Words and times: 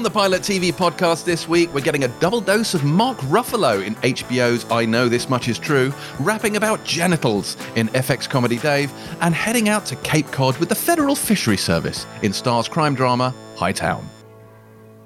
On 0.00 0.04
the 0.04 0.10
Pilot 0.10 0.40
TV 0.40 0.72
podcast 0.72 1.26
this 1.26 1.46
week, 1.46 1.74
we're 1.74 1.82
getting 1.82 2.04
a 2.04 2.08
double 2.20 2.40
dose 2.40 2.72
of 2.72 2.82
Mark 2.84 3.18
Ruffalo 3.18 3.84
in 3.84 3.94
HBO's 3.96 4.64
I 4.70 4.86
Know 4.86 5.10
This 5.10 5.28
Much 5.28 5.46
Is 5.46 5.58
True, 5.58 5.92
rapping 6.18 6.56
about 6.56 6.82
genitals 6.84 7.58
in 7.76 7.88
FX 7.88 8.26
Comedy 8.26 8.56
Dave, 8.56 8.90
and 9.20 9.34
heading 9.34 9.68
out 9.68 9.84
to 9.84 9.96
Cape 9.96 10.24
Cod 10.28 10.56
with 10.56 10.70
the 10.70 10.74
Federal 10.74 11.14
Fishery 11.14 11.58
Service 11.58 12.06
in 12.22 12.32
Starz 12.32 12.70
crime 12.70 12.94
drama 12.94 13.34
Hightown. 13.56 14.08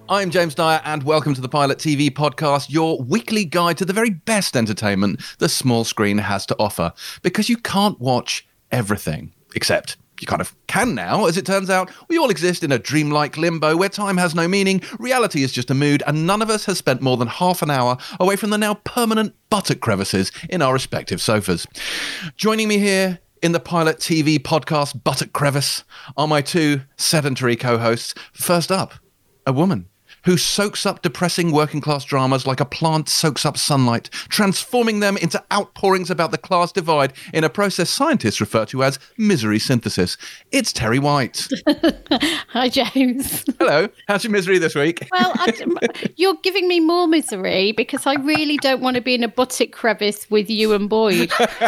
I'm 0.09 0.31
James 0.31 0.55
Dyer, 0.55 0.81
and 0.85 1.03
welcome 1.03 1.35
to 1.35 1.41
the 1.41 1.49
Pilot 1.49 1.79
TV 1.79 2.09
podcast, 2.09 2.71
your 2.71 3.03
weekly 3.03 3.45
guide 3.45 3.79
to 3.79 3.85
the 3.85 3.93
very 3.93 4.11
best 4.11 4.57
entertainment 4.57 5.21
the 5.39 5.49
small 5.49 5.83
screen 5.83 6.19
has 6.19 6.47
to 6.47 6.57
offer, 6.61 6.93
because 7.23 7.49
you 7.49 7.57
can't 7.57 7.99
watch 7.99 8.47
everything, 8.71 9.33
except 9.57 9.97
you 10.21 10.27
kind 10.27 10.41
of 10.41 10.55
can 10.67 10.95
now, 10.95 11.27
as 11.27 11.37
it 11.37 11.47
turns 11.47 11.71
out, 11.71 11.91
we 12.09 12.19
all 12.19 12.31
exist 12.31 12.63
in 12.63 12.73
a 12.73 12.79
dreamlike 12.79 13.37
limbo 13.37 13.77
where 13.77 13.89
time 13.89 14.17
has 14.17 14.35
no 14.35 14.47
meaning, 14.49 14.81
reality 14.99 15.43
is 15.43 15.53
just 15.53 15.71
a 15.71 15.75
mood, 15.75 16.03
and 16.07 16.27
none 16.27 16.43
of 16.43 16.51
us 16.51 16.65
has 16.67 16.79
spent 16.79 17.01
more 17.01 17.17
than 17.17 17.29
half 17.29 17.63
an 17.63 17.71
hour 17.71 17.97
away 18.21 18.37
from 18.37 18.51
the 18.51 18.59
now 18.59 18.75
permanent 18.75 19.35
buttock 19.51 19.81
crevices 19.81 20.31
in 20.49 20.63
our 20.63 20.73
respective 20.73 21.21
sofas. 21.21 21.67
Joining 22.37 22.69
me 22.69 22.79
here 22.79 23.19
in 23.43 23.53
the 23.53 23.61
Pilot 23.61 23.99
TV 23.99 24.39
podcast 24.39 25.03
Buttock 25.05 25.33
Crevice 25.33 25.85
are 26.17 26.27
my 26.27 26.41
two 26.41 26.81
sedentary 26.97 27.57
co 27.57 27.79
hosts. 27.79 28.15
First 28.33 28.73
up, 28.73 28.95
a 29.47 29.53
woman 29.53 29.89
who 30.25 30.37
soaks 30.37 30.87
up 30.87 31.03
depressing 31.03 31.53
working 31.53 31.81
class 31.81 32.05
dramas 32.05 32.47
like 32.47 32.61
a 32.61 32.65
plant 32.65 33.09
soaks 33.09 33.45
up 33.45 33.57
sunlight, 33.57 34.11
transforming 34.29 35.01
them 35.01 35.17
into 35.17 35.43
outpourings 35.53 36.11
about 36.11 36.31
the 36.31 36.39
class 36.39 36.73
divide 36.73 37.13
in 37.33 37.45
a 37.45 37.51
process 37.51 37.91
scientists 37.91 38.41
refer 38.41 38.65
to 38.65 38.83
as 38.83 38.99
misery 39.17 39.59
synthesis. 39.59 40.17
It's 40.51 40.73
Terry 40.73 40.99
White. 40.99 41.49
Hi, 42.49 42.69
James. 42.69 43.45
Hello. 43.59 43.89
How's 44.09 44.25
your 44.25 44.33
misery 44.33 44.59
this 44.59 44.75
week? 44.75 45.07
Well, 45.13 45.33
I, 45.35 45.53
you're 46.17 46.39
giving 46.43 46.69
me 46.69 46.81
more 46.81 47.07
misery 47.07 47.73
because 47.73 48.07
I 48.07 48.15
really 48.15 48.57
don't 48.59 48.81
want 48.81 48.97
to 48.97 49.03
be 49.03 49.15
in 49.15 49.25
a 49.25 49.29
buttock 49.29 49.73
crevice 49.73 50.31
with 50.31 50.49
you 50.49 50.73
and 50.73 50.89
Boyd. 50.89 51.31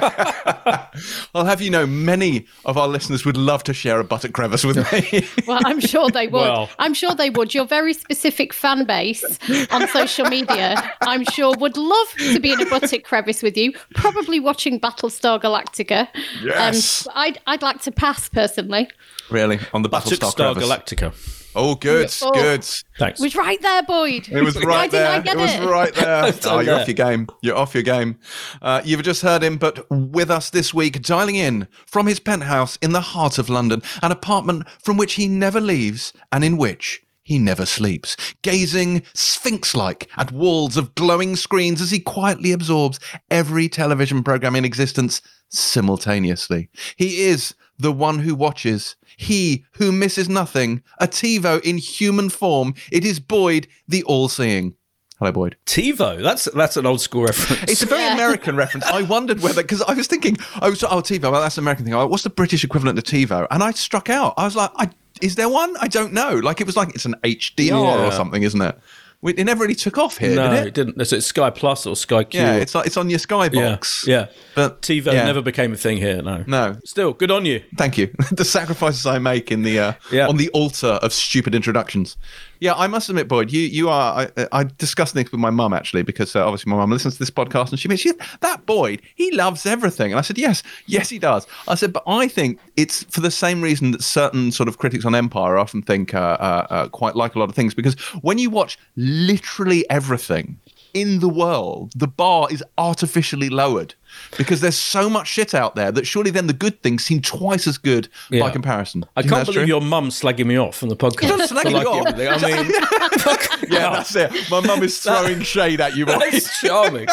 I'll 1.35 1.45
have 1.45 1.61
you 1.61 1.71
know, 1.71 1.87
many 1.87 2.47
of 2.65 2.79
our 2.79 2.89
listeners 2.89 3.25
would 3.25 3.37
love 3.37 3.65
to 3.65 3.75
share 3.75 4.01
a 4.01 4.05
buttock 4.05 4.33
crevice 4.33 4.65
with 4.65 4.77
me. 4.93 5.27
well, 5.47 5.61
I'm 5.65 5.81
sure 5.81 6.11
they 6.11 6.27
would. 6.27 6.41
Well. 6.41 6.71
I'm 6.79 6.95
sure 6.95 7.15
they 7.15 7.31
would. 7.31 7.55
You're 7.55 7.67
very 7.67 7.93
specific 7.93 8.46
fan 8.53 8.85
base 8.85 9.25
on 9.71 9.89
social 9.89 10.27
media, 10.27 10.93
I'm 11.03 11.25
sure 11.25 11.55
would 11.59 11.77
love 11.77 12.09
to 12.19 12.41
be 12.41 12.53
in 12.53 12.61
a 12.61 12.67
buttock 12.67 13.05
crevice 13.05 13.43
with 13.43 13.57
you, 13.57 13.73
probably 13.95 14.41
watching 14.41 14.81
Battlestar 14.81 15.41
Galactica. 15.41 16.09
Yes. 16.43 17.07
Um, 17.07 17.13
I'd, 17.17 17.41
I'd 17.47 17.63
like 17.63 17.83
to 17.83 17.93
pass 17.93 18.29
personally. 18.29 18.89
Really? 19.31 19.59
On 19.73 19.83
the 19.83 19.89
Battlestar 19.89 20.31
Star 20.31 20.55
Galactica. 20.55 21.13
Oh, 21.59 21.75
good, 21.75 22.15
oh, 22.21 22.33
good. 22.33 22.63
Thanks. 22.99 23.19
It 23.19 23.23
was 23.23 23.35
right 23.35 23.61
there, 23.63 23.83
Boyd. 23.83 24.29
It 24.29 24.43
was 24.43 24.63
right 24.63 24.91
there. 24.91 25.21
It, 25.21 25.27
it 25.27 25.37
was 25.39 25.59
right 25.61 25.95
there. 25.95 26.31
oh, 26.45 26.61
you're 26.61 26.75
off 26.75 26.87
your 26.87 26.95
game. 26.95 27.29
You're 27.41 27.57
off 27.57 27.73
your 27.73 27.83
game. 27.83 28.19
Uh, 28.61 28.83
you've 28.85 29.03
just 29.03 29.23
heard 29.23 29.43
him, 29.43 29.57
but 29.57 29.91
with 29.91 30.31
us 30.31 30.51
this 30.51 30.75
week, 30.75 31.01
dialing 31.01 31.37
in 31.37 31.67
from 31.87 32.09
his 32.09 32.21
penthouse 32.21 32.77
in 32.83 32.93
the 32.93 33.01
heart 33.01 33.39
of 33.39 33.49
London, 33.49 33.83
an 34.03 34.13
apartment 34.13 34.69
from 34.83 34.99
which 34.99 35.15
he 35.15 35.29
never 35.29 35.59
leaves 35.59 36.13
and 36.31 36.45
in 36.45 36.59
which 36.59 37.03
he 37.27 37.41
never 37.41 37.67
sleeps, 37.67 38.17
gazing 38.43 39.03
sphinx 39.13 39.75
like 39.75 40.09
at 40.17 40.31
walls 40.31 40.77
of 40.77 40.95
glowing 40.95 41.35
screens 41.35 41.81
as 41.81 41.91
he 41.91 41.99
quietly 41.99 42.53
absorbs 42.53 43.01
every 43.33 43.69
television 43.69 44.23
program 44.23 44.55
in 44.55 44.65
existence 44.65 45.21
simultaneously. 45.49 46.71
He 46.95 47.23
is 47.23 47.53
the 47.77 47.91
one 47.91 48.21
who 48.21 48.37
watches, 48.37 48.95
he 49.17 49.65
who 49.73 49.91
misses 49.91 50.29
nothing, 50.29 50.85
a 51.01 51.09
TiVo 51.09 51.61
in 51.65 51.79
human 51.79 52.29
form. 52.29 52.75
It 52.93 53.05
is 53.05 53.19
Boyd, 53.19 53.67
the 53.89 54.05
all 54.05 54.29
seeing. 54.29 54.77
Hello, 55.19 55.33
Boyd. 55.33 55.57
TiVo. 55.67 56.23
That's 56.23 56.45
that's 56.45 56.77
an 56.77 56.87
old 56.87 57.01
school 57.01 57.25
reference. 57.25 57.73
It's 57.73 57.83
a 57.83 57.87
very 57.87 58.07
American 58.13 58.55
reference. 58.63 58.87
I 58.87 59.03
wondered 59.03 59.41
whether 59.41 59.63
because 59.63 59.83
I 59.83 59.95
was 59.95 60.07
thinking, 60.07 60.37
oh, 60.63 60.75
so, 60.75 60.87
oh, 60.93 61.01
TiVo. 61.01 61.33
Well, 61.33 61.41
that's 61.41 61.59
an 61.59 61.65
American 61.65 61.87
thing. 61.87 61.95
What's 61.95 62.23
the 62.23 62.31
British 62.31 62.63
equivalent 62.63 63.05
to 63.05 63.17
TiVo? 63.17 63.49
And 63.51 63.65
I 63.65 63.73
struck 63.73 64.11
out. 64.11 64.35
I 64.37 64.45
was 64.45 64.55
like, 64.55 64.71
I, 64.77 64.91
is 65.23 65.37
there 65.37 65.49
one? 65.49 65.77
I 65.79 65.89
don't 65.89 66.13
know. 66.13 66.35
Like 66.35 66.61
it 66.61 66.67
was 66.67 66.77
like 66.77 66.95
it's 66.95 67.05
an 67.05 67.15
HDR 67.23 67.69
yeah. 67.69 68.07
or 68.07 68.13
something, 68.13 68.43
isn't 68.43 68.61
it? 68.61 68.79
It 69.23 69.45
never 69.45 69.63
really 69.63 69.75
took 69.75 69.99
off 69.99 70.19
here, 70.19 70.37
no, 70.37 70.51
did 70.51 70.59
it? 70.59 70.67
it 70.69 70.75
didn't. 70.75 71.05
So 71.07 71.17
it's 71.17 71.27
Sky 71.27 71.51
Plus 71.51 71.87
or 71.87 71.97
Sky 71.97 72.23
Q. 72.23 72.39
Yeah, 72.39 72.57
it's 72.57 72.75
like 72.75 72.87
it's 72.87 72.97
on 72.97 73.11
your 73.11 73.19
Sky 73.19 73.49
box. 73.49 74.05
Yeah, 74.07 74.19
yeah. 74.19 74.27
but 74.55 74.83
TiVo 74.83 75.07
yeah. 75.07 75.25
never 75.25 75.43
became 75.43 75.73
a 75.73 75.77
thing 75.77 75.97
here. 75.97 76.23
No, 76.23 76.45
no. 76.47 76.77
Still, 76.85 77.13
good 77.13 77.31
on 77.31 77.45
you. 77.45 77.63
Thank 77.77 77.99
you. 77.99 78.15
the 78.31 78.45
sacrifices 78.45 79.07
I 79.07 79.19
make 79.19 79.51
in 79.51 79.63
the 79.63 79.79
uh, 79.79 79.93
yeah. 80.13 80.29
on 80.29 80.37
the 80.37 80.49
altar 80.51 80.99
of 81.03 81.13
stupid 81.13 81.55
introductions. 81.55 82.17
Yeah, 82.61 82.75
I 82.75 82.87
must 82.87 83.09
admit, 83.09 83.29
Boyd, 83.29 83.53
you 83.53 83.61
you 83.61 83.89
are. 83.89 84.29
I, 84.37 84.49
I 84.53 84.65
discussed 84.79 85.15
this 85.15 85.31
with 85.31 85.41
my 85.41 85.51
mum 85.51 85.73
actually 85.73 86.03
because 86.03 86.35
uh, 86.35 86.45
obviously 86.45 86.71
my 86.71 86.77
mum 86.77 86.91
listens 86.91 87.15
to 87.15 87.19
this 87.19 87.31
podcast 87.31 87.71
and 87.71 87.79
she 87.79 87.95
she 87.97 88.13
that 88.41 88.67
Boyd 88.67 89.03
he 89.15 89.31
loves 89.33 89.67
everything 89.67 90.13
and 90.13 90.19
I 90.19 90.23
said 90.23 90.39
yes, 90.39 90.63
yes 90.87 91.09
he 91.09 91.19
does. 91.19 91.47
I 91.69 91.75
said, 91.75 91.93
but 91.93 92.03
I 92.07 92.29
think 92.29 92.59
it's 92.77 93.05
for 93.05 93.21
the 93.21 93.31
same 93.31 93.63
reason 93.63 93.91
that 93.93 94.03
certain 94.03 94.53
sort 94.53 94.69
of 94.69 94.79
critics 94.79 95.05
on 95.05 95.15
Empire 95.15 95.59
often 95.59 95.83
think 95.83 96.15
uh, 96.15 96.37
uh, 96.41 96.67
uh 96.71 96.89
quite 96.89 97.17
like 97.17 97.35
a 97.35 97.39
lot 97.39 97.49
of 97.49 97.55
things 97.55 97.75
because 97.75 97.95
when 98.23 98.39
you 98.39 98.51
watch 98.51 98.79
literally 98.97 99.89
everything 99.91 100.59
in 100.95 101.21
the 101.21 101.29
world, 101.29 101.93
the 101.97 102.07
bar 102.07 102.49
is 102.51 102.63
artificially 102.79 103.49
lowered 103.49 103.95
because 104.37 104.61
there's 104.61 104.79
so 104.79 105.11
much 105.11 105.29
shit 105.29 105.55
out 105.55 105.75
there 105.75 105.93
that 105.93 106.07
surely 106.07 106.31
then 106.31 106.47
the 106.47 106.53
good 106.53 106.83
things 106.83 107.05
seem 107.05 107.21
twice 107.21 107.67
as 107.67 107.79
good 107.79 108.09
yeah. 108.31 108.41
by 108.41 108.51
comparison. 108.51 109.05
I 109.17 109.23
can't 109.23 109.47
believe 109.47 109.61
true? 109.61 109.65
your 109.65 109.81
mum 109.81 110.09
slagging 110.09 110.47
me 110.47 110.57
off 110.57 110.77
from 110.77 110.89
the 110.89 110.97
podcast. 110.97 111.29
You're 111.29 111.39
not 111.39 111.49
slagging 111.49 111.73
like 111.73 111.87
off. 111.87 112.07
Everything. 112.07 112.55
I 112.55 112.63
mean, 112.63 112.73
yeah, 113.69 113.91
that's 113.91 114.15
it. 114.17 114.33
My 114.51 114.61
mum 114.61 114.83
is 114.83 114.99
throwing 114.99 115.41
shade 115.43 115.81
at 115.81 115.97
you. 115.97 116.05
That's 116.05 116.61
charming. 116.61 117.09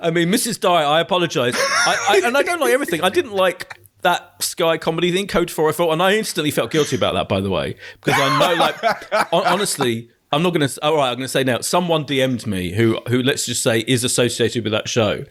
I 0.00 0.10
mean, 0.10 0.28
Mrs. 0.28 0.60
Dyer, 0.60 0.86
I 0.86 1.00
apologise. 1.00 1.54
I, 1.56 2.06
I, 2.08 2.26
and 2.26 2.36
I 2.36 2.42
don't 2.42 2.60
like 2.60 2.72
everything. 2.72 3.02
I 3.02 3.10
didn't 3.10 3.32
like 3.32 3.78
that 4.04 4.42
Sky 4.42 4.78
comedy 4.78 5.10
thing, 5.10 5.26
Code 5.26 5.50
4 5.50 5.70
I 5.70 5.72
thought, 5.72 5.92
and 5.92 6.02
I 6.02 6.14
instantly 6.14 6.50
felt 6.50 6.70
guilty 6.70 6.94
about 6.94 7.14
that, 7.14 7.28
by 7.28 7.40
the 7.40 7.50
way, 7.50 7.76
because 8.02 8.20
I 8.20 8.38
know, 8.38 8.54
like, 8.60 9.32
honestly, 9.32 10.10
I'm 10.34 10.42
not 10.42 10.52
going 10.52 10.68
to. 10.68 10.84
All 10.84 10.96
right, 10.96 11.08
I'm 11.10 11.16
going 11.16 11.24
to 11.24 11.28
say 11.28 11.44
now. 11.44 11.60
Someone 11.60 12.04
DM'd 12.04 12.46
me 12.46 12.72
who, 12.72 12.98
who 13.08 13.22
let's 13.22 13.46
just 13.46 13.62
say, 13.62 13.80
is 13.80 14.04
associated 14.04 14.64
with 14.64 14.72
that 14.72 14.88
show, 14.88 15.24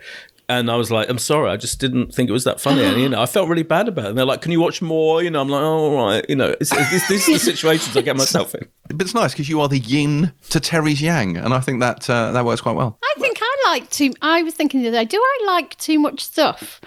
and 0.49 0.69
I 0.69 0.75
was 0.75 0.91
like, 0.91 1.09
I'm 1.09 1.19
sorry, 1.19 1.49
I 1.49 1.57
just 1.57 1.79
didn't 1.79 2.13
think 2.13 2.29
it 2.29 2.33
was 2.33 2.43
that 2.43 2.59
funny. 2.59 2.83
And, 2.83 2.99
you 2.99 3.09
know, 3.09 3.21
I 3.21 3.25
felt 3.25 3.47
really 3.47 3.63
bad 3.63 3.87
about 3.87 4.05
it. 4.05 4.09
And 4.09 4.17
they're 4.17 4.25
like, 4.25 4.41
Can 4.41 4.51
you 4.51 4.59
watch 4.59 4.81
more? 4.81 5.23
You 5.23 5.29
know, 5.29 5.41
I'm 5.41 5.49
like, 5.49 5.61
Oh, 5.61 5.95
all 5.95 6.05
right. 6.05 6.25
You 6.27 6.35
know, 6.35 6.55
it's, 6.59 6.71
it's, 6.73 7.07
these 7.07 7.29
are 7.29 7.33
the 7.33 7.39
situations 7.39 7.95
I 7.95 8.01
get 8.01 8.15
myself 8.15 8.53
in. 8.55 8.67
But 8.89 9.01
it's 9.01 9.15
nice 9.15 9.31
because 9.31 9.49
you 9.49 9.59
are 9.61 9.69
the 9.69 9.79
yin 9.79 10.33
to 10.49 10.59
Terry's 10.59 11.01
yang, 11.01 11.37
and 11.37 11.53
I 11.53 11.61
think 11.61 11.79
that 11.79 12.07
uh, 12.09 12.31
that 12.33 12.45
works 12.45 12.61
quite 12.61 12.75
well. 12.75 12.99
I 13.01 13.13
think 13.17 13.37
I 13.41 13.57
like 13.65 13.89
too. 13.89 14.13
I 14.21 14.43
was 14.43 14.53
thinking 14.53 14.81
the 14.81 14.89
other 14.89 14.97
day, 14.97 15.05
do 15.05 15.17
I 15.17 15.43
like 15.47 15.75
too 15.77 15.97
much 15.97 16.23
stuff? 16.23 16.81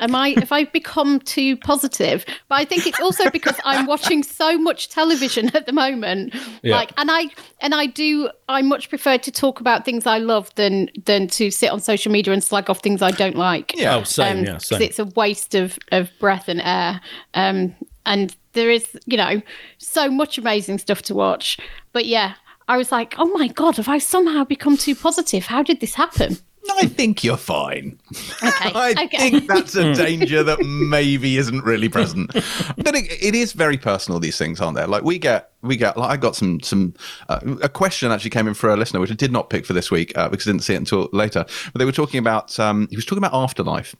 Am 0.00 0.14
I 0.14 0.28
if 0.28 0.50
I've 0.50 0.72
become 0.72 1.20
too 1.20 1.56
positive? 1.56 2.24
But 2.48 2.56
I 2.56 2.64
think 2.64 2.86
it's 2.86 3.00
also 3.00 3.30
because 3.30 3.56
I'm 3.64 3.86
watching 3.86 4.22
so 4.22 4.58
much 4.58 4.88
television 4.88 5.54
at 5.54 5.66
the 5.66 5.72
moment. 5.72 6.34
Yeah. 6.62 6.76
Like 6.76 6.92
and 6.96 7.10
I 7.10 7.26
and 7.60 7.74
I 7.74 7.86
do 7.86 8.30
I 8.48 8.62
much 8.62 8.88
prefer 8.88 9.18
to 9.18 9.30
talk 9.30 9.60
about 9.60 9.84
things 9.84 10.06
I 10.06 10.18
love 10.18 10.54
than 10.56 10.90
than 11.04 11.28
to 11.28 11.50
sit 11.50 11.70
on 11.70 11.80
social 11.80 12.10
media 12.10 12.32
and 12.32 12.42
slag 12.42 12.68
off 12.68 12.80
things 12.80 13.02
I 13.02 13.10
don't 13.10 13.36
like. 13.36 13.76
Yeah, 13.76 13.96
oh, 13.96 14.02
same, 14.04 14.38
um, 14.38 14.44
yeah, 14.44 14.58
same. 14.58 14.82
It's 14.82 14.98
a 14.98 15.04
waste 15.04 15.54
of, 15.54 15.78
of 15.92 16.10
breath 16.18 16.48
and 16.48 16.60
air. 16.60 17.00
Um, 17.34 17.74
and 18.06 18.34
there 18.52 18.70
is, 18.70 18.98
you 19.06 19.16
know, 19.16 19.40
so 19.78 20.10
much 20.10 20.38
amazing 20.38 20.78
stuff 20.78 21.02
to 21.02 21.14
watch. 21.14 21.58
But 21.92 22.06
yeah, 22.06 22.34
I 22.68 22.76
was 22.76 22.92
like, 22.92 23.14
oh 23.18 23.26
my 23.26 23.48
God, 23.48 23.76
have 23.76 23.88
I 23.88 23.98
somehow 23.98 24.44
become 24.44 24.76
too 24.76 24.94
positive? 24.94 25.46
How 25.46 25.62
did 25.62 25.80
this 25.80 25.94
happen? 25.94 26.38
I 26.68 26.86
think 26.86 27.24
you're 27.24 27.36
fine. 27.36 27.98
Okay. 28.42 28.72
I 28.74 28.94
okay. 29.04 29.30
think 29.30 29.48
that's 29.48 29.74
a 29.74 29.94
danger 29.94 30.42
that 30.42 30.60
maybe 30.60 31.36
isn't 31.36 31.64
really 31.64 31.88
present. 31.88 32.32
But 32.32 32.94
it, 32.94 33.10
it 33.22 33.34
is 33.34 33.52
very 33.52 33.76
personal. 33.76 34.20
These 34.20 34.38
things 34.38 34.60
aren't 34.60 34.76
there. 34.76 34.86
Like 34.86 35.02
we 35.02 35.18
get, 35.18 35.52
we 35.62 35.76
get. 35.76 35.96
Like 35.96 36.10
I 36.10 36.16
got 36.16 36.36
some, 36.36 36.60
some. 36.60 36.94
Uh, 37.28 37.56
a 37.62 37.68
question 37.68 38.10
actually 38.10 38.30
came 38.30 38.46
in 38.46 38.54
for 38.54 38.70
a 38.70 38.76
listener, 38.76 39.00
which 39.00 39.10
I 39.10 39.14
did 39.14 39.32
not 39.32 39.50
pick 39.50 39.66
for 39.66 39.72
this 39.72 39.90
week 39.90 40.16
uh, 40.16 40.28
because 40.28 40.46
I 40.46 40.52
didn't 40.52 40.64
see 40.64 40.74
it 40.74 40.78
until 40.78 41.08
later. 41.12 41.44
But 41.72 41.78
they 41.78 41.84
were 41.84 41.92
talking 41.92 42.18
about. 42.18 42.58
Um, 42.58 42.88
he 42.90 42.96
was 42.96 43.04
talking 43.04 43.24
about 43.24 43.34
Afterlife, 43.34 43.94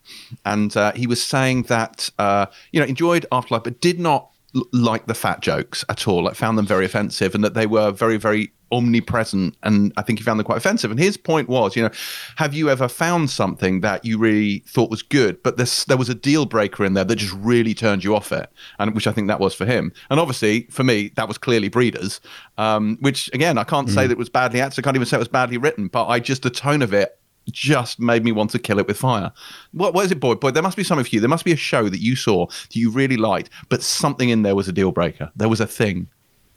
and 0.45 0.75
uh, 0.75 0.91
he 0.93 1.07
was 1.07 1.21
saying 1.21 1.63
that 1.63 2.09
uh, 2.19 2.47
you 2.71 2.79
know 2.79 2.85
enjoyed 2.85 3.25
Afterlife, 3.31 3.63
but 3.63 3.81
did 3.81 3.99
not 3.99 4.31
like 4.73 5.05
the 5.07 5.13
fat 5.13 5.41
jokes 5.41 5.85
at 5.89 6.07
all. 6.07 6.23
Like 6.23 6.35
found 6.35 6.57
them 6.57 6.65
very 6.65 6.85
offensive, 6.85 7.35
and 7.35 7.43
that 7.43 7.53
they 7.53 7.65
were 7.65 7.91
very, 7.91 8.17
very 8.17 8.51
omnipresent. 8.71 9.55
And 9.63 9.93
I 9.97 10.01
think 10.01 10.19
he 10.19 10.23
found 10.23 10.39
them 10.39 10.45
quite 10.45 10.57
offensive. 10.57 10.91
And 10.91 10.99
his 10.99 11.17
point 11.17 11.49
was, 11.49 11.75
you 11.75 11.83
know, 11.83 11.89
have 12.37 12.53
you 12.53 12.69
ever 12.69 12.87
found 12.87 13.29
something 13.29 13.81
that 13.81 14.05
you 14.05 14.17
really 14.17 14.59
thought 14.67 14.89
was 14.89 15.03
good, 15.03 15.41
but 15.43 15.57
this, 15.57 15.85
there 15.85 15.97
was 15.97 16.09
a 16.09 16.15
deal 16.15 16.45
breaker 16.45 16.85
in 16.85 16.93
there 16.93 17.03
that 17.03 17.15
just 17.15 17.33
really 17.33 17.73
turned 17.73 18.03
you 18.03 18.15
off 18.15 18.31
it, 18.31 18.49
and 18.79 18.95
which 18.95 19.07
I 19.07 19.11
think 19.11 19.27
that 19.27 19.39
was 19.39 19.53
for 19.53 19.65
him. 19.65 19.91
And 20.09 20.19
obviously, 20.19 20.67
for 20.69 20.83
me, 20.83 21.11
that 21.15 21.27
was 21.27 21.37
clearly 21.37 21.69
Breeders, 21.69 22.21
um, 22.57 22.97
which 23.01 23.29
again, 23.33 23.57
I 23.57 23.63
can't 23.63 23.87
mm. 23.87 23.93
say 23.93 24.07
that 24.07 24.13
it 24.13 24.17
was 24.17 24.29
badly 24.29 24.61
acted. 24.61 24.79
I 24.79 24.83
can't 24.83 24.95
even 24.95 25.05
say 25.05 25.17
it 25.17 25.19
was 25.19 25.27
badly 25.27 25.57
written, 25.57 25.87
but 25.87 26.07
I 26.07 26.19
just 26.19 26.43
the 26.43 26.49
tone 26.49 26.81
of 26.81 26.93
it 26.93 27.17
just 27.51 27.99
made 27.99 28.23
me 28.23 28.31
want 28.31 28.51
to 28.51 28.59
kill 28.59 28.79
it 28.79 28.87
with 28.87 28.97
fire. 28.97 29.31
What, 29.71 29.93
what 29.93 30.05
is 30.05 30.11
it, 30.11 30.19
Boyd? 30.19 30.39
Boyd, 30.39 30.53
there 30.53 30.63
must 30.63 30.77
be 30.77 30.83
some 30.83 30.99
of 30.99 31.11
you. 31.11 31.19
There 31.19 31.29
must 31.29 31.45
be 31.45 31.51
a 31.51 31.57
show 31.57 31.89
that 31.89 31.99
you 31.99 32.15
saw 32.15 32.47
that 32.47 32.75
you 32.75 32.91
really 32.91 33.17
liked, 33.17 33.49
but 33.69 33.81
something 33.81 34.29
in 34.29 34.43
there 34.43 34.55
was 34.55 34.67
a 34.67 34.71
deal 34.71 34.91
breaker. 34.91 35.31
There 35.35 35.49
was 35.49 35.59
a 35.59 35.67
thing. 35.67 36.07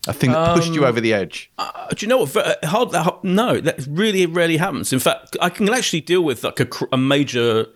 A 0.07 0.13
thing 0.13 0.33
that 0.33 0.55
pushed 0.55 0.75
you 0.75 0.85
over 0.85 1.01
the 1.01 1.15
edge? 1.15 1.51
Uh, 1.57 1.89
do 1.89 2.05
you 2.05 2.09
know 2.11 2.19
what? 2.19 2.29
Ver- 2.29 2.57
uh, 2.63 2.67
Hard, 2.67 2.95
uh, 2.95 3.17
no, 3.23 3.59
that 3.59 3.87
really 3.89 4.27
rarely 4.27 4.59
happens. 4.59 4.93
In 4.93 4.99
fact, 4.99 5.35
I 5.41 5.49
can 5.49 5.67
actually 5.71 6.03
deal 6.03 6.23
with 6.23 6.45
like 6.45 6.61
a, 6.61 6.67
cr- 6.67 6.85
a 6.93 6.99
major 6.99 7.67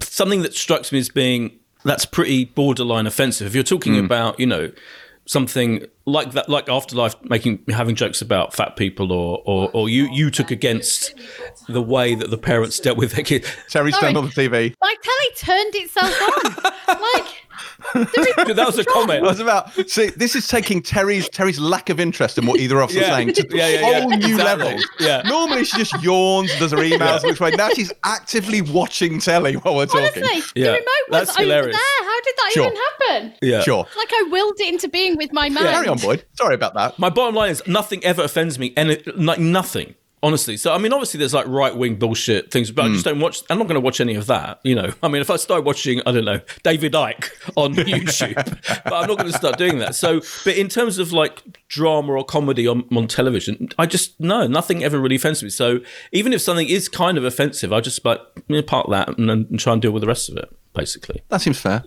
something 0.00 0.42
that 0.42 0.54
strikes 0.54 0.92
me 0.92 1.00
as 1.00 1.08
being 1.08 1.58
that's 1.84 2.04
pretty 2.04 2.44
borderline 2.46 3.06
offensive. 3.06 3.48
If 3.48 3.54
you're 3.54 3.64
talking 3.64 3.98
about, 3.98 4.38
you 4.40 4.46
know, 4.46 4.70
something 5.26 5.84
like 6.06 6.32
that, 6.32 6.48
like 6.48 6.68
Afterlife, 6.68 7.16
making 7.24 7.64
having 7.68 7.94
jokes 7.94 8.20
about 8.20 8.54
fat 8.54 8.76
people, 8.76 9.12
or 9.12 9.42
or, 9.44 9.70
or 9.72 9.88
you 9.88 10.08
you 10.12 10.30
took 10.30 10.50
against 10.50 11.14
the 11.68 11.82
way 11.82 12.14
that 12.14 12.30
the 12.30 12.38
parents 12.38 12.78
dealt 12.78 12.98
with 12.98 13.12
their 13.12 13.24
kids. 13.24 13.48
Terry's 13.68 13.94
Sorry. 13.94 14.12
turned 14.12 14.16
on 14.16 14.24
the 14.24 14.30
TV. 14.30 14.74
My 14.80 14.94
telly 15.02 15.34
turned 15.36 15.74
itself 15.74 16.68
on. 16.88 16.98
like, 17.14 17.43
that 17.94 18.62
was 18.66 18.78
a 18.78 18.84
comment. 18.84 19.24
I 19.24 19.28
was 19.28 19.40
about 19.40 19.72
see. 19.88 20.10
This 20.10 20.34
is 20.36 20.48
taking 20.48 20.82
Terry's 20.82 21.28
Terry's 21.28 21.58
lack 21.58 21.90
of 21.90 22.00
interest 22.00 22.38
in 22.38 22.46
what 22.46 22.60
either 22.60 22.80
of 22.80 22.90
us 22.90 22.96
are 22.96 23.00
saying 23.04 23.32
to 23.34 23.46
Yeah, 23.54 23.68
yeah, 23.68 23.80
yeah. 23.90 24.00
whole 24.00 24.10
new 24.10 24.16
Exactly. 24.16 24.44
levels. 24.64 24.88
Yeah. 25.00 25.22
Normally 25.26 25.64
she 25.64 25.78
just 25.78 26.02
yawns, 26.02 26.50
does 26.58 26.72
her 26.72 26.78
emails, 26.78 27.22
which 27.24 27.40
way. 27.40 27.50
Now 27.52 27.68
she's 27.70 27.92
actively 28.04 28.62
watching 28.62 29.18
telly 29.20 29.54
while 29.54 29.76
we're 29.76 29.86
talking. 29.86 30.22
honestly, 30.24 30.42
Yeah, 30.62 30.66
the 30.66 30.72
remote 30.72 30.84
was 31.10 31.26
that's 31.28 31.38
over 31.40 31.48
there. 31.48 31.72
How 31.72 32.20
did 32.22 32.34
that 32.36 32.50
Sure. 32.52 32.64
even 32.66 32.76
happen? 32.76 33.34
Yeah. 33.42 33.60
Sure. 33.62 33.86
Like 33.96 34.10
I 34.12 34.28
willed 34.30 34.60
it 34.60 34.68
into 34.72 34.88
being 34.88 35.16
with 35.16 35.32
my 35.32 35.48
mind. 35.48 35.66
Carry 35.66 35.88
on, 35.88 35.98
Boyd. 35.98 36.24
Sorry 36.34 36.54
about 36.54 36.74
that. 36.74 36.98
My 36.98 37.10
bottom 37.10 37.34
line 37.34 37.50
is 37.50 37.62
nothing 37.66 38.04
ever 38.04 38.22
offends 38.22 38.58
me, 38.58 38.72
and 38.76 39.02
like 39.16 39.38
nothing. 39.38 39.94
Honestly, 40.24 40.56
so 40.56 40.72
I 40.72 40.78
mean, 40.78 40.90
obviously, 40.94 41.18
there's 41.18 41.34
like 41.34 41.46
right 41.46 41.76
wing 41.76 41.96
bullshit 41.96 42.50
things, 42.50 42.70
but 42.70 42.86
I 42.86 42.88
just 42.88 43.04
hmm. 43.04 43.10
don't 43.10 43.20
watch. 43.20 43.42
I'm 43.50 43.58
not 43.58 43.68
going 43.68 43.74
to 43.74 43.80
watch 43.80 44.00
any 44.00 44.14
of 44.14 44.26
that. 44.28 44.58
You 44.64 44.74
know, 44.74 44.90
I 45.02 45.08
mean, 45.08 45.20
if 45.20 45.28
I 45.28 45.36
start 45.36 45.64
watching, 45.64 46.00
I 46.06 46.12
don't 46.12 46.24
know, 46.24 46.40
David 46.62 46.94
Icke 46.94 47.30
on 47.56 47.74
YouTube, 47.74 48.34
but 48.84 48.92
I'm 48.94 49.06
not 49.06 49.18
going 49.18 49.30
to 49.30 49.36
start 49.36 49.58
doing 49.58 49.80
that. 49.80 49.94
So, 49.94 50.22
but 50.46 50.56
in 50.56 50.68
terms 50.68 50.96
of 50.96 51.12
like 51.12 51.42
drama 51.68 52.12
or 52.12 52.24
comedy 52.24 52.66
on, 52.66 52.88
on 52.96 53.06
television, 53.06 53.68
I 53.78 53.84
just 53.84 54.18
no, 54.18 54.46
nothing 54.46 54.82
ever 54.82 54.98
really 54.98 55.16
offends 55.16 55.42
me. 55.42 55.50
So 55.50 55.80
even 56.12 56.32
if 56.32 56.40
something 56.40 56.70
is 56.70 56.88
kind 56.88 57.18
of 57.18 57.24
offensive, 57.24 57.70
I 57.70 57.80
just 57.80 58.02
like 58.02 58.18
you 58.48 58.56
know, 58.56 58.62
park 58.62 58.88
that 58.88 59.18
and, 59.18 59.30
and 59.30 59.60
try 59.60 59.74
and 59.74 59.82
deal 59.82 59.92
with 59.92 60.00
the 60.00 60.08
rest 60.08 60.30
of 60.30 60.38
it. 60.38 60.48
Basically, 60.72 61.22
That 61.28 61.42
seems 61.42 61.60
fair. 61.60 61.84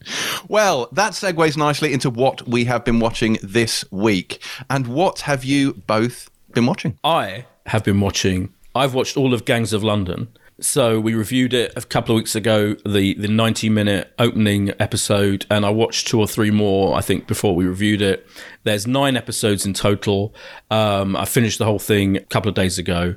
Well, 0.48 0.90
that 0.92 1.14
segues 1.14 1.58
nicely 1.58 1.92
into 1.92 2.12
what 2.12 2.48
we 2.48 2.66
have 2.66 2.86
been 2.86 3.00
watching 3.00 3.40
this 3.42 3.84
week. 3.92 4.42
And 4.70 4.86
what 4.86 5.22
have 5.22 5.44
you 5.44 5.74
both 5.74 6.30
been 6.54 6.68
watching? 6.68 6.98
I 7.04 7.48
have 7.68 7.84
been 7.84 8.00
watching. 8.00 8.54
I've 8.76 8.94
watched 8.94 9.18
all 9.18 9.34
of 9.34 9.46
Gangs 9.46 9.74
of 9.74 9.84
London. 9.84 10.30
So 10.60 11.00
we 11.00 11.14
reviewed 11.14 11.54
it 11.54 11.72
a 11.76 11.82
couple 11.82 12.16
of 12.16 12.18
weeks 12.18 12.36
ago, 12.36 12.76
the 12.84 13.14
the 13.14 13.28
90 13.28 13.70
minute 13.70 14.12
opening 14.18 14.72
episode, 14.80 15.46
and 15.52 15.64
I 15.64 15.70
watched 15.70 16.08
two 16.08 16.20
or 16.20 16.28
three 16.28 16.50
more. 16.50 16.98
I 16.98 17.02
think 17.02 17.28
before 17.28 17.56
we 17.56 17.66
reviewed 17.66 18.02
it. 18.02 18.28
There's 18.64 18.88
nine 18.88 19.16
episodes 19.16 19.68
in 19.68 19.74
total. 19.74 20.34
Um, 20.72 21.16
I 21.16 21.26
finished 21.26 21.60
the 21.60 21.66
whole 21.66 21.78
thing 21.80 22.18
a 22.18 22.22
couple 22.22 22.50
of 22.50 22.56
days 22.56 22.80
ago. 22.80 23.16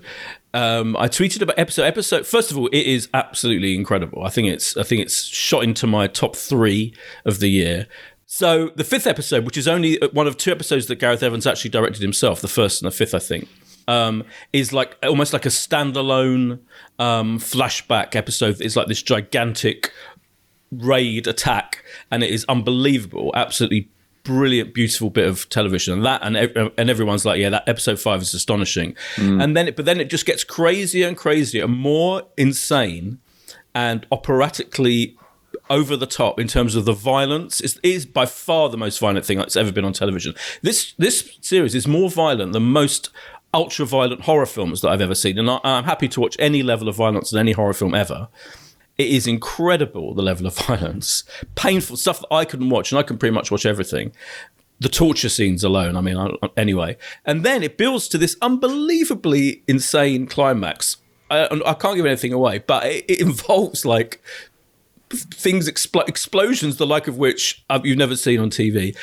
Um, 0.52 0.96
I 0.98 1.08
tweeted 1.08 1.40
about 1.40 1.58
episode 1.58 1.84
episode. 1.84 2.26
First 2.26 2.50
of 2.50 2.58
all, 2.58 2.66
it 2.68 2.86
is 2.86 3.08
absolutely 3.14 3.74
incredible. 3.74 4.22
I 4.22 4.28
think 4.28 4.48
it's 4.48 4.76
I 4.76 4.82
think 4.82 5.00
it's 5.00 5.22
shot 5.22 5.64
into 5.64 5.86
my 5.86 6.08
top 6.08 6.36
three 6.36 6.92
of 7.24 7.38
the 7.40 7.48
year. 7.48 7.86
So 8.26 8.70
the 8.76 8.84
fifth 8.84 9.06
episode, 9.06 9.44
which 9.44 9.56
is 9.56 9.66
only 9.66 9.98
one 10.12 10.26
of 10.26 10.36
two 10.36 10.52
episodes 10.52 10.86
that 10.86 10.96
Gareth 10.96 11.22
Evans 11.22 11.46
actually 11.46 11.70
directed 11.70 12.02
himself, 12.02 12.40
the 12.40 12.48
first 12.48 12.82
and 12.82 12.86
the 12.90 12.94
fifth, 12.94 13.14
I 13.14 13.18
think, 13.18 13.48
um, 13.90 14.24
is 14.52 14.72
like 14.72 14.96
almost 15.02 15.32
like 15.32 15.46
a 15.46 15.50
standalone 15.50 16.60
um, 16.98 17.38
flashback 17.38 18.14
episode. 18.14 18.60
It's 18.60 18.76
like 18.76 18.86
this 18.86 19.02
gigantic 19.02 19.92
raid 20.70 21.26
attack, 21.26 21.84
and 22.10 22.22
it 22.22 22.30
is 22.30 22.44
unbelievable, 22.48 23.32
absolutely 23.34 23.88
brilliant, 24.22 24.74
beautiful 24.74 25.10
bit 25.10 25.26
of 25.26 25.48
television. 25.48 25.94
And 25.94 26.04
that, 26.04 26.20
and 26.22 26.36
ev- 26.36 26.72
and 26.78 26.88
everyone's 26.88 27.24
like, 27.24 27.40
yeah, 27.40 27.50
that 27.50 27.68
episode 27.68 27.98
five 27.98 28.22
is 28.22 28.32
astonishing. 28.32 28.94
And 29.40 29.56
then, 29.56 29.68
it, 29.68 29.76
but 29.76 29.84
then 29.86 30.00
it 30.00 30.08
just 30.08 30.26
gets 30.26 30.44
crazier 30.44 31.08
and 31.08 31.16
crazier, 31.16 31.64
and 31.64 31.76
more 31.76 32.22
insane, 32.36 33.18
and 33.74 34.06
operatically 34.12 35.16
over 35.68 35.96
the 35.96 36.06
top 36.06 36.38
in 36.38 36.46
terms 36.46 36.76
of 36.76 36.84
the 36.84 36.92
violence. 36.92 37.60
It 37.60 37.78
is 37.82 38.06
by 38.06 38.26
far 38.26 38.68
the 38.68 38.76
most 38.76 39.00
violent 39.00 39.24
thing 39.26 39.38
that's 39.38 39.56
ever 39.56 39.72
been 39.72 39.84
on 39.84 39.92
television. 39.92 40.34
This 40.62 40.94
this 40.98 41.38
series 41.40 41.74
is 41.74 41.86
more 41.88 42.10
violent 42.10 42.52
than 42.52 42.64
most 42.64 43.10
ultra 43.52 43.84
violent 43.84 44.22
horror 44.22 44.46
films 44.46 44.80
that 44.80 44.88
I've 44.88 45.00
ever 45.00 45.14
seen, 45.14 45.38
and 45.38 45.50
I, 45.50 45.60
I'm 45.64 45.84
happy 45.84 46.08
to 46.08 46.20
watch 46.20 46.36
any 46.38 46.62
level 46.62 46.88
of 46.88 46.96
violence 46.96 47.32
in 47.32 47.38
any 47.38 47.52
horror 47.52 47.72
film 47.72 47.94
ever. 47.94 48.28
It 48.98 49.08
is 49.08 49.26
incredible 49.26 50.14
the 50.14 50.22
level 50.22 50.46
of 50.46 50.56
violence, 50.66 51.24
painful 51.54 51.96
stuff 51.96 52.20
that 52.20 52.32
I 52.32 52.44
couldn't 52.44 52.70
watch, 52.70 52.92
and 52.92 52.98
I 52.98 53.02
can 53.02 53.18
pretty 53.18 53.34
much 53.34 53.50
watch 53.50 53.66
everything. 53.66 54.12
The 54.78 54.88
torture 54.88 55.28
scenes 55.28 55.62
alone, 55.62 55.96
I 55.96 56.00
mean, 56.00 56.16
I, 56.16 56.30
anyway, 56.56 56.96
and 57.26 57.44
then 57.44 57.62
it 57.62 57.76
builds 57.76 58.08
to 58.08 58.18
this 58.18 58.36
unbelievably 58.40 59.62
insane 59.68 60.26
climax. 60.26 60.96
I, 61.28 61.60
I 61.66 61.74
can't 61.74 61.96
give 61.96 62.06
anything 62.06 62.32
away, 62.32 62.58
but 62.58 62.86
it, 62.86 63.04
it 63.08 63.20
involves 63.20 63.84
like 63.84 64.22
things 65.10 65.68
expl- 65.68 66.08
explosions 66.08 66.76
the 66.76 66.86
like 66.86 67.08
of 67.08 67.18
which 67.18 67.64
uh, 67.68 67.80
you've 67.82 67.98
never 67.98 68.14
seen 68.14 68.38
on 68.38 68.48
TV 68.48 68.96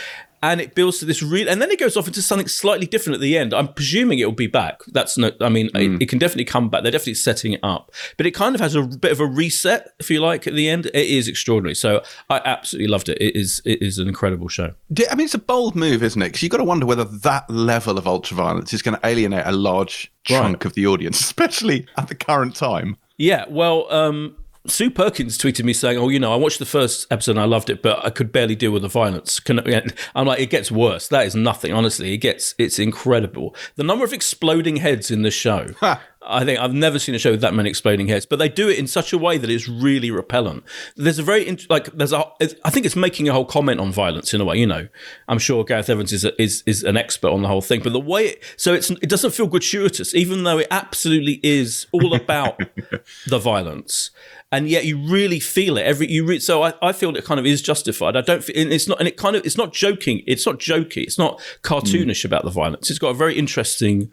and 0.43 0.61
it 0.61 0.75
builds 0.75 0.99
to 0.99 1.05
this 1.05 1.23
real 1.23 1.49
and 1.49 1.61
then 1.61 1.71
it 1.71 1.79
goes 1.79 1.97
off 1.97 2.07
into 2.07 2.21
something 2.21 2.47
slightly 2.47 2.85
different 2.85 3.15
at 3.15 3.21
the 3.21 3.37
end. 3.37 3.53
I'm 3.53 3.73
presuming 3.73 4.19
it'll 4.19 4.31
be 4.31 4.47
back. 4.47 4.81
That's 4.87 5.17
no 5.17 5.31
i 5.41 5.49
mean 5.49 5.69
it, 5.73 6.03
it 6.03 6.09
can 6.09 6.19
definitely 6.19 6.45
come 6.45 6.69
back. 6.69 6.83
They're 6.83 6.91
definitely 6.91 7.15
setting 7.15 7.53
it 7.53 7.59
up. 7.63 7.91
But 8.17 8.25
it 8.25 8.31
kind 8.31 8.55
of 8.55 8.61
has 8.61 8.75
a 8.75 8.83
bit 8.83 9.11
of 9.11 9.19
a 9.19 9.25
reset 9.25 9.93
if 9.99 10.09
you 10.09 10.19
like 10.19 10.47
at 10.47 10.53
the 10.53 10.69
end. 10.69 10.87
It 10.87 10.95
is 10.95 11.27
extraordinary. 11.27 11.75
So 11.75 12.03
i 12.29 12.41
absolutely 12.43 12.87
loved 12.87 13.09
it. 13.09 13.17
It 13.19 13.35
is 13.35 13.61
it 13.65 13.81
is 13.81 13.99
an 13.99 14.07
incredible 14.07 14.47
show. 14.47 14.73
I 15.09 15.15
mean, 15.15 15.25
it's 15.25 15.33
a 15.33 15.39
bold 15.39 15.75
move, 15.75 16.03
isn't 16.03 16.21
it? 16.21 16.25
Because 16.29 16.43
you've 16.43 16.51
got 16.51 16.57
to 16.57 16.63
wonder 16.63 16.85
whether 16.85 17.03
that 17.03 17.49
level 17.49 17.97
of 17.97 18.05
ultraviolence 18.05 18.73
is 18.73 18.81
going 18.81 18.97
to 18.97 19.05
alienate 19.05 19.45
a 19.45 19.51
large 19.51 20.11
chunk 20.23 20.65
of 20.65 20.73
the 20.73 20.87
audience, 20.87 21.19
especially 21.21 21.87
at 21.97 22.07
the 22.07 22.15
current 22.15 22.55
time. 22.55 22.97
Yeah, 23.17 23.45
well, 23.49 23.91
um, 23.91 24.35
Sue 24.67 24.89
Perkins 24.89 25.37
tweeted 25.37 25.63
me 25.63 25.73
saying, 25.73 25.97
"Oh, 25.97 26.09
you 26.09 26.19
know, 26.19 26.33
I 26.33 26.35
watched 26.35 26.59
the 26.59 26.65
first 26.65 27.07
episode 27.11 27.31
and 27.31 27.39
I 27.39 27.45
loved 27.45 27.69
it, 27.69 27.81
but 27.81 28.03
I 28.05 28.09
could 28.09 28.31
barely 28.31 28.55
deal 28.55 28.71
with 28.71 28.81
the 28.81 28.87
violence." 28.87 29.39
Can, 29.39 29.59
I'm 30.15 30.27
like, 30.27 30.39
it 30.39 30.49
gets 30.49 30.71
worse. 30.71 31.07
That 31.07 31.25
is 31.25 31.35
nothing. 31.35 31.73
Honestly, 31.73 32.13
it 32.13 32.17
gets 32.17 32.55
it's 32.57 32.79
incredible. 32.79 33.55
The 33.75 33.83
number 33.83 34.05
of 34.05 34.13
exploding 34.13 34.77
heads 34.77 35.11
in 35.11 35.21
the 35.21 35.31
show. 35.31 35.67
I 36.29 36.43
think 36.43 36.59
I've 36.59 36.73
never 36.73 36.99
seen 36.99 37.15
a 37.15 37.19
show 37.19 37.31
with 37.31 37.41
that 37.41 37.53
many 37.53 37.69
exploding 37.69 38.07
heads, 38.07 38.25
but 38.25 38.37
they 38.37 38.49
do 38.49 38.69
it 38.69 38.77
in 38.77 38.87
such 38.87 39.13
a 39.13 39.17
way 39.17 39.37
that 39.37 39.49
it's 39.49 39.67
really 39.67 40.11
repellent. 40.11 40.63
There's 40.95 41.19
a 41.19 41.23
very 41.23 41.57
like 41.69 41.85
there's 41.93 42.11
a 42.11 42.25
I 42.65 42.69
think 42.69 42.85
it's 42.85 42.95
making 42.95 43.29
a 43.29 43.33
whole 43.33 43.45
comment 43.45 43.79
on 43.79 43.91
violence 43.91 44.33
in 44.33 44.41
a 44.41 44.45
way. 44.45 44.57
You 44.57 44.67
know, 44.67 44.87
I'm 45.27 45.39
sure 45.39 45.63
Gareth 45.63 45.89
Evans 45.89 46.11
is 46.11 46.25
a, 46.25 46.39
is 46.41 46.63
is 46.65 46.83
an 46.83 46.97
expert 46.97 47.29
on 47.29 47.41
the 47.43 47.47
whole 47.47 47.61
thing, 47.61 47.81
but 47.81 47.93
the 47.93 47.99
way 47.99 48.27
it, 48.27 48.43
so 48.57 48.73
it's 48.73 48.89
it 48.89 49.09
doesn't 49.09 49.31
feel 49.31 49.47
gratuitous, 49.47 50.13
even 50.13 50.43
though 50.43 50.57
it 50.57 50.67
absolutely 50.69 51.39
is 51.43 51.87
all 51.91 52.13
about 52.13 52.61
the 53.27 53.39
violence 53.39 54.11
and 54.51 54.69
yet 54.69 54.85
you 54.85 54.97
really 54.97 55.39
feel 55.39 55.77
it 55.77 55.85
every 55.85 56.09
you 56.09 56.25
re- 56.25 56.39
so 56.39 56.63
I, 56.63 56.73
I 56.81 56.91
feel 56.93 57.15
it 57.15 57.25
kind 57.25 57.39
of 57.39 57.45
is 57.45 57.61
justified. 57.61 58.15
I 58.15 58.21
don't 58.21 58.43
feel 58.43 58.59
and 58.59 58.71
it's 58.71 58.87
not 58.87 58.99
and 58.99 59.07
it 59.07 59.17
kind 59.17 59.35
of 59.35 59.45
it's 59.45 59.57
not 59.57 59.73
joking 59.73 60.23
it's 60.25 60.45
not 60.45 60.59
jokey 60.59 61.03
it's 61.03 61.17
not 61.17 61.39
cartoonish 61.63 62.23
about 62.23 62.43
the 62.43 62.51
violence. 62.51 62.89
It's 62.89 62.99
got 62.99 63.09
a 63.09 63.13
very 63.13 63.37
interesting 63.37 64.11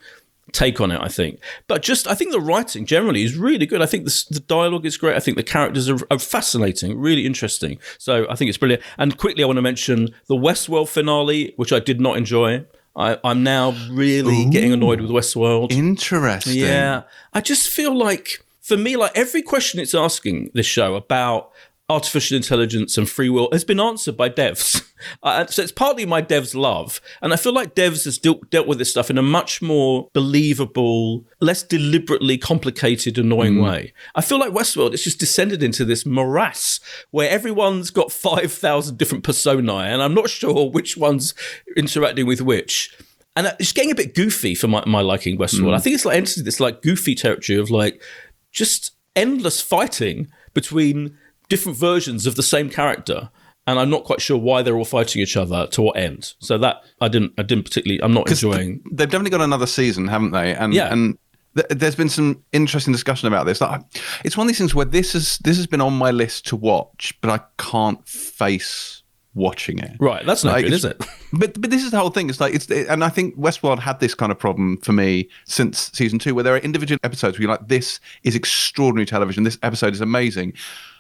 take 0.53 0.79
on 0.81 0.91
it 0.91 1.01
i 1.01 1.09
think. 1.09 1.41
But 1.67 1.83
just 1.83 2.07
i 2.07 2.15
think 2.15 2.33
the 2.33 2.41
writing 2.41 2.85
generally 2.87 3.23
is 3.23 3.37
really 3.37 3.67
good. 3.67 3.81
I 3.81 3.87
think 3.87 4.05
the, 4.05 4.25
the 4.31 4.41
dialogue 4.41 4.85
is 4.87 4.97
great. 4.97 5.17
I 5.17 5.21
think 5.21 5.37
the 5.37 5.43
characters 5.43 5.89
are, 5.89 5.99
are 6.11 6.19
fascinating 6.19 6.99
really 6.99 7.27
interesting. 7.27 7.79
So 7.99 8.27
i 8.29 8.35
think 8.35 8.49
it's 8.49 8.59
brilliant. 8.59 8.83
And 8.99 9.17
quickly 9.17 9.43
i 9.43 9.47
want 9.47 9.57
to 9.57 9.63
mention 9.63 10.11
the 10.29 10.37
westworld 10.37 10.89
finale 10.89 11.55
which 11.57 11.73
i 11.73 11.79
did 11.79 12.01
not 12.01 12.17
enjoy. 12.17 12.65
I, 12.97 13.19
i'm 13.25 13.43
now 13.43 13.75
really 13.91 14.45
getting 14.51 14.73
annoyed 14.73 15.01
with 15.01 15.11
westworld. 15.11 15.73
Interesting. 15.73 16.55
yeah. 16.57 17.03
I 17.33 17.41
just 17.41 17.69
feel 17.69 17.97
like, 17.97 18.45
for 18.65 18.79
me, 18.79 18.97
like 18.97 19.13
every 19.15 19.43
question 19.43 19.79
it's 19.79 19.95
asking 19.95 20.51
this 20.55 20.65
show 20.65 20.95
about 20.95 21.53
artificial 21.91 22.35
intelligence 22.35 22.97
and 22.97 23.07
free 23.07 23.29
will 23.29 23.51
has 23.53 23.63
been 23.63 23.79
answered 23.79 24.17
by 24.17 24.29
devs. 24.29 24.81
Uh, 25.23 25.45
so 25.45 25.61
it's 25.61 25.71
partly 25.71 26.07
my 26.07 26.23
devs 26.23 26.55
love. 26.55 26.99
And 27.21 27.35
I 27.35 27.37
feel 27.37 27.53
like 27.53 27.75
devs 27.75 28.07
has 28.07 28.17
dealt, 28.17 28.49
dealt 28.49 28.67
with 28.67 28.79
this 28.79 28.91
stuff 28.91 29.11
in 29.11 29.19
a 29.19 29.23
much 29.23 29.61
more 29.61 30.09
believable, 30.15 31.27
less 31.43 31.63
deliberately 31.63 32.39
complicated, 32.39 33.19
annoying 33.19 33.57
mm. 33.57 33.65
way. 33.65 33.93
I 34.15 34.23
feel 34.23 34.39
like 34.39 34.53
Westworld, 34.53 34.95
it's 34.95 35.05
just 35.05 35.21
descended 35.21 35.63
into 35.63 35.85
this 35.85 36.07
morass 36.07 36.81
where 37.11 37.29
everyone's 37.29 37.91
got 37.91 38.13
5,000 38.13 38.97
different 38.97 39.25
personae, 39.25 39.93
and 39.93 40.01
I'm 40.01 40.15
not 40.15 40.31
sure 40.31 40.71
which 40.71 40.97
one's 40.97 41.35
interacting 41.77 42.25
with 42.25 42.41
which 42.41 42.97
and 43.37 43.49
uh, 43.49 43.53
it's 43.59 43.73
getting 43.73 43.91
a 43.91 43.95
bit 43.95 44.15
goofy 44.15 44.55
for 44.55 44.69
my, 44.69 44.83
my 44.87 45.01
liking 45.01 45.39
Westworld. 45.39 45.73
Mm. 45.73 45.75
I 45.75 45.79
think 45.79 45.95
it's 45.95 46.05
like 46.05 46.17
entering 46.17 46.45
this 46.45 46.61
like 46.61 46.83
goofy 46.83 47.15
territory 47.15 47.59
of 47.59 47.71
like 47.71 48.03
just 48.55 48.93
endless 49.15 49.61
fighting 49.61 50.29
between 50.55 51.17
different 51.51 51.77
versions 51.77 52.27
of 52.27 52.37
the 52.37 52.43
same 52.43 52.71
character. 52.71 53.29
And 53.67 53.79
I'm 53.79 53.89
not 53.91 54.05
quite 54.05 54.21
sure 54.21 54.37
why 54.39 54.63
they're 54.63 54.77
all 54.77 54.85
fighting 54.85 55.23
each 55.23 55.37
other 55.37 55.67
to 55.69 55.83
what 55.83 55.97
end. 55.97 56.35
So 56.39 56.59
that 56.59 56.83
I 57.01 57.09
didn't 57.09 57.33
I 57.39 57.43
didn't 57.43 57.65
particularly 57.65 58.03
I'm 58.03 58.13
not 58.13 58.31
enjoying. 58.31 58.83
They've 58.93 59.09
definitely 59.09 59.31
got 59.31 59.41
another 59.41 59.67
season, 59.67 60.09
haven't 60.09 60.33
they? 60.33 60.55
And 60.55 60.75
Yeah. 60.75 60.93
and 60.93 61.17
th- 61.57 61.69
there's 61.71 61.95
been 61.95 62.11
some 62.11 62.43
interesting 62.53 62.93
discussion 62.93 63.27
about 63.29 63.47
this. 63.47 63.61
Like, 63.63 63.81
It's 64.25 64.37
one 64.37 64.47
of 64.47 64.49
these 64.49 64.59
things 64.59 64.75
where 64.75 64.85
this 64.85 65.15
is 65.15 65.39
this 65.45 65.57
has 65.57 65.67
been 65.67 65.81
on 65.81 65.95
my 65.95 66.11
list 66.11 66.47
to 66.49 66.57
watch, 66.57 67.15
but 67.23 67.31
I 67.31 67.41
can't 67.57 68.07
face 68.07 69.03
watching 69.35 69.79
it. 69.79 69.97
Right, 69.99 70.25
that's 70.25 70.45
not 70.45 70.53
Like, 70.53 70.65
good, 70.65 70.73
is 70.73 70.85
it? 70.85 71.03
But 71.33 71.61
but 71.61 71.71
this 71.71 71.83
is 71.83 71.91
the 71.91 71.99
whole 71.99 72.11
thing. 72.11 72.29
It's 72.31 72.41
like 72.41 72.55
it's 72.55 72.71
and 72.71 73.03
I 73.03 73.09
think 73.09 73.37
Westworld 73.37 73.81
had 73.81 73.99
this 73.99 74.15
kind 74.15 74.31
of 74.31 74.39
problem 74.39 74.77
for 74.79 74.93
me 74.93 75.29
since 75.47 75.91
season 75.93 76.21
two, 76.21 76.33
where 76.35 76.45
there 76.45 76.55
are 76.55 76.59
individual 76.59 76.99
episodes 77.03 77.37
where 77.37 77.43
you're 77.43 77.51
like, 77.51 77.67
this 77.67 77.99
is 78.23 78.37
extraordinary 78.37 79.07
television. 79.07 79.43
This 79.43 79.59
episode 79.63 79.95
is 79.95 80.01
amazing. 80.01 80.53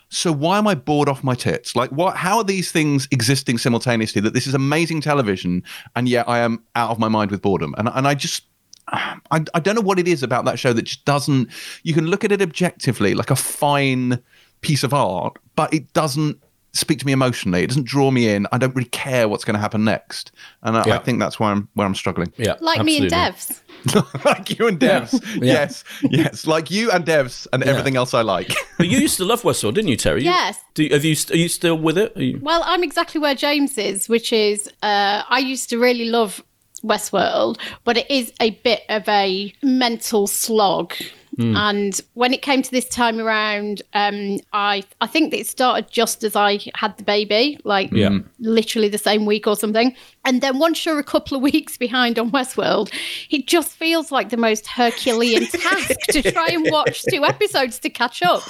So 0.08 0.32
why 0.32 0.58
am 0.58 0.66
I 0.66 0.74
bored 0.74 1.08
off 1.08 1.22
my 1.24 1.34
tits? 1.34 1.74
Like, 1.76 1.90
what? 1.90 2.16
How 2.16 2.38
are 2.38 2.44
these 2.44 2.72
things 2.72 3.06
existing 3.10 3.58
simultaneously? 3.58 4.20
That 4.20 4.34
this 4.34 4.46
is 4.46 4.54
amazing 4.54 5.00
television, 5.02 5.62
and 5.94 6.08
yet 6.08 6.28
I 6.28 6.40
am 6.40 6.64
out 6.74 6.90
of 6.90 6.98
my 6.98 7.08
mind 7.08 7.30
with 7.30 7.40
boredom. 7.42 7.74
And 7.78 7.88
and 7.88 8.06
I 8.08 8.14
just. 8.14 8.44
I, 8.88 9.42
I 9.54 9.60
don't 9.60 9.74
know 9.76 9.80
what 9.80 9.98
it 9.98 10.06
is 10.06 10.22
about 10.22 10.44
that 10.44 10.58
show 10.58 10.74
that 10.74 10.82
just 10.82 11.06
doesn't. 11.06 11.48
You 11.84 11.94
can 11.94 12.06
look 12.06 12.22
at 12.22 12.32
it 12.32 12.42
objectively, 12.42 13.14
like 13.14 13.30
a 13.30 13.36
fine 13.36 14.22
piece 14.60 14.84
of 14.84 14.92
art, 14.92 15.38
but 15.56 15.72
it 15.72 15.90
doesn't 15.94 16.38
speak 16.75 16.99
to 16.99 17.07
me 17.07 17.12
emotionally. 17.12 17.62
It 17.62 17.69
doesn't 17.69 17.87
draw 17.87 18.11
me 18.11 18.28
in. 18.28 18.47
I 18.52 18.59
don't 18.59 18.75
really 18.75 18.88
care 18.90 19.28
what's 19.28 19.45
going 19.45 19.54
to 19.54 19.61
happen 19.61 19.85
next, 19.85 20.33
and 20.62 20.76
I, 20.76 20.83
Yeah. 20.87 20.97
I 20.97 20.99
think 20.99 21.19
that's 21.21 21.40
why 21.40 21.50
I'm 21.52 21.69
where 21.75 21.87
I'm 21.87 21.95
struggling. 21.95 22.33
Yeah, 22.37 22.57
Like 22.61 22.85
me 22.85 22.99
and. 22.99 23.11
Devs. 23.11 23.61
like 24.25 24.59
you 24.59 24.66
and 24.66 24.78
Devs, 24.81 25.12
yes, 25.43 25.85
yes, 26.02 26.47
like 26.47 26.71
you 26.71 26.90
and 26.90 27.04
Devs, 27.04 27.47
and 27.52 27.62
everything 27.62 27.97
else 27.97 28.14
I 28.14 28.23
like. 28.23 28.52
But 28.78 28.88
you 28.88 28.99
used 28.99 29.16
to 29.19 29.25
love 29.25 29.43
Westworld, 29.43 29.75
didn't 29.75 29.88
you, 29.88 29.97
Terry? 29.97 30.21
You- 30.23 30.31
Yes. 30.31 30.59
Do 30.75 30.85
you, 30.85 30.90
have 30.95 31.04
you? 31.04 31.14
Are 31.31 31.37
you 31.37 31.49
still 31.49 31.76
with 31.78 31.97
it? 31.99 32.16
Are 32.16 32.23
you- 32.23 32.40
Well, 32.43 32.62
I'm 32.64 32.83
exactly 32.83 33.21
where 33.21 33.35
James 33.35 33.76
is, 33.78 34.09
which 34.09 34.33
is 34.33 34.69
uh, 34.83 35.23
I 35.28 35.38
used 35.38 35.69
to 35.71 35.78
really 35.78 36.07
love 36.07 36.43
Westworld, 36.83 37.59
but 37.85 37.97
it 37.97 38.11
is 38.11 38.33
a 38.40 38.50
bit 38.50 38.83
of 38.88 39.09
a 39.09 39.52
mental 39.62 40.26
slog. 40.26 40.95
And 41.38 42.00
when 42.14 42.32
it 42.32 42.42
came 42.42 42.62
to 42.62 42.70
this 42.70 42.88
time 42.88 43.18
around, 43.18 43.82
um, 43.92 44.38
I 44.52 44.84
I 45.00 45.06
think 45.06 45.34
it 45.34 45.46
started 45.46 45.90
just 45.90 46.22
as 46.24 46.36
I 46.36 46.60
had 46.74 46.96
the 46.96 47.02
baby, 47.04 47.58
like 47.64 47.90
Yeah. 47.92 48.18
literally 48.38 48.88
the 48.88 48.98
same 48.98 49.26
week 49.26 49.46
or 49.46 49.56
something. 49.56 49.94
And 50.24 50.40
then 50.40 50.58
once 50.58 50.84
you're 50.86 50.98
a 50.98 51.04
couple 51.04 51.36
of 51.36 51.42
weeks 51.52 51.76
behind 51.76 52.18
on 52.18 52.30
Westworld, 52.30 52.92
it 53.30 53.46
just 53.46 53.72
feels 53.72 54.12
like 54.12 54.28
the 54.30 54.36
most 54.36 54.66
Herculean 54.66 55.46
task 55.48 55.98
to 56.10 56.22
try 56.22 56.48
and 56.48 56.70
watch 56.70 57.02
two 57.10 57.24
episodes 57.24 57.78
to 57.80 57.90
catch 57.90 58.22
up. 58.22 58.42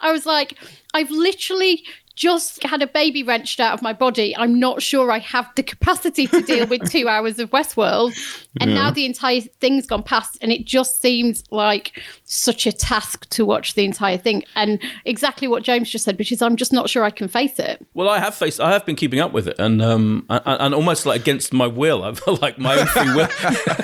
I 0.00 0.10
was 0.12 0.26
like, 0.26 0.58
I've 0.94 1.10
literally 1.10 1.84
just 2.14 2.62
had 2.62 2.82
a 2.82 2.86
baby 2.86 3.22
wrenched 3.22 3.60
out 3.60 3.74
of 3.74 3.82
my 3.82 3.92
body. 3.92 4.36
I'm 4.36 4.58
not 4.58 4.82
sure 4.82 5.10
I 5.10 5.18
have 5.18 5.50
the 5.56 5.62
capacity 5.62 6.26
to 6.26 6.42
deal 6.42 6.66
with 6.66 6.90
two 6.90 7.08
hours 7.12 7.38
of 7.38 7.50
Westworld. 7.50 8.16
And 8.60 8.74
now 8.74 8.90
the 8.90 9.06
entire 9.06 9.40
thing's 9.40 9.86
gone 9.86 10.02
past, 10.02 10.36
and 10.42 10.52
it 10.52 10.66
just 10.66 11.00
seems 11.00 11.42
like 11.50 12.00
such 12.24 12.66
a 12.66 12.72
task 12.72 13.28
to 13.30 13.44
watch 13.44 13.74
the 13.74 13.84
entire 13.84 14.18
thing. 14.18 14.44
And 14.54 14.78
exactly 15.04 15.48
what 15.48 15.62
James 15.62 15.88
just 15.88 16.04
said, 16.04 16.18
which 16.18 16.30
is 16.32 16.42
I'm 16.42 16.56
just 16.56 16.72
not 16.72 16.90
sure 16.90 17.02
I 17.02 17.10
can 17.10 17.28
face 17.28 17.58
it. 17.58 17.84
Well, 17.94 18.08
I 18.08 18.18
have 18.18 18.34
faced. 18.34 18.60
I 18.60 18.72
have 18.72 18.84
been 18.84 18.96
keeping 18.96 19.20
up 19.20 19.32
with 19.32 19.48
it, 19.48 19.58
and 19.58 19.80
um, 19.80 20.26
and, 20.28 20.42
and 20.44 20.74
almost 20.74 21.06
like 21.06 21.20
against 21.20 21.52
my 21.52 21.66
will. 21.66 22.04
I 22.04 22.12
feel 22.12 22.36
like 22.42 22.58
my 22.58 22.78
own 22.78 22.86
free 22.86 23.14
will 23.14 23.26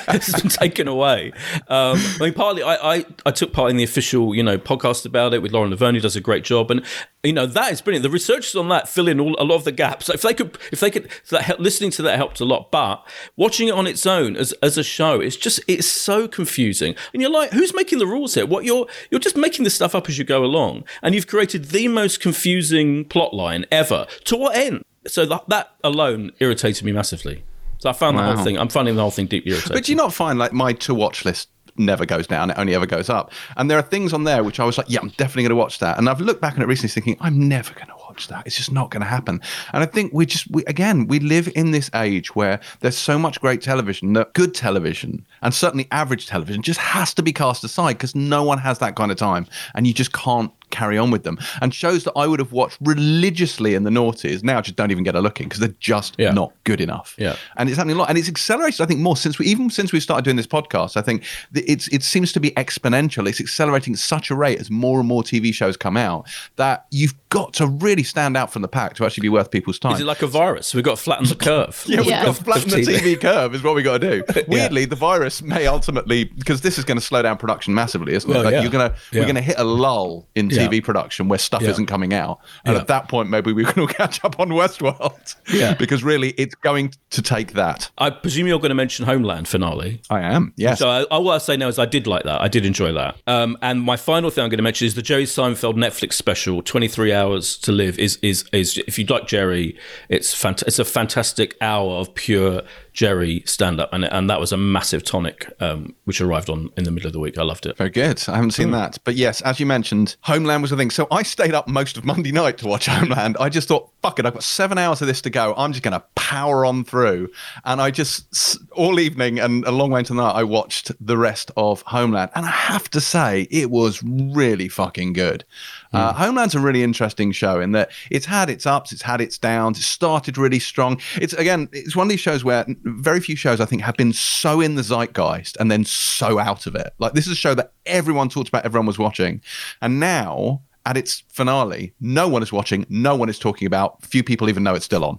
has 0.07 0.33
been 0.41 0.51
taken 0.51 0.87
away. 0.87 1.33
Um, 1.69 1.99
I 1.99 2.17
mean, 2.21 2.35
partly 2.35 2.63
I, 2.63 2.97
I 2.97 3.05
I 3.25 3.31
took 3.31 3.53
part 3.53 3.71
in 3.71 3.77
the 3.77 3.85
official 3.85 4.35
you 4.35 4.43
know 4.43 4.59
podcast 4.59 5.07
about 5.07 5.33
it 5.33 5.41
with 5.41 5.53
Lauren 5.53 5.71
Laverne, 5.71 5.95
who 5.95 6.01
does 6.01 6.17
a 6.17 6.21
great 6.21 6.45
job, 6.45 6.71
and 6.71 6.85
you 7.23 7.33
know 7.33 7.47
that 7.47 7.73
is 7.73 7.81
brilliant. 7.81 8.03
The 8.03 8.11
researchers 8.19 8.55
on 8.55 8.69
that 8.69 8.89
fill 8.89 9.09
in 9.09 9.21
all 9.21 9.37
a 9.39 9.45
lot 9.45 9.57
of 9.57 9.65
the 9.65 9.73
gaps. 9.73 10.09
If 10.09 10.23
they 10.23 10.35
could, 10.35 10.59
if 10.73 10.81
they 10.81 10.91
could, 10.91 11.09
that 11.31 11.61
listening 11.61 11.91
to 11.93 12.03
that 12.03 12.17
helped 12.17 12.41
a 12.41 12.45
lot. 12.45 12.71
But 12.71 13.07
watching 13.37 13.69
it 13.69 13.75
on 13.75 13.87
its 13.87 14.07
own 14.07 14.37
as 14.37 14.53
as 14.63 14.77
a 14.77 14.83
show, 14.83 15.21
it's 15.21 15.37
just 15.37 15.61
it's 15.69 15.87
so 15.87 16.29
confusing, 16.29 16.95
and 17.13 17.23
you're 17.23 17.31
like, 17.31 17.53
who's 17.53 17.75
making 17.75 17.99
the 17.99 18.07
rules 18.07 18.35
here? 18.35 18.47
What 18.47 18.65
you're 18.65 18.87
you're 19.11 19.21
just 19.21 19.37
making 19.37 19.65
this 19.65 19.75
stuff 19.75 19.95
up 19.95 20.09
as 20.09 20.19
you 20.19 20.25
go 20.25 20.45
along, 20.45 20.85
and 21.03 21.15
you've 21.15 21.27
created 21.27 21.67
the 21.67 21.89
most 21.89 22.21
confusing 22.21 23.05
plot 23.05 23.33
line 23.35 23.65
ever. 23.71 24.07
To 24.25 24.37
what 24.37 24.57
end? 24.57 24.85
So 25.07 25.25
that 25.27 25.49
that 25.49 25.75
alone 25.85 26.33
irritated 26.41 26.85
me 26.85 26.93
massively. 26.93 27.45
So 27.79 27.89
I 27.89 27.93
found 27.93 28.19
the 28.19 28.25
whole 28.25 28.45
thing. 28.45 28.59
I'm 28.59 28.69
finding 28.69 28.97
the 28.97 29.03
whole 29.03 29.13
thing 29.13 29.27
deeply 29.27 29.53
irritating. 29.53 29.75
But 29.75 29.85
do 29.85 29.93
you 29.93 29.97
not 29.97 30.13
find 30.13 30.37
like 30.39 30.53
my 30.53 30.73
to 30.73 30.95
watch 30.95 31.25
list 31.25 31.49
never 31.79 32.05
goes 32.05 32.27
down; 32.27 32.51
it 32.51 32.59
only 32.59 32.75
ever 32.75 32.87
goes 32.87 33.09
up. 33.09 33.33
And 33.57 33.71
there 33.71 33.79
are 33.79 33.83
things 33.83 34.13
on 34.13 34.25
there 34.25 34.43
which 34.43 34.61
I 34.61 34.65
was 34.65 34.77
like, 34.77 34.91
yeah, 34.91 35.01
I'm 35.01 35.11
definitely 35.11 35.45
going 35.45 35.51
to 35.51 35.57
watch 35.57 35.79
that. 35.79 35.99
And 35.99 36.09
I've 36.09 36.21
looked 36.21 36.41
back 36.41 36.57
on 36.57 36.63
it 36.63 36.67
recently, 36.67 36.89
thinking, 36.89 37.17
I'm 37.21 37.49
never 37.49 37.73
going 37.75 37.87
to 37.87 37.98
that. 38.27 38.45
It's 38.47 38.57
just 38.57 38.73
not 38.73 38.91
going 38.91 39.01
to 39.03 39.07
happen. 39.09 39.41
And 39.73 39.83
I 39.83 39.87
think 39.87 40.13
we 40.13 40.27
just, 40.27 40.51
we, 40.51 40.65
again, 40.65 41.07
we 41.07 41.21
live 41.21 41.49
in 41.55 41.71
this 41.71 41.89
age 41.95 42.35
where 42.35 42.59
there's 42.81 42.99
so 42.99 43.19
much 43.19 43.41
great 43.41 43.63
television 43.63 44.13
that 44.15 44.35
good 44.35 44.55
television 44.55 45.25
and 45.41 45.55
certainly 45.55 45.87
average 45.93 46.27
television 46.27 46.63
just 46.63 46.81
has 46.81 47.15
to 47.15 47.23
be 47.23 47.33
cast 47.33 47.63
aside 47.65 47.93
because 47.95 48.15
no 48.17 48.43
one 48.43 48.59
has 48.59 48.81
that 48.81 48.97
kind 48.97 49.13
of 49.13 49.17
time, 49.17 49.47
and 49.75 49.87
you 49.87 49.95
just 49.95 50.13
can't 50.13 50.51
carry 50.71 50.99
on 50.99 51.11
with 51.11 51.23
them. 51.23 51.39
And 51.63 51.73
shows 51.73 52.05
that 52.05 52.13
I 52.15 52.27
would 52.27 52.41
have 52.41 52.53
watched 52.53 52.77
religiously 52.83 53.75
in 53.75 53.85
the 53.85 53.91
noughties 53.91 54.43
now 54.43 54.61
just 54.61 54.77
don't 54.77 54.91
even 54.91 55.03
get 55.05 55.15
a 55.15 55.21
look 55.21 55.41
in 55.41 55.47
because 55.47 55.61
they're 55.61 55.75
just 55.81 56.15
Yeah. 56.19 56.33
not 56.33 56.53
good 56.65 56.81
enough. 56.81 57.15
Yeah. 57.17 57.37
and 57.57 57.69
it's 57.71 57.79
happening 57.79 57.97
a 57.97 57.99
lot, 58.01 58.09
and 58.11 58.19
it's 58.19 58.29
accelerated. 58.29 58.81
I 58.83 58.87
think 58.87 59.01
more 59.01 59.17
since 59.17 59.39
we 59.39 59.47
even 59.47 59.71
since 59.71 59.93
we 59.93 60.01
started 60.01 60.25
doing 60.25 60.37
this 60.37 60.47
podcast. 60.47 60.97
I 60.97 61.03
think 61.03 61.25
it's 61.55 61.89
it 61.89 62.03
seems 62.03 62.33
to 62.33 62.41
be 62.41 62.51
exponential. 62.53 63.29
It's 63.29 63.41
accelerating 63.41 63.95
at 63.95 63.99
such 63.99 64.31
a 64.31 64.35
rate 64.35 64.59
as 64.61 64.71
more 64.71 64.99
and 64.99 65.09
more 65.09 65.23
TV 65.23 65.53
shows 65.55 65.77
come 65.77 65.97
out 65.97 66.27
that 66.57 66.87
you've 66.91 67.15
got 67.31 67.53
to 67.55 67.67
really 67.67 68.03
stand 68.03 68.37
out 68.37 68.53
from 68.53 68.63
the 68.63 68.69
pack 68.69 68.95
to 68.95 69.05
actually 69.05 69.23
be 69.23 69.29
worth 69.29 69.51
people's 69.51 69.79
time. 69.79 69.93
Is 69.95 70.01
it 70.01 70.05
like 70.07 70.23
a 70.23 70.27
virus? 70.27 70.75
We've 70.75 70.85
got 70.85 70.97
to 70.97 71.03
flatten 71.03 71.27
the 71.29 71.35
curve. 71.35 71.85
yeah, 71.89 71.99
we've 71.99 72.07
Yeah. 72.07 72.25
got 72.25 72.37
to 72.37 72.45
flatten 72.45 72.71
the 72.71 72.77
TV. 72.79 72.99
TV 72.99 73.21
curve 73.21 73.55
is 73.55 73.63
what 73.63 73.75
we 73.75 73.83
got 73.83 74.01
to 74.01 74.23
do. 74.23 74.43
Weirdly, 74.49 74.85
the 74.85 74.97
virus 74.97 75.43
may 75.43 75.67
ultimately 75.67 76.25
because 76.25 76.61
this 76.63 76.79
is 76.79 76.85
going 76.85 76.97
to 76.99 77.05
slow 77.05 77.23
down 77.23 77.37
production 77.37 77.75
massively, 77.75 78.15
isn't 78.15 78.31
it? 78.31 78.35
Well, 78.35 78.45
like 78.45 78.53
yeah. 78.53 78.63
you're 78.63 78.71
gonna 78.71 78.95
Yeah. 79.13 79.21
we're 79.21 79.27
gonna 79.27 79.41
hit 79.41 79.57
a 79.59 79.65
lull 79.65 80.27
in 80.35 80.49
Yeah. 80.51 80.67
TV 80.69 80.83
production 80.83 81.29
where 81.29 81.39
stuff 81.39 81.63
Yeah. 81.63 81.71
isn't 81.71 81.87
coming 81.87 82.15
out, 82.15 82.39
and 82.65 82.75
Yeah. 82.75 82.81
at 82.81 82.87
that 82.89 83.09
point, 83.09 83.29
maybe 83.31 83.53
we 83.53 83.65
can 83.65 83.81
all 83.83 83.87
catch 83.89 84.25
up 84.25 84.41
on 84.41 84.49
Westworld. 84.51 85.35
Yeah. 85.53 85.75
because 85.75 86.03
really, 86.03 86.31
it's 86.39 86.55
going 86.55 86.93
to 87.11 87.23
take 87.23 87.53
that. 87.55 87.91
I 87.99 88.11
presume 88.11 88.47
you're 88.47 88.59
going 88.59 88.71
to 88.71 88.75
mention 88.75 89.05
Homeland 89.07 89.49
finale. 89.49 90.01
I 90.11 90.21
am. 90.21 90.53
Yes. 90.57 90.79
So 90.79 90.89
I, 90.89 91.03
all 91.05 91.29
I 91.31 91.39
say 91.39 91.57
now 91.57 91.69
is 91.69 91.79
I 91.79 91.87
did 91.87 92.07
like 92.07 92.25
that. 92.25 92.41
I 92.41 92.49
did 92.49 92.65
enjoy 92.65 92.93
that. 92.93 93.17
Um, 93.27 93.57
and 93.63 93.83
my 93.83 93.97
final 93.97 94.31
thing 94.31 94.45
I'm 94.45 94.51
going 94.51 94.59
to 94.59 94.63
mention 94.63 94.87
is 94.87 94.95
the 94.95 95.03
Jerry 95.03 95.25
Seinfeld 95.25 95.75
Netflix 95.75 96.15
special, 96.15 96.63
23 96.63 97.13
Hours 97.13 97.18
to 97.27 97.73
Live. 97.73 97.99
Is 97.99 98.17
is 98.23 98.45
is 98.53 98.79
if 98.87 98.99
you 98.99 99.05
like 99.07 99.27
Jerry, 99.27 99.77
it's 100.09 100.35
fant- 100.35 100.63
It's 100.67 100.79
a 100.79 100.85
fantastic 100.85 101.57
hour 101.61 101.93
of 101.93 102.15
pure 102.15 102.63
Jerry 102.93 103.43
stand 103.47 103.81
up, 103.81 103.93
and 103.93 104.05
and 104.05 104.29
that 104.31 104.41
was 104.41 104.53
a 104.53 104.57
massive 104.57 105.05
tonic, 105.05 105.51
um, 105.61 105.95
which 106.05 106.21
arrived 106.21 106.51
on 106.51 106.71
in 106.77 106.85
the 106.85 106.91
middle 106.91 107.07
of 107.07 107.13
the 107.13 107.21
week. 107.21 107.39
I 107.39 107.43
loved 107.43 107.67
it. 107.67 107.77
Very 107.77 107.91
good. 107.91 108.23
I 108.29 108.35
haven't 108.37 108.53
seen 108.53 108.71
that. 108.73 108.99
But 109.05 109.15
yes, 109.15 109.41
as 109.43 109.61
you 109.61 109.67
mentioned, 109.67 110.17
Homeland 110.23 110.63
was 110.63 110.71
the 110.71 110.77
thing. 110.77 110.91
So 110.91 111.07
I 111.11 111.23
stayed 111.23 111.55
up 111.55 111.69
most 111.69 111.97
of 111.97 112.05
Monday 112.05 112.33
night 112.33 112.59
to 112.59 112.67
watch 112.67 112.87
Homeland. 112.89 113.37
I 113.39 113.49
just 113.49 113.69
thought, 113.69 113.91
fuck 114.09 114.19
it, 114.19 114.25
I've 114.25 114.33
got 114.33 114.43
seven 114.43 114.79
hours 114.79 115.03
of 115.03 115.07
this 115.07 115.21
to 115.23 115.31
go. 115.31 115.55
I'm 115.57 115.73
just 115.73 115.83
going 115.83 115.93
to 115.93 116.03
power 116.15 116.65
on 116.65 116.83
through. 116.83 117.31
And 117.67 117.79
I 117.81 117.91
just, 117.91 118.59
all 118.73 118.99
evening 118.99 119.39
and 119.39 119.65
a 119.67 119.71
long 119.71 119.91
way 119.91 119.99
into 120.01 120.15
the 120.15 120.23
night, 120.23 120.33
I 120.33 120.45
watched 120.45 120.93
the 120.99 121.19
rest 121.19 121.51
of 121.59 121.83
Homeland. 121.83 122.31
And 122.35 122.47
I 122.47 122.51
have 122.51 122.89
to 122.91 123.03
say, 123.03 123.49
it 123.51 123.71
was 123.71 124.03
really 124.03 124.69
fucking 124.69 125.13
good. 125.13 125.45
Uh, 125.93 126.13
Hmm. 126.13 126.23
Homeland's 126.23 126.55
a 126.55 126.61
really 126.61 126.83
interesting 126.83 127.33
show 127.33 127.61
in 127.61 127.73
that 127.73 127.91
it's 128.11 128.27
had 128.27 128.49
its 128.49 128.67
ups, 128.67 128.93
it's 128.93 129.03
had 129.03 129.21
its 129.21 129.37
downs. 129.37 129.79
It 129.79 129.83
started 129.83 130.39
really 130.39 130.59
strong. 130.59 131.01
It's 131.21 131.33
again, 131.35 131.69
it's 131.73 131.97
one 131.97 132.07
of 132.07 132.11
these 132.11 132.21
shows 132.21 132.45
where 132.45 132.65
very 132.85 133.21
few 133.21 133.37
shows 133.37 133.61
I 133.61 133.65
think 133.67 133.83
have 133.83 133.97
been 133.97 134.13
so 134.13 134.61
in 134.61 134.75
the 134.75 134.83
zeitgeist 134.83 135.57
and 135.61 135.71
then 135.71 135.85
so 135.85 136.39
out 136.39 136.67
of 136.67 136.75
it. 136.75 136.95
Like 136.99 137.13
this 137.13 137.27
is 137.27 137.33
a 137.33 137.37
show 137.37 137.55
that 137.55 137.73
everyone 137.87 138.29
talked 138.29 138.49
about, 138.49 138.65
everyone 138.65 138.87
was 138.87 138.99
watching, 138.99 139.43
and 139.83 139.99
now 140.01 140.63
at 140.89 140.97
its 140.97 141.23
finale, 141.29 141.93
no 142.01 142.29
one 142.29 142.43
is 142.43 142.51
watching, 142.51 142.87
no 142.89 143.15
one 143.15 143.29
is 143.29 143.39
talking 143.39 143.67
about. 143.67 144.03
Few 144.07 144.25
people 144.25 144.49
even 144.49 144.63
know 144.63 144.75
it's 144.75 144.87
still 144.87 145.05
on, 145.05 145.19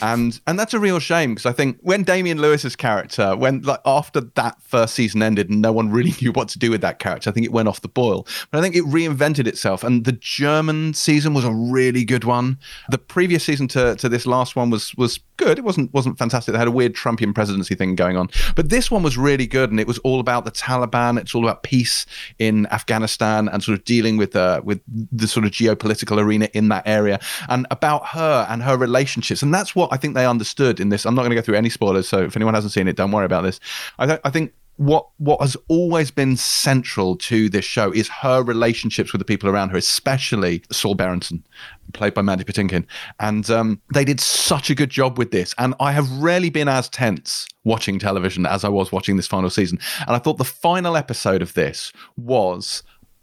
and 0.00 0.40
and 0.46 0.58
that's 0.58 0.72
a 0.72 0.80
real 0.80 0.98
shame 0.98 1.34
because 1.34 1.44
I 1.44 1.52
think 1.52 1.76
when 1.82 2.04
Damian 2.04 2.40
Lewis's 2.40 2.74
character, 2.74 3.36
when 3.36 3.60
like 3.60 3.80
after 3.84 4.22
that 4.22 4.62
first 4.62 4.94
season 4.94 5.22
ended, 5.22 5.50
and 5.50 5.60
no 5.60 5.72
one 5.72 5.90
really 5.90 6.14
knew 6.22 6.32
what 6.32 6.48
to 6.48 6.58
do 6.58 6.70
with 6.70 6.80
that 6.80 7.00
character, 7.00 7.28
I 7.28 7.34
think 7.34 7.44
it 7.44 7.52
went 7.52 7.68
off 7.68 7.82
the 7.82 7.88
boil. 7.88 8.26
But 8.50 8.58
I 8.58 8.62
think 8.62 8.74
it 8.74 8.84
reinvented 8.84 9.46
itself, 9.46 9.84
and 9.84 10.06
the 10.06 10.12
German 10.12 10.94
season 10.94 11.34
was 11.34 11.44
a 11.44 11.52
really 11.52 12.02
good 12.06 12.24
one. 12.24 12.58
The 12.88 12.96
previous 12.96 13.44
season 13.44 13.68
to 13.68 13.96
to 13.96 14.08
this 14.08 14.24
last 14.24 14.56
one 14.56 14.70
was 14.70 14.94
was 14.94 15.20
good. 15.36 15.58
It 15.58 15.64
wasn't 15.64 15.92
wasn't 15.92 16.16
fantastic. 16.16 16.52
They 16.52 16.58
had 16.58 16.66
a 16.66 16.70
weird 16.70 16.94
Trumpian 16.94 17.34
presidency 17.34 17.74
thing 17.74 17.94
going 17.94 18.16
on, 18.16 18.30
but 18.56 18.70
this 18.70 18.90
one 18.90 19.02
was 19.02 19.18
really 19.18 19.46
good, 19.46 19.70
and 19.70 19.78
it 19.78 19.86
was 19.86 19.98
all 19.98 20.18
about 20.18 20.46
the 20.46 20.50
Taliban. 20.50 21.20
It's 21.20 21.34
all 21.34 21.44
about 21.44 21.62
peace 21.62 22.06
in 22.38 22.66
Afghanistan 22.68 23.50
and 23.50 23.62
sort 23.62 23.78
of 23.78 23.84
dealing 23.84 24.16
with 24.16 24.34
uh, 24.34 24.62
with 24.64 24.80
the 25.12 25.28
sort 25.28 25.46
of 25.46 25.52
geopolitical 25.52 26.18
arena 26.18 26.48
in 26.54 26.68
that 26.68 26.86
area, 26.86 27.18
and 27.48 27.66
about 27.70 28.06
her 28.06 28.46
and 28.48 28.62
her 28.62 28.76
relationships. 28.76 29.42
And 29.42 29.52
that's 29.52 29.74
what 29.74 29.92
I 29.92 29.96
think 29.96 30.14
they 30.14 30.26
understood 30.26 30.80
in 30.80 30.88
this. 30.88 31.04
I'm 31.04 31.14
not 31.14 31.22
going 31.22 31.30
to 31.30 31.36
go 31.36 31.42
through 31.42 31.56
any 31.56 31.70
spoilers, 31.70 32.08
so 32.08 32.22
if 32.22 32.36
anyone 32.36 32.54
hasn't 32.54 32.72
seen 32.72 32.88
it, 32.88 32.96
don't 32.96 33.12
worry 33.12 33.26
about 33.26 33.42
this. 33.42 33.60
I 33.98 34.06
th- 34.06 34.20
I 34.24 34.30
think 34.30 34.52
what 34.80 35.08
what 35.18 35.38
has 35.42 35.58
always 35.68 36.10
been 36.10 36.38
central 36.38 37.14
to 37.14 37.50
this 37.50 37.66
show 37.66 37.92
is 37.92 38.08
her 38.08 38.42
relationships 38.42 39.12
with 39.12 39.18
the 39.18 39.26
people 39.26 39.46
around 39.50 39.68
her, 39.68 39.76
especially 39.76 40.62
Saul 40.72 40.94
Berenson, 40.94 41.44
played 41.92 42.14
by 42.14 42.22
Mandy 42.22 42.44
Patinkin. 42.44 42.86
And 43.18 43.50
um, 43.50 43.82
they 43.92 44.06
did 44.06 44.20
such 44.20 44.70
a 44.70 44.74
good 44.74 44.88
job 44.88 45.18
with 45.18 45.32
this. 45.32 45.54
And 45.58 45.74
I 45.80 45.92
have 45.92 46.10
rarely 46.12 46.48
been 46.48 46.66
as 46.66 46.88
tense 46.88 47.46
watching 47.64 47.98
television 47.98 48.46
as 48.46 48.64
I 48.64 48.70
was 48.70 48.90
watching 48.90 49.16
this 49.16 49.26
final 49.26 49.50
season. 49.50 49.78
And 50.06 50.16
I 50.16 50.18
thought 50.18 50.38
the 50.38 50.44
final 50.44 50.96
episode 50.96 51.42
of 51.42 51.52
this 51.52 51.92
was 52.16 52.82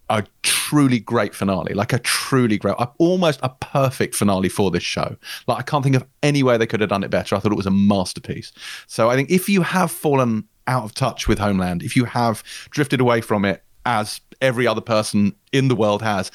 a 0.09 0.23
truly 0.43 0.99
great 0.99 1.35
finale, 1.35 1.73
like 1.73 1.93
a 1.93 1.99
truly 1.99 2.57
great, 2.57 2.75
almost 2.97 3.39
a 3.43 3.49
perfect 3.49 4.15
finale 4.15 4.49
for 4.49 4.71
this 4.71 4.83
show. 4.83 5.15
Like 5.47 5.59
I 5.59 5.61
can't 5.61 5.83
think 5.83 5.95
of 5.95 6.05
any 6.23 6.43
way 6.43 6.57
they 6.57 6.67
could 6.67 6.81
have 6.81 6.89
done 6.89 7.03
it 7.03 7.09
better. 7.09 7.35
I 7.35 7.39
thought 7.39 7.51
it 7.51 7.55
was 7.55 7.65
a 7.65 7.71
masterpiece. 7.71 8.51
So 8.87 9.09
I 9.09 9.15
think 9.15 9.29
if 9.29 9.49
you 9.49 9.61
have 9.61 9.91
fallen 9.91 10.47
out 10.67 10.83
of 10.83 10.93
touch 10.93 11.27
with 11.27 11.39
Homeland, 11.39 11.83
if 11.83 11.95
you 11.95 12.05
have 12.05 12.43
drifted 12.69 12.99
away 12.99 13.21
from 13.21 13.45
it, 13.45 13.63
as 13.85 14.19
every 14.41 14.67
other 14.67 14.81
person 14.81 15.33
in 15.53 15.69
the 15.69 15.75
world 15.75 16.01
has, 16.01 16.29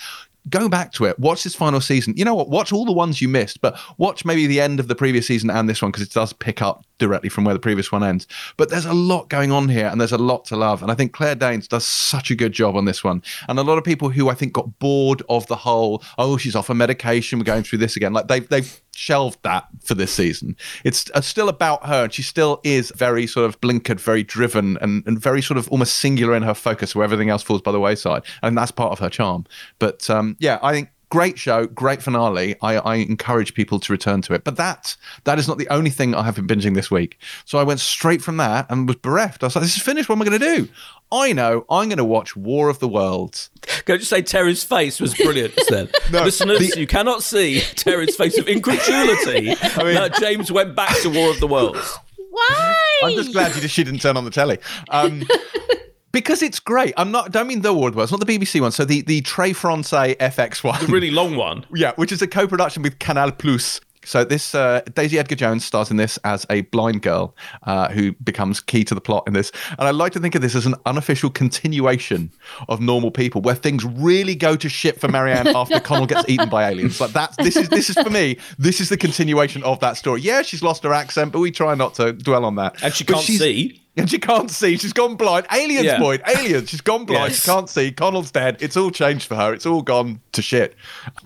go 0.48 0.68
back 0.68 0.92
to 0.92 1.04
it. 1.04 1.18
Watch 1.18 1.44
this 1.44 1.54
final 1.54 1.80
season. 1.80 2.14
You 2.16 2.24
know 2.24 2.34
what? 2.34 2.48
Watch 2.48 2.72
all 2.72 2.84
the 2.84 2.92
ones 2.92 3.20
you 3.20 3.28
missed, 3.28 3.60
but 3.60 3.78
watch 3.98 4.24
maybe 4.24 4.46
the 4.46 4.60
end 4.60 4.80
of 4.80 4.88
the 4.88 4.94
previous 4.94 5.26
season 5.26 5.50
and 5.50 5.68
this 5.68 5.80
one 5.80 5.90
because 5.90 6.06
it 6.06 6.12
does 6.12 6.32
pick 6.32 6.60
up 6.60 6.84
directly 6.98 7.28
from 7.28 7.44
where 7.44 7.54
the 7.54 7.60
previous 7.60 7.92
one 7.92 8.02
ends. 8.02 8.26
But 8.56 8.70
there's 8.70 8.84
a 8.84 8.92
lot 8.92 9.28
going 9.28 9.52
on 9.52 9.68
here 9.68 9.86
and 9.86 10.00
there's 10.00 10.12
a 10.12 10.18
lot 10.18 10.44
to 10.46 10.56
love. 10.56 10.82
And 10.82 10.90
I 10.90 10.94
think 10.94 11.12
Claire 11.12 11.34
Danes 11.34 11.68
does 11.68 11.86
such 11.86 12.30
a 12.30 12.34
good 12.34 12.52
job 12.52 12.76
on 12.76 12.84
this 12.84 13.04
one. 13.04 13.22
And 13.48 13.58
a 13.58 13.62
lot 13.62 13.78
of 13.78 13.84
people 13.84 14.10
who 14.10 14.28
I 14.28 14.34
think 14.34 14.52
got 14.52 14.78
bored 14.78 15.22
of 15.28 15.46
the 15.46 15.56
whole, 15.56 16.02
oh, 16.18 16.36
she's 16.36 16.56
off 16.56 16.70
a 16.70 16.74
medication, 16.74 17.38
we're 17.38 17.44
going 17.44 17.62
through 17.62 17.78
this 17.78 17.96
again. 17.96 18.12
Like 18.12 18.28
they've 18.28 18.48
they've 18.48 18.81
shelved 18.94 19.38
that 19.42 19.66
for 19.82 19.94
this 19.94 20.12
season. 20.12 20.56
It's 20.84 21.10
uh, 21.14 21.20
still 21.20 21.48
about 21.48 21.86
her, 21.86 22.04
and 22.04 22.12
she 22.12 22.22
still 22.22 22.60
is 22.62 22.92
very 22.94 23.26
sort 23.26 23.46
of 23.46 23.60
blinkered, 23.60 24.00
very 24.00 24.22
driven, 24.22 24.78
and, 24.80 25.02
and 25.06 25.18
very 25.18 25.42
sort 25.42 25.58
of 25.58 25.68
almost 25.68 25.96
singular 25.96 26.34
in 26.34 26.42
her 26.42 26.54
focus, 26.54 26.94
where 26.94 27.04
everything 27.04 27.30
else 27.30 27.42
falls 27.42 27.62
by 27.62 27.72
the 27.72 27.80
wayside. 27.80 28.22
And 28.42 28.56
that's 28.56 28.70
part 28.70 28.92
of 28.92 28.98
her 29.00 29.10
charm. 29.10 29.46
But 29.78 30.08
um, 30.10 30.36
yeah, 30.38 30.58
I 30.62 30.72
think 30.72 30.90
great 31.12 31.38
show, 31.38 31.66
great 31.66 32.02
finale. 32.02 32.56
I, 32.62 32.76
I, 32.78 32.94
encourage 32.94 33.52
people 33.52 33.78
to 33.80 33.92
return 33.92 34.22
to 34.22 34.32
it. 34.32 34.44
But 34.44 34.56
that 34.56 34.96
that 35.24 35.38
is 35.38 35.46
not 35.46 35.58
the 35.58 35.68
only 35.68 35.90
thing 35.90 36.14
I 36.14 36.22
have 36.22 36.36
been 36.36 36.46
binging 36.46 36.74
this 36.74 36.90
week. 36.90 37.18
So 37.44 37.58
I 37.58 37.64
went 37.64 37.80
straight 37.80 38.22
from 38.22 38.38
that 38.38 38.64
and 38.70 38.88
was 38.88 38.96
bereft. 38.96 39.42
I 39.42 39.46
was 39.46 39.54
like, 39.54 39.62
this 39.62 39.76
is 39.76 39.82
finished. 39.82 40.08
What 40.08 40.16
am 40.16 40.22
I 40.22 40.24
going 40.24 40.40
to 40.40 40.56
do? 40.56 40.68
I 41.12 41.34
know 41.34 41.66
I'm 41.68 41.90
going 41.90 41.98
to 41.98 42.04
watch 42.04 42.34
War 42.34 42.70
of 42.70 42.78
the 42.78 42.88
Worlds. 42.88 43.50
Can 43.84 43.96
I 43.96 43.98
just 43.98 44.08
say 44.08 44.22
Terry's 44.22 44.64
face 44.64 45.00
was 45.00 45.14
brilliant 45.14 45.52
then? 45.68 45.90
no, 46.12 46.24
Listeners, 46.24 46.70
the... 46.70 46.80
you 46.80 46.86
cannot 46.86 47.22
see 47.22 47.60
Terry's 47.60 48.16
face 48.16 48.38
of 48.38 48.48
incredulity 48.48 49.50
I 49.62 49.84
mean... 49.84 49.94
that 49.94 50.16
James 50.18 50.50
went 50.50 50.74
back 50.74 50.98
to 51.02 51.10
War 51.10 51.28
of 51.28 51.40
the 51.40 51.46
Worlds. 51.46 51.98
Why? 52.30 53.00
I'm 53.02 53.12
just 53.12 53.34
glad 53.34 53.54
you 53.54 53.60
just, 53.60 53.74
she 53.74 53.84
didn't 53.84 54.00
turn 54.00 54.16
on 54.16 54.24
the 54.24 54.30
telly. 54.30 54.60
Um, 54.88 55.24
because 56.12 56.42
it's 56.42 56.60
great. 56.60 56.94
I'm 56.96 57.10
not. 57.10 57.26
I 57.26 57.28
Don't 57.28 57.48
mean 57.48 57.62
the 57.62 57.70
award 57.70 57.94
was 57.94 58.10
not 58.10 58.20
the 58.20 58.26
BBC 58.26 58.60
one. 58.60 58.72
So 58.72 58.84
the 58.84 59.02
the 59.02 59.22
Très 59.22 59.50
Français 59.50 60.16
FX 60.18 60.62
one, 60.62 60.80
the 60.80 60.92
really 60.92 61.10
long 61.10 61.36
one. 61.36 61.64
Yeah, 61.74 61.92
which 61.96 62.12
is 62.12 62.20
a 62.22 62.26
co-production 62.26 62.82
with 62.82 62.98
Canal 62.98 63.32
Plus. 63.32 63.80
So 64.04 64.24
this 64.24 64.54
uh, 64.54 64.82
Daisy 64.94 65.18
Edgar 65.18 65.36
Jones 65.36 65.64
stars 65.64 65.90
in 65.90 65.96
this 65.96 66.18
as 66.24 66.44
a 66.50 66.62
blind 66.62 67.02
girl 67.02 67.36
uh, 67.62 67.88
who 67.88 68.12
becomes 68.12 68.60
key 68.60 68.84
to 68.84 68.94
the 68.94 69.00
plot 69.00 69.24
in 69.26 69.32
this, 69.32 69.52
and 69.78 69.88
I 69.88 69.90
like 69.90 70.12
to 70.12 70.20
think 70.20 70.34
of 70.34 70.42
this 70.42 70.54
as 70.54 70.66
an 70.66 70.74
unofficial 70.86 71.30
continuation 71.30 72.30
of 72.68 72.80
Normal 72.80 73.10
People, 73.10 73.40
where 73.40 73.54
things 73.54 73.84
really 73.84 74.34
go 74.34 74.56
to 74.56 74.68
shit 74.68 75.00
for 75.00 75.08
Marianne 75.08 75.48
after 75.54 75.80
Connell 75.80 76.06
gets 76.06 76.28
eaten 76.28 76.48
by 76.48 76.68
aliens. 76.68 77.00
Like 77.00 77.12
that. 77.12 77.34
This 77.38 77.56
is 77.56 77.68
this 77.68 77.90
is 77.90 77.96
for 77.96 78.10
me. 78.10 78.38
This 78.58 78.80
is 78.80 78.88
the 78.88 78.96
continuation 78.96 79.62
of 79.62 79.80
that 79.80 79.96
story. 79.96 80.20
Yeah, 80.20 80.42
she's 80.42 80.62
lost 80.62 80.82
her 80.82 80.92
accent, 80.92 81.32
but 81.32 81.38
we 81.38 81.50
try 81.50 81.74
not 81.74 81.94
to 81.94 82.12
dwell 82.12 82.44
on 82.44 82.56
that. 82.56 82.82
And 82.82 82.92
she 82.92 83.04
can't 83.04 83.20
see 83.20 83.81
and 83.96 84.10
she 84.10 84.18
can't 84.18 84.50
see. 84.50 84.76
She's 84.78 84.92
gone 84.92 85.16
blind. 85.16 85.46
Aliens, 85.52 85.84
yeah. 85.84 85.98
Boyd. 85.98 86.22
Aliens. 86.26 86.70
She's 86.70 86.80
gone 86.80 87.04
blind. 87.04 87.32
Yes. 87.32 87.42
She 87.42 87.50
can't 87.50 87.68
see. 87.68 87.92
Connell's 87.92 88.30
dead. 88.30 88.56
It's 88.60 88.76
all 88.76 88.90
changed 88.90 89.26
for 89.28 89.34
her. 89.34 89.52
It's 89.52 89.66
all 89.66 89.82
gone 89.82 90.20
to 90.32 90.40
shit. 90.40 90.74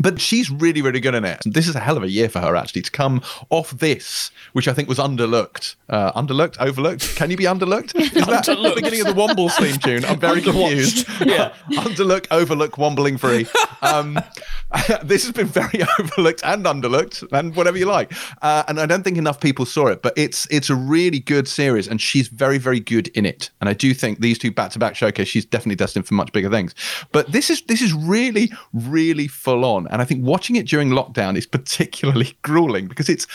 But 0.00 0.20
she's 0.20 0.50
really, 0.50 0.82
really 0.82 0.98
good 0.98 1.14
in 1.14 1.24
it. 1.24 1.42
This 1.44 1.68
is 1.68 1.76
a 1.76 1.80
hell 1.80 1.96
of 1.96 2.02
a 2.02 2.10
year 2.10 2.28
for 2.28 2.40
her, 2.40 2.56
actually, 2.56 2.82
to 2.82 2.90
come 2.90 3.22
off 3.50 3.70
this, 3.70 4.32
which 4.52 4.66
I 4.66 4.72
think 4.72 4.88
was 4.88 4.98
underlooked. 4.98 5.76
Uh, 5.88 6.10
underlooked? 6.20 6.56
Overlooked? 6.58 7.14
Can 7.14 7.30
you 7.30 7.36
be 7.36 7.44
underlooked? 7.44 7.94
Is 7.94 8.10
that 8.26 8.46
the 8.46 8.72
beginning 8.74 9.00
of 9.02 9.06
the 9.06 9.14
Wombles 9.14 9.56
theme 9.58 9.78
tune? 9.78 10.04
I'm 10.04 10.18
very 10.18 10.40
confused. 10.42 11.06
yeah. 11.24 11.52
Underlook, 11.76 12.26
overlook, 12.30 12.78
wombling 12.78 13.16
free. 13.16 13.46
Um, 13.82 14.18
this 15.02 15.24
has 15.24 15.32
been 15.32 15.46
very 15.46 15.84
overlooked 15.98 16.42
and 16.44 16.64
underlooked, 16.64 17.26
and 17.32 17.54
whatever 17.54 17.78
you 17.78 17.86
like. 17.86 18.12
Uh, 18.42 18.64
and 18.68 18.80
I 18.80 18.86
don't 18.86 19.02
think 19.02 19.16
enough 19.16 19.40
people 19.40 19.64
saw 19.66 19.86
it, 19.86 20.02
but 20.02 20.12
it's 20.16 20.46
it's 20.50 20.70
a 20.70 20.74
really 20.74 21.20
good 21.20 21.46
series, 21.46 21.86
and 21.86 22.00
she's 22.00 22.28
very 22.28 22.55
very 22.58 22.80
good 22.80 23.08
in 23.08 23.26
it. 23.26 23.50
And 23.60 23.68
I 23.68 23.72
do 23.72 23.94
think 23.94 24.20
these 24.20 24.38
two 24.38 24.50
back 24.50 24.70
to 24.72 24.78
back 24.78 24.96
showcase, 24.96 25.28
she's 25.28 25.44
definitely 25.44 25.76
destined 25.76 26.06
for 26.06 26.14
much 26.14 26.32
bigger 26.32 26.50
things. 26.50 26.74
But 27.12 27.32
this 27.32 27.50
is 27.50 27.62
this 27.62 27.82
is 27.82 27.92
really 27.92 28.52
really 28.72 29.28
full 29.28 29.64
on, 29.64 29.86
and 29.88 30.02
I 30.02 30.04
think 30.04 30.24
watching 30.24 30.56
it 30.56 30.66
during 30.66 30.90
lockdown 30.90 31.36
is 31.36 31.46
particularly 31.46 32.36
grueling 32.42 32.86
because 32.86 33.08
it's 33.08 33.26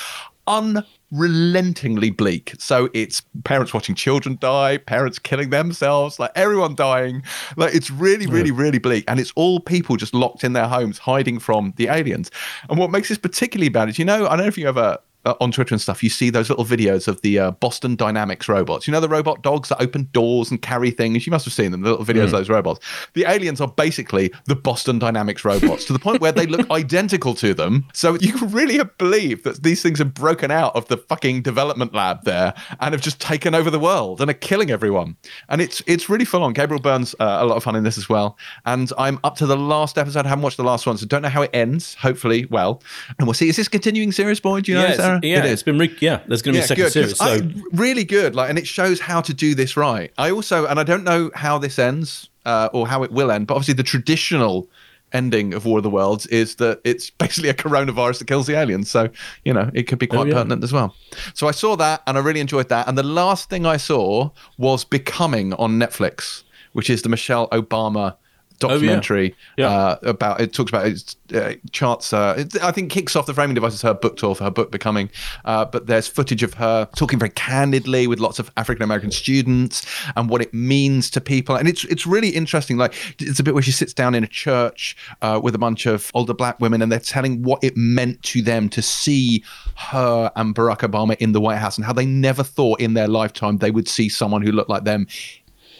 unrelentingly 0.47 2.09
bleak. 2.09 2.53
So 2.57 2.89
it's 2.93 3.21
parents 3.43 3.73
watching 3.73 3.95
children 3.95 4.37
die, 4.39 4.77
parents 4.77 5.19
killing 5.19 5.49
themselves, 5.49 6.19
like 6.19 6.31
everyone 6.35 6.75
dying. 6.75 7.23
Like 7.57 7.73
it's 7.75 7.91
really, 7.91 8.27
really, 8.27 8.51
really 8.51 8.79
bleak. 8.79 9.03
And 9.07 9.19
it's 9.19 9.31
all 9.35 9.59
people 9.59 9.97
just 9.97 10.13
locked 10.13 10.43
in 10.43 10.53
their 10.53 10.67
homes, 10.67 10.97
hiding 10.97 11.39
from 11.39 11.73
the 11.77 11.87
aliens. 11.87 12.31
And 12.69 12.79
what 12.79 12.91
makes 12.91 13.09
this 13.09 13.17
particularly 13.17 13.69
bad 13.69 13.89
is, 13.89 13.99
you 13.99 14.05
know, 14.05 14.25
I 14.25 14.29
don't 14.29 14.39
know 14.39 14.45
if 14.45 14.57
you 14.57 14.67
ever 14.67 14.97
uh, 15.25 15.35
on 15.39 15.51
Twitter 15.51 15.73
and 15.73 15.81
stuff, 15.81 16.03
you 16.03 16.09
see 16.09 16.29
those 16.29 16.49
little 16.49 16.65
videos 16.65 17.07
of 17.07 17.21
the 17.21 17.39
uh, 17.39 17.51
Boston 17.51 17.95
Dynamics 17.95 18.47
robots. 18.49 18.87
You 18.87 18.91
know 18.91 18.99
the 18.99 19.09
robot 19.09 19.41
dogs 19.41 19.69
that 19.69 19.81
open 19.81 20.09
doors 20.11 20.51
and 20.51 20.61
carry 20.61 20.91
things. 20.91 21.25
You 21.25 21.31
must 21.31 21.45
have 21.45 21.53
seen 21.53 21.71
them. 21.71 21.81
The 21.81 21.91
little 21.91 22.05
videos 22.05 22.21
mm. 22.21 22.25
of 22.25 22.31
those 22.31 22.49
robots. 22.49 22.79
The 23.13 23.25
aliens 23.25 23.61
are 23.61 23.67
basically 23.67 24.31
the 24.45 24.55
Boston 24.55 24.99
Dynamics 24.99 25.45
robots 25.45 25.85
to 25.85 25.93
the 25.93 25.99
point 25.99 26.21
where 26.21 26.31
they 26.31 26.45
look 26.45 26.69
identical 26.71 27.33
to 27.35 27.53
them. 27.53 27.85
So 27.93 28.15
you 28.15 28.33
can 28.33 28.51
really 28.51 28.79
believe 28.97 29.43
that 29.43 29.63
these 29.63 29.81
things 29.81 29.99
have 29.99 30.13
broken 30.13 30.51
out 30.51 30.75
of 30.75 30.87
the 30.87 30.97
fucking 30.97 31.41
development 31.41 31.93
lab 31.93 32.23
there 32.23 32.53
and 32.79 32.93
have 32.93 33.01
just 33.01 33.19
taken 33.19 33.53
over 33.53 33.69
the 33.69 33.79
world 33.79 34.21
and 34.21 34.29
are 34.29 34.35
killing 34.35 34.71
everyone. 34.71 35.17
And 35.49 35.61
it's 35.61 35.81
it's 35.87 36.09
really 36.09 36.25
full 36.25 36.43
on. 36.43 36.53
Gabriel 36.53 36.81
Byrne's 36.81 37.13
uh, 37.19 37.37
a 37.41 37.45
lot 37.45 37.57
of 37.57 37.63
fun 37.63 37.75
in 37.75 37.83
this 37.83 37.97
as 37.97 38.09
well. 38.09 38.37
And 38.65 38.91
I'm 38.97 39.19
up 39.23 39.35
to 39.37 39.45
the 39.45 39.57
last 39.57 39.97
episode. 39.97 40.25
I 40.25 40.29
haven't 40.29 40.43
watched 40.43 40.57
the 40.57 40.63
last 40.63 40.85
one, 40.85 40.97
so 40.97 41.05
don't 41.05 41.21
know 41.21 41.29
how 41.29 41.41
it 41.41 41.51
ends. 41.53 41.95
Hopefully, 41.95 42.45
well, 42.45 42.81
and 43.17 43.27
we'll 43.27 43.33
see. 43.33 43.49
Is 43.49 43.57
this 43.57 43.67
continuing 43.67 44.11
series, 44.11 44.39
Boyd? 44.39 44.65
Do 44.65 44.71
you 44.71 44.77
know? 44.77 44.87
Yeah, 44.87 45.10
yeah, 45.21 45.39
it 45.39 45.45
has 45.45 45.63
been. 45.63 45.77
Re- 45.77 45.95
yeah, 45.99 46.21
there's 46.27 46.41
going 46.41 46.53
to 46.53 46.57
be 46.57 46.59
yeah, 46.59 46.63
a 46.63 46.67
second 46.67 46.83
good, 46.85 46.93
series. 46.93 47.17
So 47.17 47.25
I, 47.25 47.53
really 47.71 48.03
good, 48.03 48.35
like, 48.35 48.49
and 48.49 48.57
it 48.57 48.67
shows 48.67 48.99
how 48.99 49.21
to 49.21 49.33
do 49.33 49.55
this 49.55 49.75
right. 49.77 50.11
I 50.17 50.31
also, 50.31 50.65
and 50.65 50.79
I 50.79 50.83
don't 50.83 51.03
know 51.03 51.31
how 51.35 51.57
this 51.57 51.79
ends 51.79 52.29
uh, 52.45 52.69
or 52.73 52.87
how 52.87 53.03
it 53.03 53.11
will 53.11 53.31
end, 53.31 53.47
but 53.47 53.55
obviously 53.55 53.73
the 53.75 53.83
traditional 53.83 54.69
ending 55.13 55.53
of 55.53 55.65
War 55.65 55.79
of 55.79 55.83
the 55.83 55.89
Worlds 55.89 56.25
is 56.27 56.55
that 56.55 56.81
it's 56.83 57.09
basically 57.23 57.49
a 57.49 57.53
coronavirus 57.53 58.19
that 58.19 58.27
kills 58.27 58.47
the 58.47 58.57
aliens. 58.57 58.89
So, 58.89 59.09
you 59.45 59.53
know, 59.53 59.69
it 59.73 59.83
could 59.83 59.99
be 59.99 60.07
quite 60.07 60.21
oh, 60.21 60.25
yeah. 60.25 60.33
pertinent 60.33 60.63
as 60.63 60.71
well. 60.71 60.95
So 61.33 61.47
I 61.47 61.51
saw 61.51 61.75
that 61.77 62.01
and 62.07 62.17
I 62.17 62.21
really 62.21 62.39
enjoyed 62.39 62.69
that. 62.69 62.87
And 62.87 62.97
the 62.97 63.03
last 63.03 63.49
thing 63.49 63.65
I 63.65 63.77
saw 63.77 64.29
was 64.57 64.83
Becoming 64.83 65.53
on 65.53 65.79
Netflix, 65.79 66.43
which 66.73 66.89
is 66.89 67.01
the 67.01 67.09
Michelle 67.09 67.49
Obama 67.49 68.15
documentary 68.61 69.33
oh, 69.33 69.43
yeah. 69.57 69.69
Yeah. 69.69 69.75
Uh, 69.75 69.97
about 70.03 70.41
it 70.41 70.53
talks 70.53 70.69
about 70.69 70.87
it 70.87 71.15
uh, 71.33 71.53
charts 71.71 72.13
uh, 72.13 72.35
it, 72.37 72.63
I 72.63 72.71
think 72.71 72.91
kicks 72.91 73.15
off 73.15 73.25
the 73.25 73.33
framing 73.33 73.55
device 73.55 73.73
is 73.73 73.81
her 73.81 73.93
book 73.93 74.17
tour 74.17 74.35
for 74.35 74.45
her 74.45 74.51
book 74.51 74.71
becoming 74.71 75.09
uh, 75.45 75.65
but 75.65 75.87
there's 75.87 76.07
footage 76.07 76.43
of 76.43 76.53
her 76.55 76.87
talking 76.95 77.19
very 77.19 77.31
candidly 77.31 78.07
with 78.07 78.19
lots 78.19 78.39
of 78.39 78.51
African 78.57 78.83
American 78.83 79.11
students 79.11 79.85
and 80.15 80.29
what 80.29 80.41
it 80.41 80.53
means 80.53 81.09
to 81.11 81.21
people 81.21 81.55
and 81.55 81.67
it's 81.67 81.83
it's 81.85 82.05
really 82.05 82.29
interesting 82.29 82.77
like 82.77 82.93
it's 83.19 83.39
a 83.39 83.43
bit 83.43 83.53
where 83.53 83.63
she 83.63 83.71
sits 83.71 83.93
down 83.93 84.15
in 84.15 84.23
a 84.23 84.27
church 84.27 84.95
uh, 85.21 85.39
with 85.41 85.55
a 85.55 85.59
bunch 85.59 85.85
of 85.85 86.11
older 86.13 86.33
black 86.33 86.59
women 86.59 86.81
and 86.81 86.91
they're 86.91 86.99
telling 86.99 87.41
what 87.41 87.63
it 87.63 87.75
meant 87.75 88.21
to 88.23 88.41
them 88.41 88.69
to 88.69 88.81
see 88.81 89.43
her 89.75 90.31
and 90.35 90.53
Barack 90.53 90.79
Obama 90.79 91.17
in 91.17 91.31
the 91.31 91.41
White 91.41 91.57
House 91.57 91.77
and 91.77 91.85
how 91.85 91.93
they 91.93 92.05
never 92.05 92.43
thought 92.43 92.79
in 92.79 92.93
their 92.93 93.07
lifetime 93.07 93.57
they 93.57 93.71
would 93.71 93.87
see 93.87 94.07
someone 94.09 94.41
who 94.41 94.51
looked 94.51 94.69
like 94.69 94.83
them 94.83 95.07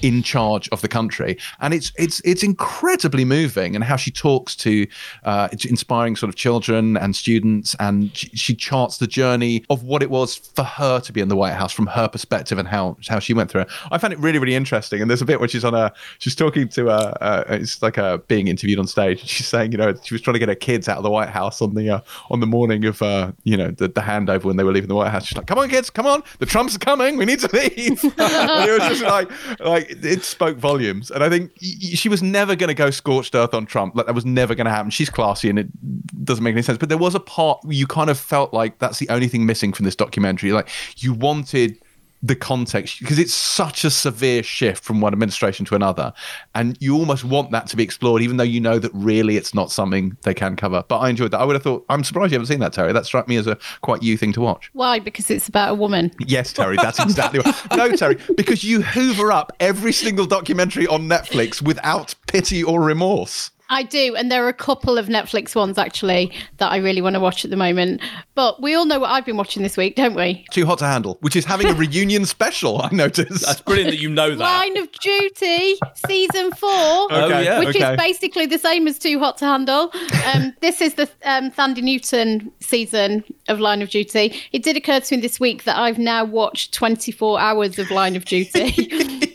in 0.02 0.24
charge 0.24 0.68
of 0.70 0.82
the 0.82 0.88
country, 0.88 1.38
and 1.60 1.74
it's 1.74 1.92
it's 1.98 2.20
it's 2.22 2.44
incredibly 2.44 3.26
moving, 3.26 3.76
and 3.76 3.84
how 3.84 3.96
she 3.96 4.12
talks 4.12 4.56
to 4.58 4.88
uh, 5.24 5.50
inspiring 5.68 6.16
sort 6.16 6.30
of 6.30 6.36
children 6.36 6.98
and 6.98 7.16
students, 7.16 7.76
and 7.80 8.16
she, 8.16 8.30
she, 8.30 8.56
charts 8.56 8.98
the 8.98 9.08
journey 9.08 9.64
of 9.70 9.84
what 9.84 10.04
it 10.04 10.10
was 10.10 10.36
for 10.36 10.64
her 10.64 11.00
to 11.00 11.12
be 11.12 11.22
in 11.22 11.30
the 11.30 11.36
White 11.36 11.54
House 11.54 11.72
from 11.72 11.88
her 11.88 12.08
perspective 12.08 12.58
and 12.58 12.68
how 12.68 12.98
how 13.08 13.20
she 13.20 13.34
went 13.34 13.50
through 13.50 13.62
it. 13.62 13.70
I 13.92 13.98
found 13.98 14.14
it 14.14 14.20
really 14.20 14.40
really 14.40 14.56
interesting, 14.56 15.02
and 15.02 15.10
there's 15.10 15.22
a 15.22 15.26
bit 15.26 15.40
where 15.40 15.50
she's 15.50 15.66
on 15.66 15.74
a 15.74 15.94
she's 16.20 16.36
talking 16.36 16.68
to 16.70 16.90
a, 16.90 17.46
it's 17.50 17.82
like 17.82 17.98
a 17.98 18.20
being 18.28 18.48
interviewed 18.48 18.80
on 18.80 18.88
stage. 18.88 19.26
She's 19.28 19.48
saying, 19.48 19.72
you 19.72 19.78
know, 19.78 19.94
she 20.04 20.14
was 20.14 20.22
trying 20.22 20.34
to 20.34 20.40
get 20.40 20.50
her 20.50 20.56
kids 20.56 20.88
out 20.88 20.98
of 20.98 21.04
the 21.04 21.10
White 21.10 21.30
House 21.30 21.62
on 21.62 21.76
the 21.76 21.90
uh, 21.90 22.02
on 22.30 22.40
the 22.40 22.48
morning 22.48 22.86
of 22.86 23.02
uh, 23.02 23.32
you 23.44 23.58
know 23.58 23.72
the, 23.72 23.88
the 23.88 24.02
handover 24.02 24.46
when 24.46 24.58
they 24.58 24.64
were 24.64 24.72
leaving 24.72 24.90
the 24.90 24.96
White 24.96 25.12
House. 25.12 25.26
She's 25.26 25.38
like, 25.38 25.48
"Come 25.48 25.60
on, 25.60 25.70
kids, 25.70 25.90
come 25.90 26.06
on, 26.06 26.24
the 26.40 26.46
Trumps 26.46 26.76
are 26.76 26.80
coming. 26.80 27.18
We 27.18 27.26
need 27.26 27.40
to 27.40 27.50
leave." 27.54 28.04
it 28.04 28.80
was 28.80 28.90
just 28.90 29.04
like 29.04 29.30
like 29.60 29.91
it 29.92 30.24
spoke 30.24 30.58
volumes. 30.58 31.12
And 31.12 31.24
I 31.24 31.30
think 31.30 31.52
she 31.60 32.10
was 32.10 32.24
never 32.24 32.56
going 32.56 32.70
to 32.70 32.74
go 32.74 32.90
scorched 32.90 33.36
earth 33.36 33.54
on 33.54 33.66
Trump. 33.66 33.96
Like 33.96 34.06
that 34.06 34.16
was 34.16 34.26
never 34.26 34.56
going 34.56 34.66
to 34.66 34.72
happen. 34.72 34.92
She's 34.92 35.10
classy 35.10 35.50
and 35.50 35.60
it 35.60 36.26
doesn't 36.26 36.44
make 36.44 36.54
any 36.54 36.62
sense. 36.62 36.78
But 36.78 36.90
there 36.90 36.98
was 36.98 37.16
a 37.16 37.20
part 37.20 37.60
you 37.68 37.88
kind 37.88 38.10
of 38.10 38.20
felt 38.20 38.54
like 38.54 38.80
that's 38.80 39.00
the 39.00 39.10
only 39.10 39.28
thing 39.28 39.46
missing 39.46 39.74
from 39.74 39.86
this 39.86 39.96
documentary. 39.96 40.52
Like 40.52 40.70
you 40.98 41.14
wanted 41.14 41.80
the 42.24 42.36
context 42.36 43.00
because 43.00 43.20
it's 43.20 43.34
such 43.34 43.84
a 43.84 43.90
severe 43.90 44.44
shift 44.44 44.84
from 44.84 45.02
one 45.02 45.14
administration 45.14 45.66
to 45.66 45.76
another. 45.76 46.14
And 46.56 46.78
you 46.80 46.96
almost 46.96 47.24
want 47.24 47.52
that 47.52 47.68
to 47.68 47.78
be 47.78 47.84
explored 47.84 48.22
even 48.22 48.38
though 48.38 48.44
you 48.44 48.60
know 48.60 48.80
that 48.80 48.92
really 48.94 49.38
it's 49.38 49.54
not 49.54 49.72
something 49.72 50.16
they 50.22 50.34
can 50.34 50.56
cover. 50.56 50.84
But 50.88 51.00
i 51.00 51.10
enjoyed 51.10 51.32
that. 51.32 51.40
I 51.40 51.46
would 51.46 51.56
have 51.56 51.64
thought 51.64 51.86
i'm 51.90 52.04
surprised 52.04 52.32
you 52.32 52.36
haven't 52.36 52.48
seen 52.48 52.60
that 52.60 52.74
terry. 52.74 52.94
That 52.94 53.06
struck 53.06 53.28
me 53.28 53.38
as 53.38 53.48
a 53.48 53.58
quite 53.82 54.04
you 54.04 54.18
thing 54.18 54.34
to 54.34 54.42
watch. 54.42 54.70
Why? 54.74 55.00
Because 55.00 55.30
it's 55.32 55.48
about 55.48 55.72
a 55.72 55.76
woman. 55.76 56.12
Yes 56.20 56.54
terry 56.54 56.78
that's 56.78 57.00
exactly 57.00 57.40
what 57.40 57.68
no 57.78 57.92
terry 57.96 58.18
because 58.36 58.64
you 58.64 58.82
hoover 58.82 59.32
up 59.32 59.52
every 59.60 59.92
single 59.92 60.26
documentary 60.26 60.88
on 60.88 61.08
netflix 61.08 61.62
without 61.62 62.16
pity 62.28 62.64
or 62.64 62.82
remorse 62.82 63.52
I 63.72 63.84
do, 63.84 64.16
and 64.18 64.30
there 64.30 64.46
are 64.46 64.50
a 64.50 64.54
couple 64.54 64.98
of 64.98 65.08
Netflix 65.08 65.56
ones 65.56 65.78
actually 65.78 66.34
that 66.58 66.74
I 66.74 66.78
really 66.78 67.02
want 67.02 67.14
to 67.14 67.22
watch 67.22 67.46
at 67.46 67.52
the 67.52 67.58
moment. 67.58 68.02
But 68.36 68.62
we 68.62 68.74
all 68.76 68.84
know 68.84 69.00
what 69.00 69.10
I've 69.10 69.26
been 69.26 69.38
watching 69.38 69.64
this 69.64 69.78
week, 69.78 69.96
don't 69.96 70.14
we? 70.14 70.46
Too 70.52 70.66
hot 70.66 70.80
to 70.80 70.86
handle, 70.86 71.18
which 71.22 71.38
is 71.38 71.46
having 71.46 71.68
a 71.68 71.74
reunion 71.86 72.26
special. 72.26 72.82
I 72.82 72.90
noticed. 72.92 73.46
That's 73.46 73.62
brilliant 73.62 73.92
that 73.92 74.00
you 74.00 74.10
know 74.10 74.36
that. 74.36 74.40
Line 74.40 74.76
of 74.78 74.92
Duty 74.92 75.76
season 76.06 76.52
four, 76.52 76.70
Oh, 77.12 77.28
yeah. 77.40 77.60
which 77.60 77.70
okay. 77.78 77.94
is 77.94 77.98
basically 77.98 78.46
the 78.46 78.60
same 78.60 78.90
as 78.90 79.00
Too 79.00 79.20
Hot 79.20 79.38
to 79.38 79.46
Handle. 79.46 79.90
Um, 80.34 80.54
this 80.62 80.82
is 80.82 80.96
the 80.96 81.10
um, 81.24 81.50
Thandie 81.50 81.82
Newton 81.82 82.52
season 82.60 83.24
of 83.48 83.62
Line 83.62 83.82
of 83.82 83.90
Duty. 83.90 84.36
It 84.52 84.64
did 84.64 84.76
occur 84.76 85.00
to 85.00 85.16
me 85.16 85.22
this 85.22 85.40
week 85.40 85.64
that 85.64 85.78
I've 85.78 85.98
now 85.98 86.26
watched 86.26 86.74
24 86.74 87.40
hours 87.40 87.80
of 87.80 87.90
Line 87.90 88.18
of 88.18 88.26
Duty 88.26 88.74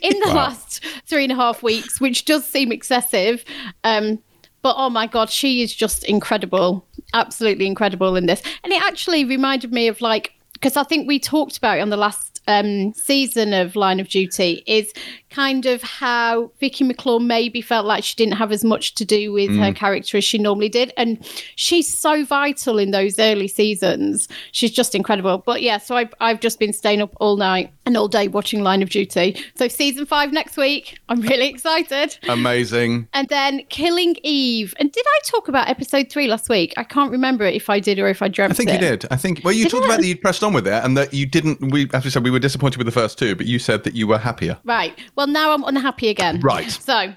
in 0.03 0.19
the 0.19 0.31
last 0.31 0.85
three 1.07 1.23
and 1.23 1.31
a 1.31 1.35
half 1.35 1.63
weeks, 1.63 1.99
which 1.99 2.25
does 2.25 2.45
seem 2.45 2.71
excessive. 2.71 3.43
Um, 3.83 4.19
but 4.61 4.75
oh 4.77 4.89
my 4.89 5.07
god, 5.07 5.29
she 5.29 5.61
is 5.61 5.73
just 5.73 6.03
incredible, 6.03 6.85
absolutely 7.13 7.67
incredible 7.67 8.15
in 8.15 8.25
this. 8.25 8.41
And 8.63 8.73
it 8.73 8.81
actually 8.81 9.25
reminded 9.25 9.71
me 9.71 9.87
of 9.87 10.01
like 10.01 10.33
because 10.53 10.75
I 10.75 10.83
think 10.83 11.07
we 11.07 11.19
talked 11.19 11.57
about 11.57 11.77
it 11.77 11.81
on 11.81 11.89
the 11.89 11.97
last 11.97 12.41
um, 12.47 12.93
season 12.93 13.53
of 13.53 13.75
Line 13.75 13.99
of 13.99 14.07
Duty 14.07 14.63
is 14.65 14.91
kind 15.37 15.67
of 15.67 15.83
how 15.83 16.49
Vicky 16.59 16.83
McClure 16.83 17.19
maybe 17.19 17.61
felt 17.61 17.85
like 17.85 18.03
she 18.03 18.15
didn't 18.15 18.33
have 18.33 18.51
as 18.51 18.63
much 18.63 18.95
to 18.95 19.05
do 19.05 19.31
with 19.31 19.51
her 19.51 19.71
mm. 19.71 19.75
character 19.75 20.17
as 20.17 20.23
she 20.23 20.39
normally 20.39 20.67
did, 20.67 20.91
and 20.97 21.23
she's 21.55 21.87
so 21.93 22.25
vital 22.25 22.79
in 22.79 22.89
those 22.89 23.19
early 23.19 23.47
seasons. 23.47 24.27
She's 24.51 24.71
just 24.71 24.95
incredible. 24.95 25.37
But 25.45 25.61
yeah, 25.61 25.77
so 25.77 25.95
I've 25.95 26.11
I've 26.19 26.39
just 26.39 26.57
been 26.57 26.73
staying 26.73 27.03
up 27.03 27.15
all 27.19 27.37
night 27.37 27.71
and 27.85 27.95
all 27.95 28.07
day 28.07 28.27
watching 28.27 28.63
Line 28.63 28.81
of 28.81 28.89
Duty. 28.89 29.39
So 29.53 29.67
season 29.67 30.07
five 30.07 30.33
next 30.33 30.57
week. 30.57 30.97
I'm 31.07 31.21
really 31.21 31.47
excited. 31.53 32.17
Amazing. 32.27 33.07
And 33.13 33.29
then 33.29 33.61
Killing 33.69 34.15
Eve. 34.23 34.73
And 34.79 34.91
did 34.91 35.05
I 35.07 35.19
talk 35.25 35.47
about 35.47 35.69
episode 35.69 36.09
three 36.09 36.27
last 36.27 36.49
week? 36.49 36.73
I 36.77 36.83
can't 36.83 37.11
remember 37.11 37.45
if 37.45 37.69
I 37.69 37.79
did 37.79 37.99
or 37.99 38.07
if 38.07 38.23
I 38.23 38.27
dreamt 38.27 38.53
I 38.53 38.55
think 38.55 38.71
you 38.71 38.79
did. 38.79 39.05
I 39.11 39.17
think. 39.17 39.41
Well, 39.43 39.53
you 39.53 39.65
Did 39.65 39.71
talked 39.71 39.83
I? 39.83 39.87
about 39.87 40.01
that 40.01 40.07
you 40.07 40.17
pressed 40.17 40.43
on 40.43 40.53
with 40.53 40.67
it, 40.67 40.83
and 40.83 40.97
that 40.97 41.13
you 41.13 41.27
didn't. 41.27 41.71
We, 41.71 41.87
as 41.93 42.03
we 42.03 42.09
said, 42.09 42.23
we 42.23 42.31
were 42.31 42.39
disappointed 42.39 42.77
with 42.77 42.87
the 42.87 42.91
first 42.91 43.19
two, 43.19 43.35
but 43.35 43.45
you 43.45 43.59
said 43.59 43.83
that 43.83 43.93
you 43.93 44.07
were 44.07 44.17
happier. 44.17 44.57
Right. 44.65 44.97
Well, 45.15 45.26
now 45.27 45.51
I'm 45.51 45.63
unhappy 45.63 46.09
again. 46.09 46.39
Right. 46.41 46.65
So, 46.87 47.13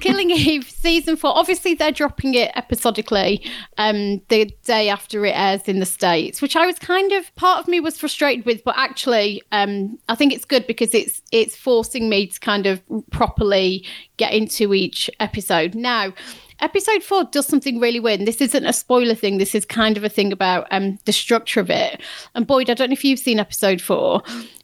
Killing 0.00 0.30
Eve 0.30 0.68
season 0.68 1.16
four. 1.16 1.36
Obviously, 1.36 1.74
they're 1.74 1.92
dropping 1.92 2.34
it 2.34 2.50
episodically 2.56 3.48
um, 3.78 4.20
the 4.28 4.50
day 4.64 4.88
after 4.88 5.24
it 5.24 5.34
airs 5.36 5.62
in 5.68 5.78
the 5.78 5.86
states, 5.86 6.42
which 6.42 6.56
I 6.56 6.66
was 6.66 6.76
kind 6.78 7.12
of 7.12 7.32
part 7.36 7.60
of 7.60 7.68
me 7.68 7.78
was 7.78 7.96
frustrated 7.96 8.44
with, 8.44 8.64
but 8.64 8.76
actually, 8.76 9.42
um, 9.52 9.96
I 10.08 10.16
think 10.16 10.32
it's 10.32 10.44
good 10.44 10.66
because 10.66 10.92
it's 10.92 11.22
it's 11.30 11.54
forcing 11.54 12.08
me 12.08 12.26
to 12.26 12.40
kind 12.40 12.66
of 12.66 12.82
properly 13.12 13.86
get 14.16 14.32
into 14.32 14.74
each 14.74 15.08
episode 15.20 15.74
now. 15.74 16.12
Episode 16.60 17.02
four 17.02 17.24
does 17.24 17.46
something 17.46 17.80
really 17.80 17.98
weird. 17.98 18.20
And 18.20 18.28
this 18.28 18.40
isn't 18.40 18.64
a 18.64 18.72
spoiler 18.72 19.16
thing. 19.16 19.38
This 19.38 19.54
is 19.54 19.64
kind 19.64 19.96
of 19.96 20.04
a 20.04 20.08
thing 20.08 20.32
about 20.32 20.68
um, 20.70 20.98
the 21.06 21.12
structure 21.12 21.58
of 21.58 21.70
it. 21.70 22.00
And 22.36 22.46
Boyd, 22.46 22.70
I 22.70 22.74
don't 22.74 22.90
know 22.90 22.94
if 22.94 23.04
you've 23.04 23.18
seen 23.18 23.40
episode 23.40 23.80
four, 23.80 24.22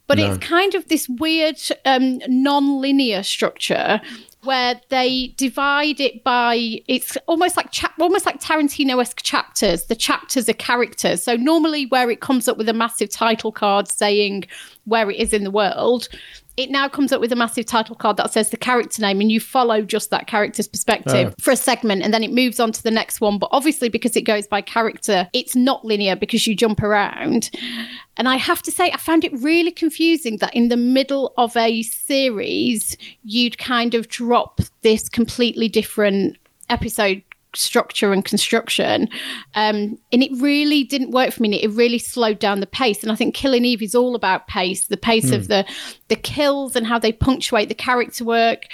but 0.09 0.17
it's 0.17 0.37
kind 0.39 0.73
of 0.73 0.87
this 0.87 1.07
weird 1.07 1.59
um, 1.85 2.19
non-linear 2.27 3.21
structure 3.21 4.01
where 4.43 4.81
they 4.89 5.35
divide 5.37 5.99
it 5.99 6.23
by 6.23 6.81
it's 6.87 7.15
almost 7.27 7.55
like 7.55 7.71
chap 7.71 7.93
almost 7.99 8.25
like 8.25 8.41
Tarantino-esque 8.41 9.21
chapters. 9.21 9.85
The 9.85 9.95
chapters 9.95 10.49
are 10.49 10.53
characters. 10.53 11.21
So 11.21 11.35
normally 11.35 11.85
where 11.85 12.09
it 12.09 12.21
comes 12.21 12.47
up 12.47 12.57
with 12.57 12.67
a 12.67 12.73
massive 12.73 13.11
title 13.11 13.51
card 13.51 13.87
saying 13.87 14.45
where 14.85 15.11
it 15.11 15.17
is 15.17 15.31
in 15.31 15.43
the 15.43 15.51
world, 15.51 16.09
it 16.59 16.69
now 16.69 16.89
comes 16.89 17.13
up 17.13 17.21
with 17.21 17.31
a 17.31 17.37
massive 17.37 17.65
title 17.65 17.95
card 17.95 18.17
that 18.17 18.33
says 18.33 18.49
the 18.49 18.57
character 18.57 19.01
name 19.01 19.21
and 19.21 19.31
you 19.31 19.39
follow 19.39 19.81
just 19.81 20.09
that 20.09 20.27
character's 20.27 20.67
perspective 20.67 21.29
oh. 21.31 21.35
for 21.41 21.51
a 21.51 21.55
segment 21.55 22.01
and 22.01 22.13
then 22.13 22.21
it 22.21 22.33
moves 22.33 22.59
on 22.59 22.73
to 22.73 22.83
the 22.83 22.91
next 22.91 23.21
one. 23.21 23.39
But 23.39 23.47
obviously, 23.53 23.87
because 23.87 24.17
it 24.17 24.23
goes 24.23 24.45
by 24.45 24.59
character, 24.59 25.29
it's 25.31 25.55
not 25.55 25.85
linear 25.85 26.17
because 26.17 26.45
you 26.45 26.57
jump 26.57 26.83
around. 26.83 27.49
And 28.17 28.27
I 28.27 28.35
have 28.35 28.61
to 28.63 28.71
say, 28.71 28.91
I 28.91 28.97
found 28.97 29.23
it 29.23 29.31
really 29.41 29.71
confusing 29.71 30.35
that 30.37 30.53
in 30.53 30.67
the 30.67 30.75
middle 30.75 31.33
of 31.37 31.55
a 31.55 31.81
series, 31.81 32.97
you'd 33.23 33.57
kind 33.57 33.95
of 33.95 34.09
drop 34.09 34.59
this 34.81 35.07
completely 35.07 35.69
different 35.69 36.37
episode 36.69 37.23
structure 37.55 38.13
and 38.13 38.23
construction. 38.23 39.09
Um, 39.55 39.97
and 40.11 40.23
it 40.23 40.31
really 40.35 40.83
didn't 40.83 41.11
work 41.11 41.31
for 41.33 41.41
me. 41.41 41.61
It 41.61 41.71
really 41.71 41.99
slowed 41.99 42.39
down 42.39 42.59
the 42.59 42.67
pace. 42.67 43.03
And 43.03 43.11
I 43.11 43.15
think 43.15 43.35
Killing 43.35 43.65
Eve 43.65 43.81
is 43.81 43.95
all 43.95 44.15
about 44.15 44.47
pace, 44.47 44.87
the 44.87 44.97
pace 44.97 45.31
of 45.31 45.47
the 45.47 45.65
the 46.07 46.15
kills 46.15 46.75
and 46.75 46.85
how 46.85 46.99
they 46.99 47.11
punctuate 47.11 47.69
the 47.69 47.75
character 47.75 48.23
work. 48.23 48.67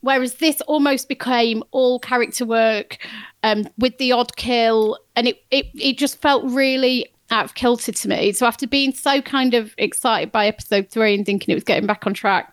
Whereas 0.00 0.34
this 0.34 0.60
almost 0.62 1.08
became 1.08 1.62
all 1.70 2.00
character 2.00 2.44
work 2.44 2.98
um, 3.44 3.68
with 3.78 3.98
the 3.98 4.10
odd 4.10 4.34
kill, 4.36 4.98
and 5.14 5.28
it, 5.28 5.44
it 5.50 5.66
it 5.74 5.96
just 5.96 6.20
felt 6.20 6.44
really 6.44 7.06
out 7.30 7.44
of 7.44 7.54
kilter 7.54 7.92
to 7.92 8.08
me. 8.08 8.32
So 8.32 8.46
after 8.46 8.66
being 8.66 8.92
so 8.92 9.22
kind 9.22 9.54
of 9.54 9.74
excited 9.78 10.32
by 10.32 10.46
episode 10.46 10.90
three 10.90 11.14
and 11.14 11.24
thinking 11.24 11.52
it 11.52 11.56
was 11.56 11.64
getting 11.64 11.86
back 11.86 12.06
on 12.06 12.14
track, 12.14 12.51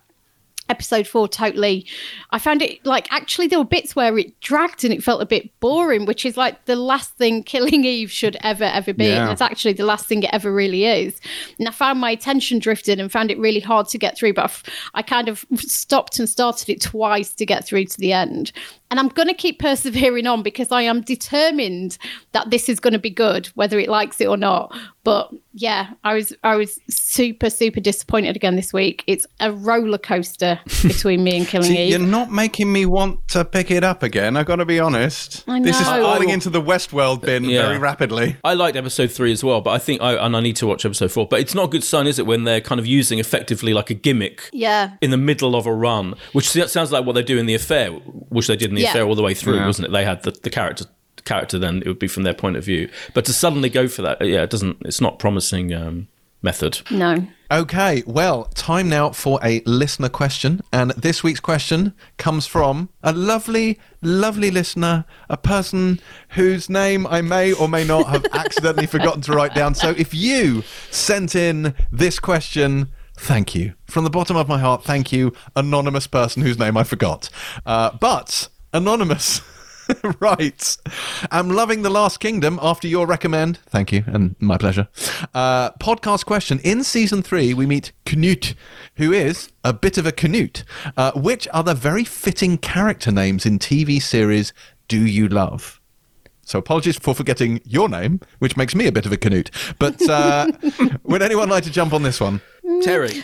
episode 0.70 1.08
four 1.08 1.28
totally 1.28 1.86
i 2.32 2.40
found 2.40 2.62
it 2.62 2.84
like 2.86 3.12
actually 3.12 3.48
there 3.48 3.58
were 3.60 3.66
bits 3.66 3.96
where 3.96 4.18
it 4.18 4.40
dragged 4.40 4.84
and 4.84 4.94
it 4.94 5.04
felt 5.04 5.22
a 5.22 5.26
bit 5.26 5.50
boring 5.60 6.06
which 6.06 6.26
is 6.26 6.38
like 6.38 6.64
the 6.66 6.76
last 6.76 7.14
thing 7.16 7.44
killing 7.54 7.84
eve 7.84 8.12
should 8.12 8.38
ever 8.44 8.64
ever 8.64 8.94
be. 8.94 9.06
Yeah. 9.06 9.24
and 9.24 9.32
it's 9.32 9.42
actually 9.42 9.74
the 9.74 9.86
last 9.86 10.06
thing 10.06 10.24
it 10.24 10.30
ever 10.32 10.54
really 10.54 10.86
is. 10.86 11.20
And 11.58 11.68
i 11.68 11.72
found 11.72 12.00
my 12.00 12.12
attention 12.12 12.60
drifted 12.60 13.00
and 13.00 13.12
found 13.12 13.32
it 13.32 13.38
really 13.40 13.60
hard 13.60 13.88
to 13.90 13.98
get 13.98 14.18
through 14.18 14.34
but 14.34 14.46
I've- 14.46 14.72
i 14.94 15.02
kind 15.02 15.28
of 15.28 15.46
stopped 15.56 16.20
and 16.20 16.30
started 16.30 16.70
it 16.70 16.82
twice 16.82 17.34
to 17.34 17.46
get 17.46 17.66
through 17.66 17.86
to 17.86 17.98
the 18.00 18.14
end. 18.14 18.52
And 18.92 19.00
i'm 19.00 19.10
going 19.10 19.28
to 19.28 19.34
keep 19.34 19.60
persevering 19.60 20.28
on 20.28 20.44
because 20.44 20.72
i 20.72 20.82
am 20.84 21.02
determined 21.02 21.98
that 22.32 22.50
this 22.52 22.70
is 22.70 22.80
going 22.80 22.94
to 22.94 23.00
be 23.00 23.10
good 23.10 23.48
whether 23.56 23.80
it 23.80 23.90
likes 23.90 24.22
it 24.22 24.28
or 24.28 24.38
not. 24.38 24.76
But 25.04 25.32
yeah 25.54 25.90
i 26.04 26.14
was 26.14 26.32
i 26.44 26.56
was 26.56 26.80
super 26.90 27.50
super 27.50 27.80
disappointed 27.80 28.36
again 28.36 28.56
this 28.56 28.72
week 28.72 29.04
it's 29.08 29.26
a 29.40 29.52
roller 29.52 29.98
coaster 29.98 30.60
between 30.84 31.24
me 31.24 31.38
and 31.38 31.48
killing 31.48 31.68
See, 31.68 31.78
eve 31.86 31.90
you're 31.90 32.00
not 32.08 32.32
making 32.32 32.72
me 32.72 32.86
want 32.86 33.28
to 33.30 33.44
pick 33.46 33.72
it 33.72 33.84
up 33.84 34.04
again. 34.04 34.38
I 34.38 34.44
got 34.44 34.58
to 34.58 34.66
be 34.66 34.80
honest. 34.80 35.44
I 35.48 35.60
know. 35.60 35.66
This 35.66 35.80
is 35.80 35.88
falling 35.88 36.30
into 36.30 36.50
the 36.50 36.62
Westworld 36.62 37.22
bin 37.22 37.44
Yeah. 37.46 37.64
very 37.64 37.78
rapidly. 37.78 38.38
I 38.44 38.54
liked 38.54 38.76
episode 38.78 39.12
three 39.12 39.32
as 39.32 39.44
well, 39.44 39.62
but 39.62 39.72
I 39.72 39.78
think 39.80 40.02
I 40.02 40.14
and 40.14 40.36
I 40.36 40.40
need 40.42 40.56
to 40.58 40.68
watch 40.68 40.86
episode 40.86 41.12
four. 41.12 41.28
But 41.28 41.40
it's 41.42 41.54
not 41.56 41.66
a 41.66 41.68
good 41.68 41.84
sign, 41.84 42.08
is 42.08 42.20
it, 42.20 42.26
when 42.26 42.44
they're 42.44 42.62
kind 42.62 42.80
of 42.80 42.86
using 42.88 43.20
effectively 43.20 43.74
like 43.74 43.90
a 43.90 43.94
gimmick 43.96 44.50
yeah 44.54 44.92
in 45.02 45.10
the 45.12 45.18
middle 45.18 45.56
of 45.56 45.66
a 45.66 45.74
run, 45.74 46.16
which 46.34 46.48
sounds 46.50 46.92
like 46.92 47.06
what 47.06 47.14
they 47.14 47.24
do 47.24 47.38
in 47.38 47.46
the 47.48 47.56
affair, 47.56 47.90
which 47.92 48.48
they 48.48 48.56
did 48.56 48.70
in 48.70 48.76
the 48.76 48.82
Yeah. 48.82 48.90
affair 48.90 49.04
all 49.06 49.16
the 49.16 49.24
way 49.24 49.34
through, 49.34 49.56
Yeah. 49.56 49.66
wasn't 49.68 49.88
it? 49.88 49.92
They 49.92 50.06
had 50.06 50.24
the, 50.24 50.32
the 50.32 50.50
character 50.50 50.86
character 51.26 51.60
then 51.60 51.78
it 51.78 51.88
would 51.88 52.00
be 52.00 52.08
from 52.08 52.24
their 52.24 52.34
point 52.34 52.58
of 52.58 52.66
view, 52.66 52.90
but 53.14 53.26
to 53.26 53.34
suddenly 53.34 53.70
go 53.70 53.88
for 53.88 54.02
that, 54.02 54.26
yeah, 54.26 54.44
it 54.44 54.50
doesn't. 54.50 54.78
It's 54.86 55.02
not 55.02 55.20
promising 55.20 55.74
um, 55.74 56.08
method. 56.42 56.82
no 56.90 57.28
Okay, 57.52 58.04
well, 58.06 58.46
time 58.54 58.90
now 58.90 59.10
for 59.10 59.40
a 59.44 59.62
listener 59.66 60.08
question. 60.08 60.62
And 60.72 60.92
this 60.92 61.24
week's 61.24 61.40
question 61.40 61.96
comes 62.18 62.46
from 62.46 62.90
a 63.02 63.12
lovely, 63.12 63.80
lovely 64.04 64.52
listener, 64.52 65.06
a 65.30 65.38
person 65.38 66.00
whose 66.30 66.70
name 66.70 67.08
I 67.08 67.22
may 67.22 67.52
or 67.52 67.68
may 67.68 67.84
not 67.84 68.06
have 68.06 68.24
accidentally 68.34 68.86
forgotten 68.86 69.22
to 69.24 69.34
write 69.34 69.56
down. 69.56 69.74
So 69.74 69.96
if 69.98 70.14
you 70.14 70.62
sent 70.92 71.34
in 71.34 71.74
this 71.92 72.20
question, 72.20 72.90
thank 73.18 73.56
you. 73.56 73.74
From 73.88 74.04
the 74.04 74.12
bottom 74.12 74.38
of 74.38 74.48
my 74.48 74.60
heart, 74.60 74.84
thank 74.84 75.12
you, 75.12 75.34
anonymous 75.56 76.06
person 76.06 76.44
whose 76.44 76.60
name 76.60 76.78
I 76.78 76.84
forgot. 76.84 77.32
Uh, 77.66 77.98
but, 78.00 78.48
anonymous. 78.74 79.42
right. 80.20 80.78
I'm 81.32 81.50
loving 81.50 81.82
The 81.82 81.90
Last 81.90 82.20
Kingdom 82.20 82.60
after 82.62 82.88
your 82.88 83.08
recommend. 83.08 83.58
Thank 83.58 83.92
you, 83.92 84.04
and 84.08 84.36
my 84.40 84.58
pleasure. 84.58 84.88
Uh, 85.34 85.72
podcast 85.74 86.26
question. 86.26 86.60
In 86.64 86.84
season 86.84 87.22
three, 87.22 87.54
we 87.54 87.66
meet 87.66 87.92
Knut, 88.06 88.56
who 88.96 89.12
is 89.12 89.50
a 89.64 89.74
bit 89.74 89.98
of 89.98 90.06
a 90.06 90.12
Canute. 90.12 90.64
Uh, 90.98 91.12
which 91.14 91.48
other 91.54 91.74
very 91.74 92.04
fitting 92.04 92.58
character 92.58 93.12
names 93.12 93.46
in 93.46 93.60
TV 93.60 94.02
series 94.02 94.54
do 94.88 95.06
you 95.06 95.28
love? 95.28 95.80
So 96.50 96.58
apologies 96.58 96.98
for 96.98 97.14
forgetting 97.14 97.62
your 97.64 97.88
name, 97.88 98.22
which 98.40 98.58
makes 98.58 98.74
me 98.74 98.88
a 98.88 98.92
bit 98.92 99.06
of 99.06 99.12
a 99.12 99.18
Canute. 99.18 99.52
But 99.78 100.02
uh, 100.10 100.48
would 101.04 101.22
anyone 101.22 101.48
like 101.48 101.64
to 101.66 101.70
jump 101.70 101.94
on 101.94 102.02
this 102.02 102.20
one? 102.20 102.42
Terry, 102.84 103.10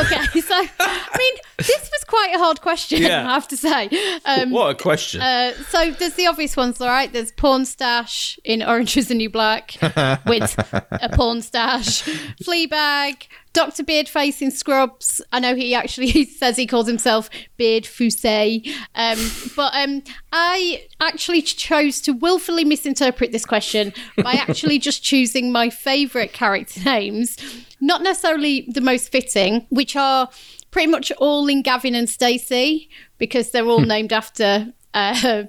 okay 0.00 0.40
so 0.40 0.54
i 0.80 1.16
mean 1.18 1.34
this 1.58 1.90
was 1.92 2.04
quite 2.06 2.32
a 2.34 2.38
hard 2.38 2.60
question 2.60 3.02
Yeah. 3.02 3.28
i 3.28 3.34
have 3.34 3.48
to 3.48 3.56
say 3.56 3.88
um 4.24 4.50
what 4.50 4.70
a 4.70 4.74
question! 4.74 5.20
Uh, 5.20 5.52
so 5.68 5.90
there's 5.92 6.14
the 6.14 6.26
obvious 6.26 6.56
ones, 6.56 6.80
all 6.80 6.88
right. 6.88 7.12
There's 7.12 7.32
Pornstache 7.32 8.38
in 8.44 8.62
Orange 8.62 8.96
Is 8.96 9.08
the 9.08 9.14
New 9.14 9.30
Black 9.30 9.76
with 10.26 10.54
a 10.90 11.10
porn 11.12 11.42
stash, 11.42 12.02
Fleabag, 12.42 13.26
Doctor 13.54 13.84
Beardface 13.84 14.42
in 14.42 14.50
Scrubs. 14.50 15.22
I 15.32 15.38
know 15.38 15.54
he 15.54 15.74
actually 15.74 16.24
says 16.26 16.56
he 16.56 16.66
calls 16.66 16.88
himself 16.88 17.30
Beardfacé, 17.58 18.66
um, 18.96 19.18
but 19.56 19.72
um, 19.74 20.02
I 20.32 20.86
actually 21.00 21.40
chose 21.40 22.00
to 22.02 22.12
willfully 22.12 22.64
misinterpret 22.64 23.32
this 23.32 23.46
question 23.46 23.94
by 24.22 24.32
actually 24.48 24.78
just 24.80 25.04
choosing 25.04 25.52
my 25.52 25.70
favourite 25.70 26.32
character 26.32 26.80
names, 26.84 27.36
not 27.80 28.02
necessarily 28.02 28.68
the 28.68 28.80
most 28.80 29.10
fitting, 29.10 29.66
which 29.70 29.94
are 29.94 30.28
pretty 30.72 30.90
much 30.90 31.12
all 31.18 31.46
in 31.46 31.62
Gavin 31.62 31.94
and 31.94 32.10
Stacey 32.10 32.90
because 33.18 33.52
they're 33.52 33.66
all 33.66 33.80
named 33.80 34.12
after 34.12 34.72
uh, 34.94 35.44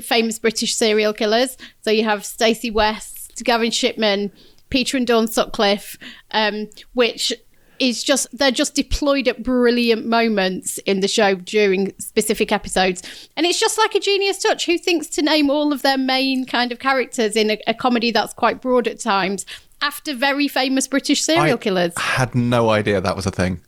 famous 0.00 0.38
British 0.38 0.74
serial 0.74 1.12
killers. 1.12 1.58
So 1.82 1.90
you 1.90 2.04
have 2.04 2.24
Stacey 2.24 2.70
West, 2.70 3.42
Gavin 3.44 3.70
Shipman, 3.70 4.32
Peter 4.70 4.96
and 4.96 5.06
Dawn 5.06 5.28
Sutcliffe, 5.28 5.96
um, 6.32 6.68
which 6.94 7.32
is 7.78 8.02
just 8.02 8.26
they're 8.36 8.50
just 8.50 8.74
deployed 8.74 9.28
at 9.28 9.42
brilliant 9.42 10.06
moments 10.06 10.78
in 10.78 11.00
the 11.00 11.08
show 11.08 11.34
during 11.34 11.92
specific 11.98 12.50
episodes 12.50 13.28
and 13.36 13.44
it's 13.44 13.60
just 13.60 13.76
like 13.76 13.94
a 13.94 14.00
genius 14.00 14.38
touch 14.38 14.64
who 14.64 14.78
thinks 14.78 15.08
to 15.08 15.20
name 15.20 15.50
all 15.50 15.74
of 15.74 15.82
their 15.82 15.98
main 15.98 16.46
kind 16.46 16.72
of 16.72 16.78
characters 16.78 17.36
in 17.36 17.50
a, 17.50 17.58
a 17.66 17.74
comedy 17.74 18.10
that's 18.10 18.32
quite 18.32 18.62
broad 18.62 18.88
at 18.88 18.98
times 18.98 19.44
after 19.82 20.14
very 20.14 20.48
famous 20.48 20.88
british 20.88 21.22
serial 21.22 21.58
killers. 21.58 21.92
I 21.96 22.00
killers 22.00 22.16
had 22.16 22.34
no 22.34 22.70
idea 22.70 23.00
that 23.00 23.14
was 23.14 23.26
a 23.26 23.30
thing. 23.30 23.60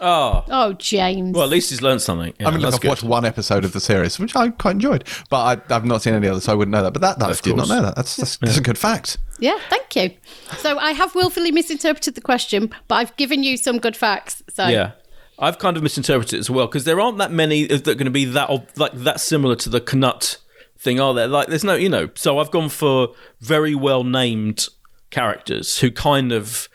Oh, 0.00 0.44
oh 0.48 0.72
james 0.72 1.34
well, 1.34 1.44
at 1.44 1.50
least 1.50 1.70
he's 1.70 1.80
learned 1.80 2.02
something. 2.02 2.34
Yeah, 2.40 2.48
I 2.48 2.50
mean, 2.50 2.60
look, 2.60 2.74
I've 2.74 2.80
good. 2.80 2.88
watched 2.88 3.04
one 3.04 3.24
episode 3.24 3.64
of 3.64 3.72
the 3.72 3.78
series, 3.80 4.18
which 4.18 4.34
I 4.34 4.48
quite 4.48 4.72
enjoyed, 4.72 5.04
but 5.30 5.70
I, 5.70 5.74
I've 5.76 5.84
not 5.84 6.02
seen 6.02 6.14
any 6.14 6.26
others, 6.26 6.44
so 6.44 6.52
I 6.52 6.56
wouldn't 6.56 6.72
know 6.72 6.82
that. 6.82 6.92
But 6.92 7.02
that, 7.02 7.18
that 7.20 7.28
I 7.28 7.30
Of 7.30 7.42
did 7.42 7.56
not 7.56 7.68
know 7.68 7.80
that. 7.80 7.94
That's 7.94 8.16
that's, 8.16 8.36
that's 8.38 8.58
a 8.58 8.60
good 8.60 8.76
fact. 8.78 9.18
yeah 9.38 9.58
thank 9.70 9.94
you 9.96 10.10
so 10.58 10.78
i 10.78 10.92
have 10.92 11.14
willfully 11.14 11.50
misinterpreted 11.52 12.14
the 12.16 12.20
question 12.20 12.70
but 12.88 12.96
i've 12.96 13.16
given 13.16 13.42
you 13.44 13.56
some 13.56 13.78
good 13.78 13.96
facts 13.96 14.42
so 14.52 14.66
Yeah. 14.66 14.92
I've 15.38 15.58
kind 15.58 15.76
of 15.76 15.82
misinterpreted 15.82 16.34
it 16.34 16.38
as 16.38 16.48
well 16.50 16.66
because 16.68 16.84
there 16.84 17.00
aren't 17.00 17.18
that 17.18 17.32
many 17.32 17.66
that 17.66 17.86
are 17.88 17.94
going 17.94 18.04
to 18.04 18.10
be 18.10 18.24
that 18.24 18.48
like 18.78 18.92
that 18.92 19.20
similar 19.20 19.56
to 19.56 19.68
the 19.68 19.80
Knut 19.80 20.36
thing, 20.78 21.00
are 21.00 21.12
there? 21.12 21.26
Like, 21.26 21.48
there's 21.48 21.64
no, 21.64 21.74
you 21.74 21.88
know. 21.88 22.08
So 22.14 22.38
I've 22.38 22.52
gone 22.52 22.68
for 22.68 23.08
very 23.40 23.74
well 23.74 24.04
named 24.04 24.68
characters 25.10 25.80
who 25.80 25.90
kind 25.90 26.30
of 26.30 26.68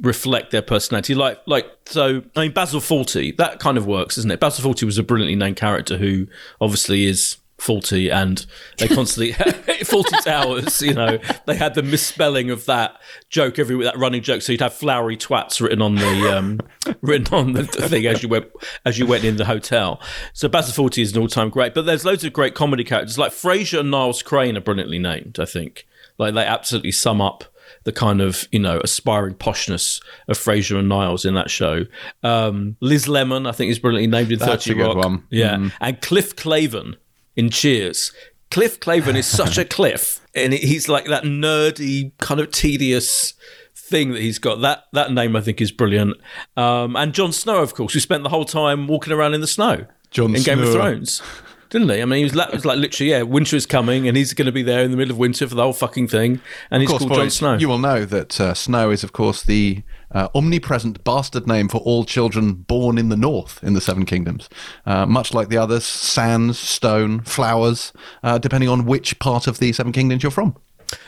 reflect 0.00 0.50
their 0.50 0.62
personality. 0.62 1.14
Like, 1.14 1.40
like 1.46 1.66
so. 1.86 2.22
I 2.34 2.42
mean, 2.42 2.52
Basil 2.52 2.80
Fawlty 2.80 3.36
that 3.36 3.60
kind 3.60 3.78
of 3.78 3.86
works, 3.86 4.18
isn't 4.18 4.30
it? 4.30 4.40
Basil 4.40 4.70
Fawlty 4.70 4.84
was 4.84 4.98
a 4.98 5.02
brilliantly 5.02 5.36
named 5.36 5.56
character 5.56 5.96
who 5.96 6.26
obviously 6.60 7.04
is 7.04 7.38
faulty 7.58 8.10
and 8.10 8.44
they 8.78 8.86
constantly 8.86 9.32
faulty 9.84 10.14
towers 10.22 10.82
you 10.82 10.92
know 10.92 11.18
they 11.46 11.54
had 11.54 11.74
the 11.74 11.82
misspelling 11.82 12.50
of 12.50 12.66
that 12.66 13.00
joke 13.30 13.58
every 13.58 13.82
that 13.82 13.96
running 13.96 14.22
joke 14.22 14.42
so 14.42 14.52
you'd 14.52 14.60
have 14.60 14.74
flowery 14.74 15.16
twats 15.16 15.60
written 15.60 15.80
on 15.80 15.94
the 15.94 16.36
um 16.36 16.60
written 17.00 17.34
on 17.34 17.54
the 17.54 17.64
thing 17.64 18.04
as 18.06 18.22
you 18.22 18.28
went 18.28 18.46
as 18.84 18.98
you 18.98 19.06
went 19.06 19.24
in 19.24 19.36
the 19.36 19.46
hotel 19.46 20.00
so 20.34 20.48
Basil 20.48 20.84
Fawlty 20.84 21.02
is 21.02 21.16
an 21.16 21.22
all-time 21.22 21.48
great 21.48 21.72
but 21.72 21.86
there's 21.86 22.04
loads 22.04 22.24
of 22.24 22.32
great 22.32 22.54
comedy 22.54 22.84
characters 22.84 23.18
like 23.18 23.32
Frasier 23.32 23.80
and 23.80 23.90
Niles 23.90 24.22
Crane 24.22 24.56
are 24.56 24.60
brilliantly 24.60 24.98
named 24.98 25.38
I 25.40 25.46
think 25.46 25.86
like 26.18 26.34
they 26.34 26.44
absolutely 26.44 26.92
sum 26.92 27.22
up 27.22 27.44
the 27.84 27.92
kind 27.92 28.20
of 28.20 28.46
you 28.52 28.58
know 28.58 28.80
aspiring 28.82 29.34
poshness 29.34 30.02
of 30.28 30.38
Frasier 30.38 30.78
and 30.78 30.88
Niles 30.88 31.24
in 31.24 31.34
that 31.34 31.50
show. 31.50 31.84
Um, 32.22 32.76
Liz 32.80 33.08
Lemon, 33.08 33.46
I 33.46 33.52
think, 33.52 33.70
is 33.70 33.78
brilliantly 33.78 34.08
named 34.08 34.32
in 34.32 34.38
That's 34.38 34.64
Thirty 34.66 34.80
Rock. 34.80 34.96
one. 34.96 35.24
Yeah, 35.30 35.68
and 35.80 36.00
Cliff 36.00 36.36
Claven 36.36 36.96
in 37.34 37.50
Cheers. 37.50 38.12
Cliff 38.50 38.78
Claven 38.80 39.16
is 39.16 39.26
such 39.26 39.58
a 39.58 39.64
cliff, 39.76 40.20
and 40.34 40.52
he's 40.52 40.88
like 40.88 41.06
that 41.06 41.24
nerdy, 41.24 42.12
kind 42.18 42.40
of 42.40 42.50
tedious 42.50 43.34
thing 43.74 44.12
that 44.12 44.22
he's 44.22 44.38
got. 44.38 44.60
That 44.60 44.84
that 44.92 45.12
name 45.12 45.36
I 45.36 45.40
think 45.40 45.60
is 45.60 45.72
brilliant. 45.72 46.16
Um, 46.56 46.96
and 46.96 47.12
Jon 47.12 47.32
Snow, 47.32 47.62
of 47.62 47.74
course, 47.74 47.92
who 47.94 48.00
spent 48.00 48.22
the 48.22 48.28
whole 48.28 48.44
time 48.44 48.86
walking 48.86 49.12
around 49.12 49.34
in 49.34 49.40
the 49.40 49.46
snow 49.46 49.86
Jon 50.10 50.34
in 50.34 50.42
Game 50.42 50.60
of 50.60 50.72
Thrones. 50.72 51.22
Didn't 51.76 51.90
he? 51.90 52.00
I 52.00 52.06
mean, 52.06 52.16
he 52.16 52.24
was, 52.24 52.34
la- 52.34 52.50
was 52.50 52.64
like 52.64 52.78
literally, 52.78 53.10
yeah, 53.10 53.20
winter 53.20 53.54
is 53.54 53.66
coming, 53.66 54.08
and 54.08 54.16
he's 54.16 54.32
going 54.32 54.46
to 54.46 54.52
be 54.52 54.62
there 54.62 54.82
in 54.82 54.92
the 54.92 54.96
middle 54.96 55.12
of 55.12 55.18
winter 55.18 55.46
for 55.46 55.54
the 55.54 55.62
whole 55.62 55.74
fucking 55.74 56.08
thing, 56.08 56.40
and 56.70 56.80
he's 56.80 56.88
course, 56.88 57.00
called 57.00 57.12
Jon 57.12 57.20
boys, 57.26 57.36
Snow. 57.36 57.58
you 57.58 57.68
will 57.68 57.78
know 57.78 58.06
that 58.06 58.40
uh, 58.40 58.54
Snow 58.54 58.88
is, 58.88 59.04
of 59.04 59.12
course, 59.12 59.42
the 59.42 59.82
uh, 60.10 60.28
omnipresent 60.34 61.04
bastard 61.04 61.46
name 61.46 61.68
for 61.68 61.82
all 61.82 62.06
children 62.06 62.54
born 62.54 62.96
in 62.96 63.10
the 63.10 63.16
north 63.16 63.62
in 63.62 63.74
the 63.74 63.82
Seven 63.82 64.06
Kingdoms. 64.06 64.48
Uh, 64.86 65.04
much 65.04 65.34
like 65.34 65.50
the 65.50 65.58
others, 65.58 65.84
sands, 65.84 66.58
stone, 66.58 67.20
flowers, 67.20 67.92
uh, 68.22 68.38
depending 68.38 68.70
on 68.70 68.86
which 68.86 69.18
part 69.18 69.46
of 69.46 69.58
the 69.58 69.70
Seven 69.74 69.92
Kingdoms 69.92 70.22
you're 70.22 70.32
from. 70.32 70.56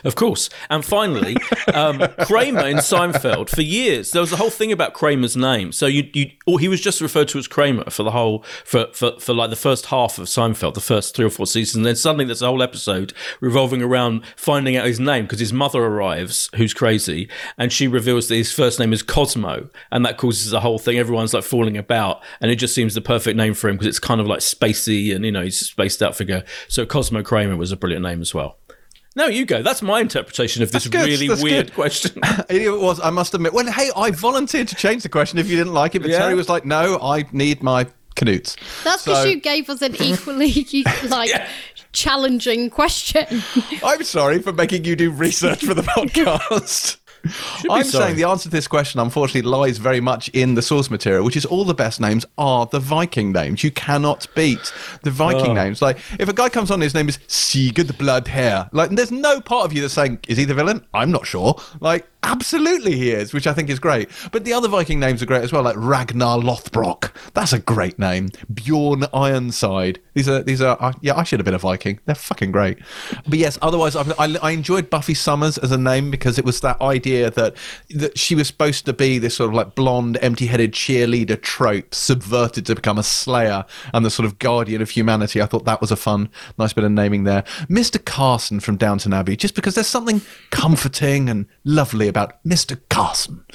Of 0.03 0.15
course. 0.15 0.49
And 0.69 0.83
finally, 0.83 1.35
um, 1.73 1.99
Kramer 2.25 2.67
in 2.67 2.77
Seinfeld. 2.77 3.49
For 3.49 3.61
years, 3.61 4.11
there 4.11 4.21
was 4.21 4.31
a 4.31 4.37
whole 4.37 4.49
thing 4.49 4.71
about 4.71 4.93
Kramer's 4.93 5.37
name. 5.37 5.71
So 5.71 5.85
you, 5.85 6.09
you, 6.13 6.31
or 6.45 6.59
he 6.59 6.67
was 6.67 6.81
just 6.81 7.01
referred 7.01 7.27
to 7.29 7.39
as 7.39 7.47
Kramer 7.47 7.89
for 7.89 8.03
the 8.03 8.11
whole, 8.11 8.43
for, 8.63 8.87
for, 8.93 9.19
for 9.19 9.33
like 9.33 9.49
the 9.49 9.55
first 9.55 9.87
half 9.87 10.17
of 10.17 10.27
Seinfeld, 10.27 10.73
the 10.73 10.81
first 10.81 11.15
three 11.15 11.25
or 11.25 11.29
four 11.29 11.47
seasons. 11.47 11.77
And 11.77 11.85
then 11.85 11.95
suddenly 11.95 12.25
there's 12.25 12.41
a 12.41 12.47
whole 12.47 12.63
episode 12.63 13.13
revolving 13.39 13.81
around 13.81 14.25
finding 14.35 14.75
out 14.75 14.85
his 14.85 14.99
name 14.99 15.25
because 15.25 15.39
his 15.39 15.53
mother 15.53 15.83
arrives, 15.83 16.49
who's 16.55 16.73
crazy, 16.73 17.29
and 17.57 17.71
she 17.71 17.87
reveals 17.87 18.27
that 18.27 18.35
his 18.35 18.51
first 18.51 18.79
name 18.79 18.93
is 18.93 19.03
Cosmo, 19.03 19.69
and 19.91 20.05
that 20.05 20.17
causes 20.17 20.53
a 20.53 20.59
whole 20.59 20.79
thing. 20.79 20.97
Everyone's 20.97 21.33
like 21.33 21.43
falling 21.43 21.77
about, 21.77 22.21
and 22.41 22.51
it 22.51 22.55
just 22.55 22.75
seems 22.75 22.93
the 22.93 23.01
perfect 23.01 23.37
name 23.37 23.53
for 23.53 23.69
him 23.69 23.75
because 23.75 23.87
it's 23.87 23.99
kind 23.99 24.21
of 24.21 24.27
like 24.27 24.39
spacey, 24.39 25.15
and 25.15 25.25
you 25.25 25.31
know 25.31 25.43
he's 25.43 25.59
spaced 25.59 26.01
out 26.01 26.15
figure. 26.15 26.43
So 26.67 26.85
Cosmo 26.85 27.23
Kramer 27.23 27.57
was 27.57 27.71
a 27.71 27.77
brilliant 27.77 28.03
name 28.03 28.21
as 28.21 28.33
well. 28.33 28.57
No, 29.15 29.25
you 29.27 29.45
go. 29.45 29.61
That's 29.63 29.81
my 29.81 29.99
interpretation 30.01 30.61
of 30.63 30.71
this 30.71 30.83
That's 30.83 30.95
good, 30.95 31.05
really 31.07 31.27
that's 31.27 31.41
weird 31.43 31.67
good. 31.67 31.73
question. 31.75 32.21
It 32.49 32.71
was, 32.71 32.99
I 32.99 33.09
must 33.09 33.33
admit. 33.33 33.53
Well, 33.53 33.69
hey, 33.71 33.89
I 33.95 34.11
volunteered 34.11 34.67
to 34.69 34.75
change 34.75 35.03
the 35.03 35.09
question 35.09 35.39
if 35.39 35.49
you 35.49 35.57
didn't 35.57 35.73
like 35.73 35.95
it, 35.95 35.99
but 36.01 36.09
Yeah. 36.11 36.19
Terry 36.19 36.35
was 36.35 36.47
like, 36.49 36.65
no, 36.65 36.99
I 37.01 37.25
need 37.31 37.61
my 37.63 37.87
canutes. 38.15 38.55
That's 38.83 39.03
because 39.03 39.23
So- 39.23 39.29
you 39.29 39.39
gave 39.41 39.69
us 39.69 39.81
an 39.81 39.95
equally 40.01 40.67
like 41.07 41.31
challenging 41.91 42.69
question. 42.69 43.25
I'm 43.83 44.03
sorry 44.03 44.39
for 44.39 44.53
making 44.53 44.85
you 44.85 44.95
do 44.95 45.09
research 45.11 45.65
for 45.65 45.73
the 45.73 45.81
podcast. 45.97 46.97
I'm 47.69 47.83
sorry. 47.83 48.05
saying 48.05 48.15
the 48.15 48.23
answer 48.27 48.43
to 48.43 48.49
this 48.49 48.67
question, 48.67 48.99
unfortunately, 48.99 49.49
lies 49.49 49.77
very 49.77 49.99
much 50.01 50.29
in 50.29 50.55
the 50.55 50.61
source 50.61 50.89
material, 50.89 51.23
which 51.25 51.35
is 51.37 51.45
all 51.45 51.65
the 51.65 51.73
best 51.73 51.99
names 51.99 52.25
are 52.37 52.65
the 52.65 52.79
Viking 52.79 53.31
names. 53.31 53.63
You 53.63 53.71
cannot 53.71 54.27
beat 54.35 54.71
the 55.03 55.11
Viking 55.11 55.51
Oh. 55.51 55.53
names. 55.53 55.81
Like, 55.81 55.97
if 56.19 56.29
a 56.29 56.33
guy 56.33 56.49
comes 56.49 56.71
on, 56.71 56.81
his 56.81 56.93
name 56.93 57.09
is 57.09 57.19
Sigurd 57.27 57.87
Bloodhair. 57.97 58.69
Like, 58.71 58.91
there's 58.91 59.11
no 59.11 59.41
part 59.41 59.65
of 59.65 59.73
you 59.73 59.81
that's 59.81 59.93
saying, 59.93 60.19
is 60.27 60.37
he 60.37 60.45
the 60.45 60.53
villain? 60.53 60.85
I'm 60.93 61.11
not 61.11 61.27
sure. 61.27 61.59
Like, 61.79 62.07
absolutely 62.23 62.97
he 62.97 63.11
is, 63.11 63.33
which 63.33 63.47
I 63.47 63.53
think 63.53 63.69
is 63.69 63.79
great. 63.79 64.09
But 64.31 64.43
the 64.43 64.53
other 64.53 64.67
Viking 64.67 64.99
names 64.99 65.21
are 65.21 65.25
great 65.25 65.43
as 65.43 65.51
well, 65.51 65.63
like 65.63 65.75
Ragnar 65.77 66.37
Lothbrok. 66.37 67.11
That's 67.33 67.53
a 67.53 67.59
great 67.59 67.97
name. 67.97 68.29
Bjorn 68.53 69.05
Ironside. 69.13 69.99
These 70.13 70.27
are, 70.27 70.43
these 70.43 70.61
are, 70.61 70.77
uh, 70.79 70.93
yeah, 71.01 71.15
I 71.15 71.23
should 71.23 71.39
have 71.39 71.45
been 71.45 71.53
a 71.53 71.59
Viking. 71.59 71.99
They're 72.05 72.15
fucking 72.15 72.51
great. 72.51 72.79
But 73.27 73.39
yes, 73.39 73.57
otherwise, 73.61 73.95
I, 73.95 74.03
I, 74.19 74.35
I 74.41 74.51
enjoyed 74.51 74.89
Buffy 74.89 75.13
Summers 75.13 75.57
as 75.57 75.71
a 75.71 75.77
name 75.77 76.11
because 76.11 76.37
it 76.37 76.45
was 76.45 76.59
that 76.61 76.79
idea 76.81 77.31
that 77.31 77.55
that 77.91 78.17
she 78.17 78.35
was 78.35 78.47
supposed 78.47 78.85
to 78.85 78.93
be 78.93 79.17
this 79.17 79.35
sort 79.35 79.49
of 79.49 79.55
like 79.55 79.75
blonde, 79.75 80.17
empty-headed 80.21 80.73
cheerleader 80.73 81.41
trope, 81.41 81.93
subverted 81.95 82.65
to 82.65 82.75
become 82.75 82.97
a 82.97 83.03
slayer 83.03 83.65
and 83.93 84.05
the 84.05 84.09
sort 84.09 84.25
of 84.25 84.39
guardian 84.39 84.81
of 84.81 84.89
humanity. 84.89 85.41
I 85.41 85.45
thought 85.45 85.65
that 85.65 85.81
was 85.81 85.91
a 85.91 85.95
fun, 85.95 86.29
nice 86.57 86.73
bit 86.73 86.83
of 86.83 86.91
naming 86.91 87.23
there. 87.23 87.43
Mr. 87.69 88.03
Carson 88.03 88.59
from 88.59 88.75
Downton 88.75 89.13
Abbey, 89.13 89.37
just 89.37 89.55
because 89.55 89.75
there's 89.75 89.87
something 89.87 90.21
comforting 90.49 91.29
and 91.29 91.45
lovely 91.63 92.08
about 92.09 92.43
Mr. 92.43 92.79
Carson. 92.89 93.45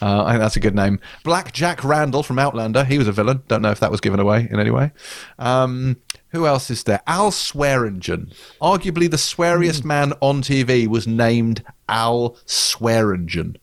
Uh, 0.00 0.24
I 0.24 0.32
think 0.32 0.40
that's 0.40 0.56
a 0.56 0.60
good 0.60 0.74
name. 0.74 1.00
Black 1.24 1.52
Jack 1.52 1.82
Randall 1.82 2.22
from 2.22 2.38
Outlander, 2.38 2.84
he 2.84 2.98
was 2.98 3.08
a 3.08 3.12
villain. 3.12 3.42
Don't 3.48 3.62
know 3.62 3.70
if 3.70 3.80
that 3.80 3.90
was 3.90 4.00
given 4.00 4.20
away 4.20 4.46
in 4.50 4.60
any 4.60 4.70
way. 4.70 4.92
Um, 5.38 5.96
who 6.28 6.46
else 6.46 6.70
is 6.70 6.84
there? 6.84 7.00
Al 7.06 7.30
Swearengen. 7.30 8.32
Arguably 8.60 9.10
the 9.10 9.16
sweariest 9.18 9.84
man 9.84 10.12
on 10.20 10.42
TV 10.42 10.86
was 10.86 11.06
named 11.06 11.64
Al 11.88 12.36
Swearengen. 12.46 13.56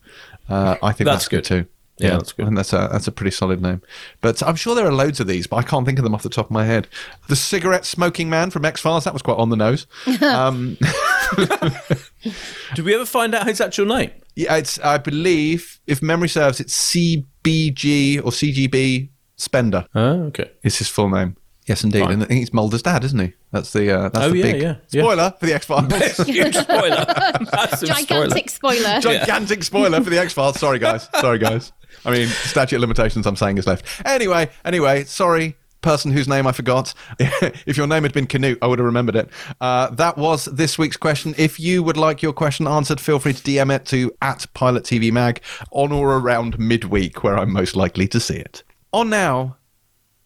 Uh, 0.48 0.76
I 0.82 0.92
think 0.92 1.06
That's 1.06 1.26
that's, 1.26 1.28
good. 1.28 1.44
good. 1.44 1.64
too. 1.66 1.70
Yeah, 2.00 2.12
that's 2.12 2.32
good. 2.32 2.48
And 2.48 2.58
that's 2.58 2.72
a 2.72 2.88
that's 2.90 3.08
a 3.08 3.12
pretty 3.12 3.32
solid 3.32 3.62
name. 3.62 3.82
But 4.22 4.42
I'm 4.42 4.56
sure 4.56 4.74
there 4.74 4.88
are 4.88 4.94
loads 4.94 5.20
of 5.20 5.28
these, 5.28 5.48
but 5.48 5.58
I 5.58 5.64
can't 5.64 5.86
think 5.86 6.00
of 6.00 6.04
them 6.04 6.16
off 6.16 6.24
the 6.24 6.30
top 6.30 6.46
of 6.46 6.52
my 6.52 6.64
head. 6.64 6.88
The 7.28 7.36
cigarette 7.36 7.86
smoking 7.86 8.30
man 8.30 8.52
from 8.52 8.64
X 8.64 8.80
Files, 8.80 9.04
that 9.04 9.12
was 9.12 9.22
quite 9.22 9.38
on 9.38 9.50
the 9.50 9.58
nose. 9.58 9.86
Um, 10.22 10.78
Did 12.76 12.86
we 12.86 12.94
ever 12.96 13.06
find 13.06 13.34
out 13.36 13.48
his 13.48 13.62
actual 13.62 13.86
name? 13.86 14.12
yeah, 14.36 14.56
it's 14.56 14.80
I 14.80 14.98
believe, 14.98 15.80
if 15.88 16.02
memory 16.02 16.30
serves, 16.30 16.60
it's 16.60 16.74
CBG 16.94 18.18
or 18.20 18.32
CGB 18.32 19.10
Spender 19.36 19.86
Oh, 19.96 20.24
okay. 20.26 20.52
is 20.64 20.78
his 20.78 20.88
full 20.90 21.10
name. 21.10 21.36
Yes, 21.66 21.84
indeed. 21.84 22.02
Fine. 22.02 22.14
And 22.14 22.24
I 22.24 22.26
think 22.26 22.40
he's 22.40 22.52
Mulder's 22.54 22.82
dad, 22.82 23.04
isn't 23.04 23.20
he? 23.20 23.34
That's 23.52 23.72
the 23.74 23.92
uh, 23.92 24.10
that's 24.10 24.26
Oh, 24.26 24.30
the 24.32 24.38
yeah, 24.38 24.44
big 24.52 24.62
yeah, 24.62 24.76
yeah. 24.90 25.02
spoiler 25.04 25.34
for 25.40 25.46
the 25.46 25.54
X 25.54 25.66
Files. 25.68 26.18
Huge 26.28 26.56
spoiler. 26.56 27.06
Massive 27.54 27.90
spoiler. 27.90 28.28
Gigantic 28.30 28.50
spoiler. 28.50 29.00
Gigantic 29.02 29.64
spoiler 29.64 30.02
for 30.04 30.10
the 30.10 30.18
X 30.20 30.34
Files. 30.34 30.60
Sorry, 30.60 30.80
guys. 30.80 31.08
Sorry, 31.20 31.38
guys. 31.38 31.72
I 32.06 32.12
mean, 32.12 32.28
statute 32.28 32.78
of 32.78 32.82
limitations. 32.82 33.28
I'm 33.28 33.36
saying 33.36 33.60
is 33.60 33.68
left. 33.68 33.86
Anyway, 34.06 34.50
anyway. 34.66 35.04
Sorry, 35.04 35.58
person 35.82 36.12
whose 36.12 36.28
name 36.28 36.46
I 36.48 36.52
forgot. 36.52 36.94
if 37.20 37.78
your 37.78 37.88
name 37.88 38.04
had 38.04 38.14
been 38.14 38.28
Canute, 38.28 38.58
I 38.62 38.68
would 38.68 38.80
have 38.80 38.86
remembered 38.86 39.16
it. 39.16 39.30
Uh, 39.62 39.90
that 39.92 40.18
was 40.18 40.46
this 40.46 40.78
week's 40.78 40.98
question. 40.98 41.34
If 41.38 41.60
you 41.60 41.84
would 41.84 41.98
like 41.98 42.22
your 42.22 42.34
question 42.34 42.68
answered, 42.68 43.00
feel 43.00 43.20
free 43.20 43.34
to 43.34 43.42
DM 43.44 43.74
it 43.76 43.86
to 43.88 44.12
at 44.22 44.46
Pilot 44.54 44.84
TV 44.84 45.12
Mag 45.12 45.42
on 45.72 45.92
or 45.92 46.18
around 46.18 46.60
midweek, 46.60 47.24
where 47.24 47.38
I'm 47.38 47.52
most 47.54 47.76
likely 47.76 48.08
to 48.10 48.20
see 48.20 48.36
it. 48.38 48.64
On 48.92 49.10
now 49.10 49.58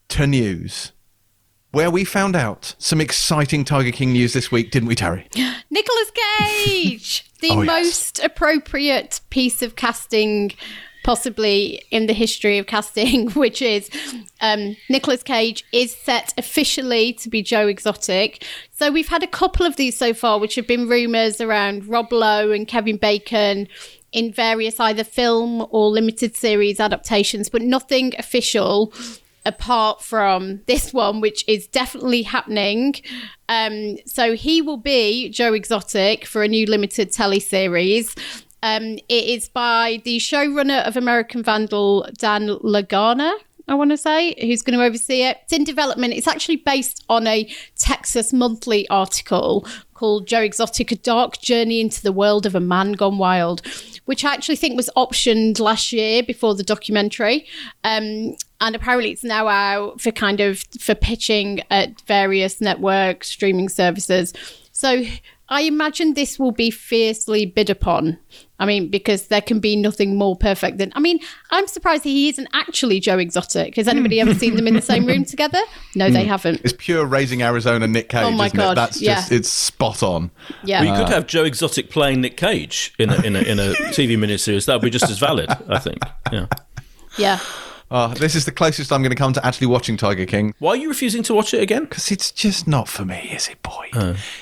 to 0.09 0.27
news. 0.27 0.91
Where 1.71 1.89
we 1.89 2.03
found 2.05 2.35
out 2.35 2.75
some 2.77 3.01
exciting 3.01 3.65
Tiger 3.65 3.91
King 3.91 4.13
news 4.13 4.33
this 4.33 4.51
week, 4.51 4.69
didn't 4.69 4.87
we, 4.87 4.93
Terry? 4.95 5.27
Nicolas 5.71 6.11
Cage, 6.37 7.25
the 7.41 7.49
Oh, 7.49 7.61
yes. 7.63 7.67
most 7.67 8.19
appropriate 8.19 9.21
piece 9.31 9.63
of 9.63 9.75
casting 9.75 10.51
possibly 11.03 11.83
in 11.91 12.07
the 12.07 12.13
history 12.13 12.57
of 12.57 12.67
casting, 12.67 13.29
which 13.31 13.61
is 13.61 13.89
um, 14.41 14.75
Nicolas 14.89 15.23
Cage 15.23 15.63
is 15.71 15.95
set 15.95 16.33
officially 16.37 17.13
to 17.13 17.29
be 17.29 17.41
Joe 17.41 17.67
Exotic. 17.67 18.45
So 18.71 18.91
we've 18.91 19.07
had 19.07 19.23
a 19.23 19.27
couple 19.27 19.65
of 19.65 19.75
these 19.75 19.97
so 19.97 20.13
far, 20.13 20.39
which 20.39 20.55
have 20.55 20.67
been 20.67 20.87
rumours 20.87 21.39
around 21.39 21.87
Rob 21.87 22.11
Lowe 22.11 22.51
and 22.51 22.67
Kevin 22.67 22.97
Bacon 22.97 23.67
in 24.11 24.31
various 24.31 24.79
either 24.79 25.03
film 25.03 25.65
or 25.71 25.89
limited 25.89 26.35
series 26.35 26.79
adaptations, 26.79 27.49
but 27.49 27.61
nothing 27.61 28.13
official 28.17 28.93
apart 29.45 30.01
from 30.01 30.61
this 30.67 30.93
one, 30.93 31.19
which 31.19 31.43
is 31.47 31.67
definitely 31.67 32.21
happening. 32.21 32.95
Um, 33.49 33.97
so 34.05 34.35
he 34.35 34.61
will 34.61 34.77
be 34.77 35.29
Joe 35.29 35.53
Exotic 35.53 36.25
for 36.25 36.43
a 36.43 36.47
new 36.47 36.65
limited 36.65 37.11
teleseries. 37.11 38.17
Um, 38.63 38.97
it 39.09 39.25
is 39.25 39.49
by 39.49 40.01
the 40.05 40.17
showrunner 40.19 40.87
of 40.87 40.95
American 40.95 41.43
Vandal, 41.43 42.07
Dan 42.17 42.47
Lagana. 42.47 43.33
I 43.67 43.75
want 43.75 43.91
to 43.91 43.97
say, 43.97 44.35
who's 44.39 44.61
going 44.61 44.79
to 44.79 44.83
oversee 44.83 45.23
it. 45.23 45.37
It's 45.43 45.53
in 45.53 45.65
development. 45.65 46.13
It's 46.13 46.27
actually 46.29 46.57
based 46.57 47.03
on 47.09 47.27
a 47.27 47.53
Texas 47.77 48.31
Monthly 48.31 48.87
article 48.89 49.67
called 49.93 50.27
Joe 50.27 50.41
Exotic 50.41 50.93
A 50.93 50.95
Dark 50.95 51.39
Journey 51.39 51.81
into 51.81 52.01
the 52.01 52.13
World 52.13 52.45
of 52.45 52.55
a 52.55 52.59
Man 52.61 52.93
Gone 52.93 53.17
Wild, 53.17 53.61
which 54.05 54.23
I 54.23 54.33
actually 54.33 54.55
think 54.55 54.77
was 54.77 54.89
optioned 54.95 55.59
last 55.59 55.91
year 55.91 56.23
before 56.23 56.55
the 56.55 56.63
documentary. 56.63 57.45
Um, 57.83 58.37
and 58.61 58.75
apparently 58.75 59.11
it's 59.11 59.25
now 59.25 59.49
out 59.49 59.99
for 59.99 60.11
kind 60.11 60.39
of 60.39 60.63
for 60.79 60.95
pitching 60.95 61.63
at 61.69 61.99
various 62.01 62.61
network 62.61 63.25
streaming 63.25 63.67
services. 63.67 64.33
So 64.71 65.03
I 65.49 65.61
imagine 65.61 66.13
this 66.13 66.39
will 66.39 66.51
be 66.51 66.71
fiercely 66.71 67.45
bid 67.45 67.69
upon. 67.69 68.17
I 68.63 68.65
mean, 68.65 68.87
because 68.87 69.27
there 69.27 69.41
can 69.41 69.59
be 69.59 69.75
nothing 69.75 70.15
more 70.15 70.37
perfect 70.37 70.77
than. 70.77 70.93
I 70.95 71.01
mean, 71.01 71.19
I'm 71.51 71.67
surprised 71.67 72.05
he 72.05 72.29
isn't 72.29 72.47
actually 72.53 73.01
Joe 73.01 73.17
Exotic. 73.17 73.75
Has 73.75 73.89
anybody 73.89 74.21
ever 74.21 74.33
seen 74.33 74.55
them 74.55 74.69
in 74.69 74.73
the 74.73 74.81
same 74.81 75.05
room 75.05 75.25
together? 75.25 75.59
No, 75.95 76.09
they 76.09 76.23
hmm. 76.23 76.29
haven't. 76.29 76.61
It's 76.63 76.73
pure 76.77 77.05
raising 77.05 77.41
Arizona 77.41 77.87
Nick 77.87 78.07
Cage. 78.07 78.23
Oh 78.23 78.31
my 78.31 78.45
isn't 78.45 78.57
God, 78.57 78.71
It? 78.71 78.75
That's 78.75 79.01
yeah. 79.01 79.15
just 79.15 79.33
it's 79.33 79.49
spot 79.49 80.01
on. 80.01 80.31
Yeah. 80.63 80.79
We 80.79 80.87
could 80.91 81.07
uh, 81.07 81.15
have 81.15 81.27
Joe 81.27 81.43
Exotic 81.43 81.89
playing 81.89 82.21
Nick 82.21 82.37
Cage 82.37 82.93
in 82.97 83.09
a, 83.09 83.21
in 83.21 83.35
a, 83.35 83.41
in 83.41 83.59
a 83.59 83.73
TV 83.91 84.17
miniseries. 84.17 84.65
That 84.67 84.75
would 84.75 84.83
be 84.83 84.89
just 84.89 85.11
as 85.11 85.19
valid, 85.19 85.49
I 85.67 85.79
think. 85.79 85.99
Yeah. 86.31 86.47
yeah. 87.17 87.39
Oh, 87.91 88.07
this 88.13 88.33
is 88.35 88.45
the 88.45 88.51
closest 88.51 88.91
I'm 88.91 89.01
going 89.01 89.11
to 89.11 89.15
come 89.15 89.33
to 89.33 89.45
actually 89.45 89.67
watching 89.67 89.97
Tiger 89.97 90.25
King 90.25 90.53
Why 90.59 90.71
are 90.71 90.75
you 90.77 90.89
refusing 90.89 91.21
to 91.23 91.33
watch 91.33 91.53
it 91.53 91.61
again? 91.61 91.83
because 91.83 92.11
it's 92.11 92.31
just 92.31 92.67
not 92.67 92.87
for 92.87 93.05
me, 93.05 93.29
is 93.33 93.47
it, 93.49 93.61
boy? 93.61 93.89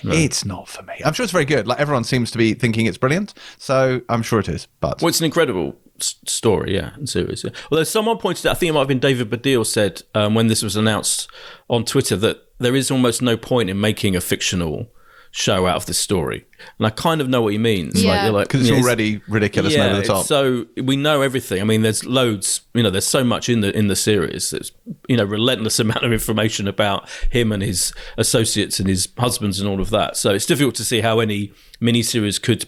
It's 0.03 0.45
not 0.45 0.69
for 0.69 0.83
me. 0.83 0.93
I'm 1.03 1.13
sure 1.13 1.23
it's 1.23 1.33
very 1.33 1.45
good. 1.45 1.67
Like 1.67 1.79
everyone 1.79 2.03
seems 2.03 2.31
to 2.31 2.37
be 2.37 2.53
thinking 2.53 2.85
it's 2.85 2.97
brilliant, 2.97 3.33
so 3.57 4.01
I'm 4.09 4.21
sure 4.21 4.39
it 4.39 4.47
is. 4.47 4.67
But 4.79 5.01
Well, 5.01 5.09
it's 5.09 5.19
an 5.19 5.25
incredible 5.25 5.75
s- 5.99 6.15
story, 6.25 6.75
yeah, 6.75 6.93
and 6.95 7.09
series. 7.09 7.43
Yeah. 7.43 7.49
Although 7.71 7.83
someone 7.83 8.17
pointed 8.17 8.45
out, 8.47 8.51
I 8.51 8.53
think 8.55 8.69
it 8.69 8.73
might 8.73 8.79
have 8.81 8.87
been 8.87 8.99
David 8.99 9.29
Baddiel 9.29 9.65
said 9.65 10.03
um, 10.15 10.33
when 10.35 10.47
this 10.47 10.63
was 10.63 10.75
announced 10.75 11.29
on 11.69 11.83
Twitter 11.83 12.15
that 12.17 12.37
there 12.59 12.75
is 12.75 12.89
almost 12.91 13.21
no 13.21 13.35
point 13.37 13.69
in 13.69 13.79
making 13.81 14.15
a 14.15 14.21
fictional 14.21 14.87
show 15.31 15.65
out 15.65 15.77
of 15.77 15.85
this 15.85 15.97
story, 15.97 16.45
and 16.77 16.85
I 16.85 16.89
kind 16.89 17.21
of 17.21 17.29
know 17.29 17.41
what 17.41 17.53
he 17.53 17.57
means. 17.57 18.03
Yeah. 18.03 18.25
you're 18.25 18.33
like, 18.33 18.47
because 18.47 18.61
it's 18.61 18.69
yeah, 18.69 18.83
already 18.83 19.21
ridiculous 19.27 19.73
and 19.73 19.83
over 19.83 20.01
the 20.01 20.07
top. 20.07 20.25
So 20.25 20.67
we 20.77 20.95
know 20.95 21.21
everything. 21.21 21.61
I 21.61 21.63
mean, 21.63 21.81
there's 21.81 22.05
loads. 22.05 22.61
You 22.73 22.83
know, 22.83 22.89
there's 22.89 23.07
so 23.07 23.23
much 23.23 23.49
in 23.49 23.61
the 23.61 23.75
in 23.75 23.87
the 23.87 23.95
series. 23.95 24.51
There's 24.51 24.71
you 25.07 25.17
know 25.17 25.23
relentless 25.23 25.79
amount 25.85 26.03
of 26.03 26.11
information 26.11 26.67
about 26.67 27.09
him 27.29 27.51
and 27.51 27.63
his 27.63 27.93
associates 28.17 28.79
and 28.79 28.87
his 28.87 29.07
husbands 29.17 29.59
and 29.59 29.69
all 29.69 29.81
of 29.81 29.89
that. 29.89 30.17
So 30.17 30.33
it's 30.33 30.45
difficult 30.45 30.75
to 30.75 30.85
see 30.85 31.01
how 31.01 31.19
any 31.19 31.53
miniseries 31.81 32.41
could, 32.41 32.65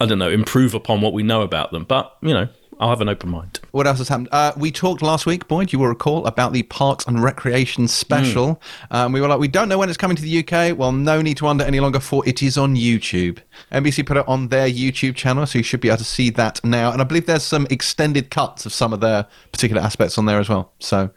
I 0.00 0.06
don't 0.06 0.18
know, 0.18 0.30
improve 0.30 0.74
upon 0.74 1.00
what 1.00 1.12
we 1.12 1.22
know 1.22 1.42
about 1.42 1.72
them. 1.72 1.84
But 1.84 2.16
you 2.22 2.34
know, 2.34 2.48
I'll 2.80 2.90
have 2.90 3.00
an 3.00 3.08
open 3.08 3.30
mind. 3.30 3.60
What 3.70 3.86
else 3.86 3.98
has 3.98 4.08
happened? 4.08 4.28
Uh, 4.32 4.52
we 4.56 4.72
talked 4.72 5.02
last 5.02 5.24
week, 5.26 5.46
Boyd, 5.46 5.72
you 5.72 5.78
will 5.78 5.88
recall, 5.88 6.26
about 6.26 6.52
the 6.52 6.62
Parks 6.64 7.06
and 7.06 7.22
Recreation 7.22 7.86
special. 7.86 8.60
Um, 8.90 9.12
we 9.12 9.20
were 9.20 9.28
like, 9.28 9.38
we 9.38 9.48
don't 9.48 9.68
know 9.68 9.78
when 9.78 9.88
it's 9.88 9.98
coming 9.98 10.16
to 10.16 10.22
the 10.22 10.38
UK. 10.38 10.76
Well, 10.76 10.92
no 10.92 11.22
need 11.22 11.36
to 11.38 11.44
wonder 11.44 11.64
any 11.64 11.80
longer, 11.80 12.00
for 12.00 12.26
it 12.26 12.42
is 12.42 12.58
on 12.58 12.74
YouTube. 12.74 13.38
NBC 13.70 14.04
put 14.04 14.16
it 14.16 14.26
on 14.26 14.48
their 14.48 14.68
YouTube 14.68 15.14
channel, 15.14 15.46
so 15.46 15.58
you 15.58 15.62
should 15.62 15.80
be 15.80 15.88
able 15.88 15.98
to 15.98 16.04
see 16.04 16.30
that 16.30 16.62
now. 16.64 16.92
And 16.92 17.00
I 17.00 17.04
believe 17.04 17.26
there's 17.26 17.44
some 17.44 17.66
extended 17.70 18.30
cuts 18.30 18.66
of 18.66 18.72
some 18.72 18.92
of 18.92 19.00
their 19.00 19.26
particular 19.52 19.82
aspects 19.82 20.18
on 20.18 20.26
there 20.26 20.40
as 20.40 20.48
well. 20.48 20.72
So, 20.80 21.10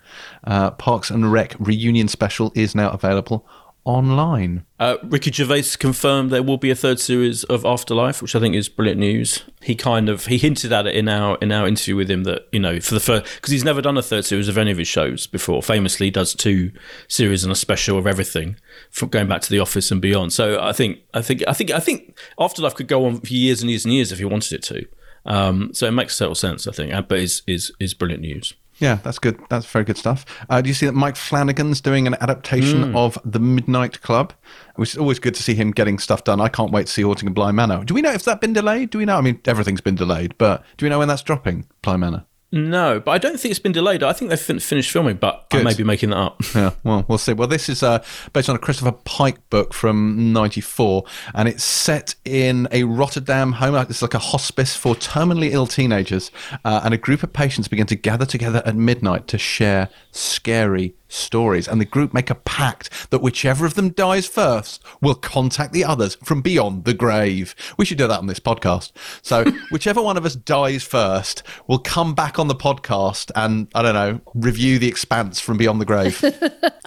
uh, 0.44 0.72
Parks 0.72 1.10
and 1.10 1.32
Rec 1.32 1.56
reunion 1.60 2.08
special 2.08 2.52
is 2.56 2.76
now 2.76 2.92
available 2.92 3.48
online. 3.86 4.66
Uh, 4.80 4.98
Ricky 5.04 5.32
Gervais 5.32 5.78
confirmed 5.80 6.32
there 6.32 6.44
will 6.44 6.58
be 6.58 6.72
a 6.72 6.76
third 6.76 7.00
series 7.00 7.44
of 7.46 7.64
Afterlife, 7.64 8.22
which 8.22 8.36
I 8.36 8.40
think 8.40 8.56
is 8.56 8.68
brilliant 8.68 9.00
news. 9.00 9.44
He 9.62 9.76
kind 9.76 10.10
of 10.10 10.26
he 10.26 10.38
hinted 10.38 10.74
at 10.74 10.88
it 10.88 10.96
in 10.96 11.08
our 11.08 11.38
in 11.38 11.52
our 11.52 11.68
interview 11.68 11.96
with 11.96 12.10
him 12.10 12.24
that 12.24 12.48
you 12.52 12.60
know 12.60 12.80
for 12.80 12.96
the 12.96 13.00
first 13.00 13.34
because 13.36 13.52
he's 13.52 13.64
never 13.64 13.82
done 13.82 13.98
a 13.98 14.02
third 14.02 14.26
series 14.26 14.48
of 14.48 14.58
any 14.58 14.72
of 14.72 14.78
his 14.78 14.88
shows 14.88 15.28
before. 15.28 15.62
Famously, 15.62 16.10
does 16.10 16.34
two 16.34 16.72
series 17.08 17.44
and 17.44 17.54
a 17.54 17.56
special 17.56 17.98
of 17.98 18.08
everything 18.08 18.58
from 18.90 19.10
going 19.10 19.28
back 19.28 19.42
to 19.42 19.50
The 19.50 19.60
Office 19.60 19.92
and 19.92 20.02
beyond. 20.02 20.34
So 20.34 20.60
I 20.62 20.74
think 20.74 21.00
I 21.14 21.22
think 21.22 21.44
I 21.48 21.54
think 21.54 21.72
I 21.72 21.80
think 21.80 22.18
Afterlife 22.40 22.76
could 22.76 22.88
go 22.88 23.06
on 23.06 23.22
for 23.22 23.34
years 23.34 23.62
and 23.62 23.70
years 23.70 23.86
and 23.86 23.94
years 23.94 24.12
if 24.12 24.18
he 24.18 24.26
wanted 24.26 24.52
it 24.54 24.64
to. 24.64 24.86
Um, 25.28 25.74
so 25.74 25.88
it 25.88 25.92
makes 25.92 26.18
total 26.18 26.36
sense, 26.36 26.68
I 26.68 26.72
think. 26.72 26.94
Uh, 26.94 27.02
But 27.02 27.20
is 27.20 27.44
is 27.48 27.72
is 27.80 27.94
brilliant 27.94 28.22
news. 28.22 28.54
Yeah, 28.78 28.96
that's 29.04 29.20
good. 29.20 29.40
That's 29.50 29.66
very 29.66 29.86
good 29.86 29.98
stuff. 29.98 30.26
Uh, 30.50 30.62
do 30.62 30.68
you 30.68 30.74
see 30.74 30.86
that 30.86 30.92
Mike 30.94 31.16
Flanagan's 31.16 31.80
doing 31.80 32.08
an 32.08 32.16
adaptation 32.20 32.94
of 32.96 33.18
The 33.24 33.40
Midnight 33.40 34.02
Club? 34.02 34.34
Which 34.76 34.92
is 34.94 34.98
always 34.98 35.20
good 35.20 35.34
to 35.36 35.44
see 35.44 35.54
him 35.56 35.72
getting 35.72 35.98
stuff 35.98 36.26
done. 36.26 36.42
I 36.42 36.50
can't 36.50 36.72
wait 36.72 36.88
to 36.88 36.92
see 36.92 37.02
Haunting 37.02 37.30
of 37.30 37.34
Bly 37.34 37.52
Manor. 37.52 37.84
Do 37.86 37.94
we 37.94 38.02
know 38.02 38.12
if 38.12 38.24
that's 38.24 38.42
been 38.42 38.54
delayed? 38.54 38.90
Do 38.90 38.98
we 38.98 39.06
know? 39.06 39.18
I 39.18 39.22
mean, 39.22 39.40
everything's 39.46 39.82
been 39.82 39.96
delayed, 39.96 40.38
but 40.38 40.64
do 40.78 40.86
we 40.86 40.90
know 40.90 41.00
when 41.00 41.08
that's 41.08 41.24
dropping, 41.24 41.68
Bly 41.82 41.96
Manor? 41.96 42.26
No, 42.56 43.02
but 43.02 43.12
I 43.12 43.18
don't 43.18 43.38
think 43.38 43.52
it's 43.52 43.60
been 43.60 43.74
delayed. 43.74 44.02
I 44.02 44.14
think 44.14 44.30
they've 44.30 44.40
fin- 44.40 44.60
finished 44.62 44.90
filming, 44.90 45.18
but 45.18 45.46
I 45.52 45.62
may 45.62 45.74
be 45.74 45.84
making 45.84 46.12
that 46.12 46.18
up. 46.18 46.42
Yeah, 46.56 46.72
well, 46.86 47.04
we'll 47.10 47.18
see. 47.18 47.34
Well, 47.34 47.50
this 47.50 47.68
is 47.68 47.84
uh, 47.84 48.02
based 48.32 48.48
on 48.48 48.56
a 48.56 48.60
Christopher 48.60 48.94
Pike 48.94 49.50
book 49.50 49.74
from 49.74 50.32
'94, 50.32 51.04
and 51.34 51.50
it's 51.50 51.66
set 51.66 52.16
in 52.24 52.70
a 52.72 52.86
Rotterdam 52.86 53.52
home. 53.52 53.76
It's 53.76 54.02
like 54.02 54.14
a 54.14 54.20
hospice 54.20 54.74
for 54.74 54.96
terminally 54.96 55.52
ill 55.52 55.68
teenagers, 55.68 56.32
uh, 56.64 56.80
and 56.86 56.94
a 56.94 56.98
group 56.98 57.24
of 57.24 57.34
patients 57.34 57.68
begin 57.68 57.88
to 57.88 57.96
gather 57.98 58.26
together 58.26 58.64
at 58.66 58.78
midnight 58.78 59.28
to 59.28 59.38
share 59.38 59.90
scary 60.12 60.96
stories. 61.16 61.68
And 61.68 61.80
the 61.82 61.86
group 61.86 62.14
make 62.14 62.30
a 62.30 62.36
pact 62.36 63.10
that 63.12 63.22
whichever 63.22 63.66
of 63.66 63.74
them 63.76 63.90
dies 63.90 64.28
first 64.28 64.84
will 65.02 65.16
contact 65.16 65.74
the 65.74 65.84
others 65.84 66.16
from 66.24 66.42
beyond 66.42 66.86
the 66.86 66.94
grave. 66.94 67.56
We 67.78 67.86
should 67.86 67.98
do 67.98 68.08
that 68.08 68.20
on 68.20 68.28
this 68.28 68.40
podcast. 68.40 68.92
So, 69.22 69.44
whichever 69.72 70.02
one 70.02 70.18
of 70.18 70.26
us 70.26 70.36
dies 70.36 70.84
first 70.84 71.44
will 71.68 71.80
come 71.80 72.14
back 72.14 72.38
on 72.40 72.48
the 72.48 72.56
podcast 72.56 73.32
and 73.36 73.68
I 73.74 73.82
don't 73.82 73.94
know 73.96 74.22
review 74.34 74.80
the 74.80 74.88
Expanse 74.88 75.40
from 75.40 75.58
beyond 75.58 75.82
the 75.82 75.86
grave. 75.86 76.24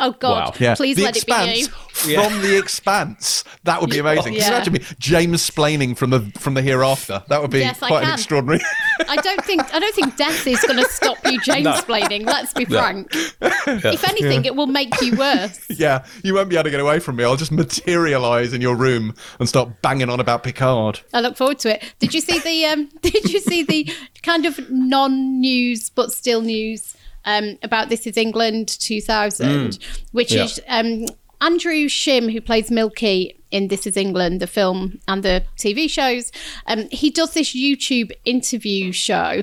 Oh 0.00 0.12
God! 0.12 0.50
Wow. 0.50 0.54
Yeah, 0.60 0.76
Please 0.76 0.96
the 0.96 1.02
let 1.02 1.16
it 1.16 1.26
be 1.26 1.32
Expanse 1.32 2.06
you. 2.06 2.14
from 2.22 2.40
the 2.40 2.56
Expanse. 2.56 3.42
That 3.64 3.80
would 3.80 3.90
be 3.90 3.98
amazing. 3.98 4.26
Can 4.26 4.32
you 4.34 4.38
Yeah. 4.38 4.48
imagine 4.48 4.72
me 4.74 4.80
James 5.00 5.50
splaining 5.50 5.96
from 5.96 6.10
the 6.10 6.20
from 6.38 6.54
the 6.54 6.62
hereafter? 6.62 7.24
That 7.28 7.42
would 7.42 7.50
be 7.50 7.58
Yes, 7.58 7.82
I 7.82 7.88
quite 7.88 8.04
an 8.04 8.12
extraordinary. 8.12 8.60
I 9.08 9.16
don't 9.16 9.44
think 9.44 9.62
I 9.74 9.80
don't 9.80 9.94
think 9.96 10.16
death 10.16 10.46
is 10.46 10.60
going 10.62 10.76
to 10.80 10.88
stop 10.88 11.18
you 11.24 11.40
James 11.40 11.66
splaining. 11.80 12.26
Let's 12.26 12.52
be 12.52 12.64
frank. 12.64 13.08
If 13.12 14.04
anything, 14.20 14.44
it 14.44 14.54
will 14.57 14.66
make 14.66 14.92
you 15.00 15.16
worse. 15.16 15.59
yeah, 15.70 16.04
you 16.22 16.35
won't 16.35 16.48
be 16.48 16.57
able 16.57 16.64
to 16.64 16.70
get 16.70 16.81
away 16.81 16.98
from 16.98 17.16
me. 17.16 17.24
I'll 17.24 17.37
just 17.37 17.52
materialise 17.52 18.52
in 18.52 18.61
your 18.61 18.76
room 18.76 19.14
and 19.38 19.48
start 19.48 19.83
banging 19.83 20.11
on 20.11 20.20
about 20.20 20.42
Picard. 20.42 21.00
I 21.12 21.20
look 21.20 21.37
forward 21.37 21.59
to 21.61 21.74
it. 21.74 21.94
Did 21.98 22.14
you 22.14 22.20
see 22.20 22.38
the 22.38 22.64
um, 22.66 22.88
Did 23.02 23.33
you 23.33 23.40
see 23.40 23.62
the 23.62 23.90
kind 24.22 24.46
of 24.46 24.59
non-news 24.70 25.90
but 25.90 26.12
still 26.12 26.40
news 26.42 26.96
um, 27.24 27.59
about 27.62 27.88
This 27.88 28.07
Is 28.07 28.16
England 28.16 28.68
2000, 28.68 29.78
which 30.12 30.33
Yeah. 30.33 30.44
is 30.44 30.61
um, 30.68 31.07
Andrew 31.40 31.87
Shim, 31.87 32.33
who 32.33 32.40
plays 32.40 32.70
Milky 32.70 33.38
in 33.50 33.68
This 33.68 33.87
Is 33.87 33.96
England, 33.96 34.40
the 34.40 34.46
film 34.46 34.98
and 35.09 35.22
the 35.22 35.44
TV 35.57 35.88
shows. 35.88 36.33
Um, 36.66 36.88
he 36.90 37.11
does 37.11 37.33
this 37.35 37.54
YouTube 37.54 38.12
interview 38.24 38.92
show, 38.92 39.42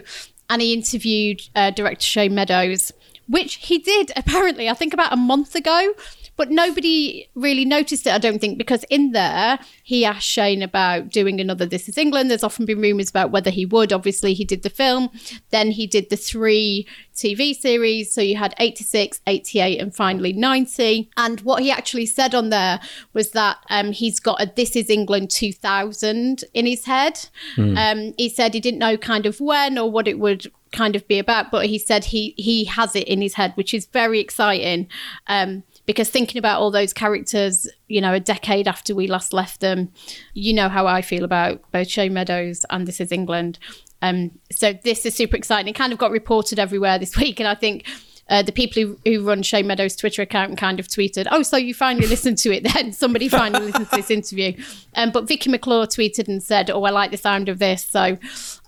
and 0.49 0.61
he 0.61 0.73
interviewed 0.73 1.41
uh, 1.55 1.71
director 1.71 2.05
Shane 2.05 2.35
Meadows, 2.35 2.91
which 3.27 3.55
he 3.55 3.77
did 3.77 4.11
apparently, 4.15 4.69
I 4.69 4.73
think, 4.73 4.93
about 4.93 5.13
a 5.13 5.17
month 5.17 5.55
ago. 5.55 5.93
But 6.37 6.51
nobody 6.51 7.29
really 7.33 7.63
noticed 7.63 8.05
it, 8.05 8.13
I 8.13 8.17
don't 8.17 8.39
think, 8.39 8.57
because 8.57 8.83
in 8.89 9.13
there 9.13 9.57
he 9.83 10.03
asked 10.03 10.27
Shane 10.27 10.61
about 10.61 11.07
doing 11.07 11.39
another 11.39 11.65
This 11.65 11.87
Is 11.87 11.97
England. 11.97 12.29
There's 12.29 12.43
often 12.43 12.65
been 12.65 12.81
rumours 12.81 13.09
about 13.09 13.31
whether 13.31 13.49
he 13.49 13.65
would. 13.65 13.93
Obviously, 13.93 14.33
he 14.33 14.43
did 14.43 14.61
the 14.61 14.69
film, 14.69 15.09
then 15.51 15.71
he 15.71 15.87
did 15.87 16.09
the 16.09 16.17
three 16.17 16.87
TV 17.15 17.55
series. 17.55 18.13
So 18.13 18.19
you 18.19 18.35
had 18.35 18.53
86, 18.59 19.21
88, 19.25 19.79
and 19.79 19.95
finally 19.95 20.33
90. 20.33 21.09
And 21.15 21.39
what 21.41 21.63
he 21.63 21.71
actually 21.71 22.05
said 22.05 22.35
on 22.35 22.49
there 22.49 22.81
was 23.13 23.31
that 23.31 23.57
um, 23.69 23.93
he's 23.93 24.19
got 24.19 24.41
a 24.41 24.51
This 24.53 24.75
Is 24.75 24.89
England 24.89 25.31
2000 25.31 26.43
in 26.53 26.65
his 26.65 26.83
head. 26.83 27.29
Um, 27.77 28.13
he 28.17 28.27
said 28.27 28.53
he 28.53 28.59
didn't 28.59 28.79
know 28.79 28.97
kind 28.97 29.25
of 29.25 29.39
when 29.39 29.77
or 29.77 29.89
what 29.89 30.07
it 30.07 30.19
would 30.19 30.51
kind 30.75 30.95
of 30.95 31.07
be 31.07 31.17
about, 31.17 31.51
but 31.51 31.65
he 31.65 31.79
said 31.79 32.05
he 32.05 32.33
he 32.37 32.65
has 32.65 32.95
it 32.95 33.07
in 33.07 33.21
his 33.21 33.33
head, 33.33 33.53
which 33.55 33.73
is 33.73 33.85
very 33.87 34.19
exciting. 34.19 34.87
Um, 35.27 35.63
because 35.85 36.09
thinking 36.09 36.39
about 36.39 36.59
all 36.59 36.71
those 36.71 36.93
characters, 36.93 37.67
you 37.87 38.01
know, 38.01 38.13
a 38.13 38.19
decade 38.19 38.67
after 38.67 38.95
we 38.95 39.07
last 39.07 39.33
left 39.33 39.61
them, 39.61 39.91
you 40.33 40.53
know 40.53 40.67
how 40.67 40.87
I 40.87 41.01
feel 41.01 41.23
about 41.23 41.61
both 41.71 41.87
Shane 41.87 42.13
Meadows 42.13 42.65
and 42.69 42.87
This 42.87 42.99
Is 42.99 43.11
England. 43.11 43.59
Um, 44.01 44.31
so 44.51 44.73
this 44.73 45.05
is 45.05 45.15
super 45.15 45.37
exciting. 45.37 45.69
It 45.69 45.75
kind 45.75 45.93
of 45.93 45.99
got 45.99 46.11
reported 46.11 46.59
everywhere 46.59 46.99
this 46.99 47.17
week, 47.23 47.39
and 47.39 47.47
I 47.47 47.55
think 47.55 47.85
uh, 48.27 48.41
the 48.41 48.51
people 48.51 48.81
who, 48.81 48.99
who 49.05 49.23
run 49.23 49.43
Shane 49.43 49.67
Meadows' 49.67 49.95
Twitter 49.95 50.21
account 50.21 50.57
kind 50.57 50.79
of 50.79 50.87
tweeted, 50.87 51.27
"Oh, 51.31 51.43
so 51.43 51.57
you 51.57 51.73
finally 51.73 52.07
listened 52.07 52.37
to 52.39 52.53
it 52.53 52.63
then? 52.63 52.91
Somebody 52.93 53.29
finally 53.29 53.65
listened 53.65 53.89
to 53.89 53.95
this 53.95 54.11
interview." 54.11 54.53
Um, 54.95 55.11
but 55.11 55.27
Vicky 55.27 55.49
McClure 55.49 55.85
tweeted 55.85 56.27
and 56.27 56.41
said, 56.41 56.69
"Oh, 56.69 56.83
I 56.83 56.89
like 56.89 57.11
the 57.11 57.17
sound 57.17 57.49
of 57.49 57.59
this." 57.59 57.85
So 57.85 58.17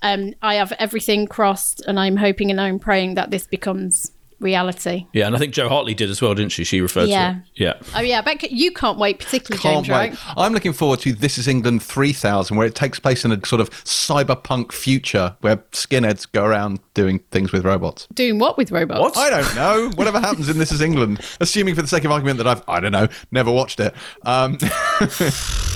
um, 0.02 0.34
I 0.42 0.56
have 0.56 0.72
everything 0.74 1.28
crossed, 1.28 1.82
and 1.88 2.00
I'm 2.00 2.18
hoping 2.18 2.52
and 2.52 2.62
I'm 2.62 2.80
praying 2.80 3.16
that 3.16 3.32
this 3.32 3.48
becomes 3.48 4.12
reality. 4.40 5.08
Yeah, 5.14 5.28
and 5.28 5.36
I 5.36 5.40
think 5.40 5.54
Jo 5.54 5.68
Hartley 5.70 5.94
did 5.94 6.10
as 6.10 6.22
well, 6.22 6.34
didn't 6.36 6.52
she? 6.52 6.64
She 6.64 6.80
referred 6.82 7.10
Yeah. 7.10 7.32
to 7.34 7.38
it. 7.40 7.44
Yeah. 7.56 7.74
Oh 7.96 8.02
yeah, 8.02 8.20
I 8.20 8.22
bet 8.22 8.52
you 8.52 8.72
can't 8.72 8.98
wait, 8.98 9.20
particularly 9.20 9.62
Can't 9.62 9.86
James, 9.86 9.90
wait. 9.90 10.26
right? 10.28 10.34
I'm 10.38 10.54
looking 10.54 10.74
forward 10.74 11.00
to 11.02 11.14
This 11.14 11.38
Is 11.38 11.48
England 11.48 11.82
3000, 11.84 12.56
where 12.58 12.68
it 12.68 12.76
takes 12.76 13.00
place 13.00 13.26
in 13.26 13.32
a 13.32 13.46
sort 13.46 13.62
of 13.62 13.70
cyberpunk 13.84 14.72
future 14.72 15.36
where 15.42 15.58
skinheads 15.72 16.32
go 16.32 16.44
around 16.46 16.80
doing 16.94 17.20
things 17.32 17.52
with 17.52 17.66
robots. 17.66 18.08
Doing 18.14 18.40
what 18.40 18.58
with 18.58 18.72
robots? 18.72 19.00
What? 19.02 19.18
I 19.18 19.30
don't 19.30 19.56
know. 19.56 19.90
Whatever 19.96 20.20
happens 20.20 20.50
in 20.50 20.58
This 20.58 20.72
Is 20.72 20.82
England, 20.82 21.22
assuming 21.40 21.76
for 21.76 21.82
the 21.82 21.88
sake 21.88 22.06
of 22.06 22.12
argument 22.12 22.38
that 22.38 22.48
I've, 22.48 22.62
I 22.68 22.80
don't 22.80 22.92
know, 22.92 23.08
never 23.32 23.52
watched 23.52 23.80
it. 23.80 23.94
Um, 24.24 24.58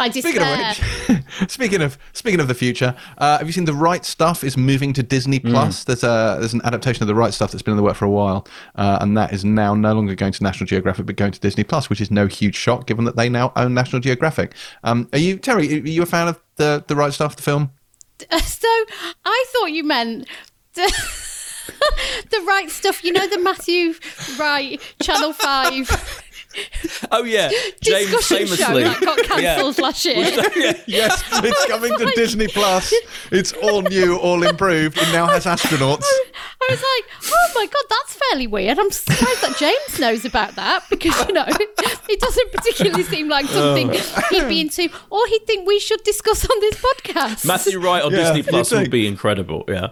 I 0.00 0.10
speaking 0.10 0.42
of 0.42 0.58
which, 0.58 1.22
speaking 1.50 1.82
of 1.82 1.98
speaking 2.12 2.40
of 2.40 2.48
the 2.48 2.54
future, 2.54 2.96
uh, 3.18 3.38
have 3.38 3.46
you 3.46 3.52
seen 3.52 3.66
the 3.66 3.74
Right 3.74 4.04
Stuff 4.04 4.42
is 4.42 4.56
moving 4.56 4.92
to 4.94 5.02
Disney 5.02 5.38
Plus? 5.38 5.84
There's 5.84 6.02
a 6.02 6.36
there's 6.38 6.54
an 6.54 6.62
adaptation 6.64 7.02
of 7.02 7.08
the 7.08 7.14
Right 7.14 7.32
Stuff 7.32 7.52
that's 7.52 7.62
been 7.62 7.72
in 7.72 7.76
the 7.76 7.82
work 7.82 7.96
for 7.96 8.06
a 8.06 8.10
while, 8.10 8.46
uh, 8.76 8.98
and 9.00 9.16
that 9.16 9.32
is 9.32 9.44
now 9.44 9.74
no 9.74 9.92
longer 9.92 10.14
going 10.14 10.32
to 10.32 10.42
National 10.42 10.66
Geographic 10.66 11.06
but 11.06 11.16
going 11.16 11.32
to 11.32 11.40
Disney 11.40 11.64
Plus, 11.64 11.90
which 11.90 12.00
is 12.00 12.10
no 12.10 12.26
huge 12.26 12.56
shock 12.56 12.86
given 12.86 13.04
that 13.04 13.16
they 13.16 13.28
now 13.28 13.52
own 13.56 13.74
National 13.74 14.00
Geographic. 14.00 14.54
Um, 14.84 15.08
are 15.12 15.18
you 15.18 15.38
Terry? 15.38 15.66
Are 15.72 15.86
you 15.86 16.02
a 16.02 16.06
fan 16.06 16.28
of 16.28 16.40
the 16.56 16.84
the 16.86 16.96
Right 16.96 17.12
Stuff, 17.12 17.36
the 17.36 17.42
film? 17.42 17.70
So 18.20 18.68
I 19.24 19.44
thought 19.48 19.66
you 19.66 19.84
meant 19.84 20.28
the, 20.74 20.82
the 22.30 22.40
right 22.46 22.70
stuff. 22.70 23.04
You 23.04 23.12
know 23.12 23.26
the 23.28 23.38
Matthew 23.38 23.94
Wright 24.38 24.80
Channel 25.02 25.32
Five 25.32 25.88
Oh 27.12 27.24
yeah, 27.24 27.48
James 27.80 28.10
discussion 28.10 28.46
show 28.48 28.54
famously. 28.64 28.82
that 28.84 29.00
got 29.00 29.18
cancelled 29.18 29.78
Yeah. 29.78 29.84
last 29.84 30.04
year. 30.04 30.74
Yes, 30.86 31.22
it's 31.32 31.66
coming 31.66 31.96
to 31.98 32.12
Disney 32.16 32.48
Plus. 32.48 32.92
It's 33.30 33.52
all 33.62 33.82
new, 33.82 34.16
all 34.16 34.42
improved. 34.42 34.96
It 34.98 35.12
now 35.12 35.26
has 35.28 35.44
astronauts. 35.44 36.04
I 36.04 36.66
was 36.68 36.80
like, 36.82 37.32
oh 37.32 37.52
my 37.54 37.66
god, 37.66 37.84
that's 37.88 38.14
fairly 38.28 38.46
weird. 38.46 38.78
I'm 38.78 38.90
surprised 38.90 39.42
that 39.42 39.56
James 39.58 40.00
knows 40.00 40.24
about 40.24 40.56
that 40.56 40.84
because 40.90 41.16
you 41.26 41.32
know 41.32 41.44
it 41.48 42.20
doesn't 42.20 42.52
particularly 42.52 43.04
seem 43.04 43.28
like 43.28 43.46
something 43.46 43.90
um. 43.90 43.96
he'd 44.30 44.48
be 44.48 44.60
into, 44.60 44.88
or 45.10 45.26
he'd 45.28 45.46
think 45.46 45.66
we 45.66 45.78
should 45.80 46.02
discuss 46.04 46.44
on 46.44 46.60
this 46.60 46.74
podcast. 46.76 47.44
Matthew 47.46 47.78
Wright 47.80 48.02
on 48.02 48.12
Yeah, 48.12 48.32
Disney 48.32 48.42
Plus 48.42 48.72
would 48.72 48.90
be 48.90 49.06
incredible. 49.06 49.64
Yeah. 49.68 49.88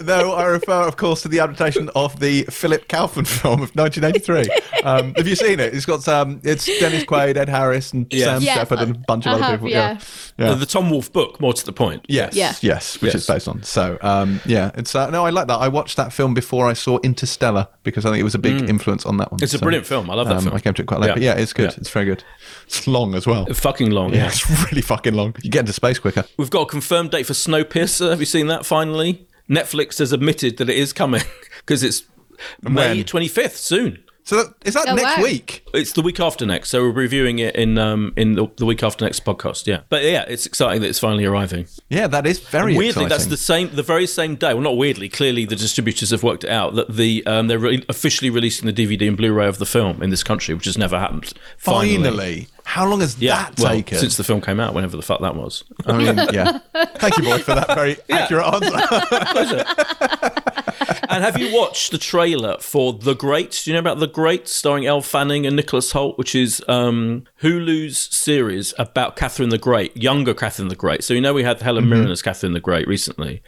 Though 0.00 0.32
I 0.32 0.46
refer, 0.46 0.86
of 0.88 0.96
course, 0.96 1.22
to 1.22 1.28
the 1.28 1.40
adaptation 1.40 1.90
of 1.94 2.18
the 2.20 2.44
Philip 2.44 2.88
Kaufman 2.88 3.24
film 3.26 3.62
of 3.62 3.70
1983. 3.76 4.82
Um, 4.82 5.14
have 5.14 5.28
you 5.28 5.36
seen 5.36 5.60
it? 5.60 5.74
It's 5.74 5.84
got 5.86 6.06
um, 6.08 6.40
it's 6.42 6.64
Dennis 6.80 7.04
Quaid, 7.04 7.36
Ed 7.36 7.48
Harris, 7.48 7.92
and 7.92 8.06
Yes. 8.10 8.24
Sam 8.24 8.42
Yes, 8.42 8.56
Shepard, 8.56 8.78
and 8.80 8.96
a 8.96 8.98
bunch 9.00 9.26
of 9.26 9.32
I 9.32 9.34
other 9.34 9.44
have, 9.44 9.52
people. 9.60 9.68
yeah. 9.70 9.98
yeah. 10.38 10.54
The 10.54 10.64
Tom 10.66 10.88
Wolfe 10.90 11.12
book, 11.12 11.40
more 11.40 11.52
to 11.52 11.64
the 11.66 11.72
point. 11.72 12.04
Yes, 12.08 12.34
Yeah. 12.34 12.54
yes, 12.62 13.00
which 13.02 13.12
Yes. 13.12 13.22
is 13.22 13.26
based 13.26 13.46
on. 13.48 13.62
So, 13.62 13.98
um, 14.00 14.40
yeah, 14.46 14.70
it's 14.74 14.94
uh, 14.94 15.10
no, 15.10 15.26
I 15.26 15.30
like 15.30 15.48
that. 15.48 15.56
I 15.58 15.68
watched 15.68 15.96
that 15.98 16.12
film 16.12 16.32
before 16.34 16.66
I 16.66 16.72
saw 16.72 16.98
Interstellar 17.02 17.68
because 17.82 18.06
I 18.06 18.10
think 18.10 18.20
it 18.20 18.24
was 18.24 18.34
a 18.34 18.38
big 18.38 18.68
influence 18.68 19.04
on 19.04 19.18
that 19.18 19.30
one. 19.30 19.38
Mm. 19.40 19.42
It's 19.42 19.54
a 19.54 19.58
brilliant 19.58 19.86
film. 19.86 20.10
I 20.10 20.14
love 20.14 20.28
that 20.28 20.36
um, 20.38 20.42
film. 20.44 20.54
I 20.56 20.60
came 20.60 20.74
to 20.74 20.82
it 20.82 20.86
quite 20.86 21.00
late, 21.00 21.08
Yeah. 21.08 21.14
but 21.14 21.22
yeah, 21.22 21.34
it's 21.34 21.52
good. 21.52 21.70
Yeah. 21.72 21.76
It's 21.78 21.90
very 21.90 22.06
good. 22.06 22.24
It's 22.66 22.86
long 22.86 23.14
as 23.14 23.26
well. 23.26 23.44
Fucking 23.46 23.90
long. 23.90 24.10
Yeah, 24.14 24.20
Yeah. 24.20 24.26
it's 24.28 24.48
really 24.70 24.82
fucking 24.82 25.14
long. 25.14 25.34
You 25.42 25.50
get 25.50 25.60
into 25.60 25.72
space 25.74 25.98
quicker. 25.98 26.24
We've 26.38 26.50
got 26.50 26.62
a 26.62 26.66
confirmed 26.66 27.10
date 27.10 27.26
for 27.26 27.34
Snowpiercer. 27.34 28.10
Have 28.10 28.20
you 28.20 28.26
seen 28.26 28.46
that 28.46 28.64
finally? 28.64 29.26
Netflix 29.50 29.98
has 29.98 30.12
admitted 30.12 30.56
that 30.58 30.70
it 30.70 30.76
is 30.76 30.92
coming 30.92 31.22
because 31.58 31.82
it's 31.82 32.04
May 32.62 33.02
25th 33.02 33.56
soon. 33.56 34.04
So 34.30 34.44
that, 34.44 34.54
is 34.64 34.74
that 34.74 34.86
Oh, 34.88 34.94
next 34.94 35.16
wow. 35.16 35.24
week? 35.24 35.66
It's 35.74 35.92
the 35.92 36.02
week 36.02 36.20
after 36.20 36.46
next, 36.46 36.68
so 36.70 36.82
we're 36.82 36.92
reviewing 36.92 37.40
it 37.40 37.56
in 37.56 37.76
um 37.78 38.12
in 38.16 38.34
the, 38.34 38.46
the 38.58 38.64
week 38.64 38.84
after 38.84 39.04
next 39.04 39.24
podcast. 39.24 39.66
Yeah, 39.66 39.80
but 39.88 40.04
yeah, 40.04 40.24
it's 40.28 40.46
exciting 40.46 40.82
that 40.82 40.88
it's 40.88 41.00
finally 41.00 41.24
arriving. 41.24 41.66
Yeah, 41.88 42.06
that 42.06 42.28
is 42.28 42.38
very 42.38 42.76
weirdly, 42.76 43.06
exciting. 43.06 43.08
that's 43.08 43.26
the 43.26 43.36
same, 43.36 43.74
the 43.74 43.82
very 43.82 44.06
same 44.06 44.36
day. 44.36 44.54
Well, 44.54 44.62
not 44.62 44.76
weirdly. 44.76 45.08
Clearly, 45.08 45.46
the 45.46 45.56
distributors 45.56 46.10
have 46.10 46.22
worked 46.22 46.44
it 46.44 46.50
out 46.50 46.76
that 46.76 46.94
the 46.94 47.26
um, 47.26 47.48
they're 47.48 47.58
re- 47.58 47.84
officially 47.88 48.30
releasing 48.30 48.72
the 48.72 48.72
DVD 48.72 49.08
and 49.08 49.16
Blu-ray 49.16 49.48
of 49.48 49.58
the 49.58 49.66
film 49.66 50.00
in 50.00 50.10
this 50.10 50.22
country, 50.22 50.54
which 50.54 50.66
has 50.66 50.78
never 50.78 50.96
happened. 50.96 51.32
Finally, 51.58 51.96
Finally. 51.96 52.48
How 52.62 52.86
long 52.86 53.00
has 53.00 53.18
yeah. 53.18 53.50
that 53.50 53.58
well, 53.58 53.72
taken? 53.72 53.98
since 53.98 54.16
the 54.16 54.22
film 54.22 54.40
came 54.40 54.60
out, 54.60 54.74
whenever 54.74 54.96
the 54.96 55.02
fuck 55.02 55.20
that 55.22 55.34
was. 55.34 55.64
I 55.86 55.96
mean, 55.98 56.16
yeah. 56.32 56.60
Thank 56.98 57.18
you, 57.18 57.24
boy, 57.24 57.38
for 57.38 57.56
that 57.56 57.66
very 57.74 57.96
accurate 58.10 58.46
answer. 58.46 59.64
and 61.10 61.24
have 61.24 61.38
you 61.38 61.52
watched 61.54 61.90
the 61.90 61.98
trailer 61.98 62.56
for 62.60 62.92
The 62.92 63.14
Great? 63.14 63.62
Do 63.64 63.70
you 63.70 63.74
know 63.74 63.80
about 63.80 63.98
The 63.98 64.06
Great, 64.06 64.48
starring 64.48 64.86
Elle 64.86 65.02
Fanning 65.02 65.44
and 65.44 65.56
Nicholas 65.56 65.92
Hoult, 65.92 66.16
which 66.16 66.34
is 66.34 66.62
um, 66.68 67.24
Hulu's 67.42 67.98
series 67.98 68.72
about 68.78 69.16
Catherine 69.16 69.48
the 69.48 69.58
Great, 69.58 69.96
younger 69.96 70.34
Catherine 70.34 70.68
the 70.68 70.76
Great. 70.76 71.02
So 71.02 71.12
you 71.12 71.20
know 71.20 71.34
we 71.34 71.42
had 71.42 71.60
Helen 71.60 71.88
Mirren 71.88 72.10
as 72.10 72.22
Catherine 72.22 72.52
the 72.52 72.60
Great 72.60 72.86
recently. 72.86 73.42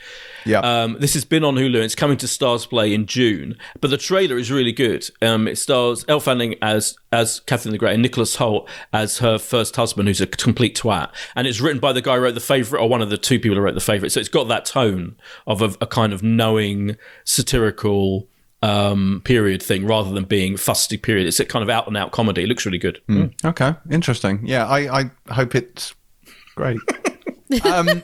Yeah. 0.44 0.60
Um, 0.60 0.96
this 0.98 1.14
has 1.14 1.24
been 1.24 1.44
on 1.44 1.54
Hulu. 1.56 1.74
and 1.76 1.84
It's 1.84 1.94
coming 1.94 2.16
to 2.18 2.26
StarzPlay 2.26 2.92
in 2.92 3.06
June, 3.06 3.56
but 3.80 3.90
the 3.90 3.96
trailer 3.96 4.36
is 4.38 4.50
really 4.50 4.72
good. 4.72 5.08
Um, 5.20 5.46
it 5.48 5.56
stars 5.56 6.04
Elle 6.08 6.20
Fanning 6.20 6.56
as 6.62 6.96
as 7.12 7.40
Catherine 7.40 7.72
the 7.72 7.78
Great 7.78 7.94
and 7.94 8.02
Nicholas 8.02 8.36
Hoult 8.36 8.68
as 8.92 9.18
her 9.18 9.38
first 9.38 9.76
husband, 9.76 10.08
who's 10.08 10.20
a 10.20 10.26
complete 10.26 10.76
twat. 10.76 11.10
And 11.36 11.46
it's 11.46 11.60
written 11.60 11.80
by 11.80 11.92
the 11.92 12.02
guy 12.02 12.16
who 12.16 12.22
wrote 12.22 12.34
the 12.34 12.40
favorite, 12.40 12.80
or 12.80 12.88
one 12.88 13.02
of 13.02 13.10
the 13.10 13.18
two 13.18 13.38
people 13.38 13.56
who 13.56 13.62
wrote 13.62 13.74
the 13.74 13.80
favorite. 13.80 14.10
So 14.10 14.20
it's 14.20 14.28
got 14.28 14.48
that 14.48 14.64
tone 14.64 15.16
of 15.46 15.62
a, 15.62 15.74
a 15.80 15.86
kind 15.86 16.12
of 16.12 16.22
knowing, 16.22 16.96
satirical 17.24 18.28
um, 18.62 19.22
period 19.24 19.62
thing, 19.62 19.86
rather 19.86 20.12
than 20.12 20.24
being 20.24 20.56
fusty 20.56 20.96
period. 20.96 21.26
It's 21.26 21.40
a 21.40 21.44
kind 21.44 21.62
of 21.62 21.68
out 21.70 21.86
and 21.86 21.96
out 21.96 22.12
comedy. 22.12 22.44
It 22.44 22.46
looks 22.46 22.64
really 22.64 22.78
good. 22.78 23.00
okay, 23.44 23.74
interesting. 23.90 24.46
Yeah, 24.46 24.66
I, 24.66 25.00
I 25.00 25.10
hope 25.32 25.54
it's 25.54 25.94
great. 26.54 26.78
um, 27.64 28.02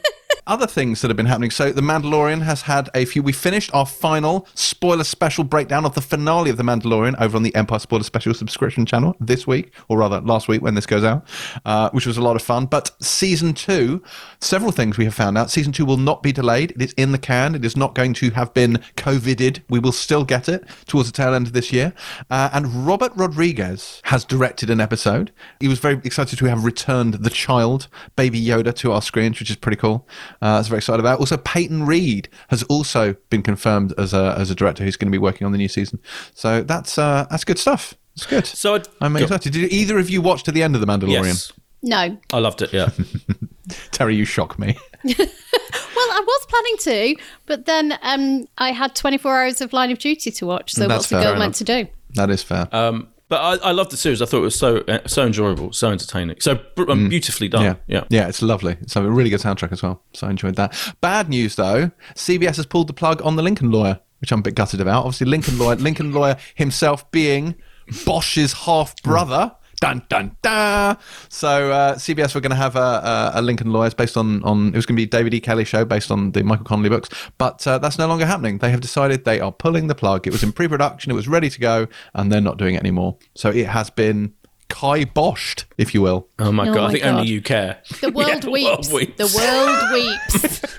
other 0.48 0.66
things 0.66 1.02
that 1.02 1.08
have 1.08 1.16
been 1.16 1.26
happening. 1.26 1.50
So, 1.50 1.70
The 1.70 1.82
Mandalorian 1.82 2.42
has 2.42 2.62
had 2.62 2.90
a 2.94 3.04
few. 3.04 3.22
We 3.22 3.32
finished 3.32 3.70
our 3.74 3.86
final 3.86 4.46
spoiler 4.54 5.04
special 5.04 5.44
breakdown 5.44 5.84
of 5.84 5.94
the 5.94 6.00
finale 6.00 6.50
of 6.50 6.56
The 6.56 6.62
Mandalorian 6.62 7.20
over 7.20 7.36
on 7.36 7.42
the 7.42 7.54
Empire 7.54 7.78
Spoiler 7.78 8.02
Special 8.02 8.34
subscription 8.34 8.86
channel 8.86 9.14
this 9.20 9.46
week, 9.46 9.72
or 9.88 9.98
rather 9.98 10.20
last 10.20 10.48
week 10.48 10.62
when 10.62 10.74
this 10.74 10.86
goes 10.86 11.04
out, 11.04 11.26
uh, 11.64 11.90
which 11.90 12.06
was 12.06 12.16
a 12.16 12.22
lot 12.22 12.36
of 12.36 12.42
fun. 12.42 12.66
But 12.66 12.90
season 13.00 13.54
two, 13.54 14.02
several 14.40 14.72
things 14.72 14.98
we 14.98 15.04
have 15.04 15.14
found 15.14 15.38
out. 15.38 15.50
Season 15.50 15.72
two 15.72 15.84
will 15.84 15.96
not 15.96 16.22
be 16.22 16.32
delayed. 16.32 16.72
It 16.72 16.82
is 16.82 16.92
in 16.94 17.12
the 17.12 17.18
can. 17.18 17.54
It 17.54 17.64
is 17.64 17.76
not 17.76 17.94
going 17.94 18.14
to 18.14 18.30
have 18.30 18.54
been 18.54 18.82
COVIDed. 18.96 19.60
We 19.68 19.78
will 19.78 19.92
still 19.92 20.24
get 20.24 20.48
it 20.48 20.66
towards 20.86 21.10
the 21.10 21.16
tail 21.16 21.34
end 21.34 21.46
of 21.46 21.52
this 21.52 21.72
year. 21.72 21.92
Uh, 22.30 22.50
and 22.52 22.86
Robert 22.86 23.12
Rodriguez 23.14 24.00
has 24.04 24.24
directed 24.24 24.70
an 24.70 24.80
episode. 24.80 25.32
He 25.60 25.68
was 25.68 25.78
very 25.78 26.00
excited 26.04 26.38
to 26.38 26.44
have 26.46 26.64
returned 26.64 27.14
the 27.14 27.30
child, 27.30 27.88
Baby 28.16 28.42
Yoda, 28.42 28.74
to 28.76 28.92
our 28.92 29.02
screens, 29.02 29.38
which 29.38 29.50
is 29.50 29.56
pretty 29.56 29.76
cool. 29.76 30.06
Uh, 30.40 30.46
I 30.46 30.58
was 30.58 30.68
very 30.68 30.78
excited 30.78 31.00
about. 31.00 31.18
Also, 31.20 31.36
Peyton 31.36 31.84
Reed 31.86 32.28
has 32.48 32.62
also 32.64 33.14
been 33.30 33.42
confirmed 33.42 33.92
as 33.98 34.12
a 34.14 34.34
as 34.38 34.50
a 34.50 34.54
director 34.54 34.84
who's 34.84 34.96
going 34.96 35.08
to 35.10 35.12
be 35.12 35.18
working 35.18 35.44
on 35.46 35.52
the 35.52 35.58
new 35.58 35.68
season. 35.68 35.98
So 36.34 36.62
that's 36.62 36.96
uh, 36.98 37.26
that's 37.30 37.44
good 37.44 37.58
stuff. 37.58 37.94
It's 38.14 38.26
good. 38.26 38.46
So 38.46 38.74
I'd- 38.76 38.88
I'm 39.00 39.12
Go. 39.14 39.20
excited. 39.22 39.52
Did 39.52 39.72
either 39.72 39.98
of 39.98 40.10
you 40.10 40.20
watch 40.22 40.42
to 40.44 40.52
the 40.52 40.62
end 40.62 40.74
of 40.74 40.80
the 40.80 40.86
Mandalorian? 40.86 41.24
Yes, 41.24 41.52
No. 41.82 42.18
I 42.32 42.38
loved 42.38 42.62
it. 42.62 42.72
Yeah. 42.72 42.90
Terry, 43.92 44.16
you 44.16 44.24
shock 44.24 44.58
me. 44.58 44.76
Well, 45.96 46.10
I 46.12 46.20
was 46.20 46.46
planning 46.48 46.76
to, 47.16 47.22
but 47.46 47.66
then 47.66 47.98
um, 48.02 48.46
I 48.56 48.70
had 48.70 48.94
24 48.94 49.42
hours 49.42 49.60
of 49.60 49.72
Line 49.72 49.90
of 49.90 49.98
Duty 49.98 50.30
to 50.30 50.46
watch. 50.46 50.72
So 50.74 50.86
That's 50.86 51.10
what's 51.10 51.12
a 51.12 51.14
girl 51.16 51.22
enough. 51.32 51.38
meant 51.38 51.54
to 51.56 51.64
do? 51.64 51.86
That 52.14 52.30
is 52.30 52.40
fair. 52.42 52.68
Um, 52.72 53.08
but 53.28 53.62
I, 53.62 53.68
I 53.68 53.72
loved 53.72 53.90
the 53.90 53.96
series. 53.96 54.22
I 54.22 54.26
thought 54.26 54.38
it 54.38 54.42
was 54.42 54.58
so 54.58 54.78
uh, 54.88 55.06
so 55.06 55.26
enjoyable, 55.26 55.72
so 55.72 55.90
entertaining, 55.90 56.40
so 56.40 56.60
um, 56.88 57.08
beautifully 57.08 57.48
done. 57.48 57.62
Yeah. 57.62 57.74
Yeah. 57.86 58.04
Yeah, 58.08 58.28
it's 58.28 58.42
lovely. 58.42 58.76
It's 58.80 58.96
a 58.96 59.02
really 59.02 59.30
good 59.30 59.40
soundtrack 59.40 59.72
as 59.72 59.82
well. 59.82 60.02
So 60.14 60.26
I 60.26 60.30
enjoyed 60.30 60.56
that. 60.56 60.74
Bad 61.00 61.28
news 61.28 61.56
though, 61.56 61.90
CBS 62.14 62.56
has 62.56 62.66
pulled 62.66 62.86
the 62.86 62.92
plug 62.92 63.20
on 63.22 63.36
the 63.36 63.42
Lincoln 63.42 63.70
lawyer, 63.70 64.00
which 64.20 64.32
I'm 64.32 64.40
a 64.40 64.42
bit 64.42 64.54
gutted 64.54 64.80
about. 64.80 65.04
Obviously, 65.04 65.26
Lincoln 65.26 65.58
lawyer, 65.58 65.76
Lincoln 65.76 66.12
lawyer 66.12 66.36
himself 66.54 67.10
being 67.10 67.54
Bosch's 68.04 68.52
half 68.52 69.00
brother. 69.02 69.54
Dun 69.80 70.02
dun 70.08 70.36
dun. 70.42 70.96
So 71.28 71.70
uh, 71.70 71.94
CBS 71.94 72.34
were 72.34 72.40
going 72.40 72.50
to 72.50 72.56
have 72.56 72.74
a, 72.74 72.80
a, 72.80 73.32
a 73.36 73.42
Lincoln 73.42 73.72
lawyer 73.72 73.90
based 73.90 74.16
on 74.16 74.42
on 74.42 74.68
it 74.68 74.74
was 74.76 74.86
going 74.86 74.96
to 74.96 75.00
be 75.00 75.06
David 75.06 75.34
E. 75.34 75.40
Kelley 75.40 75.64
show 75.64 75.84
based 75.84 76.10
on 76.10 76.32
the 76.32 76.42
Michael 76.42 76.64
Connelly 76.64 76.88
books, 76.88 77.08
but 77.38 77.64
uh, 77.66 77.78
that's 77.78 77.96
no 77.98 78.06
longer 78.08 78.26
happening. 78.26 78.58
They 78.58 78.70
have 78.70 78.80
decided 78.80 79.24
they 79.24 79.38
are 79.40 79.52
pulling 79.52 79.86
the 79.86 79.94
plug. 79.94 80.26
It 80.26 80.30
was 80.30 80.42
in 80.42 80.52
pre-production, 80.52 81.12
it 81.12 81.14
was 81.14 81.28
ready 81.28 81.48
to 81.48 81.60
go, 81.60 81.86
and 82.14 82.32
they're 82.32 82.40
not 82.40 82.58
doing 82.58 82.74
it 82.74 82.80
anymore. 82.80 83.16
So 83.36 83.50
it 83.50 83.66
has 83.68 83.88
been 83.88 84.34
Kai 84.68 85.04
Boshed, 85.04 85.64
if 85.78 85.94
you 85.94 86.02
will. 86.02 86.28
Oh 86.40 86.50
my 86.50 86.68
Oh 86.68 86.74
god! 86.74 86.88
I 86.88 86.92
think 86.92 87.04
God. 87.04 87.14
only 87.20 87.28
you 87.28 87.40
care. 87.40 87.80
The 88.00 88.10
world 88.10 88.28
Yeah, 88.34 88.40
the 88.40 88.50
weeps. 88.50 88.90
world 88.90 88.92
weeps. 88.92 89.16
The 89.16 89.38
world 89.38 89.92
weeps. 89.92 90.78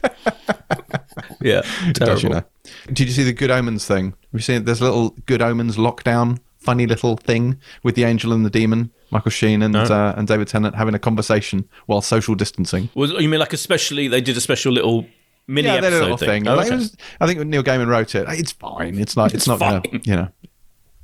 Yeah, 1.42 1.62
Does, 1.94 2.22
you 2.24 2.30
know. 2.30 2.44
Did 2.88 3.08
you 3.08 3.12
see 3.14 3.24
the 3.24 3.32
Good 3.32 3.50
Omens 3.50 3.86
thing? 3.88 4.14
We've 4.34 4.44
seen 4.44 4.66
there's 4.66 4.82
a 4.82 4.84
little 4.84 5.12
Good 5.26 5.42
Omens 5.42 5.78
lockdown 5.78 6.40
funny 6.70 6.86
little 6.86 7.18
thing 7.18 7.58
with 7.84 7.96
the 7.96 8.04
angel 8.12 8.32
and 8.32 8.46
the 8.46 8.50
demon, 8.60 8.92
Michael 9.12 9.32
Sheen 9.32 9.62
and 9.64 9.76
uh, 9.76 10.14
and 10.18 10.28
David 10.28 10.48
Tennant 10.48 10.76
having 10.76 10.94
a 10.96 11.00
conversation 11.00 11.68
while 11.88 12.02
social 12.02 12.36
distancing. 12.36 12.90
Was 12.94 13.12
you 13.12 13.30
mean 13.30 13.40
like 13.40 13.54
especially 13.54 14.08
they 14.08 14.22
did 14.22 14.38
a 14.38 14.42
special 14.42 14.72
little 14.72 15.06
mini 15.48 15.68
yeah, 15.68 15.76
episode 15.76 16.02
little 16.02 16.18
thing. 16.18 16.48
Oh, 16.48 16.56
Like, 16.56 16.68
okay. 16.68 16.76
was- 16.76 16.96
I 17.22 17.26
think 17.28 17.40
Neil 17.48 17.64
Gaiman 17.64 17.88
wrote 17.88 18.14
it. 18.16 18.26
It's 18.30 18.52
fine. 18.52 19.00
It's 19.00 19.16
not. 19.18 19.34
It's, 19.34 19.48
not. 19.48 19.60
Gonna, 19.60 19.82
you 20.04 20.16
know, 20.16 20.28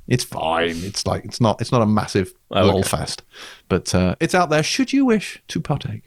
it's 0.06 0.24
fine. 0.24 0.76
It's 0.90 1.04
like 1.06 1.24
it's 1.24 1.40
not. 1.40 1.60
It's 1.60 1.72
not 1.72 1.82
a 1.82 1.86
massive 1.86 2.32
Oh, 2.50 2.64
lol 2.64 2.78
okay. 2.80 2.88
fest, 2.88 3.24
but 3.68 3.92
uh, 3.94 4.14
it's 4.20 4.34
out 4.34 4.50
there. 4.50 4.62
Should 4.62 4.92
you 4.92 5.04
wish 5.04 5.42
to 5.48 5.60
partake? 5.60 6.04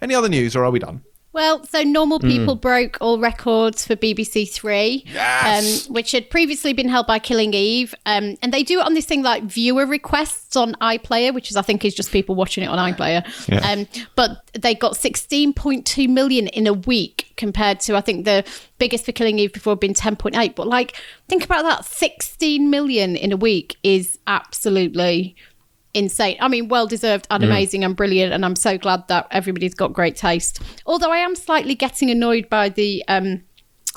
Any 0.00 0.14
other 0.14 0.28
news, 0.28 0.54
or 0.54 0.64
are 0.64 0.70
we 0.70 0.78
done? 0.78 1.02
Well, 1.32 1.64
so 1.64 1.82
Normal 1.82 2.18
Hmm. 2.18 2.28
People 2.28 2.54
broke 2.56 2.98
all 3.00 3.18
records 3.18 3.86
for 3.86 3.96
BBC 3.96 4.44
Three, 4.50 5.04
Yes! 5.12 5.86
um, 5.88 5.94
which 5.94 6.12
had 6.12 6.28
previously 6.28 6.72
been 6.74 6.88
held 6.88 7.06
by 7.06 7.18
Killing 7.18 7.54
Eve, 7.54 7.94
um, 8.04 8.36
and 8.42 8.52
they 8.52 8.62
do 8.62 8.80
it 8.80 8.86
on 8.86 8.92
this 8.94 9.06
thing 9.06 9.22
like 9.22 9.44
viewer 9.44 9.86
requests 9.86 10.56
on 10.56 10.74
iPlayer, 10.82 11.32
which 11.32 11.50
is 11.50 11.56
I 11.56 11.62
think 11.62 11.84
is 11.84 11.94
just 11.94 12.12
people 12.12 12.34
watching 12.34 12.64
it 12.64 12.66
on 12.66 12.78
iPlayer. 12.78 13.24
Yeah. 13.48 13.66
Um, 13.70 13.86
but 14.14 14.42
they 14.52 14.74
got 14.74 14.92
16.2 14.92 16.08
million 16.08 16.48
in 16.48 16.66
a 16.66 16.74
week 16.74 17.32
compared 17.36 17.80
to 17.80 17.96
I 17.96 18.02
think 18.02 18.26
the 18.26 18.44
biggest 18.78 19.06
for 19.06 19.12
Killing 19.12 19.38
Eve 19.38 19.52
before 19.52 19.72
had 19.72 19.80
been 19.80 19.94
10.8. 19.94 20.54
But 20.54 20.66
like, 20.66 21.00
think 21.28 21.44
about 21.44 21.62
that: 21.62 21.84
16 21.86 22.68
million 22.68 23.16
in 23.16 23.32
a 23.32 23.36
week 23.36 23.76
is 23.82 24.18
absolutely 24.26 25.34
insane. 25.94 26.36
I 26.40 26.48
mean, 26.48 26.68
well 26.68 26.86
deserved 26.86 27.26
and 27.30 27.42
amazing 27.44 27.84
and 27.84 27.94
brilliant, 27.96 28.32
and 28.32 28.44
I'm 28.44 28.56
so 28.56 28.78
glad 28.78 29.08
that 29.08 29.26
everybody's 29.30 29.74
got 29.74 29.92
great 29.92 30.16
taste. 30.16 30.60
Although 30.86 31.10
I 31.10 31.18
am 31.18 31.34
slightly 31.34 31.74
getting 31.74 32.10
annoyed 32.10 32.48
by 32.48 32.68
the 32.68 33.04
um 33.08 33.42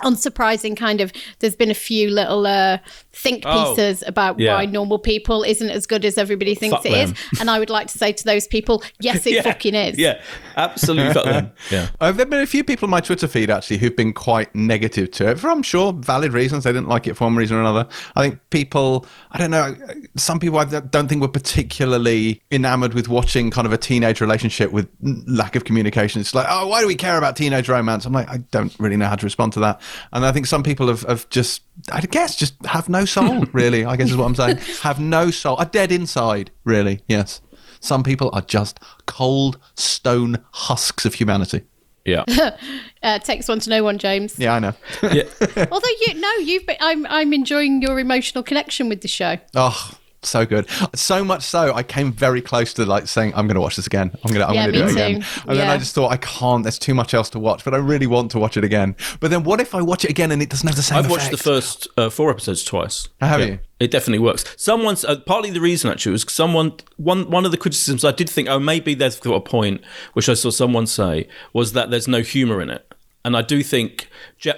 unsurprising 0.03 0.75
kind 0.75 1.01
of 1.01 1.11
there's 1.39 1.55
been 1.55 1.71
a 1.71 1.75
few 1.75 2.09
little 2.09 2.45
uh 2.45 2.77
think 3.13 3.43
Oh, 3.45 3.69
pieces 3.75 4.03
about 4.07 4.39
yeah. 4.39 4.55
why 4.55 4.65
normal 4.65 4.99
people 4.99 5.43
isn't 5.43 5.69
as 5.69 5.85
good 5.87 6.03
as 6.05 6.17
everybody 6.17 6.53
thinks 6.55 6.75
Fuck 6.77 6.85
it 6.85 6.91
is 6.93 7.13
them. 7.13 7.19
and 7.39 7.49
i 7.49 7.59
would 7.59 7.69
like 7.69 7.87
to 7.87 7.97
say 7.97 8.11
to 8.11 8.23
those 8.23 8.45
people 8.47 8.83
yes 8.99 9.25
it 9.25 9.31
yeah, 9.35 9.41
fucking 9.41 9.73
is 9.75 9.97
Yeah, 9.97 10.21
absolutely. 10.57 11.13
fuck 11.13 11.25
them. 11.25 11.51
Yeah. 11.71 11.89
Uh, 11.99 12.11
there 12.11 12.25
have 12.25 12.29
been 12.29 12.41
a 12.41 12.45
few 12.45 12.63
people 12.63 12.85
on 12.85 12.89
my 12.91 12.99
Twitter 13.01 13.27
feed 13.27 13.49
actually 13.49 13.77
who've 13.77 13.95
been 13.95 14.13
quite 14.13 14.53
negative 14.53 15.09
to 15.11 15.29
it 15.29 15.39
for, 15.39 15.49
I'm 15.49 15.63
sure, 15.63 15.93
valid 15.93 16.31
reasons. 16.33 16.63
They 16.63 16.71
didn't 16.71 16.87
like 16.87 17.07
it 17.07 17.15
for 17.15 17.23
one 17.25 17.35
reason 17.35 17.57
or 17.57 17.61
another. 17.61 17.87
I 18.15 18.21
think 18.29 18.39
people, 18.51 19.05
I 19.31 19.37
don't 19.39 19.51
know, 19.51 19.75
some 20.15 20.39
people 20.39 20.59
I 20.59 20.65
don't 20.65 21.07
think 21.07 21.21
were 21.21 21.27
particularly 21.27 22.41
enamored 22.51 22.93
with 22.93 23.07
watching 23.07 23.49
kind 23.51 23.65
of 23.65 23.73
a 23.73 23.77
teenage 23.77 24.21
relationship 24.21 24.71
with 24.71 24.87
lack 25.01 25.55
of 25.55 25.63
communication. 25.65 26.21
It's 26.21 26.35
like, 26.35 26.45
oh, 26.49 26.67
why 26.67 26.81
do 26.81 26.87
we 26.87 26.95
care 26.95 27.17
about 27.17 27.35
teenage 27.35 27.67
romance? 27.69 28.05
I'm 28.05 28.13
like, 28.13 28.29
I 28.29 28.37
don't 28.51 28.73
really 28.79 28.97
know 28.97 29.07
how 29.07 29.15
to 29.15 29.25
respond 29.25 29.53
to 29.53 29.59
that. 29.61 29.81
And 30.11 30.25
I 30.25 30.31
think 30.31 30.45
some 30.45 30.63
people 30.63 30.87
have, 30.87 31.01
have 31.03 31.29
just, 31.29 31.61
I 31.91 32.01
guess, 32.01 32.35
just 32.35 32.53
have 32.65 32.89
no 32.89 33.05
soul, 33.05 33.45
really, 33.53 33.85
I 33.85 33.95
guess 33.95 34.09
is 34.09 34.17
what 34.17 34.25
I'm 34.25 34.35
saying. 34.35 34.57
have 34.81 34.99
no 34.99 35.31
soul, 35.31 35.55
are 35.57 35.65
dead 35.65 35.91
inside, 35.91 36.51
really, 36.63 37.01
yes. 37.07 37.41
Some 37.79 38.03
people 38.03 38.29
are 38.33 38.41
just 38.41 38.79
cold 39.05 39.59
stone 39.75 40.37
husks 40.51 41.05
of 41.05 41.13
humanity. 41.15 41.63
Yeah. 42.05 42.23
uh, 43.03 43.19
takes 43.19 43.47
one 43.47 43.59
to 43.61 43.69
no 43.71 43.83
one 43.83 43.97
james 43.97 44.37
Yeah, 44.37 44.53
I 44.53 44.59
know. 44.59 44.73
yeah. 45.01 45.23
although 45.71 45.87
you 46.05 46.13
no 46.13 46.31
you've 46.35 46.63
been 46.67 46.77
i'm 46.79 47.03
i'm 47.07 47.33
enjoying 47.33 47.81
your 47.81 47.99
emotional 47.99 48.43
connection 48.43 48.89
with 48.89 49.01
the 49.01 49.07
show 49.07 49.37
oh, 49.55 49.91
so 50.25 50.45
good. 50.45 50.67
So 50.95 51.23
much 51.23 51.43
so, 51.43 51.73
I 51.73 51.83
came 51.83 52.11
very 52.11 52.41
close 52.41 52.73
to 52.75 52.85
like 52.85 53.07
saying, 53.07 53.33
"I'm 53.35 53.47
going 53.47 53.55
to 53.55 53.61
watch 53.61 53.75
this 53.75 53.87
again. 53.87 54.11
I'm 54.23 54.31
going 54.33 54.41
to, 54.41 54.47
I'm 54.47 54.53
Yeah, 54.55 54.63
going 54.69 54.73
to 54.73 54.79
do 54.79 54.85
me 54.85 54.89
it 54.89 54.93
again." 54.93 55.21
too. 55.21 55.41
And 55.49 55.59
then 55.59 55.69
I 55.69 55.77
just 55.77 55.95
thought, 55.95 56.11
I 56.11 56.17
can't. 56.17 56.63
There's 56.63 56.79
too 56.79 56.93
much 56.93 57.13
else 57.13 57.29
to 57.31 57.39
watch, 57.39 57.63
but 57.63 57.73
I 57.73 57.77
really 57.77 58.07
want 58.07 58.31
to 58.31 58.39
watch 58.39 58.57
it 58.57 58.63
again. 58.63 58.95
But 59.19 59.31
then, 59.31 59.43
what 59.43 59.59
if 59.61 59.73
I 59.75 59.81
watch 59.81 60.03
it 60.05 60.09
again 60.11 60.31
and 60.31 60.41
it 60.41 60.49
doesn't 60.49 60.67
have 60.67 60.75
the 60.75 60.81
same? 60.83 60.97
I've 60.99 61.09
watched 61.09 61.31
the 61.31 61.37
first 61.37 61.87
uh, 61.97 62.09
four 62.09 62.29
episodes 62.29 62.63
twice. 62.63 63.07
Have 63.21 63.39
Yeah. 63.39 63.45
you? 63.45 63.59
It 63.79 63.91
definitely 63.91 64.19
works. 64.23 64.45
Someone's 64.57 65.03
uh, 65.03 65.19
partly 65.25 65.49
the 65.51 65.59
reason 65.59 65.91
actually 65.91 66.13
was 66.13 66.25
someone 66.31 66.71
one 66.95 67.29
one 67.29 67.43
of 67.45 67.51
the 67.51 67.57
criticisms 67.57 68.05
I 68.05 68.13
did 68.13 68.29
think 68.29 68.47
oh 68.47 68.57
maybe 68.57 68.93
they've 68.93 69.19
got 69.19 69.33
a 69.35 69.41
point 69.41 69.81
which 70.13 70.29
I 70.29 70.33
saw 70.33 70.49
someone 70.49 70.87
say 70.87 71.27
was 71.51 71.73
that 71.73 71.89
there's 71.91 72.07
no 72.07 72.21
humor 72.21 72.61
in 72.61 72.69
it. 72.69 72.94
And 73.25 73.35
I 73.35 73.41
do 73.41 73.63
think, 73.63 74.07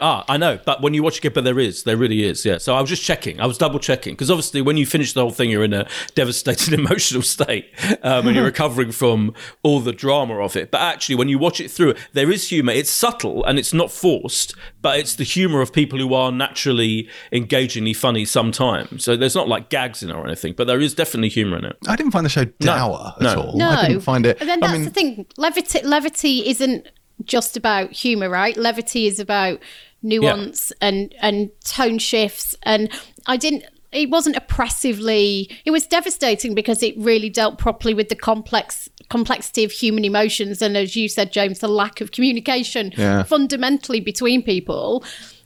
ah, 0.02 0.26
I 0.28 0.36
know, 0.38 0.60
but 0.66 0.82
when 0.82 0.94
you 0.94 1.02
watch 1.02 1.24
it, 1.24 1.34
but 1.34 1.44
there 1.46 1.58
is, 1.58 1.84
there 1.84 1.96
really 1.98 2.24
is, 2.24 2.46
yeah. 2.46 2.58
So 2.58 2.76
I 2.76 2.82
was 2.82 2.90
just 2.90 3.02
checking, 3.04 3.40
I 3.40 3.46
was 3.46 3.58
double 3.58 3.80
checking, 3.80 4.14
because 4.14 4.30
obviously 4.30 4.62
when 4.62 4.76
you 4.78 4.86
finish 4.86 5.14
the 5.14 5.22
whole 5.22 5.32
thing, 5.32 5.50
you're 5.50 5.64
in 5.64 5.74
a 5.74 5.88
devastated 6.16 6.74
emotional 6.80 7.22
state, 7.22 7.70
um, 8.04 8.28
and 8.28 8.36
you're 8.36 8.46
recovering 8.54 8.92
from 8.92 9.34
all 9.64 9.80
the 9.80 9.94
drama 9.94 10.38
of 10.40 10.56
it. 10.58 10.70
But 10.70 10.82
actually, 10.82 11.16
when 11.16 11.30
you 11.30 11.40
watch 11.40 11.62
it 11.62 11.72
through, 11.72 11.96
there 12.14 12.30
is 12.30 12.50
humor. 12.50 12.74
It's 12.74 12.90
subtle 12.92 13.44
and 13.46 13.58
it's 13.58 13.74
not 13.74 13.90
forced, 13.92 14.54
but 14.82 15.00
it's 15.00 15.16
the 15.16 15.24
humor 15.24 15.62
of 15.62 15.72
people 15.72 15.98
who 15.98 16.14
are 16.14 16.32
naturally 16.32 17.08
engagingly 17.32 17.94
funny 17.94 18.26
sometimes. 18.26 19.04
So 19.06 19.16
there's 19.16 19.36
not 19.36 19.48
like 19.48 19.70
gags 19.70 20.04
in 20.04 20.10
it 20.10 20.14
or 20.14 20.26
anything, 20.28 20.54
but 20.58 20.68
there 20.68 20.82
is 20.82 20.94
definitely 20.94 21.30
humor 21.30 21.58
in 21.58 21.64
it. 21.66 21.78
I 21.88 21.96
didn't 21.96 22.12
find 22.12 22.26
the 22.26 22.30
show 22.30 22.44
dour 22.60 23.14
at 23.16 23.22
No. 23.22 23.42
all. 23.42 23.58
No, 23.58 23.70
I 23.70 23.88
didn't 23.88 24.02
find 24.02 24.26
it. 24.26 24.38
And 24.42 24.50
then 24.50 24.62
I 24.64 24.68
that's 24.68 24.74
mean, 24.80 24.84
the 24.86 24.92
thing. 24.92 25.26
Levity, 25.38 25.82
levity 25.84 26.48
isn't 26.50 26.88
just 27.26 27.58
about 27.58 27.92
humor, 27.92 28.30
right? 28.30 28.56
Levity 28.58 29.08
is 29.08 29.20
about 29.20 29.60
nuance 30.04 30.72
and 30.82 31.14
and 31.22 31.50
tone 31.64 31.98
shifts. 31.98 32.56
And 32.64 32.90
I 33.26 33.38
didn't. 33.38 33.64
It 33.92 34.10
wasn't 34.10 34.36
oppressively. 34.36 35.50
It 35.66 35.72
was 35.72 35.88
devastating 35.88 36.54
because 36.54 36.84
it 36.84 36.94
really 36.98 37.30
dealt 37.30 37.58
properly 37.58 37.94
with 37.94 38.10
the 38.10 38.16
complex 38.16 38.90
complexity 39.10 39.64
of 39.64 39.72
human 39.72 40.04
emotions 40.04 40.62
and, 40.62 40.76
as 40.76 40.96
you 40.98 41.08
said, 41.08 41.32
James, 41.32 41.60
the 41.60 41.68
lack 41.70 42.02
of 42.02 42.12
communication 42.12 42.92
Yeah. 42.98 43.24
fundamentally 43.24 44.02
between 44.02 44.44
people. 44.44 45.04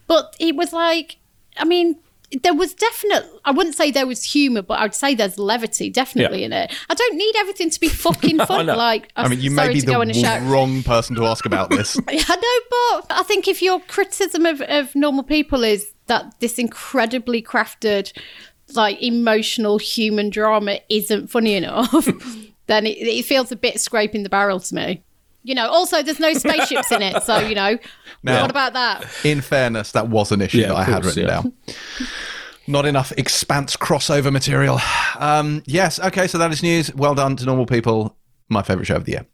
But 0.07 0.35
it 0.39 0.55
was 0.55 0.73
like, 0.73 1.17
I 1.57 1.65
mean. 1.65 1.97
There 2.43 2.53
was 2.53 2.73
definite. 2.73 3.25
I 3.43 3.51
wouldn't 3.51 3.75
say 3.75 3.91
there 3.91 4.07
was 4.07 4.23
humor, 4.23 4.61
but 4.61 4.79
I'd 4.79 4.95
say 4.95 5.15
there's 5.15 5.37
levity 5.37 5.89
definitely 5.89 6.39
Yeah. 6.39 6.45
in 6.45 6.53
it. 6.53 6.73
I 6.89 6.93
don't 6.93 7.15
need 7.17 7.35
everything 7.37 7.69
to 7.69 7.79
be 7.79 7.89
fucking 7.89 8.37
fun. 8.45 8.67
know. 8.67 8.75
like, 8.77 9.09
I 9.15 9.27
mean, 9.27 9.41
you 9.41 9.51
sorry 9.53 9.67
may 9.69 9.73
be 9.73 9.79
to 9.81 9.85
go 9.87 10.01
on 10.01 10.09
a 10.09 10.13
the 10.13 10.39
wrong 10.43 10.81
person 10.83 11.15
to 11.17 11.25
ask 11.25 11.45
about 11.45 11.69
this. 11.69 11.97
I 12.07 12.13
know, 12.15 13.01
but 13.07 13.17
I 13.17 13.23
think 13.23 13.47
if 13.47 13.61
your 13.61 13.79
criticism 13.81 14.45
of, 14.45 14.61
of 14.61 14.95
normal 14.95 15.23
people 15.23 15.63
is 15.63 15.93
that 16.07 16.33
this 16.39 16.57
incredibly 16.57 17.41
crafted, 17.41 18.13
like 18.75 19.01
emotional 19.01 19.77
human 19.77 20.29
drama 20.29 20.79
isn't 20.89 21.27
funny 21.27 21.55
enough, 21.55 22.05
then 22.67 22.85
it, 22.85 22.97
it 22.99 23.25
feels 23.25 23.51
a 23.51 23.55
bit 23.57 23.79
scraping 23.81 24.23
the 24.23 24.29
barrel 24.29 24.59
to 24.61 24.73
me. 24.75 25.03
You 25.43 25.55
know, 25.55 25.67
also 25.69 26.03
there's 26.03 26.19
no 26.19 26.33
spaceships 26.33 26.91
in 26.91 27.01
it, 27.01 27.23
so 27.23 27.39
you 27.39 27.55
know, 27.55 27.77
Now- 28.23 28.41
what 28.41 28.51
about 28.51 28.73
that? 28.73 29.05
In 29.25 29.41
fairness, 29.41 29.91
that 29.93 30.07
was 30.07 30.31
an 30.31 30.41
issue 30.41 30.59
Yeah, 30.59 30.67
that 30.67 30.73
of 30.73 30.77
I 30.79 30.83
had 30.83 31.05
written 31.05 31.23
yeah. 31.23 31.41
down. 31.41 31.53
Not 32.67 32.85
enough 32.85 33.11
expanse 33.17 33.75
crossover 33.75 34.31
material. 34.31 34.79
Um, 35.17 35.63
yes, 35.65 35.99
okay, 35.99 36.27
so 36.27 36.37
that 36.37 36.51
is 36.51 36.61
news. 36.61 36.93
Well 36.93 37.15
done 37.15 37.35
to 37.37 37.45
normal 37.45 37.65
people. 37.65 38.15
My 38.49 38.61
favourite 38.61 38.85
show 38.85 38.97
of 38.97 39.05
the 39.05 39.13
year. 39.13 39.25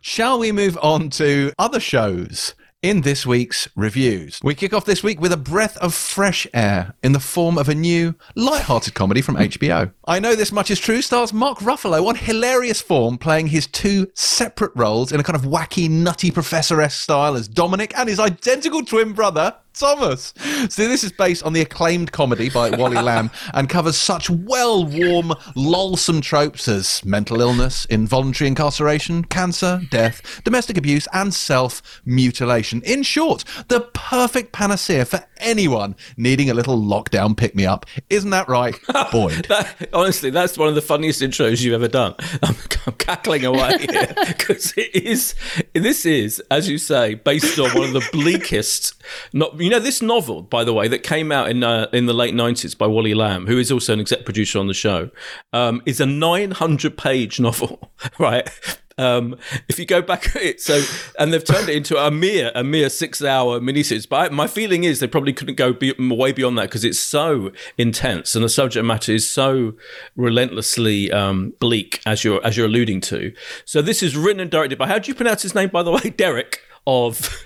Shall 0.00 0.38
we 0.38 0.52
move 0.52 0.78
on 0.82 1.10
to 1.10 1.52
other 1.58 1.80
shows? 1.80 2.54
In 2.80 3.00
this 3.00 3.26
week's 3.26 3.68
reviews, 3.74 4.38
we 4.40 4.54
kick 4.54 4.72
off 4.72 4.84
this 4.84 5.02
week 5.02 5.20
with 5.20 5.32
a 5.32 5.36
breath 5.36 5.76
of 5.78 5.92
fresh 5.92 6.46
air 6.54 6.94
in 7.02 7.10
the 7.10 7.18
form 7.18 7.58
of 7.58 7.68
a 7.68 7.74
new, 7.74 8.14
light-hearted 8.36 8.94
comedy 8.94 9.20
from 9.20 9.34
HBO. 9.34 9.92
I 10.06 10.20
know 10.20 10.36
this 10.36 10.52
much 10.52 10.70
is 10.70 10.78
true. 10.78 11.02
Stars 11.02 11.32
Mark 11.32 11.58
Ruffalo 11.58 12.06
on 12.06 12.14
hilarious 12.14 12.80
form, 12.80 13.18
playing 13.18 13.48
his 13.48 13.66
two 13.66 14.06
separate 14.14 14.70
roles 14.76 15.10
in 15.10 15.18
a 15.18 15.24
kind 15.24 15.34
of 15.34 15.42
wacky, 15.42 15.90
nutty 15.90 16.30
professor-esque 16.30 17.02
style 17.02 17.34
as 17.34 17.48
Dominic 17.48 17.98
and 17.98 18.08
his 18.08 18.20
identical 18.20 18.84
twin 18.84 19.12
brother 19.12 19.56
Thomas. 19.78 20.34
So 20.68 20.88
this 20.88 21.04
is 21.04 21.12
based 21.12 21.42
on 21.44 21.52
the 21.52 21.60
acclaimed 21.60 22.12
comedy 22.12 22.50
by 22.50 22.70
Wally 22.76 23.00
Lamb 23.00 23.30
and 23.54 23.68
covers 23.68 23.96
such 23.96 24.28
well 24.28 24.84
warm, 24.84 25.32
lolsome 25.54 26.20
tropes 26.20 26.68
as 26.68 27.04
mental 27.04 27.40
illness, 27.40 27.84
involuntary 27.86 28.48
incarceration, 28.48 29.24
cancer, 29.24 29.80
death, 29.90 30.42
domestic 30.44 30.76
abuse, 30.76 31.06
and 31.12 31.32
self-mutilation. 31.32 32.82
In 32.82 33.02
short, 33.02 33.44
the 33.68 33.80
perfect 33.80 34.52
panacea 34.52 35.04
for 35.04 35.24
anyone 35.38 35.94
needing 36.16 36.50
a 36.50 36.54
little 36.54 36.78
lockdown 36.78 37.36
pick-me-up. 37.36 37.86
Isn't 38.10 38.30
that 38.30 38.48
right, 38.48 38.74
Boyd? 39.12 39.46
That, 39.48 39.88
honestly, 39.92 40.30
that's 40.30 40.58
one 40.58 40.68
of 40.68 40.74
the 40.74 40.82
funniest 40.82 41.22
intros 41.22 41.62
you've 41.62 41.74
ever 41.74 41.88
done. 41.88 42.14
I'm, 42.42 42.56
I'm 42.86 42.92
cackling 42.94 43.44
away 43.44 43.78
here 43.78 44.14
because 44.26 44.72
it 44.76 44.94
is. 44.94 45.34
This 45.74 46.04
is, 46.06 46.40
as 46.50 46.68
you 46.68 46.78
say, 46.78 47.14
based 47.14 47.58
on 47.58 47.70
one 47.70 47.88
of 47.88 47.92
the 47.92 48.08
bleakest. 48.12 48.94
Not 49.32 49.56
you 49.68 49.74
know 49.74 49.80
this 49.80 50.00
novel, 50.00 50.40
by 50.40 50.64
the 50.64 50.72
way, 50.72 50.88
that 50.88 51.02
came 51.02 51.30
out 51.30 51.50
in 51.50 51.62
uh, 51.62 51.88
in 51.92 52.06
the 52.06 52.14
late 52.14 52.32
'90s 52.32 52.76
by 52.76 52.86
Wally 52.86 53.12
Lamb, 53.12 53.46
who 53.46 53.58
is 53.58 53.70
also 53.70 53.92
an 53.92 54.00
exec 54.00 54.24
producer 54.24 54.58
on 54.58 54.66
the 54.66 54.72
show, 54.72 55.10
um, 55.52 55.82
is 55.84 56.00
a 56.00 56.06
900 56.06 56.96
page 56.96 57.38
novel, 57.40 57.92
right? 58.18 58.48
Um, 58.96 59.36
if 59.68 59.78
you 59.78 59.84
go 59.84 60.00
back 60.00 60.34
at 60.34 60.36
it, 60.42 60.62
so 60.62 60.82
and 61.18 61.34
they've 61.34 61.44
turned 61.44 61.68
it 61.68 61.76
into 61.76 61.98
a 61.98 62.10
mere 62.10 62.50
a 62.54 62.64
mere 62.64 62.88
six 62.88 63.22
hour 63.22 63.60
miniseries. 63.60 64.08
But 64.08 64.32
I, 64.32 64.34
my 64.34 64.46
feeling 64.46 64.84
is 64.84 65.00
they 65.00 65.06
probably 65.06 65.34
couldn't 65.34 65.56
go 65.56 65.74
be, 65.74 65.92
way 65.98 66.32
beyond 66.32 66.56
that 66.56 66.70
because 66.70 66.82
it's 66.82 66.98
so 66.98 67.52
intense 67.76 68.34
and 68.34 68.42
the 68.42 68.48
subject 68.48 68.86
matter 68.86 69.12
is 69.12 69.28
so 69.28 69.74
relentlessly 70.16 71.12
um, 71.12 71.52
bleak, 71.60 72.00
as 72.06 72.24
you're 72.24 72.42
as 72.42 72.56
you're 72.56 72.68
alluding 72.68 73.02
to. 73.02 73.34
So 73.66 73.82
this 73.82 74.02
is 74.02 74.16
written 74.16 74.40
and 74.40 74.50
directed 74.50 74.78
by 74.78 74.86
how 74.86 74.98
do 74.98 75.10
you 75.10 75.14
pronounce 75.14 75.42
his 75.42 75.54
name 75.54 75.68
by 75.68 75.82
the 75.82 75.92
way? 75.92 76.08
Derek 76.16 76.62
of. 76.86 77.38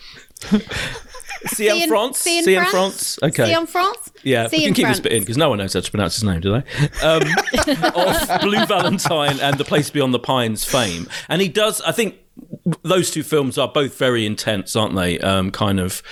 CM 1.49 1.89
France. 1.89 2.25
CN 2.25 2.43
CN 2.43 2.67
France. 2.67 3.19
Okay. 3.23 3.53
Cianfrance. 3.53 4.11
Yeah, 4.23 4.47
See 4.47 4.59
we 4.59 4.63
you 4.63 4.67
can 4.67 4.69
in 4.69 4.75
keep 4.75 4.87
this 4.87 4.87
France. 4.87 5.01
bit 5.01 5.13
in 5.13 5.21
because 5.21 5.37
no 5.37 5.49
one 5.49 5.59
knows 5.59 5.75
how 5.75 5.81
to 5.81 5.91
pronounce 5.91 6.15
his 6.15 6.25
name, 6.25 6.41
do 6.41 6.53
they? 6.53 7.07
Um, 7.07 7.23
of 7.95 8.41
Blue 8.41 8.65
Valentine 8.67 9.41
and 9.41 9.59
The 9.59 9.65
Place 9.65 9.91
Beyond 9.91 10.15
the 10.15 10.19
Pines 10.19 10.65
fame, 10.65 11.09
and 11.29 11.43
he 11.43 11.49
does. 11.49 11.81
I 11.83 11.93
think 11.93 12.17
those 12.83 13.11
two 13.11 13.23
films 13.23 13.59
are 13.59 13.69
both 13.69 13.99
very 13.99 14.25
intense, 14.25 14.77
aren't 14.77 14.95
they? 14.95 15.19
Um, 15.19 15.51
kind 15.51 15.81
of 15.81 16.03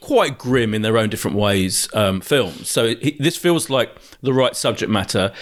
quite 0.00 0.38
grim 0.38 0.74
in 0.74 0.82
their 0.82 0.96
own 0.98 1.10
different 1.10 1.36
ways 1.36 1.88
um, 1.94 2.20
films. 2.20 2.68
So 2.70 2.86
it, 2.86 3.18
this 3.18 3.36
feels 3.36 3.70
like 3.70 3.94
the 4.22 4.32
right 4.32 4.56
subject 4.56 4.90
matter. 4.90 5.32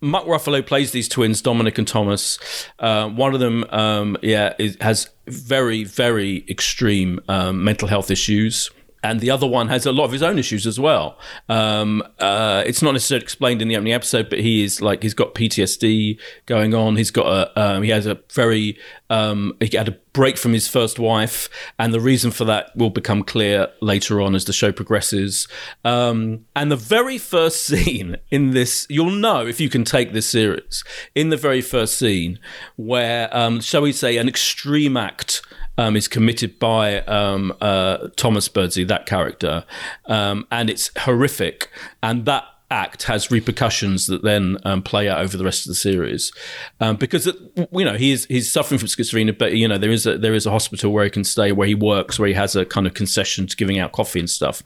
Mark 0.00 0.26
Ruffalo 0.26 0.64
plays 0.66 0.92
these 0.92 1.08
twins, 1.08 1.40
Dominic 1.40 1.78
and 1.78 1.86
Thomas. 1.88 2.38
Uh, 2.78 3.08
one 3.08 3.34
of 3.34 3.40
them, 3.40 3.64
um, 3.70 4.16
yeah, 4.22 4.54
is, 4.58 4.76
has 4.80 5.10
very, 5.26 5.84
very 5.84 6.44
extreme 6.48 7.20
um, 7.28 7.64
mental 7.64 7.88
health 7.88 8.10
issues. 8.10 8.70
And 9.06 9.20
the 9.20 9.30
other 9.30 9.46
one 9.46 9.68
has 9.68 9.86
a 9.86 9.92
lot 9.92 10.04
of 10.04 10.12
his 10.12 10.22
own 10.22 10.36
issues 10.36 10.66
as 10.66 10.80
well. 10.80 11.16
Um, 11.48 12.02
uh, 12.18 12.64
it's 12.66 12.82
not 12.82 12.92
necessarily 12.92 13.22
explained 13.22 13.62
in 13.62 13.68
the 13.68 13.76
opening 13.76 13.92
episode, 13.92 14.28
but 14.28 14.40
he 14.40 14.64
is 14.64 14.82
like 14.82 15.04
he's 15.04 15.14
got 15.14 15.34
PTSD 15.34 16.18
going 16.46 16.74
on. 16.74 16.96
He's 16.96 17.12
got 17.12 17.26
a 17.26 17.60
um, 17.60 17.82
he 17.84 17.90
has 17.90 18.06
a 18.06 18.18
very 18.32 18.76
um, 19.08 19.56
he 19.60 19.76
had 19.76 19.88
a 19.88 19.92
break 20.12 20.36
from 20.36 20.52
his 20.52 20.66
first 20.66 20.98
wife, 20.98 21.48
and 21.78 21.94
the 21.94 22.00
reason 22.00 22.32
for 22.32 22.44
that 22.46 22.76
will 22.76 22.90
become 22.90 23.22
clear 23.22 23.68
later 23.80 24.20
on 24.20 24.34
as 24.34 24.44
the 24.44 24.52
show 24.52 24.72
progresses. 24.72 25.46
Um, 25.84 26.44
and 26.56 26.72
the 26.72 26.76
very 26.76 27.18
first 27.18 27.64
scene 27.66 28.16
in 28.30 28.50
this, 28.50 28.88
you'll 28.90 29.10
know 29.10 29.46
if 29.46 29.60
you 29.60 29.68
can 29.68 29.84
take 29.84 30.12
this 30.12 30.28
series. 30.28 30.82
In 31.14 31.28
the 31.28 31.36
very 31.36 31.60
first 31.60 31.96
scene, 31.96 32.40
where 32.74 33.34
um, 33.36 33.60
shall 33.60 33.82
we 33.82 33.92
say, 33.92 34.16
an 34.16 34.28
extreme 34.28 34.96
act 34.96 35.42
um, 35.78 35.96
is 35.96 36.08
committed 36.08 36.58
by 36.58 37.00
um, 37.02 37.52
uh, 37.60 38.08
Thomas 38.16 38.48
Birdsey, 38.48 38.84
that 38.84 39.06
character, 39.06 39.64
um, 40.06 40.46
and 40.50 40.70
it's 40.70 40.90
horrific. 40.98 41.70
And 42.02 42.24
that 42.26 42.44
act 42.68 43.04
has 43.04 43.30
repercussions 43.30 44.08
that 44.08 44.22
then 44.22 44.58
um, 44.64 44.82
play 44.82 45.08
out 45.08 45.20
over 45.20 45.36
the 45.36 45.44
rest 45.44 45.66
of 45.66 45.70
the 45.70 45.74
series, 45.74 46.32
um, 46.80 46.96
because 46.96 47.26
it, 47.26 47.36
you 47.72 47.84
know 47.84 47.96
he 47.96 48.10
is 48.10 48.26
he's 48.26 48.50
suffering 48.50 48.78
from 48.78 48.88
schizophrenia, 48.88 49.36
but 49.36 49.52
you 49.52 49.68
know 49.68 49.78
there 49.78 49.90
is 49.90 50.06
a 50.06 50.18
there 50.18 50.34
is 50.34 50.46
a 50.46 50.50
hospital 50.50 50.92
where 50.92 51.04
he 51.04 51.10
can 51.10 51.24
stay, 51.24 51.52
where 51.52 51.68
he 51.68 51.74
works, 51.74 52.18
where 52.18 52.28
he 52.28 52.34
has 52.34 52.56
a 52.56 52.64
kind 52.64 52.86
of 52.86 52.94
concession 52.94 53.46
to 53.46 53.56
giving 53.56 53.78
out 53.78 53.92
coffee 53.92 54.18
and 54.18 54.30
stuff. 54.30 54.62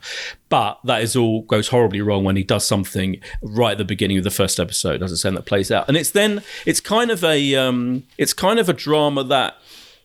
But 0.49 0.79
that 0.85 1.01
is 1.01 1.15
all 1.15 1.43
goes 1.43 1.67
horribly 1.67 2.01
wrong 2.01 2.23
when 2.23 2.35
he 2.35 2.43
does 2.43 2.65
something 2.65 3.19
right 3.41 3.73
at 3.73 3.77
the 3.77 3.85
beginning 3.85 4.17
of 4.17 4.23
the 4.23 4.31
first 4.31 4.59
episode, 4.59 5.03
as 5.03 5.11
I 5.11 5.15
said, 5.15 5.35
that 5.35 5.45
plays 5.45 5.71
out, 5.71 5.87
and 5.87 5.95
it's 5.95 6.11
then 6.11 6.43
it's 6.65 6.79
kind 6.79 7.11
of 7.11 7.23
a 7.23 7.55
um, 7.55 8.03
it's 8.17 8.33
kind 8.33 8.59
of 8.59 8.67
a 8.67 8.73
drama 8.73 9.23
that 9.25 9.57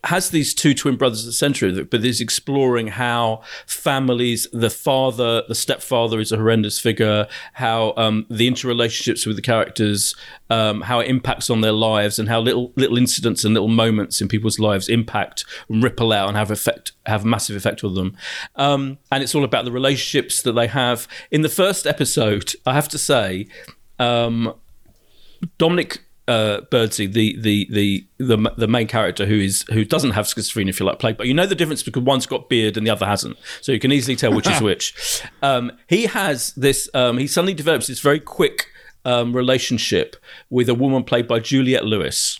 has 0.03 0.29
these 0.29 0.53
two 0.53 0.73
twin 0.73 0.95
brothers 0.95 1.23
at 1.23 1.27
the 1.27 1.33
center 1.33 1.67
of 1.67 1.77
it, 1.77 1.89
but 1.89 2.03
is 2.05 2.21
exploring 2.21 2.87
how 2.87 3.41
families, 3.65 4.47
the 4.53 4.69
father, 4.69 5.43
the 5.47 5.55
stepfather 5.55 6.19
is 6.19 6.31
a 6.31 6.37
horrendous 6.37 6.79
figure, 6.79 7.27
how 7.53 7.93
um, 7.97 8.25
the 8.29 8.49
interrelationships 8.49 9.25
with 9.25 9.35
the 9.35 9.41
characters, 9.41 10.15
um, 10.49 10.81
how 10.81 10.99
it 10.99 11.07
impacts 11.07 11.49
on 11.49 11.61
their 11.61 11.71
lives, 11.71 12.19
and 12.19 12.29
how 12.29 12.39
little 12.39 12.71
little 12.75 12.97
incidents 12.97 13.43
and 13.43 13.53
little 13.53 13.67
moments 13.67 14.21
in 14.21 14.27
people's 14.27 14.59
lives 14.59 14.87
impact 14.87 15.45
and 15.69 15.83
ripple 15.83 16.13
out 16.13 16.27
and 16.27 16.37
have 16.37 16.51
effect 16.51 16.93
have 17.05 17.25
massive 17.25 17.55
effect 17.55 17.83
on 17.83 17.95
them. 17.95 18.15
Um, 18.55 18.97
and 19.11 19.23
it's 19.23 19.35
all 19.35 19.43
about 19.43 19.65
the 19.65 19.71
relationships 19.71 20.41
that 20.43 20.53
they 20.53 20.67
have. 20.67 21.07
In 21.31 21.41
the 21.41 21.49
first 21.49 21.87
episode, 21.87 22.53
I 22.65 22.73
have 22.73 22.87
to 22.89 22.97
say, 22.97 23.47
um, 23.99 24.53
Dominic 25.57 26.03
uh, 26.27 26.61
Birdsey, 26.69 27.07
the, 27.07 27.39
the 27.39 27.67
the 27.69 28.07
the 28.17 28.53
the 28.57 28.67
main 28.67 28.87
character 28.87 29.25
who 29.25 29.39
is 29.39 29.63
who 29.71 29.85
doesn't 29.85 30.11
have 30.11 30.25
schizophrenia, 30.25 30.69
if 30.69 30.79
you 30.79 30.85
like, 30.85 30.99
plague, 30.99 31.17
but 31.17 31.27
you 31.27 31.33
know 31.33 31.45
the 31.45 31.55
difference 31.55 31.83
because 31.83 32.03
one's 32.03 32.25
got 32.25 32.49
beard 32.49 32.77
and 32.77 32.85
the 32.85 32.91
other 32.91 33.05
hasn't, 33.05 33.37
so 33.61 33.71
you 33.71 33.79
can 33.79 33.91
easily 33.91 34.15
tell 34.15 34.33
which 34.33 34.47
is 34.47 34.61
which. 34.61 35.21
Um, 35.41 35.71
he 35.87 36.05
has 36.07 36.53
this. 36.53 36.89
Um, 36.93 37.17
he 37.17 37.27
suddenly 37.27 37.53
develops 37.53 37.87
this 37.87 37.99
very 37.99 38.19
quick 38.19 38.67
um, 39.05 39.33
relationship 39.33 40.17
with 40.49 40.67
a 40.69 40.75
woman 40.75 41.03
played 41.03 41.27
by 41.27 41.39
Juliette 41.39 41.85
Lewis. 41.85 42.39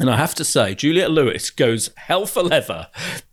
And 0.00 0.08
I 0.08 0.16
have 0.16 0.34
to 0.36 0.44
say, 0.44 0.74
Juliette 0.74 1.10
Lewis 1.10 1.50
goes 1.50 1.90
hell 1.96 2.24
for 2.24 2.42
leather 2.42 2.88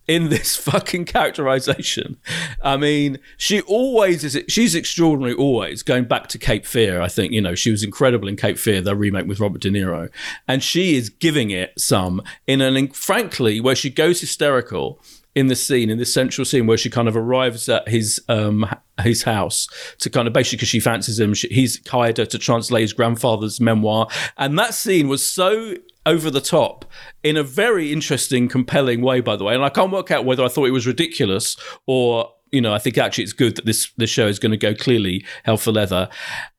in 0.08 0.30
this 0.30 0.56
fucking 0.56 1.04
characterization. 1.04 2.16
I 2.62 2.76
mean, 2.76 3.18
she 3.36 3.60
always 3.62 4.24
is, 4.24 4.42
she's 4.48 4.74
extraordinary, 4.74 5.34
always. 5.34 5.82
Going 5.82 6.04
back 6.04 6.26
to 6.28 6.38
Cape 6.38 6.66
Fear, 6.66 7.00
I 7.00 7.08
think, 7.08 7.32
you 7.32 7.40
know, 7.40 7.54
she 7.54 7.70
was 7.70 7.84
incredible 7.84 8.28
in 8.28 8.36
Cape 8.36 8.58
Fear, 8.58 8.80
the 8.80 8.96
remake 8.96 9.26
with 9.26 9.40
Robert 9.40 9.62
De 9.62 9.70
Niro. 9.70 10.10
And 10.48 10.62
she 10.62 10.96
is 10.96 11.08
giving 11.08 11.50
it 11.50 11.72
some 11.78 12.20
in 12.46 12.60
an, 12.60 12.88
frankly, 12.88 13.60
where 13.60 13.76
she 13.76 13.90
goes 13.90 14.20
hysterical 14.20 15.00
in 15.36 15.48
the 15.48 15.54
scene, 15.54 15.90
in 15.90 15.98
this 15.98 16.14
central 16.14 16.46
scene 16.46 16.66
where 16.66 16.78
she 16.78 16.88
kind 16.88 17.06
of 17.06 17.16
arrives 17.16 17.68
at 17.68 17.86
his 17.86 18.18
um 18.30 18.66
his 19.02 19.24
house 19.24 19.68
to 19.98 20.08
kind 20.08 20.26
of 20.26 20.32
basically 20.32 20.56
because 20.56 20.70
she 20.70 20.80
fancies 20.80 21.20
him. 21.20 21.34
She, 21.34 21.46
he's 21.48 21.86
hired 21.86 22.16
her 22.16 22.24
to 22.24 22.38
translate 22.38 22.80
his 22.80 22.94
grandfather's 22.94 23.60
memoir, 23.60 24.08
and 24.38 24.58
that 24.58 24.72
scene 24.72 25.08
was 25.08 25.30
so 25.30 25.74
over 26.06 26.30
the 26.30 26.40
top 26.40 26.84
in 27.22 27.36
a 27.36 27.42
very 27.42 27.92
interesting, 27.92 28.48
compelling 28.48 29.02
way, 29.02 29.20
by 29.20 29.36
the 29.36 29.44
way. 29.44 29.54
And 29.54 29.64
I 29.64 29.68
can't 29.68 29.92
work 29.92 30.10
out 30.10 30.24
whether 30.24 30.44
I 30.44 30.48
thought 30.48 30.66
it 30.66 30.72
was 30.72 30.86
ridiculous 30.86 31.56
or 31.86 32.32
you 32.52 32.60
know, 32.60 32.72
I 32.72 32.78
think 32.78 32.96
actually 32.96 33.24
it's 33.24 33.32
good 33.32 33.56
that 33.56 33.66
this 33.66 33.90
this 33.96 34.08
show 34.08 34.28
is 34.28 34.38
going 34.38 34.52
to 34.52 34.56
go 34.56 34.72
clearly 34.72 35.26
hell 35.42 35.56
for 35.56 35.72
leather. 35.72 36.08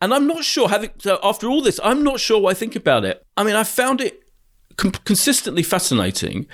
And 0.02 0.14
I'm 0.14 0.28
not 0.28 0.44
sure 0.44 0.68
having 0.68 0.92
so 1.00 1.18
after 1.24 1.48
all 1.48 1.62
this, 1.62 1.80
I'm 1.82 2.04
not 2.04 2.20
sure 2.20 2.42
what 2.42 2.52
I 2.52 2.54
think 2.60 2.76
about 2.76 3.06
it. 3.06 3.26
I 3.38 3.44
mean, 3.44 3.56
I 3.56 3.64
found 3.64 4.02
it 4.02 4.22
com- 4.76 4.92
consistently 4.92 5.64
fascinating, 5.64 6.46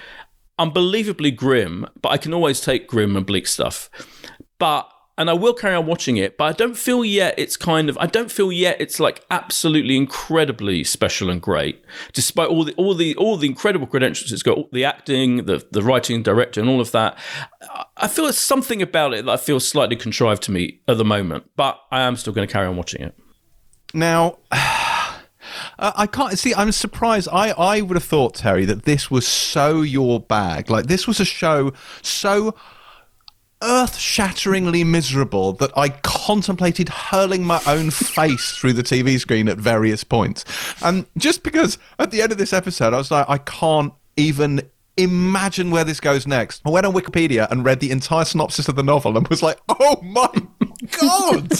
unbelievably 0.60 1.32
grim, 1.32 1.88
but 2.02 2.10
I 2.10 2.18
can 2.18 2.34
always 2.34 2.62
take 2.62 2.88
grim 2.88 3.18
and 3.18 3.26
bleak 3.26 3.48
stuff. 3.48 3.90
But 4.60 4.90
and 5.18 5.30
I 5.30 5.34
will 5.34 5.54
carry 5.54 5.76
on 5.76 5.86
watching 5.86 6.18
it, 6.18 6.38
but 6.38 6.46
I 6.46 6.52
don't 6.54 6.76
feel 6.76 7.06
yet 7.06 7.36
it's 7.38 7.56
kind 7.56 7.90
of 7.90 7.98
I 8.00 8.08
don't 8.08 8.32
feel 8.32 8.52
yet 8.52 8.78
it's 8.80 9.00
like 9.00 9.24
absolutely 9.30 9.96
incredibly 9.96 10.84
special 10.84 11.30
and 11.30 11.42
great, 11.42 11.84
despite 12.14 12.50
all 12.50 12.64
the 12.64 12.74
all 12.74 12.96
the 12.96 13.16
all 13.16 13.38
the 13.38 13.48
incredible 13.48 13.86
credentials 13.86 14.32
it's 14.32 14.44
got, 14.44 14.72
the 14.72 14.86
acting, 14.86 15.46
the 15.46 15.66
the 15.72 15.84
writing, 15.84 16.24
director, 16.24 16.60
and 16.60 16.70
all 16.70 16.82
of 16.82 16.92
that. 16.92 17.18
I 17.98 18.08
feel 18.08 18.26
there's 18.26 18.38
something 18.38 18.82
about 18.82 19.14
it 19.14 19.26
that 19.26 19.32
I 19.32 19.38
feel 19.38 19.60
slightly 19.60 19.96
contrived 19.96 20.44
to 20.44 20.52
me 20.52 20.82
at 20.88 20.98
the 20.98 21.06
moment, 21.06 21.50
but 21.56 21.80
I 21.92 22.02
am 22.02 22.16
still 22.16 22.34
going 22.34 22.48
to 22.48 22.52
carry 22.52 22.68
on 22.68 22.76
watching 22.76 23.02
it. 23.02 23.16
Now, 23.94 24.40
I 25.80 26.08
can't 26.08 26.38
see. 26.40 26.56
I'm 26.56 26.72
surprised. 26.72 27.28
I, 27.32 27.52
I 27.52 27.82
would 27.82 27.96
have 27.96 28.04
thought, 28.04 28.36
Terry, 28.36 28.66
that 28.66 28.84
this 28.84 29.12
was 29.12 29.28
so 29.28 29.82
your 29.82 30.20
bag. 30.20 30.70
Like, 30.70 30.88
this 30.88 31.08
was 31.08 31.20
a 31.20 31.26
show 31.26 31.74
so 32.02 32.56
earth 33.64 33.98
shatteringly 33.98 34.84
miserable 34.84 35.54
that 35.54 35.72
I 35.78 35.90
contemplated 35.90 36.90
hurling 36.90 37.44
my 37.44 37.62
own 37.66 37.90
face 37.92 38.52
through 38.56 38.74
the 38.74 38.84
TV 38.84 39.20
screen 39.20 39.48
at 39.48 39.58
various 39.58 40.04
points. 40.04 40.46
And 40.84 41.06
just 41.18 41.44
because 41.44 41.78
at 41.98 42.12
the 42.12 42.22
end 42.22 42.32
of 42.32 42.38
this 42.38 42.54
episode, 42.54 42.94
I 42.94 42.98
was 42.98 43.12
like, 43.12 43.28
I 43.30 43.38
can't 43.38 43.94
even 44.18 44.62
imagine 44.98 45.72
where 45.72 45.84
this 45.84 46.00
goes 46.00 46.28
next. 46.28 46.62
I 46.66 46.70
went 46.70 46.86
on 46.86 46.94
Wikipedia 46.94 47.50
and 47.50 47.66
read 47.66 47.80
the 47.80 47.92
entire 47.92 48.26
synopsis 48.26 48.68
of 48.68 48.76
the 48.76 48.84
novel 48.84 49.18
and 49.18 49.28
was 49.28 49.42
like, 49.42 49.60
oh 49.70 50.00
my 50.04 50.30
god, 51.00 51.52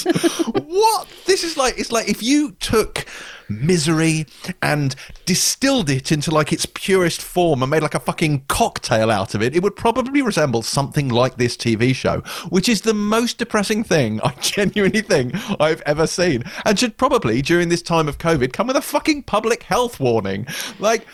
what? 0.66 1.08
This 1.26 1.44
is 1.44 1.58
like, 1.58 1.80
it's 1.80 1.92
like 1.92 2.10
if 2.10 2.22
you 2.22 2.52
took 2.54 3.06
misery 3.50 4.26
and 4.62 4.96
distilled 5.26 5.90
it 5.90 6.12
into 6.12 6.32
like 6.32 6.52
its 6.52 6.66
purest 6.66 7.22
form 7.22 7.62
and 7.62 7.70
made 7.70 7.84
like 7.84 7.96
a 7.96 8.00
fucking 8.00 8.46
cocktail 8.48 9.12
out 9.12 9.36
of 9.36 9.42
it, 9.42 9.56
it 9.56 9.64
would 9.64 9.76
probably 9.76 10.22
resemble 10.22 10.62
something 10.62 11.10
like 11.10 11.38
this 11.38 11.56
TV 11.56 11.94
show, 11.94 12.20
which 12.50 12.68
is 12.68 12.82
the 12.82 12.94
most 12.94 13.38
depressing 13.38 13.84
thing 13.84 14.20
I 14.22 14.34
genuinely 14.42 15.02
think 15.02 15.34
I've 15.60 15.82
ever 15.82 16.08
seen. 16.08 16.44
And 16.66 16.78
should 16.78 16.98
probably, 16.98 17.42
during 17.42 17.70
this 17.70 17.82
time 17.82 18.08
of 18.08 18.18
COVID, 18.18 18.54
come 18.54 18.68
with 18.68 18.76
a 18.76 18.82
fucking 18.82 19.24
public 19.24 19.64
health 19.64 20.00
warning. 20.00 20.48
Like, 20.80 21.06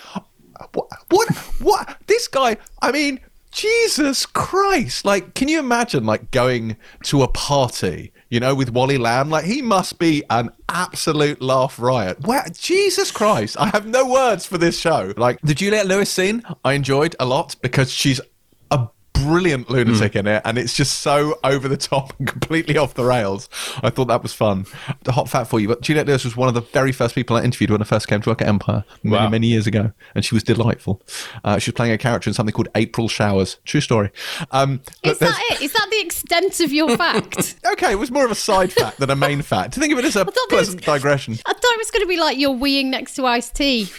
what, 0.74 0.88
what, 1.10 1.36
what? 1.60 1.98
This 2.08 2.28
guy, 2.28 2.58
I 2.82 2.92
mean, 2.92 3.20
Jesus 3.52 4.26
Christ. 4.26 5.06
Like, 5.06 5.34
can 5.34 5.48
you 5.48 5.60
imagine, 5.60 6.06
like, 6.06 6.32
going 6.32 6.78
to 7.04 7.24
a 7.24 7.28
party, 7.28 8.12
you 8.30 8.40
know, 8.40 8.54
with 8.54 8.72
Wally 8.72 8.98
Lamb? 8.98 9.30
Like, 9.30 9.46
he 9.46 9.62
must 9.62 10.00
be 10.00 10.24
an 10.30 10.52
absolute 10.68 11.42
laugh 11.42 11.80
riot. 11.80 12.26
Where, 12.26 12.46
Jesus 12.52 13.12
Christ. 13.12 13.58
I 13.60 13.68
have 13.70 13.86
no 13.86 14.06
words 14.06 14.46
for 14.46 14.58
this 14.58 14.80
show. 14.80 15.14
Like, 15.18 15.40
the 15.42 15.54
Juliette 15.54 15.88
Lewis 15.88 16.10
scene, 16.10 16.44
I 16.64 16.74
enjoyed 16.74 17.16
a 17.20 17.26
lot 17.26 17.56
because 17.62 17.92
she's 17.92 18.22
a 18.72 18.88
brilliant 19.24 19.70
lunatic 19.70 20.16
in 20.16 20.28
it 20.28 20.42
and 20.46 20.58
it's 20.58 20.74
just 20.76 21.00
so 21.00 21.38
over 21.44 21.68
the 21.68 21.78
top 21.78 22.14
and 22.20 22.28
completely 22.28 22.78
off 22.78 22.94
the 22.94 23.04
rails 23.04 23.50
i 23.84 23.90
thought 23.90 24.06
that 24.08 24.22
was 24.24 24.34
fun 24.34 24.66
the 25.04 25.12
hot 25.12 25.30
fact 25.30 25.50
for 25.50 25.60
you 25.60 25.68
but 25.68 25.82
juliette 25.82 26.08
lewis 26.08 26.24
was 26.24 26.36
one 26.36 26.48
of 26.48 26.54
the 26.54 26.62
very 26.62 26.92
first 26.92 27.16
people 27.16 27.36
i 27.36 27.44
interviewed 27.44 27.70
when 27.70 27.82
i 27.82 27.86
first 27.86 28.08
came 28.08 28.22
to 28.22 28.30
work 28.30 28.42
at 28.42 28.48
empire 28.48 28.84
many 29.04 29.16
Wow. 29.24 29.30
many 29.30 29.48
years 29.48 29.68
ago 29.68 29.92
and 30.16 30.24
she 30.26 30.34
was 30.36 30.44
delightful 30.44 31.02
uh, 31.44 31.58
she 31.60 31.70
was 31.72 31.76
playing 31.76 31.92
a 31.94 31.98
character 31.98 32.30
in 32.30 32.34
something 32.34 32.54
called 32.54 32.70
april 32.76 33.08
showers 33.08 33.58
true 33.66 33.82
story 33.82 34.12
um, 34.52 34.82
Is 35.04 35.18
that 35.20 35.40
it? 35.52 35.62
Is 35.62 35.74
that 35.74 35.88
the 35.92 36.00
extent 36.02 36.60
of 36.60 36.72
your 36.72 36.96
fact? 36.98 37.56
okay 37.74 37.92
it 37.92 38.00
was 38.00 38.12
more 38.12 38.26
of 38.26 38.32
a 38.32 38.36
side 38.36 38.72
fact 38.74 39.00
than 39.00 39.10
a 39.10 39.16
main 39.16 39.42
fact 39.42 39.74
to 39.74 39.80
think 39.80 39.92
of 39.94 40.00
it 40.00 40.06
as 40.06 40.16
a 40.16 40.26
thought 40.26 40.34
there 40.50 40.58
was- 40.60 40.68
pleasant 40.76 40.84
digression 40.86 41.34
I 41.46 41.54
thought 41.54 41.64
it 41.64 41.78
was 41.78 41.92
going 41.92 42.04
to 42.04 42.08
be 42.08 42.18
like 42.18 42.38
you're 42.38 42.52
weeing 42.56 42.86
next 42.86 43.16
to 43.16 43.26
Ice-T. 43.26 43.90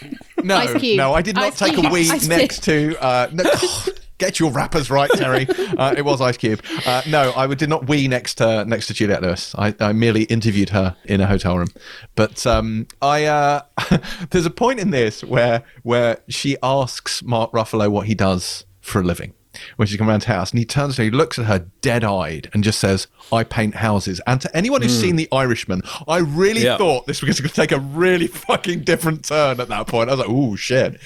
no 0.42 0.56
Ice 0.56 0.74
Cube. 0.80 0.96
no 0.96 1.12
i 1.14 1.22
did 1.22 1.34
not 1.36 1.44
Ice 1.44 1.58
take 1.58 1.74
Cube. 1.74 1.86
a 1.86 1.90
wee 1.90 2.10
Ice 2.10 2.26
next 2.26 2.64
to 2.64 2.96
uh, 3.02 3.28
no, 3.32 3.44
Get 4.20 4.38
your 4.38 4.50
rappers 4.50 4.90
right, 4.90 5.10
Terry. 5.14 5.48
uh, 5.78 5.94
it 5.96 6.04
was 6.04 6.20
Ice 6.20 6.36
Cube. 6.36 6.62
Uh, 6.84 7.00
no, 7.08 7.32
I 7.34 7.46
did 7.54 7.70
not 7.70 7.88
wee 7.88 8.06
next 8.06 8.34
to 8.34 8.66
next 8.66 8.86
to 8.88 8.94
Juliette 8.94 9.22
Lewis. 9.22 9.54
I, 9.56 9.74
I 9.80 9.94
merely 9.94 10.24
interviewed 10.24 10.68
her 10.68 10.94
in 11.06 11.22
a 11.22 11.26
hotel 11.26 11.56
room. 11.56 11.68
But 12.16 12.46
um, 12.46 12.86
I 13.00 13.24
uh, 13.24 13.62
there's 14.30 14.44
a 14.44 14.50
point 14.50 14.78
in 14.78 14.90
this 14.90 15.24
where 15.24 15.62
where 15.84 16.18
she 16.28 16.58
asks 16.62 17.22
Mark 17.22 17.52
Ruffalo 17.52 17.88
what 17.88 18.08
he 18.08 18.14
does 18.14 18.66
for 18.82 19.00
a 19.00 19.04
living 19.04 19.32
when 19.76 19.88
she's 19.88 19.96
coming 19.96 20.10
around 20.10 20.20
to 20.20 20.28
house, 20.28 20.50
and 20.50 20.58
he 20.58 20.64
turns 20.64 20.96
to 20.96 21.02
her, 21.02 21.04
he 21.04 21.10
looks 21.10 21.38
at 21.38 21.46
her 21.46 21.66
dead 21.80 22.04
eyed 22.04 22.50
and 22.52 22.64
just 22.64 22.80
says, 22.80 23.06
I 23.32 23.44
paint 23.44 23.76
houses. 23.76 24.20
And 24.26 24.40
to 24.40 24.56
anyone 24.56 24.82
who's 24.82 24.96
mm. 24.96 25.00
seen 25.00 25.16
The 25.16 25.28
Irishman, 25.32 25.82
I 26.08 26.18
really 26.18 26.64
yeah. 26.64 26.76
thought 26.76 27.06
this 27.06 27.22
was 27.22 27.40
going 27.40 27.48
to 27.48 27.54
take 27.54 27.72
a 27.72 27.78
really 27.78 28.26
fucking 28.26 28.80
different 28.80 29.24
turn 29.24 29.60
at 29.60 29.68
that 29.68 29.86
point. 29.86 30.10
I 30.10 30.14
was 30.14 30.20
like, 30.20 30.28
oh, 30.30 30.56
shit. 30.56 31.00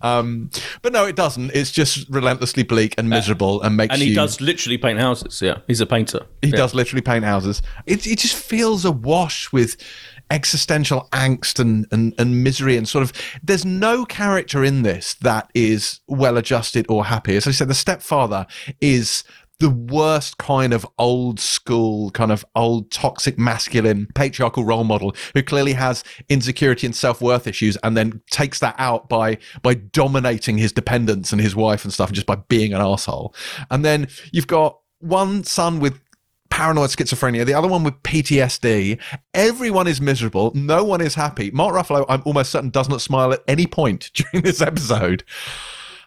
Um, 0.00 0.50
but 0.82 0.92
no, 0.92 1.06
it 1.06 1.16
doesn't. 1.16 1.50
It's 1.54 1.70
just 1.70 2.08
relentlessly 2.08 2.62
bleak 2.62 2.94
and 2.98 3.08
miserable 3.08 3.60
uh, 3.62 3.66
and 3.66 3.76
makes 3.76 3.92
And 3.92 4.02
he 4.02 4.10
you, 4.10 4.14
does 4.14 4.40
literally 4.40 4.78
paint 4.78 4.98
houses. 4.98 5.40
Yeah. 5.40 5.58
He's 5.66 5.80
a 5.80 5.86
painter. 5.86 6.26
He 6.42 6.48
yeah. 6.48 6.56
does 6.56 6.74
literally 6.74 7.02
paint 7.02 7.24
houses. 7.24 7.62
It, 7.86 8.06
it 8.06 8.18
just 8.18 8.36
feels 8.36 8.84
awash 8.84 9.52
with 9.52 9.76
existential 10.30 11.08
angst 11.12 11.58
and, 11.58 11.86
and, 11.90 12.14
and 12.18 12.42
misery 12.42 12.76
and 12.76 12.88
sort 12.88 13.02
of 13.02 13.12
there's 13.42 13.64
no 13.64 14.04
character 14.04 14.64
in 14.64 14.82
this 14.82 15.14
that 15.14 15.50
is 15.54 16.00
well 16.06 16.36
adjusted 16.36 16.86
or 16.88 17.06
happy. 17.06 17.36
As 17.36 17.46
I 17.46 17.50
said, 17.50 17.68
the 17.68 17.74
stepfather 17.74 18.46
is 18.80 19.24
the 19.60 19.70
worst 19.70 20.38
kind 20.38 20.72
of 20.72 20.86
old 20.98 21.38
school, 21.38 22.10
kind 22.12 22.32
of 22.32 22.44
old 22.56 22.90
toxic 22.90 23.38
masculine 23.38 24.08
patriarchal 24.14 24.64
role 24.64 24.84
model 24.84 25.14
who 25.34 25.42
clearly 25.42 25.74
has 25.74 26.02
insecurity 26.28 26.86
and 26.86 26.96
self 26.96 27.20
worth 27.20 27.46
issues 27.46 27.76
and 27.82 27.96
then 27.96 28.22
takes 28.30 28.58
that 28.58 28.74
out 28.78 29.08
by 29.08 29.36
by 29.62 29.74
dominating 29.74 30.56
his 30.58 30.72
dependents 30.72 31.30
and 31.30 31.40
his 31.40 31.54
wife 31.54 31.84
and 31.84 31.92
stuff 31.92 32.08
and 32.08 32.14
just 32.14 32.26
by 32.26 32.36
being 32.48 32.72
an 32.72 32.80
asshole. 32.80 33.34
And 33.70 33.84
then 33.84 34.08
you've 34.32 34.46
got 34.46 34.78
one 35.00 35.44
son 35.44 35.78
with 35.78 36.00
paranoid 36.60 36.90
schizophrenia, 36.90 37.46
the 37.46 37.54
other 37.54 37.66
one 37.66 37.82
with 37.84 38.02
PTSD. 38.02 39.00
Everyone 39.32 39.86
is 39.86 39.98
miserable. 39.98 40.52
No 40.54 40.84
one 40.84 41.00
is 41.00 41.14
happy. 41.14 41.50
Mark 41.52 41.74
Ruffalo, 41.74 42.04
I'm 42.06 42.20
almost 42.26 42.52
certain, 42.52 42.68
does 42.68 42.86
not 42.86 43.00
smile 43.00 43.32
at 43.32 43.42
any 43.48 43.66
point 43.66 44.10
during 44.14 44.44
this 44.44 44.60
episode. 44.60 45.24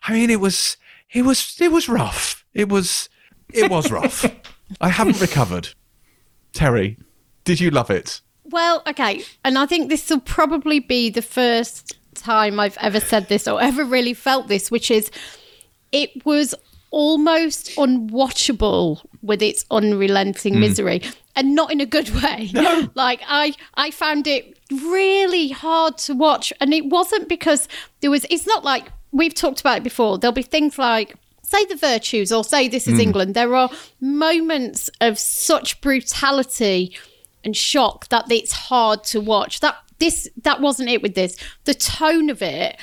I 0.03 0.13
mean, 0.13 0.29
it 0.29 0.39
was, 0.39 0.77
it 1.11 1.23
was, 1.23 1.57
it 1.59 1.71
was 1.71 1.89
rough. 1.89 2.45
It 2.53 2.69
was, 2.69 3.09
it 3.51 3.71
was 3.71 3.89
rough. 3.89 4.25
I 4.79 4.89
haven't 4.89 5.19
recovered. 5.19 5.69
Terry, 6.53 6.99
did 7.45 7.59
you 7.59 7.71
love 7.71 7.89
it? 7.89 8.21
Well, 8.43 8.83
okay. 8.85 9.23
And 9.43 9.57
I 9.57 9.65
think 9.65 9.89
this 9.89 10.07
will 10.11 10.19
probably 10.19 10.79
be 10.79 11.09
the 11.09 11.23
first 11.23 11.97
time 12.13 12.59
I've 12.59 12.77
ever 12.77 12.99
said 12.99 13.27
this 13.27 13.47
or 13.47 13.59
ever 13.59 13.83
really 13.83 14.13
felt 14.13 14.49
this, 14.49 14.69
which 14.69 14.91
is 14.91 15.09
it 15.91 16.23
was 16.27 16.53
almost 16.93 17.71
unwatchable 17.75 19.03
with 19.23 19.41
its 19.41 19.65
unrelenting 19.71 20.53
mm. 20.53 20.59
misery 20.59 21.01
and 21.35 21.55
not 21.55 21.71
in 21.71 21.81
a 21.81 21.87
good 21.87 22.07
way 22.21 22.51
no. 22.53 22.87
like 22.95 23.19
i 23.27 23.51
i 23.73 23.89
found 23.89 24.27
it 24.27 24.59
really 24.71 25.49
hard 25.49 25.97
to 25.97 26.13
watch 26.13 26.53
and 26.61 26.71
it 26.71 26.85
wasn't 26.85 27.27
because 27.27 27.67
there 28.01 28.11
was 28.11 28.27
it's 28.29 28.45
not 28.45 28.63
like 28.63 28.91
we've 29.11 29.33
talked 29.33 29.59
about 29.59 29.77
it 29.79 29.83
before 29.83 30.19
there'll 30.19 30.31
be 30.31 30.43
things 30.43 30.77
like 30.77 31.15
say 31.41 31.65
the 31.65 31.75
virtues 31.75 32.31
or 32.31 32.43
say 32.43 32.67
this 32.67 32.87
is 32.87 32.99
mm. 32.99 33.01
england 33.01 33.33
there 33.33 33.55
are 33.55 33.71
moments 33.99 34.87
of 35.01 35.17
such 35.17 35.81
brutality 35.81 36.95
and 37.43 37.57
shock 37.57 38.07
that 38.09 38.31
it's 38.31 38.51
hard 38.51 39.03
to 39.03 39.19
watch 39.19 39.61
that 39.61 39.75
this 39.97 40.29
that 40.43 40.61
wasn't 40.61 40.87
it 40.87 41.01
with 41.01 41.15
this 41.15 41.37
the 41.65 41.73
tone 41.73 42.29
of 42.29 42.43
it 42.43 42.77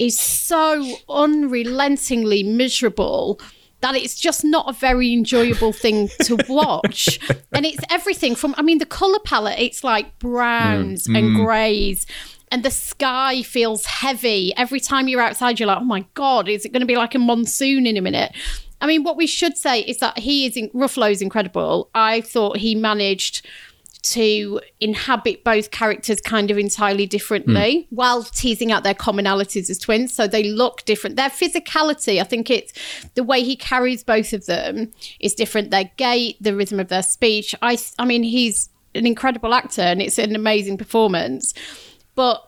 is 0.00 0.18
so 0.18 0.96
unrelentingly 1.08 2.42
miserable 2.42 3.38
that 3.82 3.94
it's 3.94 4.18
just 4.18 4.44
not 4.44 4.68
a 4.68 4.72
very 4.72 5.12
enjoyable 5.12 5.72
thing 5.72 6.08
to 6.22 6.38
watch. 6.48 7.18
and 7.52 7.64
it's 7.64 7.82
everything 7.90 8.34
from, 8.34 8.54
I 8.58 8.62
mean, 8.62 8.78
the 8.78 8.86
color 8.86 9.18
palette, 9.24 9.58
it's 9.58 9.84
like 9.84 10.18
browns 10.18 11.06
mm. 11.06 11.18
and 11.18 11.36
mm. 11.36 11.44
grays. 11.44 12.06
And 12.50 12.62
the 12.62 12.70
sky 12.70 13.42
feels 13.42 13.86
heavy. 13.86 14.54
Every 14.56 14.80
time 14.80 15.06
you're 15.06 15.20
outside, 15.20 15.60
you're 15.60 15.68
like, 15.68 15.78
oh 15.78 15.84
my 15.84 16.04
God, 16.14 16.48
is 16.48 16.64
it 16.64 16.72
going 16.72 16.80
to 16.80 16.86
be 16.86 16.96
like 16.96 17.14
a 17.14 17.18
monsoon 17.18 17.86
in 17.86 17.96
a 17.96 18.00
minute? 18.00 18.32
I 18.80 18.86
mean, 18.86 19.04
what 19.04 19.16
we 19.16 19.26
should 19.26 19.56
say 19.56 19.80
is 19.80 19.98
that 19.98 20.18
he 20.18 20.46
is, 20.46 20.56
in, 20.56 20.70
Ruffalo's 20.70 21.22
incredible. 21.22 21.90
I 21.94 22.22
thought 22.22 22.56
he 22.56 22.74
managed 22.74 23.46
to 24.02 24.60
inhabit 24.80 25.44
both 25.44 25.70
characters 25.70 26.20
kind 26.20 26.50
of 26.50 26.58
entirely 26.58 27.06
differently 27.06 27.52
mm. 27.52 27.86
while 27.90 28.22
teasing 28.22 28.72
out 28.72 28.82
their 28.82 28.94
commonalities 28.94 29.70
as 29.70 29.78
twins. 29.78 30.14
So 30.14 30.26
they 30.26 30.44
look 30.44 30.84
different. 30.84 31.16
Their 31.16 31.30
physicality, 31.30 32.20
I 32.20 32.24
think 32.24 32.50
it's 32.50 32.72
the 33.14 33.24
way 33.24 33.42
he 33.42 33.56
carries 33.56 34.02
both 34.02 34.32
of 34.32 34.46
them 34.46 34.92
is 35.20 35.34
different. 35.34 35.70
Their 35.70 35.90
gait, 35.96 36.36
the 36.40 36.54
rhythm 36.54 36.80
of 36.80 36.88
their 36.88 37.02
speech. 37.02 37.54
I, 37.62 37.78
I 37.98 38.04
mean, 38.04 38.22
he's 38.22 38.68
an 38.94 39.06
incredible 39.06 39.54
actor 39.54 39.82
and 39.82 40.02
it's 40.02 40.18
an 40.18 40.34
amazing 40.34 40.78
performance. 40.78 41.54
But 42.14 42.44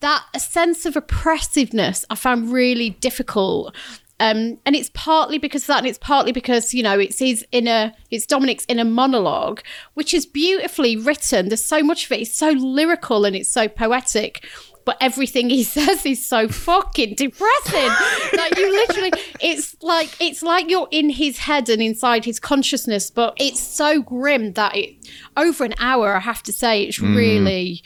that 0.00 0.24
sense 0.38 0.86
of 0.86 0.96
oppressiveness 0.96 2.04
I 2.10 2.14
found 2.14 2.52
really 2.52 2.90
difficult 2.90 3.74
um, 4.20 4.58
and 4.66 4.74
it's 4.74 4.90
partly 4.94 5.38
because 5.38 5.62
of 5.62 5.68
that, 5.68 5.78
and 5.78 5.86
it's 5.86 5.98
partly 5.98 6.32
because 6.32 6.74
you 6.74 6.82
know 6.82 6.98
it's 6.98 7.18
his 7.18 7.46
inner, 7.52 7.92
it's 8.10 8.26
Dominic's 8.26 8.64
inner 8.68 8.84
monologue, 8.84 9.60
which 9.94 10.12
is 10.12 10.26
beautifully 10.26 10.96
written. 10.96 11.48
There's 11.48 11.64
so 11.64 11.82
much 11.82 12.06
of 12.06 12.12
it. 12.12 12.22
It's 12.22 12.34
so 12.34 12.50
lyrical 12.50 13.24
and 13.24 13.36
it's 13.36 13.48
so 13.48 13.68
poetic, 13.68 14.44
but 14.84 14.96
everything 15.00 15.50
he 15.50 15.62
says 15.76 16.04
is 16.04 16.26
so 16.26 16.48
fucking 16.48 17.14
depressing. 17.14 17.90
like 18.36 18.56
you 18.56 18.72
literally, 18.72 19.12
it's 19.40 19.76
like 19.82 20.10
it's 20.20 20.42
like 20.42 20.68
you're 20.68 20.88
in 20.90 21.10
his 21.10 21.38
head 21.38 21.68
and 21.68 21.80
inside 21.80 22.24
his 22.24 22.40
consciousness, 22.40 23.10
but 23.10 23.34
it's 23.38 23.60
so 23.60 24.02
grim 24.02 24.54
that 24.54 24.76
it 24.76 24.96
over 25.36 25.64
an 25.64 25.74
hour. 25.78 26.16
I 26.16 26.20
have 26.20 26.42
to 26.44 26.52
say, 26.52 26.82
it's 26.82 26.98
mm. 26.98 27.14
really 27.14 27.82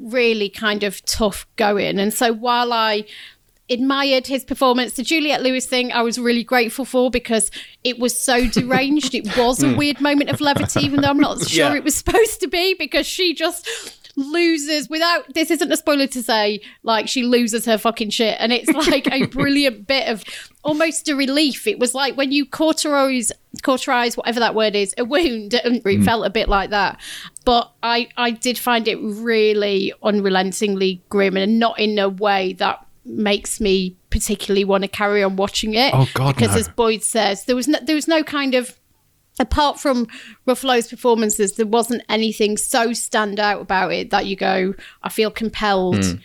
really 0.00 0.48
kind 0.48 0.82
of 0.82 1.04
tough 1.06 1.46
going. 1.56 1.98
And 1.98 2.12
so 2.12 2.32
while 2.32 2.72
I 2.72 3.04
admired 3.70 4.26
his 4.26 4.44
performance. 4.44 4.94
The 4.94 5.02
Juliette 5.02 5.42
Lewis 5.42 5.66
thing 5.66 5.92
I 5.92 6.02
was 6.02 6.18
really 6.18 6.44
grateful 6.44 6.84
for 6.84 7.10
because 7.10 7.50
it 7.82 7.98
was 7.98 8.18
so 8.18 8.46
deranged. 8.48 9.14
it 9.14 9.36
was 9.36 9.62
a 9.62 9.74
weird 9.74 10.00
moment 10.00 10.30
of 10.30 10.40
levity, 10.40 10.80
even 10.80 11.00
though 11.00 11.10
I'm 11.10 11.18
not 11.18 11.40
sure 11.48 11.70
yeah. 11.70 11.74
it 11.74 11.84
was 11.84 11.96
supposed 11.96 12.40
to 12.40 12.48
be 12.48 12.74
because 12.74 13.06
she 13.06 13.34
just 13.34 13.68
loses 14.16 14.88
without 14.88 15.32
this 15.34 15.50
isn't 15.50 15.72
a 15.72 15.76
spoiler 15.76 16.06
to 16.06 16.22
say 16.22 16.60
like 16.84 17.08
she 17.08 17.24
loses 17.24 17.64
her 17.64 17.76
fucking 17.76 18.10
shit 18.10 18.36
and 18.38 18.52
it's 18.52 18.70
like 18.88 19.12
a 19.12 19.26
brilliant 19.26 19.86
bit 19.86 20.08
of 20.08 20.22
almost 20.62 21.08
a 21.08 21.16
relief 21.16 21.66
it 21.66 21.78
was 21.78 21.94
like 21.94 22.16
when 22.16 22.30
you 22.30 22.46
cauterize 22.46 23.32
cauterize 23.62 24.16
whatever 24.16 24.38
that 24.38 24.54
word 24.54 24.76
is 24.76 24.94
a 24.98 25.04
wound 25.04 25.54
and 25.54 25.76
it 25.76 25.84
mm. 25.84 26.04
felt 26.04 26.24
a 26.24 26.30
bit 26.30 26.48
like 26.48 26.70
that 26.70 27.00
but 27.44 27.72
i 27.82 28.08
i 28.16 28.30
did 28.30 28.56
find 28.56 28.86
it 28.86 28.96
really 28.96 29.92
unrelentingly 30.02 31.02
grim 31.08 31.36
and 31.36 31.58
not 31.58 31.78
in 31.78 31.98
a 31.98 32.08
way 32.08 32.52
that 32.52 32.83
makes 33.04 33.60
me 33.60 33.96
particularly 34.10 34.64
want 34.64 34.82
to 34.82 34.88
carry 34.88 35.22
on 35.22 35.36
watching 35.36 35.74
it. 35.74 35.92
Oh 35.94 36.08
God! 36.14 36.34
Because 36.34 36.52
no. 36.52 36.60
as 36.60 36.68
Boyd 36.68 37.02
says, 37.02 37.44
there 37.44 37.56
was 37.56 37.68
no, 37.68 37.78
there 37.82 37.94
was 37.94 38.08
no 38.08 38.22
kind 38.22 38.54
of 38.54 38.78
apart 39.38 39.80
from 39.80 40.06
Ruffalo's 40.46 40.88
performances, 40.88 41.54
there 41.54 41.66
wasn't 41.66 42.02
anything 42.08 42.56
so 42.56 42.92
stand 42.92 43.40
out 43.40 43.60
about 43.60 43.92
it 43.92 44.10
that 44.10 44.26
you 44.26 44.36
go, 44.36 44.74
I 45.02 45.08
feel 45.08 45.30
compelled 45.30 45.96
mm. 45.96 46.20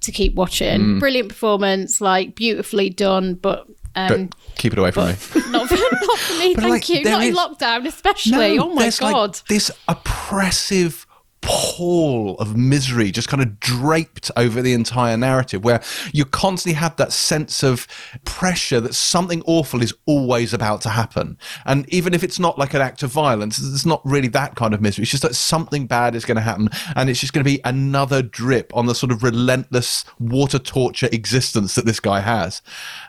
to 0.00 0.12
keep 0.12 0.34
watching. 0.34 0.80
Mm. 0.80 1.00
Brilliant 1.00 1.28
performance, 1.28 2.00
like 2.00 2.34
beautifully 2.34 2.90
done, 2.90 3.34
but. 3.34 3.66
Um, 3.94 4.26
but 4.26 4.54
keep 4.56 4.72
it 4.72 4.78
away 4.78 4.90
from 4.90 5.08
me. 5.08 5.14
Not 5.50 5.68
for, 5.68 5.74
not 5.74 6.18
for 6.18 6.38
me, 6.38 6.54
thank 6.54 6.68
like, 6.70 6.88
you. 6.88 7.02
Not 7.04 7.22
is, 7.24 7.28
in 7.28 7.34
lockdown, 7.34 7.86
especially. 7.86 8.56
No, 8.56 8.64
oh 8.64 8.74
my 8.74 8.90
god! 8.98 9.36
Like 9.36 9.46
this 9.48 9.70
oppressive 9.86 11.06
pall 11.42 12.36
of 12.38 12.56
misery 12.56 13.10
just 13.10 13.28
kind 13.28 13.42
of 13.42 13.60
draped 13.60 14.30
over 14.36 14.62
the 14.62 14.72
entire 14.72 15.16
narrative 15.16 15.64
where 15.64 15.82
you 16.12 16.24
constantly 16.24 16.74
have 16.78 16.96
that 16.96 17.12
sense 17.12 17.62
of 17.62 17.86
pressure 18.24 18.80
that 18.80 18.94
something 18.94 19.42
awful 19.44 19.82
is 19.82 19.92
always 20.06 20.54
about 20.54 20.80
to 20.80 20.88
happen. 20.88 21.36
And 21.66 21.88
even 21.92 22.14
if 22.14 22.22
it's 22.24 22.38
not 22.38 22.58
like 22.58 22.74
an 22.74 22.80
act 22.80 23.02
of 23.02 23.10
violence 23.10 23.58
it's 23.58 23.84
not 23.84 24.00
really 24.04 24.28
that 24.28 24.54
kind 24.54 24.72
of 24.72 24.80
misery. 24.80 25.02
It's 25.02 25.10
just 25.10 25.24
that 25.24 25.34
something 25.34 25.86
bad 25.86 26.14
is 26.14 26.24
going 26.24 26.36
to 26.36 26.42
happen 26.42 26.68
and 26.96 27.10
it's 27.10 27.20
just 27.20 27.32
going 27.32 27.44
to 27.44 27.50
be 27.50 27.60
another 27.64 28.22
drip 28.22 28.74
on 28.74 28.86
the 28.86 28.94
sort 28.94 29.12
of 29.12 29.22
relentless 29.22 30.04
water 30.18 30.58
torture 30.58 31.08
existence 31.12 31.74
that 31.74 31.86
this 31.86 32.00
guy 32.00 32.20
has. 32.20 32.62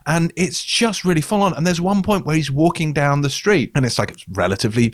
And 0.06 0.34
it's 0.36 0.64
just 0.64 1.06
really 1.06 1.22
full 1.22 1.42
on. 1.42 1.54
And 1.54 1.66
there's 1.66 1.82
one 1.82 2.02
point 2.02 2.26
where 2.26 2.36
he's 2.36 2.52
walking 2.52 2.94
down 2.94 3.22
the 3.22 3.30
street 3.30 3.72
and 3.76 3.86
it's 3.86 4.00
like 4.00 4.12
it's 4.12 4.28
relatively 4.30 4.94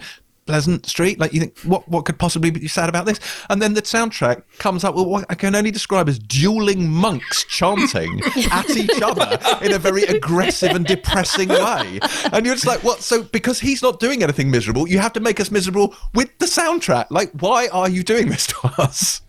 Pleasant 0.50 0.86
Street. 0.88 1.20
Like 1.20 1.32
you 1.32 1.42
think, 1.42 1.60
what 1.60 1.88
what 1.88 2.06
could 2.06 2.18
possibly 2.18 2.50
be 2.50 2.68
sad 2.68 2.90
about 2.90 3.06
this? 3.06 3.20
And 3.52 3.62
then 3.62 3.76
the 3.76 3.84
soundtrack 3.84 4.42
comes 4.58 4.84
up 4.84 4.96
with 4.96 5.06
what 5.06 5.26
I 5.30 5.36
can 5.36 5.54
only 5.54 5.70
describe 5.70 6.10
as 6.10 6.18
dueling 6.18 6.90
monks 6.90 7.44
chanting 7.44 8.20
at 8.52 8.68
each 8.72 9.00
other 9.02 9.38
in 9.62 9.74
a 9.74 9.78
very 9.78 10.04
aggressive 10.04 10.72
and 10.72 10.86
depressing 10.86 11.50
way. 11.50 12.00
And 12.34 12.48
you're 12.48 12.56
just 12.56 12.66
like, 12.66 12.84
what? 12.84 13.02
So 13.02 13.22
because 13.22 13.60
he's 13.60 13.84
not 13.84 14.00
doing 14.00 14.24
anything 14.24 14.50
miserable, 14.50 14.90
you 14.90 14.98
have 14.98 15.14
to 15.14 15.20
make 15.20 15.40
us 15.40 15.52
miserable 15.52 15.96
with 16.16 16.36
the 16.40 16.48
soundtrack. 16.48 17.06
Like, 17.12 17.32
why 17.40 17.68
are 17.68 17.88
you 17.88 18.02
doing 18.02 18.30
this 18.30 18.48
to 18.54 18.74
us? 18.80 19.22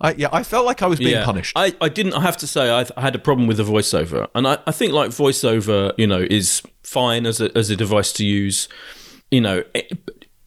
I, 0.00 0.14
yeah, 0.14 0.28
I 0.32 0.42
felt 0.42 0.64
like 0.64 0.80
I 0.80 0.86
was 0.86 0.98
being 0.98 1.22
punished. 1.22 1.52
I, 1.54 1.76
I 1.82 1.90
didn't. 1.90 2.14
I 2.14 2.20
have 2.20 2.38
to 2.38 2.46
say, 2.46 2.70
I, 2.70 2.86
I 2.96 3.00
had 3.02 3.14
a 3.14 3.18
problem 3.18 3.46
with 3.46 3.58
the 3.58 3.64
voiceover, 3.64 4.26
and 4.34 4.48
I, 4.48 4.58
I 4.66 4.72
think 4.72 4.92
like 4.94 5.10
voiceover, 5.10 5.92
you 5.98 6.06
know, 6.06 6.26
is 6.30 6.62
fine 6.82 7.26
as 7.26 7.42
a 7.42 7.56
as 7.56 7.68
a 7.68 7.76
device 7.76 8.12
to 8.14 8.24
use. 8.24 8.68
You 9.30 9.40
know, 9.40 9.64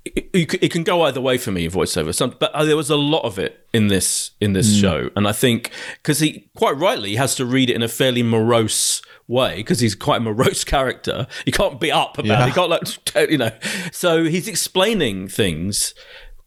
it, 0.05 0.29
it, 0.63 0.71
can 0.71 0.83
go 0.83 1.01
either 1.03 1.19
way 1.19 1.37
for 1.37 1.51
me 1.51 1.65
in 1.65 1.71
voiceover. 1.71 2.13
Some, 2.13 2.35
but 2.39 2.51
uh, 2.53 2.63
there 2.63 2.77
was 2.77 2.89
a 2.89 2.95
lot 2.95 3.23
of 3.23 3.39
it 3.39 3.67
in 3.73 3.87
this 3.87 4.31
in 4.39 4.53
this 4.53 4.75
show, 4.79 5.09
and 5.15 5.27
I 5.27 5.31
think 5.31 5.71
because 5.97 6.19
he 6.19 6.49
quite 6.55 6.77
rightly 6.77 7.09
he 7.09 7.15
has 7.15 7.35
to 7.35 7.45
read 7.45 7.69
it 7.69 7.75
in 7.75 7.81
a 7.81 7.87
fairly 7.87 8.21
morose 8.21 9.01
way 9.27 9.55
because 9.57 9.79
he's 9.79 9.95
quite 9.95 10.17
a 10.17 10.19
morose 10.19 10.63
character. 10.75 11.25
He 11.45 11.51
can't 11.51 11.79
be 11.79 11.91
up 11.91 12.17
about 12.17 12.27
Yeah. 12.27 12.43
it. 12.43 12.49
He 12.49 12.53
can't 12.53 12.69
like 12.69 12.85
you 13.31 13.37
know. 13.39 13.51
So 13.91 14.25
he's 14.25 14.47
explaining 14.47 15.27
things 15.27 15.95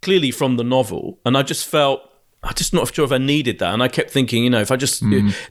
clearly 0.03 0.31
from 0.31 0.57
the 0.57 0.65
novel, 0.65 1.19
and 1.25 1.37
I 1.37 1.43
just 1.43 1.67
felt. 1.67 2.03
I'm 2.41 2.55
just 2.55 2.73
not 2.73 2.95
sure 2.95 3.05
if 3.05 3.11
I 3.11 3.19
needed 3.19 3.59
that, 3.59 3.75
and 3.75 3.83
I 3.83 3.89
kept 3.89 4.11
thinking, 4.11 4.45
you 4.45 4.51
know, 4.51 4.61
if 4.61 4.71
I 4.71 4.77
just 4.77 5.03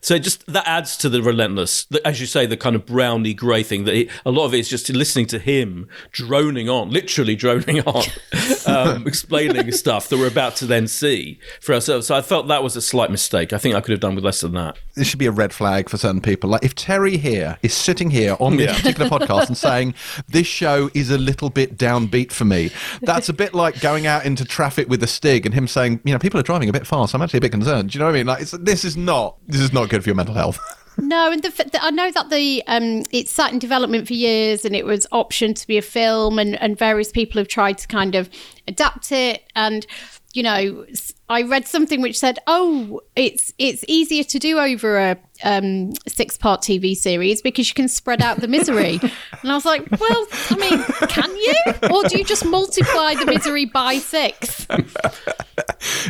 so 0.02 0.18
just 0.18 0.46
that 0.48 0.66
adds 0.66 0.96
to 0.98 1.10
the 1.10 1.22
relentless, 1.22 1.84
the, 1.86 2.06
as 2.08 2.22
you 2.22 2.26
say, 2.26 2.46
the 2.46 2.56
kind 2.56 2.78
of 2.78 2.86
browny 2.86 3.34
grey 3.34 3.62
thing 3.62 3.84
that 3.84 3.94
he, 3.94 4.10
a 4.26 4.32
lot 4.32 4.46
of 4.46 4.54
it 4.54 4.60
is 4.60 4.70
just 4.70 4.90
listening 4.90 5.26
to 5.28 5.40
him 5.40 5.90
droning 6.12 6.70
on, 6.70 6.90
literally 6.90 7.36
droning 7.44 7.82
on, 7.82 8.06
um, 8.68 9.06
explaining 9.06 9.70
stuff 9.74 10.08
that 10.08 10.18
we're 10.18 10.30
about 10.30 10.56
to 10.58 10.66
then 10.66 10.88
see 10.88 11.40
for 11.60 11.76
ourselves. 11.76 12.08
So 12.08 12.16
I 12.16 12.22
felt 12.22 12.48
that 12.48 12.64
was 12.64 12.78
a 12.78 12.82
slight 12.82 13.12
mistake. 13.12 13.52
I 13.52 13.58
think 13.58 13.76
I 13.76 13.82
could 13.82 13.92
have 13.92 14.00
done 14.00 14.16
with 14.16 14.24
less 14.24 14.40
than 14.40 14.54
that. 14.54 14.78
this 14.96 15.08
should 15.08 15.20
be 15.20 15.26
a 15.26 15.32
red 15.32 15.52
flag 15.52 15.90
for 15.90 15.98
certain 15.98 16.22
people. 16.22 16.50
Like 16.50 16.64
if 16.64 16.74
Terry 16.74 17.18
here 17.18 17.58
is 17.62 17.74
sitting 17.74 18.12
here 18.12 18.38
on 18.40 18.56
this 18.56 18.74
particular 18.78 19.10
podcast 19.10 19.48
and 19.48 19.58
saying 19.68 19.94
this 20.30 20.48
show 20.48 20.90
is 20.94 21.12
a 21.12 21.18
little 21.18 21.50
bit 21.50 21.78
downbeat 21.78 22.32
for 22.32 22.46
me, 22.46 22.72
that's 23.02 23.28
a 23.28 23.34
bit 23.34 23.54
like 23.54 23.82
going 23.82 24.08
out 24.08 24.26
into 24.26 24.46
traffic 24.46 24.88
with 24.88 25.04
a 25.04 25.08
Stig 25.08 25.46
and 25.46 25.54
him 25.54 25.68
saying, 25.68 26.00
you 26.06 26.14
know, 26.14 26.20
people 26.20 26.40
are 26.40 26.44
driving 26.44 26.70
a 26.70 26.77
bit 26.80 26.88
fast. 26.88 27.14
I'm 27.14 27.22
actually 27.22 27.40
a 27.40 27.42
bit 27.42 27.52
concerned. 27.52 27.92
Do 27.92 27.98
you 27.98 28.00
know 28.00 28.06
what 28.06 28.16
I 28.16 28.18
mean? 28.18 28.28
Like 28.28 28.40
this 28.40 28.86
is 28.86 28.98
not 28.98 29.38
this 29.48 29.62
is 29.62 29.74
not 29.74 29.90
good 29.90 30.04
for 30.04 30.10
your 30.10 30.16
mental 30.16 30.36
health. 30.36 30.60
No, 31.00 31.32
and 31.32 31.44
the, 31.44 31.50
the, 31.50 31.78
I 31.80 31.92
know 31.92 32.10
that 32.10 32.32
the 32.32 32.64
um, 32.66 33.04
it's 33.12 33.32
sat 33.32 33.54
in 33.54 33.60
development 33.60 34.08
for 34.08 34.14
years, 34.14 34.66
and 34.66 34.76
it 34.76 34.84
was 34.84 35.06
optioned 35.12 35.60
to 35.60 35.68
be 35.68 35.78
a 35.78 35.82
film, 35.84 36.40
and, 36.40 36.60
and 36.60 36.78
various 36.78 37.12
people 37.12 37.40
have 37.40 37.48
tried 37.48 37.78
to 37.78 37.88
kind 37.88 38.16
of 38.16 38.30
adapt 38.68 39.12
it. 39.12 39.44
And 39.56 39.86
you 40.34 40.42
know, 40.42 40.86
I 41.30 41.44
read 41.44 41.68
something 41.68 42.02
which 42.02 42.18
said, 42.18 42.40
"Oh, 42.48 43.02
it's 43.16 43.54
it's 43.60 43.86
easier 43.88 44.24
to 44.24 44.40
do 44.40 44.58
over 44.58 44.98
a 44.98 45.18
um, 45.44 45.94
six 46.08 46.38
part 46.38 46.62
TV 46.62 46.96
series 46.96 47.42
because 47.42 47.68
you 47.70 47.74
can 47.74 47.88
spread 47.88 48.22
out 48.22 48.40
the 48.42 48.48
misery." 48.48 49.00
and 49.42 49.52
I 49.52 49.56
was 49.56 49.66
like, 49.66 49.90
"Well, 50.00 50.28
I 50.50 50.56
mean, 50.56 50.84
can 51.08 51.36
you, 51.36 51.56
or 51.92 52.04
do 52.04 52.18
you 52.18 52.24
just 52.24 52.46
multiply 52.46 53.16
the 53.16 53.26
misery 53.26 53.66
by 53.66 53.98
six? 53.98 54.66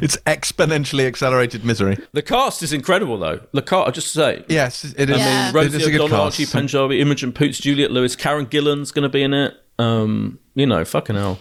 it's 0.01 0.17
exponentially 0.25 1.05
accelerated 1.05 1.65
misery. 1.65 1.97
The 2.13 2.21
cast 2.21 2.63
is 2.63 2.73
incredible, 2.73 3.17
though. 3.17 3.39
The 3.51 3.61
cast, 3.61 3.87
I 3.87 3.91
just 3.91 4.13
say, 4.13 4.45
Yes, 4.47 4.83
it 4.83 5.09
is. 5.09 5.17
Yeah. 5.17 5.49
It 5.49 5.53
Rosie 5.53 5.77
is 5.77 5.87
a 5.87 5.91
good 5.91 6.01
O'Donnell, 6.01 6.25
cast. 6.31 6.39
Archie 6.39 6.45
Panjabi, 6.45 6.99
Imogen 6.99 7.31
Poots, 7.31 7.59
Juliette 7.59 7.91
Lewis, 7.91 8.15
Karen 8.15 8.45
Gillan's 8.45 8.91
going 8.91 9.03
to 9.03 9.09
be 9.09 9.23
in 9.23 9.33
it. 9.33 9.55
Um, 9.79 10.39
you 10.55 10.65
know, 10.65 10.83
fucking 10.85 11.15
hell. 11.15 11.39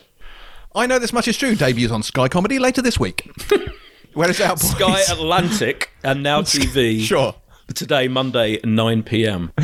I 0.75 0.87
know 0.87 0.99
this 0.99 1.13
much 1.13 1.27
is 1.27 1.37
true. 1.39 1.55
Debuts 1.55 1.91
on 1.91 2.03
Sky 2.03 2.29
Comedy 2.29 2.59
later 2.59 2.83
this 2.83 3.01
week. 3.01 3.31
Where 4.13 4.31
is 4.31 4.41
our 4.41 4.57
Sky 4.57 5.01
Atlantic 5.11 5.91
and 6.05 6.23
Now 6.23 6.43
TV. 6.43 7.01
Sure. 7.01 7.35
Today, 7.75 8.09
Monday, 8.09 8.61
9 8.65 9.03
p.m. 9.03 9.53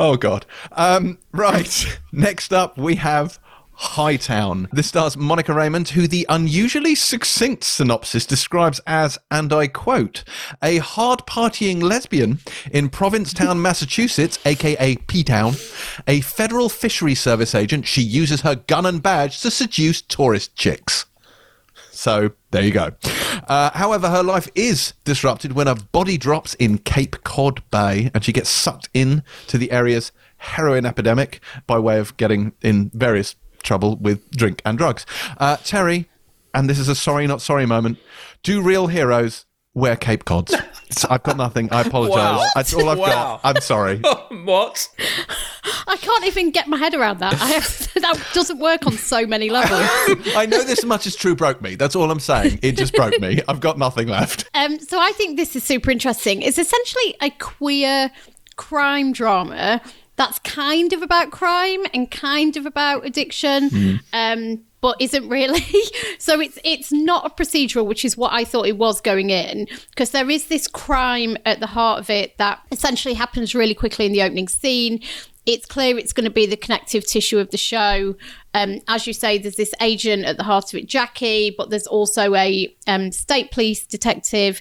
Oh 0.00 0.14
God. 0.16 0.46
Um, 0.70 1.18
right. 1.32 1.98
Next 2.12 2.52
up, 2.52 2.78
we 2.78 2.94
have 2.94 3.40
Hightown. 3.72 4.68
This 4.72 4.86
stars 4.86 5.16
Monica 5.16 5.50
Raymund, 5.50 5.88
who 5.88 6.06
the 6.06 6.24
unusually 6.28 6.94
succinct 6.94 7.64
synopsis 7.64 8.24
describes 8.24 8.80
as, 8.86 9.18
and 9.28 9.52
I 9.52 9.66
quote, 9.66 10.22
a 10.62 10.78
hard 10.78 11.26
partying 11.26 11.82
lesbian 11.82 12.38
in 12.70 12.90
Provincetown, 12.90 13.60
Massachusetts, 13.62 14.38
aka 14.44 14.94
P 14.94 15.24
Town, 15.24 15.54
a 16.06 16.20
federal 16.20 16.68
fishery 16.68 17.16
service 17.16 17.52
agent. 17.52 17.84
She 17.88 18.02
uses 18.02 18.42
her 18.42 18.54
gun 18.54 18.86
and 18.86 19.02
badge 19.02 19.40
to 19.40 19.50
seduce 19.50 20.00
tourist 20.00 20.54
chicks. 20.54 21.06
So 21.98 22.30
there 22.52 22.62
you 22.62 22.70
go. 22.70 22.92
Uh, 23.48 23.72
however, 23.74 24.08
her 24.08 24.22
life 24.22 24.48
is 24.54 24.94
disrupted 25.02 25.54
when 25.54 25.66
a 25.66 25.74
body 25.74 26.16
drops 26.16 26.54
in 26.54 26.78
Cape 26.78 27.24
Cod 27.24 27.60
Bay 27.72 28.12
and 28.14 28.24
she 28.24 28.32
gets 28.32 28.48
sucked 28.48 28.88
in 28.94 29.24
to 29.48 29.58
the 29.58 29.72
area's 29.72 30.12
heroin 30.36 30.86
epidemic 30.86 31.40
by 31.66 31.80
way 31.80 31.98
of 31.98 32.16
getting 32.16 32.52
in 32.62 32.92
various 32.94 33.34
trouble 33.64 33.96
with 33.96 34.30
drink 34.30 34.62
and 34.64 34.78
drugs. 34.78 35.06
Uh, 35.38 35.56
Terry, 35.64 36.08
and 36.54 36.70
this 36.70 36.78
is 36.78 36.88
a 36.88 36.94
sorry 36.94 37.26
not 37.26 37.42
sorry 37.42 37.66
moment, 37.66 37.98
do 38.44 38.62
real 38.62 38.86
heroes 38.86 39.44
wear 39.74 39.96
Cape 39.96 40.24
Cods? 40.24 40.54
So 40.90 41.08
I've 41.10 41.22
got 41.22 41.36
nothing. 41.36 41.70
I 41.72 41.82
apologise. 41.82 42.16
Wow. 42.16 42.46
That's 42.54 42.72
all 42.74 42.88
I've 42.88 42.98
Wow. 42.98 43.06
got. 43.06 43.40
I'm 43.44 43.60
sorry. 43.60 43.98
what? 44.44 44.88
I 45.86 45.96
can't 45.96 46.24
even 46.26 46.50
get 46.50 46.66
my 46.68 46.76
head 46.76 46.94
around 46.94 47.18
that. 47.20 47.34
I 47.34 47.46
have, 47.48 47.92
that 47.94 48.20
doesn't 48.34 48.58
work 48.58 48.86
on 48.86 48.92
so 48.94 49.26
many 49.26 49.50
levels." 49.50 49.86
I 50.34 50.46
know 50.46 50.62
this 50.64 50.84
much 50.84 51.06
is 51.06 51.14
true 51.16 51.34
broke 51.36 51.60
me. 51.62 51.74
That's 51.74 51.94
all 51.96 52.10
I'm 52.10 52.20
saying. 52.20 52.60
It 52.62 52.76
just 52.76 52.94
broke 52.94 53.20
me. 53.20 53.40
I've 53.48 53.60
got 53.60 53.78
nothing 53.78 54.08
left. 54.08 54.48
Um, 54.54 54.78
so 54.80 54.98
I 55.00 55.12
think 55.12 55.36
this 55.36 55.54
is 55.56 55.64
super 55.64 55.90
interesting. 55.90 56.42
It's 56.42 56.58
essentially 56.58 57.14
a 57.20 57.30
queer 57.30 58.10
crime 58.56 59.12
drama 59.12 59.80
that's 60.16 60.38
kind 60.40 60.92
of 60.92 61.00
about 61.02 61.30
crime 61.30 61.80
and 61.94 62.10
kind 62.10 62.56
of 62.56 62.66
about 62.66 63.06
addiction, 63.06 64.00
um, 64.12 64.64
but 64.80 64.96
isn't 65.00 65.28
really. 65.28 65.64
so 66.18 66.40
it's 66.40 66.58
it's 66.64 66.92
not 66.92 67.26
a 67.26 67.30
procedural, 67.30 67.86
which 67.86 68.04
is 68.04 68.16
what 68.16 68.32
I 68.32 68.44
thought 68.44 68.66
it 68.66 68.78
was 68.78 69.00
going 69.00 69.30
in, 69.30 69.66
because 69.90 70.10
there 70.10 70.30
is 70.30 70.46
this 70.46 70.66
crime 70.66 71.36
at 71.44 71.60
the 71.60 71.66
heart 71.66 72.00
of 72.00 72.10
it 72.10 72.36
that 72.38 72.60
essentially 72.70 73.14
happens 73.14 73.54
really 73.54 73.74
quickly 73.74 74.06
in 74.06 74.12
the 74.12 74.22
opening 74.22 74.48
scene. 74.48 75.00
It's 75.46 75.64
clear 75.64 75.96
it's 75.96 76.12
going 76.12 76.26
to 76.26 76.30
be 76.30 76.44
the 76.44 76.58
connective 76.58 77.06
tissue 77.06 77.38
of 77.38 77.50
the 77.50 77.56
show. 77.56 78.16
Um, 78.52 78.80
as 78.86 79.06
you 79.06 79.14
say, 79.14 79.38
there's 79.38 79.56
this 79.56 79.72
agent 79.80 80.26
at 80.26 80.36
the 80.36 80.42
heart 80.42 80.74
of 80.74 80.78
it, 80.78 80.86
Jackie, 80.86 81.54
but 81.56 81.70
there's 81.70 81.86
also 81.86 82.34
a 82.34 82.74
um, 82.86 83.12
state 83.12 83.50
police 83.50 83.86
detective 83.86 84.60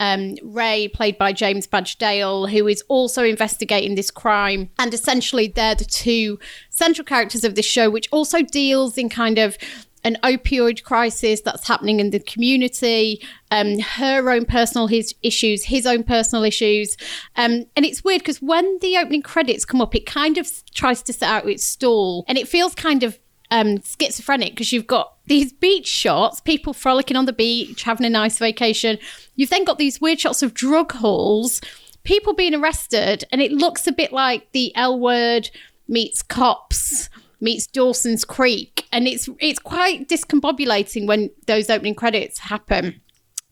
um, 0.00 0.36
Ray, 0.42 0.88
played 0.88 1.18
by 1.18 1.32
James 1.32 1.66
Badge 1.66 1.96
Dale, 1.96 2.46
who 2.46 2.68
is 2.68 2.82
also 2.88 3.24
investigating 3.24 3.94
this 3.94 4.10
crime. 4.10 4.70
And 4.78 4.94
essentially, 4.94 5.48
they're 5.48 5.74
the 5.74 5.84
two 5.84 6.38
central 6.70 7.04
characters 7.04 7.44
of 7.44 7.54
this 7.54 7.66
show, 7.66 7.90
which 7.90 8.08
also 8.12 8.42
deals 8.42 8.96
in 8.96 9.08
kind 9.08 9.38
of 9.38 9.58
an 10.04 10.16
opioid 10.22 10.82
crisis 10.84 11.40
that's 11.40 11.66
happening 11.66 12.00
in 12.00 12.10
the 12.10 12.20
community, 12.20 13.20
um, 13.50 13.78
her 13.78 14.30
own 14.30 14.44
personal 14.44 14.86
his 14.86 15.14
issues, 15.22 15.64
his 15.64 15.86
own 15.86 16.02
personal 16.02 16.44
issues. 16.44 16.96
Um, 17.36 17.64
and 17.76 17.84
it's 17.84 18.04
weird 18.04 18.20
because 18.20 18.40
when 18.40 18.78
the 18.80 18.96
opening 18.96 19.22
credits 19.22 19.64
come 19.64 19.80
up, 19.80 19.94
it 19.94 20.06
kind 20.06 20.38
of 20.38 20.48
tries 20.72 21.02
to 21.02 21.12
set 21.12 21.28
out 21.28 21.48
its 21.48 21.64
stall 21.64 22.24
and 22.28 22.38
it 22.38 22.48
feels 22.48 22.74
kind 22.74 23.02
of 23.02 23.18
um, 23.50 23.80
schizophrenic 23.82 24.50
because 24.52 24.72
you've 24.72 24.86
got 24.86 25.14
these 25.26 25.52
beach 25.52 25.86
shots, 25.86 26.40
people 26.40 26.72
frolicking 26.72 27.16
on 27.16 27.26
the 27.26 27.32
beach, 27.32 27.82
having 27.82 28.06
a 28.06 28.10
nice 28.10 28.38
vacation. 28.38 28.98
You've 29.36 29.50
then 29.50 29.64
got 29.64 29.78
these 29.78 30.00
weird 30.00 30.20
shots 30.20 30.42
of 30.42 30.54
drug 30.54 30.92
hauls, 30.92 31.60
people 32.04 32.34
being 32.34 32.54
arrested, 32.54 33.24
and 33.32 33.40
it 33.40 33.52
looks 33.52 33.86
a 33.86 33.92
bit 33.92 34.12
like 34.12 34.50
the 34.52 34.74
L 34.76 34.98
word 34.98 35.50
meets 35.86 36.22
cops 36.22 37.08
meets 37.40 37.66
Dawson's 37.66 38.24
Creek, 38.24 38.86
and 38.92 39.06
it's 39.06 39.28
it's 39.38 39.58
quite 39.58 40.08
discombobulating 40.08 41.06
when 41.06 41.30
those 41.46 41.70
opening 41.70 41.94
credits 41.94 42.38
happen. 42.38 43.00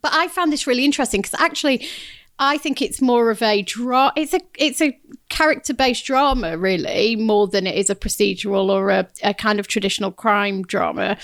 But 0.03 0.13
I 0.13 0.29
found 0.29 0.53
this 0.53 0.67
really 0.67 0.85
interesting 0.85 1.23
because 1.23 1.39
actually, 1.41 1.87
I 2.39 2.59
think 2.59 2.83
it's 2.83 3.01
more 3.01 3.31
of 3.31 3.41
a 3.41 3.63
draw. 3.63 4.13
It's 4.15 4.35
a 4.35 4.41
it's 4.59 4.83
a 4.83 4.99
character 5.29 5.73
based 5.73 6.05
drama, 6.05 6.59
really, 6.59 7.17
more 7.17 7.47
than 7.47 7.67
it 7.67 7.77
is 7.77 7.89
a 7.89 7.95
procedural 7.95 8.69
or 8.69 8.91
a, 8.91 9.09
a 9.23 9.33
kind 9.33 9.59
of 9.59 9.69
traditional 9.69 10.13
crime 10.13 10.63
drama. 10.63 11.17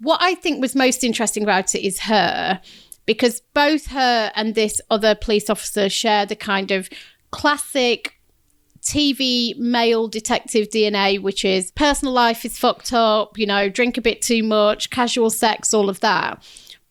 What 0.00 0.20
I 0.22 0.34
think 0.34 0.60
was 0.60 0.74
most 0.74 1.04
interesting 1.04 1.42
about 1.42 1.74
it 1.74 1.86
is 1.86 2.00
her, 2.00 2.60
because 3.04 3.42
both 3.52 3.88
her 3.88 4.32
and 4.34 4.54
this 4.54 4.80
other 4.90 5.14
police 5.14 5.50
officer 5.50 5.88
share 5.88 6.24
the 6.24 6.36
kind 6.36 6.70
of 6.70 6.88
classic 7.30 8.14
TV 8.80 9.56
male 9.56 10.08
detective 10.08 10.68
DNA, 10.68 11.20
which 11.20 11.44
is 11.44 11.70
personal 11.72 12.12
life 12.12 12.44
is 12.44 12.58
fucked 12.58 12.92
up, 12.92 13.38
you 13.38 13.46
know, 13.46 13.68
drink 13.68 13.96
a 13.96 14.02
bit 14.02 14.22
too 14.22 14.42
much, 14.42 14.90
casual 14.90 15.30
sex, 15.30 15.74
all 15.74 15.88
of 15.88 16.00
that. 16.00 16.42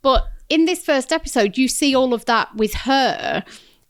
But 0.01 0.28
in 0.54 0.66
this 0.66 0.86
first 0.86 1.12
episode, 1.12 1.58
you 1.58 1.68
see 1.68 1.95
all 1.95 2.14
of 2.14 2.26
that 2.26 2.56
with 2.56 2.76
her 2.76 3.43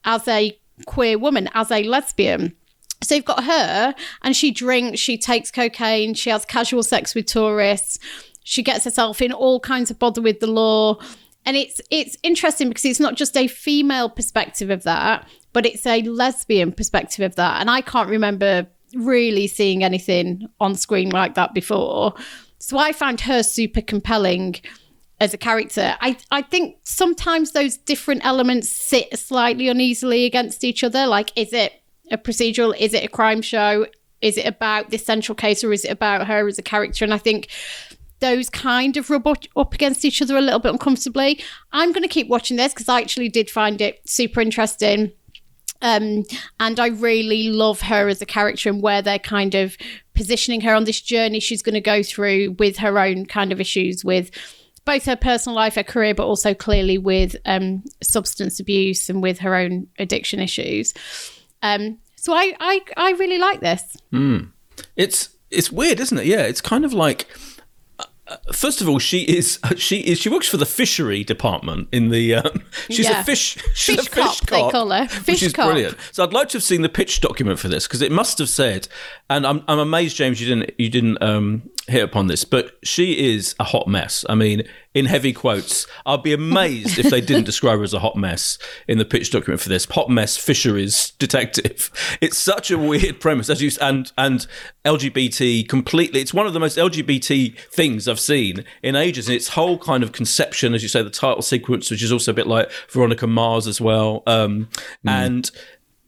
as 0.06 0.26
a 0.30 0.58
queer 0.86 1.18
woman, 1.18 1.50
as 1.54 1.70
a 1.72 1.84
lesbian. 1.84 2.56
So 3.02 3.16
you've 3.16 3.26
got 3.26 3.44
her, 3.44 3.94
and 4.22 4.34
she 4.34 4.50
drinks, 4.50 5.02
she 5.02 5.18
takes 5.18 5.52
cocaine, 5.52 6.14
she 6.14 6.30
has 6.30 6.46
casual 6.46 6.84
sex 6.84 7.14
with 7.14 7.26
tourists. 7.26 8.00
she 8.44 8.62
gets 8.62 8.84
herself 8.86 9.22
in 9.22 9.32
all 9.32 9.60
kinds 9.60 9.90
of 9.90 10.00
bother 10.00 10.22
with 10.22 10.40
the 10.40 10.48
law. 10.48 10.98
And 11.46 11.58
it's 11.58 11.82
it's 11.90 12.18
interesting 12.24 12.70
because 12.70 12.86
it's 12.86 13.00
not 13.00 13.16
just 13.16 13.36
a 13.36 13.48
female 13.48 14.10
perspective 14.10 14.70
of 14.70 14.84
that, 14.84 15.28
but 15.52 15.66
it's 15.66 15.86
a 15.86 16.02
lesbian 16.04 16.72
perspective 16.72 17.26
of 17.26 17.36
that. 17.36 17.60
And 17.60 17.70
I 17.70 17.82
can't 17.82 18.10
remember 18.10 18.68
really 18.96 19.48
seeing 19.48 19.84
anything 19.84 20.48
on 20.60 20.76
screen 20.76 21.10
like 21.10 21.36
that 21.36 21.54
before. 21.54 22.14
So 22.60 22.78
I 22.78 22.94
found 22.94 23.20
her 23.22 23.44
super 23.44 23.82
compelling 23.82 24.56
as 25.24 25.34
a 25.34 25.38
character. 25.38 25.96
I, 26.02 26.18
I 26.32 26.42
think 26.42 26.78
sometimes 26.84 27.52
those 27.52 27.78
different 27.78 28.26
elements 28.26 28.70
sit 28.70 29.18
slightly 29.18 29.70
uneasily 29.70 30.26
against 30.26 30.66
each 30.66 30.84
other. 30.84 31.08
Like, 31.08 31.32
is 31.38 31.54
it 31.54 31.82
a 32.12 32.18
procedural? 32.18 32.78
Is 32.78 32.94
it 32.94 33.06
a 33.06 33.08
crime 33.08 33.42
show? 33.42 33.88
Is 34.22 34.38
it 34.38 34.46
about 34.46 34.90
this 34.90 35.06
central 35.06 35.34
case 35.34 35.64
or 35.64 35.72
is 35.72 35.86
it 35.86 35.92
about 35.92 36.28
her 36.28 36.46
as 36.46 36.60
a 36.60 36.62
character? 36.62 37.06
And 37.06 37.14
I 37.14 37.18
think 37.18 37.48
those 38.20 38.50
kind 38.50 38.98
of 38.98 39.10
rub 39.10 39.26
up 39.28 39.74
against 39.74 40.04
each 40.04 40.22
other 40.22 40.36
a 40.36 40.42
little 40.42 40.60
bit 40.60 40.74
uncomfortably. 40.74 41.42
I'm 41.72 41.94
going 41.94 42.04
to 42.04 42.10
keep 42.10 42.28
watching 42.28 42.58
this 42.58 42.74
because 42.74 42.90
I 42.90 43.00
actually 43.00 43.30
did 43.30 43.50
find 43.50 43.80
it 43.80 44.02
super 44.06 44.42
interesting. 44.42 45.14
Um, 45.82 46.26
and 46.60 46.80
I 46.82 46.88
really 46.88 47.50
love 47.50 47.80
her 47.82 48.10
as 48.10 48.22
a 48.22 48.26
character 48.26 48.70
and 48.70 48.82
where 48.82 49.02
they're 49.02 49.20
kind 49.20 49.56
of 49.56 49.78
positioning 50.16 50.62
her 50.62 50.74
on 50.74 50.84
this 50.84 51.02
journey 51.02 51.40
she's 51.40 51.62
going 51.62 51.74
to 51.74 51.82
go 51.82 52.04
through 52.04 52.56
with 52.60 52.78
her 52.78 53.00
own 53.00 53.26
kind 53.26 53.52
of 53.52 53.60
issues 53.60 54.06
with 54.06 54.30
both 54.86 55.06
her 55.06 55.16
personal 55.16 55.56
life, 55.56 55.76
her 55.76 55.84
career, 55.84 56.14
but 56.14 56.26
also 56.26 56.54
clearly 56.54 56.98
with 56.98 57.36
um, 57.46 57.84
substance 58.02 58.60
abuse 58.60 59.10
and 59.10 59.22
with 59.22 59.40
her 59.40 59.56
own 59.56 59.88
addiction 60.00 60.40
issues. 60.40 60.94
Um, 61.62 62.00
so 62.16 62.34
I, 62.34 62.54
I, 62.60 62.82
I 62.98 63.12
really 63.12 63.38
like 63.38 63.62
this. 63.62 63.98
Mm. 64.12 64.52
It's 64.96 65.30
it's 65.52 65.72
weird, 65.72 66.00
isn't 66.00 66.18
it? 66.18 66.26
Yeah, 66.26 66.42
it's 66.42 66.62
kind 66.62 66.84
of 66.84 66.94
like 66.94 67.28
first 68.52 68.82
of 68.82 68.90
all, 68.90 69.00
she 69.00 69.22
is 69.24 69.60
she 69.78 70.00
is 70.00 70.20
she 70.20 70.30
works 70.30 70.48
for 70.48 70.58
the 70.58 70.66
fishery 70.66 71.24
department 71.24 71.90
in 71.92 72.10
the. 72.10 72.36
Um, 72.36 72.64
she's 72.90 73.10
yeah. 73.10 73.20
a 73.22 73.24
fish. 73.24 73.58
She's 73.74 73.98
fish 73.98 74.08
a 74.08 74.10
fish 74.10 74.40
cop, 74.40 74.48
cop, 74.48 74.50
They 74.50 74.72
call 74.72 74.90
her 74.92 75.08
fish 75.08 75.28
which 75.28 75.44
is 75.44 75.54
cop. 75.54 75.68
brilliant. 75.68 75.98
So 76.12 76.24
I'd 76.24 76.34
like 76.34 76.50
to 76.50 76.58
have 76.58 76.64
seen 76.64 76.82
the 76.82 76.90
pitch 76.90 77.22
document 77.22 77.60
for 77.60 77.68
this 77.68 77.88
because 77.88 78.02
it 78.02 78.12
must 78.12 78.38
have 78.38 78.50
said, 78.50 78.88
and 79.30 79.46
I'm 79.46 79.64
I'm 79.68 79.80
amazed, 79.80 80.16
James, 80.16 80.42
you 80.42 80.48
didn't 80.48 80.72
you 80.78 80.90
didn't 80.90 81.22
um, 81.22 81.70
hit 81.88 82.04
upon 82.04 82.28
this, 82.28 82.46
but 82.46 82.78
she 82.84 83.34
is 83.34 83.56
a 83.60 83.64
hot 83.64 83.88
mess. 83.88 84.26
I 84.30 84.36
mean, 84.36 84.64
in 84.94 85.06
heavy 85.06 85.34
quotes. 85.34 85.88
I'd 86.06 86.24
be 86.24 86.34
amazed 86.34 87.00
if 87.00 87.10
they 87.10 87.22
didn't 87.22 87.46
describe 87.46 87.78
her 87.78 87.84
as 87.84 87.94
a 87.94 88.00
hot 88.00 88.16
mess 88.16 88.58
in 88.88 88.98
the 89.00 89.06
pitch 89.06 89.32
document 89.32 89.62
for 89.62 89.70
this. 89.70 89.86
Hot 89.86 90.10
mess 90.10 90.38
fisheries 90.38 91.12
detective. 91.12 91.92
It's 92.22 92.38
such 92.38 92.72
a 92.72 92.78
weird 92.78 93.20
premise, 93.20 93.50
as 93.50 93.62
you 93.62 93.72
and 93.82 94.12
and 94.18 94.46
LGBT 94.86 95.68
completely. 95.68 96.22
It's 96.22 96.34
one 96.34 96.46
of 96.46 96.54
the 96.54 96.60
most 96.60 96.78
LGBT 96.78 97.58
things 97.70 98.08
I've 98.08 98.20
seen 98.20 98.64
in 98.82 98.96
ages. 98.96 99.28
And 99.28 99.36
its 99.36 99.50
whole 99.50 99.78
kind 99.78 100.04
of 100.04 100.12
conception, 100.12 100.74
as 100.74 100.84
you 100.84 100.90
say, 100.90 101.02
the 101.02 101.10
title 101.10 101.42
sequence, 101.42 101.90
which 101.92 102.04
is 102.04 102.12
also 102.12 102.32
a 102.32 102.34
bit 102.34 102.48
like 102.48 102.72
Veronica 102.90 103.28
Mars 103.28 103.68
as 103.68 103.82
well, 103.82 104.24
um, 104.28 104.70
mm. 105.06 105.12
and 105.12 105.52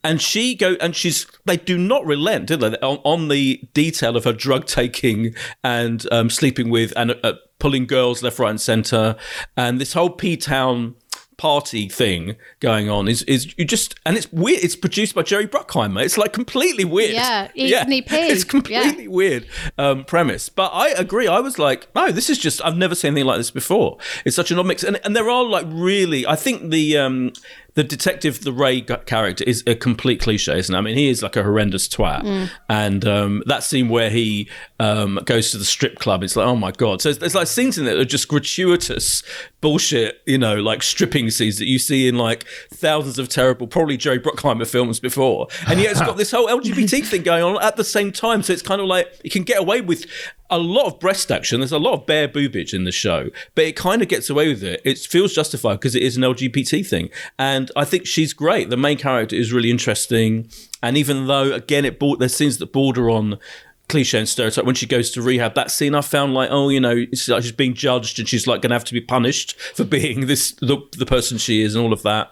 and 0.05 0.21
she 0.21 0.55
go 0.55 0.75
and 0.79 0.95
she's 0.95 1.25
they 1.45 1.57
do 1.57 1.77
not 1.77 2.05
relent, 2.05 2.47
do 2.47 2.55
they, 2.55 2.77
on, 2.77 2.99
on 3.03 3.27
the 3.27 3.61
detail 3.73 4.15
of 4.15 4.23
her 4.23 4.33
drug 4.33 4.65
taking 4.65 5.33
and 5.63 6.05
um, 6.11 6.29
sleeping 6.29 6.69
with 6.69 6.93
and 6.95 7.15
uh, 7.23 7.33
pulling 7.59 7.87
girls 7.87 8.21
left, 8.21 8.39
right, 8.39 8.51
and 8.51 8.61
centre, 8.61 9.15
and 9.57 9.81
this 9.81 9.93
whole 9.93 10.09
P 10.11 10.37
Town 10.37 10.95
party 11.37 11.89
thing 11.89 12.37
going 12.61 12.89
on 12.89 13.09
is 13.09 13.21
is 13.23 13.53
you 13.57 13.65
just 13.65 13.95
and 14.05 14.15
it's 14.15 14.31
weird. 14.31 14.63
It's 14.63 14.75
produced 14.75 15.15
by 15.15 15.23
Jerry 15.23 15.47
Bruckheimer. 15.47 16.03
It's 16.03 16.17
like 16.17 16.33
completely 16.33 16.85
weird. 16.85 17.13
Yeah, 17.13 17.49
yeah. 17.55 17.85
It's 17.87 18.43
completely 18.43 19.03
yeah. 19.03 19.09
weird 19.09 19.47
um, 19.77 20.05
premise. 20.05 20.49
But 20.49 20.69
I 20.73 20.89
agree. 20.89 21.27
I 21.27 21.39
was 21.39 21.57
like, 21.59 21.87
no, 21.95 22.11
this 22.11 22.29
is 22.29 22.37
just 22.37 22.63
I've 22.63 22.77
never 22.77 22.95
seen 22.95 23.09
anything 23.13 23.27
like 23.27 23.37
this 23.37 23.51
before. 23.51 23.97
It's 24.23 24.35
such 24.35 24.51
an 24.51 24.59
odd 24.59 24.67
mix, 24.67 24.83
and 24.83 24.99
and 25.03 25.15
there 25.15 25.29
are 25.29 25.43
like 25.43 25.65
really. 25.69 26.25
I 26.27 26.35
think 26.35 26.71
the 26.71 26.97
um, 26.97 27.33
the 27.75 27.83
detective, 27.83 28.43
the 28.43 28.53
Ray 28.53 28.81
character, 28.81 29.43
is 29.43 29.63
a 29.67 29.75
complete 29.75 30.21
cliche, 30.21 30.57
isn't 30.57 30.73
it? 30.73 30.77
I 30.77 30.81
mean, 30.81 30.97
he 30.97 31.09
is 31.09 31.21
like 31.21 31.35
a 31.35 31.43
horrendous 31.43 31.87
twat. 31.89 32.23
Mm. 32.23 32.49
And 32.69 33.05
um, 33.05 33.43
that 33.47 33.63
scene 33.63 33.89
where 33.89 34.09
he 34.09 34.49
um, 34.79 35.19
goes 35.25 35.51
to 35.51 35.57
the 35.57 35.65
strip 35.65 35.99
club, 35.99 36.23
it's 36.23 36.37
like, 36.37 36.47
oh 36.47 36.55
my 36.55 36.71
God. 36.71 37.01
So 37.01 37.11
there's 37.11 37.35
like 37.35 37.47
scenes 37.47 37.77
in 37.77 37.83
there 37.83 37.95
that 37.95 38.01
are 38.01 38.05
just 38.05 38.29
gratuitous 38.29 39.23
bullshit, 39.59 40.21
you 40.25 40.37
know, 40.37 40.55
like 40.55 40.83
stripping 40.83 41.29
scenes 41.29 41.57
that 41.57 41.67
you 41.67 41.77
see 41.77 42.07
in 42.07 42.17
like 42.17 42.45
thousands 42.71 43.19
of 43.19 43.27
terrible, 43.27 43.67
probably 43.67 43.97
Jerry 43.97 44.19
Bruckheimer 44.19 44.65
films 44.67 45.01
before. 45.01 45.47
And 45.67 45.79
yet 45.81 45.91
it's 45.91 45.99
got 45.99 46.15
this 46.15 46.31
whole 46.31 46.47
LGBT 46.47 47.05
thing 47.07 47.23
going 47.23 47.43
on 47.43 47.61
at 47.61 47.75
the 47.75 47.83
same 47.83 48.13
time. 48.13 48.41
So 48.41 48.53
it's 48.53 48.61
kind 48.61 48.79
of 48.79 48.87
like, 48.87 49.19
you 49.23 49.29
can 49.29 49.43
get 49.43 49.59
away 49.59 49.81
with 49.81 50.05
a 50.49 50.59
lot 50.59 50.85
of 50.85 50.99
breast 50.99 51.31
action. 51.31 51.59
There's 51.59 51.71
a 51.71 51.79
lot 51.79 51.93
of 51.93 52.05
bare 52.05 52.27
boobage 52.27 52.73
in 52.73 52.83
the 52.83 52.91
show, 52.91 53.29
but 53.55 53.65
it 53.65 53.75
kind 53.75 54.01
of 54.01 54.07
gets 54.07 54.29
away 54.29 54.47
with 54.47 54.63
it. 54.63 54.81
It 54.83 54.99
feels 54.99 55.33
justified 55.33 55.75
because 55.75 55.95
it 55.95 56.03
is 56.03 56.17
an 56.17 56.23
LGBT 56.23 56.87
thing, 56.87 57.09
and 57.39 57.71
I 57.75 57.85
think 57.85 58.05
she's 58.05 58.33
great. 58.33 58.69
The 58.69 58.77
main 58.77 58.97
character 58.97 59.35
is 59.35 59.51
really 59.51 59.71
interesting, 59.71 60.49
and 60.81 60.97
even 60.97 61.27
though 61.27 61.53
again 61.53 61.85
it 61.85 61.99
bought 61.99 62.19
there's 62.19 62.35
scenes 62.35 62.57
that 62.57 62.71
border 62.71 63.09
on 63.09 63.39
cliche 63.87 64.17
and 64.17 64.27
stereotype 64.27 64.65
when 64.65 64.73
she 64.75 64.87
goes 64.87 65.11
to 65.11 65.21
rehab 65.21 65.53
that 65.53 65.69
scene 65.69 65.93
i 65.93 66.01
found 66.01 66.33
like 66.33 66.49
oh 66.51 66.69
you 66.69 66.79
know 66.79 66.95
it's 67.11 67.27
like 67.27 67.43
she's 67.43 67.51
being 67.51 67.75
judged 67.75 68.17
and 68.17 68.27
she's 68.27 68.47
like 68.47 68.59
gonna 68.59 68.73
have 68.73 68.83
to 68.83 68.93
be 68.93 69.01
punished 69.01 69.59
for 69.75 69.83
being 69.83 70.25
this 70.25 70.53
the, 70.53 70.77
the 70.97 71.05
person 71.05 71.37
she 71.37 71.61
is 71.61 71.75
and 71.75 71.83
all 71.83 71.93
of 71.93 72.01
that 72.01 72.31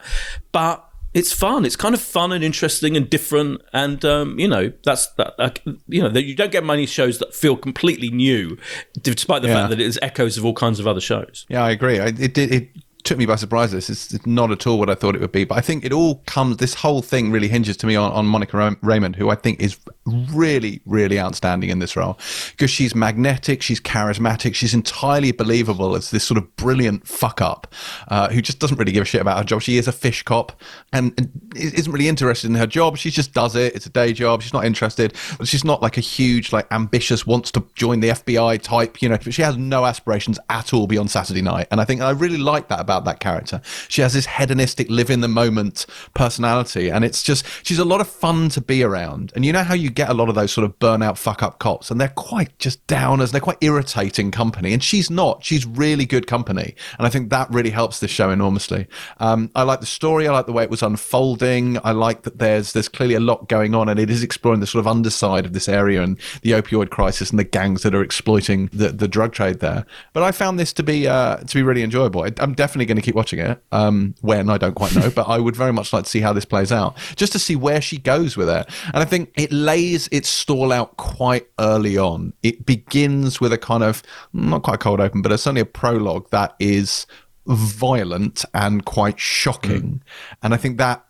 but 0.52 0.90
it's 1.14 1.32
fun. 1.32 1.66
It's 1.66 1.76
kind 1.76 1.94
of 1.94 2.02
fun 2.02 2.32
and 2.32 2.44
interesting 2.44 2.98
and 2.98 3.10
different, 3.10 3.62
and 3.72 4.04
um, 4.04 4.40
you 4.40 4.48
know 4.48 4.72
that's 4.84 5.08
that. 5.14 5.36
Uh, 5.40 5.52
you 5.88 6.02
know 6.02 6.10
you 6.18 6.36
don't 6.36 6.52
get 6.52 6.64
many 6.64 6.86
shows 6.86 7.20
that 7.20 7.36
feel 7.36 7.56
completely 7.56 8.10
new, 8.10 8.58
despite 9.02 9.42
the 9.42 9.48
yeah. 9.48 9.56
fact 9.56 9.70
that 9.70 9.80
it 9.80 9.86
is 9.86 10.00
echoes 10.02 10.38
of 10.38 10.46
all 10.46 10.54
kinds 10.54 10.80
of 10.80 10.88
other 10.88 11.02
shows. 11.02 11.46
Yeah, 11.50 11.64
I 11.64 11.72
agree. 11.72 12.00
I, 12.00 12.08
it, 12.08 12.38
it, 12.38 12.52
it 12.52 12.70
took 13.04 13.18
me 13.18 13.26
by 13.26 13.36
surprise. 13.36 13.72
This 13.72 13.90
is 13.90 14.26
not 14.26 14.52
at 14.52 14.66
all 14.66 14.80
what 14.80 14.90
I 14.90 14.96
thought 14.96 15.16
it 15.16 15.22
would 15.22 15.32
be, 15.32 15.44
but 15.44 15.58
I 15.58 15.62
think 15.62 15.84
it 15.84 15.92
all 15.92 16.16
comes. 16.26 16.58
This 16.58 16.74
whole 16.74 17.02
thing 17.02 17.32
really 17.32 17.48
hinges 17.48 17.78
to 17.78 17.88
me 17.88 17.96
on, 17.96 18.12
on 18.12 18.26
Monica 18.26 18.56
Raymund, 18.56 19.16
who 19.16 19.30
I 19.30 19.36
think 19.36 19.60
is 19.60 19.78
really, 20.06 20.82
really 20.86 21.20
outstanding 21.20 21.70
in 21.70 21.80
this 21.80 21.96
role 21.96 22.18
because 22.52 22.70
she's 22.70 22.94
magnetic, 22.96 23.62
she's 23.62 23.80
charismatic, 23.80 24.56
she's 24.56 24.74
entirely 24.74 25.32
believable 25.32 25.96
as 25.96 26.12
this 26.12 26.24
sort 26.24 26.38
of 26.38 26.56
brilliant 26.56 27.08
fuck 27.08 27.42
up 27.42 27.74
uh, 28.10 28.30
who 28.30 28.42
just 28.42 28.60
doesn't 28.60 28.78
really 28.78 28.92
give 28.92 29.04
a 29.04 29.06
shit 29.06 29.22
about 29.22 29.38
her 29.38 29.44
job. 29.44 29.62
She 29.62 29.78
is 29.78 29.88
a 29.88 29.92
fish 29.92 30.24
cop 30.24 30.62
and, 30.92 31.14
and 31.18 31.32
isn't 31.56 31.92
really 31.92 32.08
interested 32.08 32.50
in 32.50 32.56
her 32.56 32.68
job. 32.68 32.98
She 32.98 33.10
just 33.10 33.34
does 33.34 33.56
it. 33.56 33.76
It's 33.76 33.86
a 33.86 33.90
day 33.90 34.14
job. 34.14 34.42
She's 34.42 34.54
not 34.54 34.66
interested. 34.66 35.16
She's 35.44 35.64
not 35.64 35.82
like 35.82 35.98
a 35.98 36.02
huge, 36.02 36.52
like 36.52 36.72
ambitious, 36.72 37.26
wants 37.26 37.52
to 37.52 37.66
join 37.76 38.00
the 38.00 38.10
FBI 38.10 38.62
type, 38.62 39.02
you 39.02 39.10
know. 39.10 39.18
She 39.18 39.42
has 39.42 39.58
no 39.58 39.86
aspirations 39.86 40.40
at 40.50 40.74
all 40.74 40.88
beyond 40.88 41.12
Saturday 41.12 41.42
night, 41.42 41.68
and 41.72 41.80
I 41.82 41.86
think 41.86 42.02
I 42.02 42.12
really 42.12 42.38
like 42.38 42.68
that 42.70 42.80
about 42.80 42.93
that 43.02 43.20
character. 43.20 43.62
She 43.88 44.02
has 44.02 44.14
this 44.14 44.26
hedonistic, 44.26 44.90
live 44.90 45.10
in 45.10 45.22
the 45.22 45.28
moment 45.28 45.86
personality, 46.14 46.90
and 46.90 47.04
it's 47.04 47.24
just 47.24 47.46
she's 47.64 47.80
a 47.80 47.86
lot 47.86 48.02
of 48.02 48.08
fun 48.08 48.50
to 48.50 48.62
be 48.62 48.84
around. 48.84 49.32
And 49.36 49.46
you 49.46 49.54
know 49.54 49.64
how 49.64 49.74
you 49.74 49.90
get 49.90 50.10
a 50.10 50.14
lot 50.14 50.30
of 50.30 50.36
those 50.36 50.52
sort 50.52 50.66
of 50.66 50.78
burnout 50.80 51.18
fuck 51.18 51.44
up 51.44 51.60
cops, 51.60 51.92
and 51.92 52.00
they're 52.00 52.08
quite 52.10 52.58
just 52.60 52.86
downers. 52.88 53.32
They're 53.32 53.42
quite 53.42 53.58
irritating 53.62 54.32
company, 54.32 54.74
and 54.74 54.84
she's 54.84 55.10
not. 55.10 55.44
She's 55.44 55.66
really 55.66 56.06
good 56.06 56.28
company, 56.28 56.76
and 56.98 57.08
I 57.08 57.10
think 57.10 57.30
that 57.30 57.50
really 57.52 57.72
helps 57.72 58.00
this 58.00 58.12
show 58.12 58.30
enormously. 58.30 58.88
Um, 59.20 59.52
I 59.56 59.64
like 59.64 59.80
the 59.80 59.86
story. 59.86 60.28
I 60.28 60.32
like 60.32 60.46
the 60.46 60.54
way 60.54 60.64
it 60.64 60.70
was 60.70 60.84
unfolding. 60.84 61.80
I 61.84 61.92
like 61.92 62.24
that 62.24 62.40
there's 62.40 62.74
there's 62.74 62.90
clearly 62.90 63.16
a 63.16 63.20
lot 63.20 63.50
going 63.50 63.76
on, 63.76 63.90
and 63.90 64.00
it 64.00 64.10
is 64.10 64.24
exploring 64.24 64.60
the 64.60 64.68
sort 64.68 64.80
of 64.80 64.88
underside 64.88 65.46
of 65.46 65.54
this 65.54 65.68
area 65.68 66.02
and 66.02 66.20
the 66.42 66.52
opioid 66.52 66.90
crisis 66.90 67.30
and 67.30 67.40
the 67.40 67.44
gangs 67.44 67.84
that 67.84 67.96
are 67.96 68.04
exploiting 68.04 68.70
the, 68.74 68.90
the 68.90 69.08
drug 69.08 69.34
trade 69.34 69.60
there. 69.60 69.86
But 70.14 70.24
I 70.24 70.32
found 70.32 70.60
this 70.60 70.74
to 70.74 70.84
be 70.84 71.08
uh, 71.08 71.38
to 71.38 71.56
be 71.56 71.64
really 71.64 71.84
enjoyable. 71.84 72.28
I'm 72.40 72.54
definitely 72.54 72.83
going 72.86 72.98
to 72.98 73.02
keep 73.02 73.16
watching 73.16 73.40
it. 73.40 73.62
Um, 73.72 74.16
when 74.22 74.50
I 74.50 74.58
don't 74.58 74.76
quite 74.76 74.96
know, 74.96 75.10
but 75.10 75.28
I 75.28 75.40
would 75.40 75.56
very 75.56 75.74
much 75.74 75.94
like 75.94 76.06
to 76.06 76.10
see 76.10 76.22
how 76.22 76.34
this 76.34 76.46
plays 76.46 76.72
out, 76.72 76.98
just 77.16 77.32
to 77.34 77.40
see 77.40 77.56
where 77.56 77.82
she 77.82 77.98
goes 77.98 78.38
with 78.38 78.50
it. 78.50 78.70
And 78.88 78.98
I 78.98 79.06
think 79.06 79.32
it 79.36 79.52
lays 79.52 80.10
its 80.12 80.30
stall 80.30 80.72
out 80.72 80.98
quite 80.98 81.48
early 81.60 81.98
on. 81.98 82.34
It 82.44 82.66
begins 82.66 83.40
with 83.40 83.54
a 83.54 83.58
kind 83.58 83.84
of 83.84 84.04
not 84.34 84.64
quite 84.64 84.80
cold 84.80 85.00
open, 85.00 85.22
but 85.22 85.32
it's 85.32 85.48
only 85.48 85.62
a 85.62 85.66
prologue 85.66 86.30
that 86.32 86.56
is 86.60 87.06
violent 87.46 88.46
and 88.54 88.86
quite 88.86 89.20
shocking. 89.20 89.82
Mm. 89.82 90.02
And 90.44 90.54
I 90.54 90.58
think 90.58 90.78
that 90.78 91.06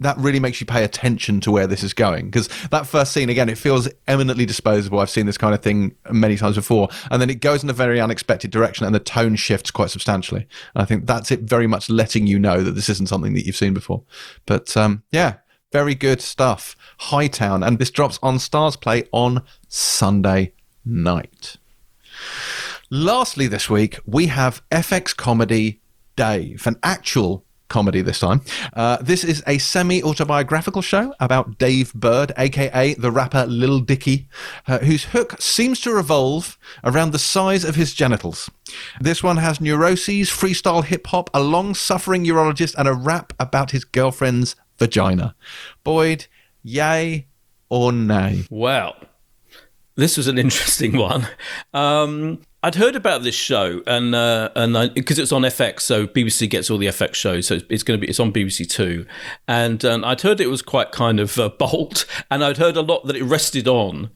that 0.00 0.16
really 0.18 0.40
makes 0.40 0.60
you 0.60 0.66
pay 0.66 0.84
attention 0.84 1.40
to 1.40 1.50
where 1.50 1.66
this 1.66 1.82
is 1.82 1.92
going. 1.92 2.26
Because 2.26 2.48
that 2.70 2.86
first 2.86 3.12
scene 3.12 3.28
again 3.28 3.48
it 3.48 3.58
feels 3.58 3.88
eminently 4.06 4.46
disposable. 4.46 5.00
I've 5.00 5.10
seen 5.10 5.26
this 5.26 5.38
kind 5.38 5.54
of 5.54 5.62
thing 5.62 5.94
many 6.10 6.36
times 6.36 6.56
before. 6.56 6.88
And 7.10 7.20
then 7.20 7.30
it 7.30 7.40
goes 7.40 7.62
in 7.62 7.70
a 7.70 7.74
very 7.74 8.00
unexpected 8.00 8.50
direction 8.50 8.86
and 8.86 8.94
the 8.94 9.00
tone 9.00 9.36
shifts 9.36 9.70
quite 9.70 9.90
substantially. 9.90 10.46
And 10.74 10.82
i 10.82 10.84
think 10.84 11.06
that's 11.06 11.30
it 11.30 11.40
very 11.40 11.66
much 11.66 11.90
letting 11.90 12.26
you 12.26 12.38
know 12.38 12.62
that 12.62 12.72
this 12.72 12.88
isn't 12.88 13.08
something 13.08 13.34
that 13.34 13.44
you've 13.44 13.56
seen 13.56 13.74
before. 13.74 14.02
But 14.46 14.76
um, 14.76 15.02
yeah 15.10 15.36
very 15.70 15.94
good 15.94 16.22
stuff. 16.22 16.76
Hightown. 16.98 17.62
And 17.62 17.78
this 17.78 17.90
drops 17.90 18.18
on 18.22 18.36
StarzPlay 18.36 19.08
on 19.12 19.42
sunday 19.68 20.52
night. 20.84 21.56
Lastly 22.90 23.46
this 23.46 23.68
week 23.68 23.98
we 24.06 24.26
have 24.26 24.62
fx 24.70 25.14
comedy 25.14 25.80
dave 26.16 26.66
an 26.66 26.76
actual 26.82 27.44
comedy 27.68 28.02
this 28.02 28.20
time. 28.20 28.40
Uh, 28.74 28.98
this 29.00 29.24
is 29.24 29.42
a 29.46 29.58
semi 29.58 30.02
autobiographical 30.02 30.82
show 30.82 31.14
about 31.20 31.58
Dave 31.58 31.92
Burd, 31.94 32.32
aka 32.36 32.94
the 32.94 33.10
rapper 33.10 33.46
Lil 33.46 33.80
Dicky, 33.80 34.28
uh, 34.66 34.78
whose 34.78 35.04
hook 35.04 35.40
seems 35.40 35.80
to 35.80 35.92
revolve 35.92 36.58
around 36.84 37.12
the 37.12 37.18
size 37.18 37.64
of 37.64 37.74
his 37.74 37.94
genitals. 37.94 38.50
This 39.00 39.22
one 39.22 39.38
has 39.38 39.60
neuroses, 39.60 40.30
freestyle 40.30 40.84
hip 40.84 41.06
hop, 41.08 41.30
a 41.32 41.40
long 41.40 41.74
suffering 41.74 42.24
urologist, 42.24 42.74
and 42.76 42.88
a 42.88 42.94
rap 42.94 43.32
about 43.38 43.70
his 43.70 43.84
girlfriend's 43.84 44.56
vagina. 44.78 45.34
Boyd, 45.84 46.26
yay 46.62 47.26
or 47.68 47.92
nay? 47.92 48.44
Well, 48.50 48.96
this 49.96 50.16
was 50.16 50.28
an 50.28 50.38
interesting 50.38 50.96
one. 50.96 51.26
Um, 51.74 52.40
I'd 52.62 52.74
heard 52.74 52.96
about 52.96 53.22
this 53.22 53.36
show, 53.36 53.82
and 53.86 54.14
uh, 54.14 54.50
and 54.56 54.92
because 54.94 55.18
it's 55.18 55.30
on 55.30 55.42
FX, 55.42 55.80
so 55.82 56.08
BBC 56.08 56.50
gets 56.50 56.70
all 56.70 56.78
the 56.78 56.88
FX 56.88 57.14
shows, 57.14 57.46
so 57.46 57.54
it's, 57.54 57.64
it's 57.70 57.82
going 57.84 58.00
to 58.00 58.04
be 58.04 58.08
it's 58.08 58.18
on 58.18 58.32
BBC 58.32 58.68
Two, 58.68 59.06
and 59.46 59.84
um, 59.84 60.04
I'd 60.04 60.22
heard 60.22 60.40
it 60.40 60.48
was 60.48 60.60
quite 60.60 60.90
kind 60.90 61.20
of 61.20 61.38
uh, 61.38 61.48
bold, 61.58 62.04
and 62.30 62.42
I'd 62.42 62.56
heard 62.56 62.76
a 62.76 62.82
lot 62.82 63.06
that 63.06 63.14
it 63.14 63.22
rested 63.22 63.68
on 63.68 64.10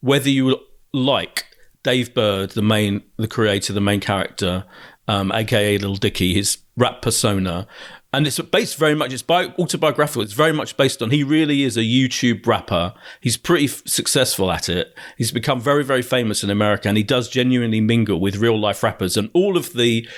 whether 0.00 0.30
you 0.30 0.60
like 0.92 1.46
Dave 1.82 2.14
Burd, 2.14 2.50
the 2.50 2.62
main, 2.62 3.02
the 3.16 3.28
creator, 3.28 3.72
the 3.72 3.80
main 3.80 4.00
character, 4.00 4.64
um, 5.08 5.32
aka 5.32 5.76
Little 5.78 5.96
Dicky, 5.96 6.32
his 6.34 6.58
rap 6.76 7.02
persona, 7.02 7.66
and 8.12 8.26
it's 8.26 8.38
based 8.40 8.76
very 8.76 8.94
much 8.94 9.12
it's 9.12 9.22
bi- 9.22 9.54
autobiographical. 9.58 10.22
It's 10.22 10.32
very 10.32 10.52
much 10.52 10.76
based 10.76 11.00
on 11.02 11.10
he 11.10 11.22
really 11.22 11.62
is 11.62 11.76
a 11.76 11.82
youtube 11.82 12.46
rapper. 12.46 12.92
He's 13.20 13.36
pretty 13.36 13.66
f- 13.66 13.82
successful 13.86 14.50
at 14.50 14.68
it. 14.68 14.96
He's 15.16 15.30
become 15.32 15.60
very 15.60 15.84
very 15.84 16.02
famous 16.02 16.42
in 16.42 16.50
america 16.50 16.88
and 16.88 16.96
he 16.96 17.04
does 17.04 17.28
genuinely 17.28 17.80
mingle 17.80 18.20
with 18.20 18.36
real 18.36 18.58
life 18.58 18.82
rappers. 18.82 19.16
And 19.16 19.30
all 19.32 19.56
of 19.56 19.72
the 19.74 20.08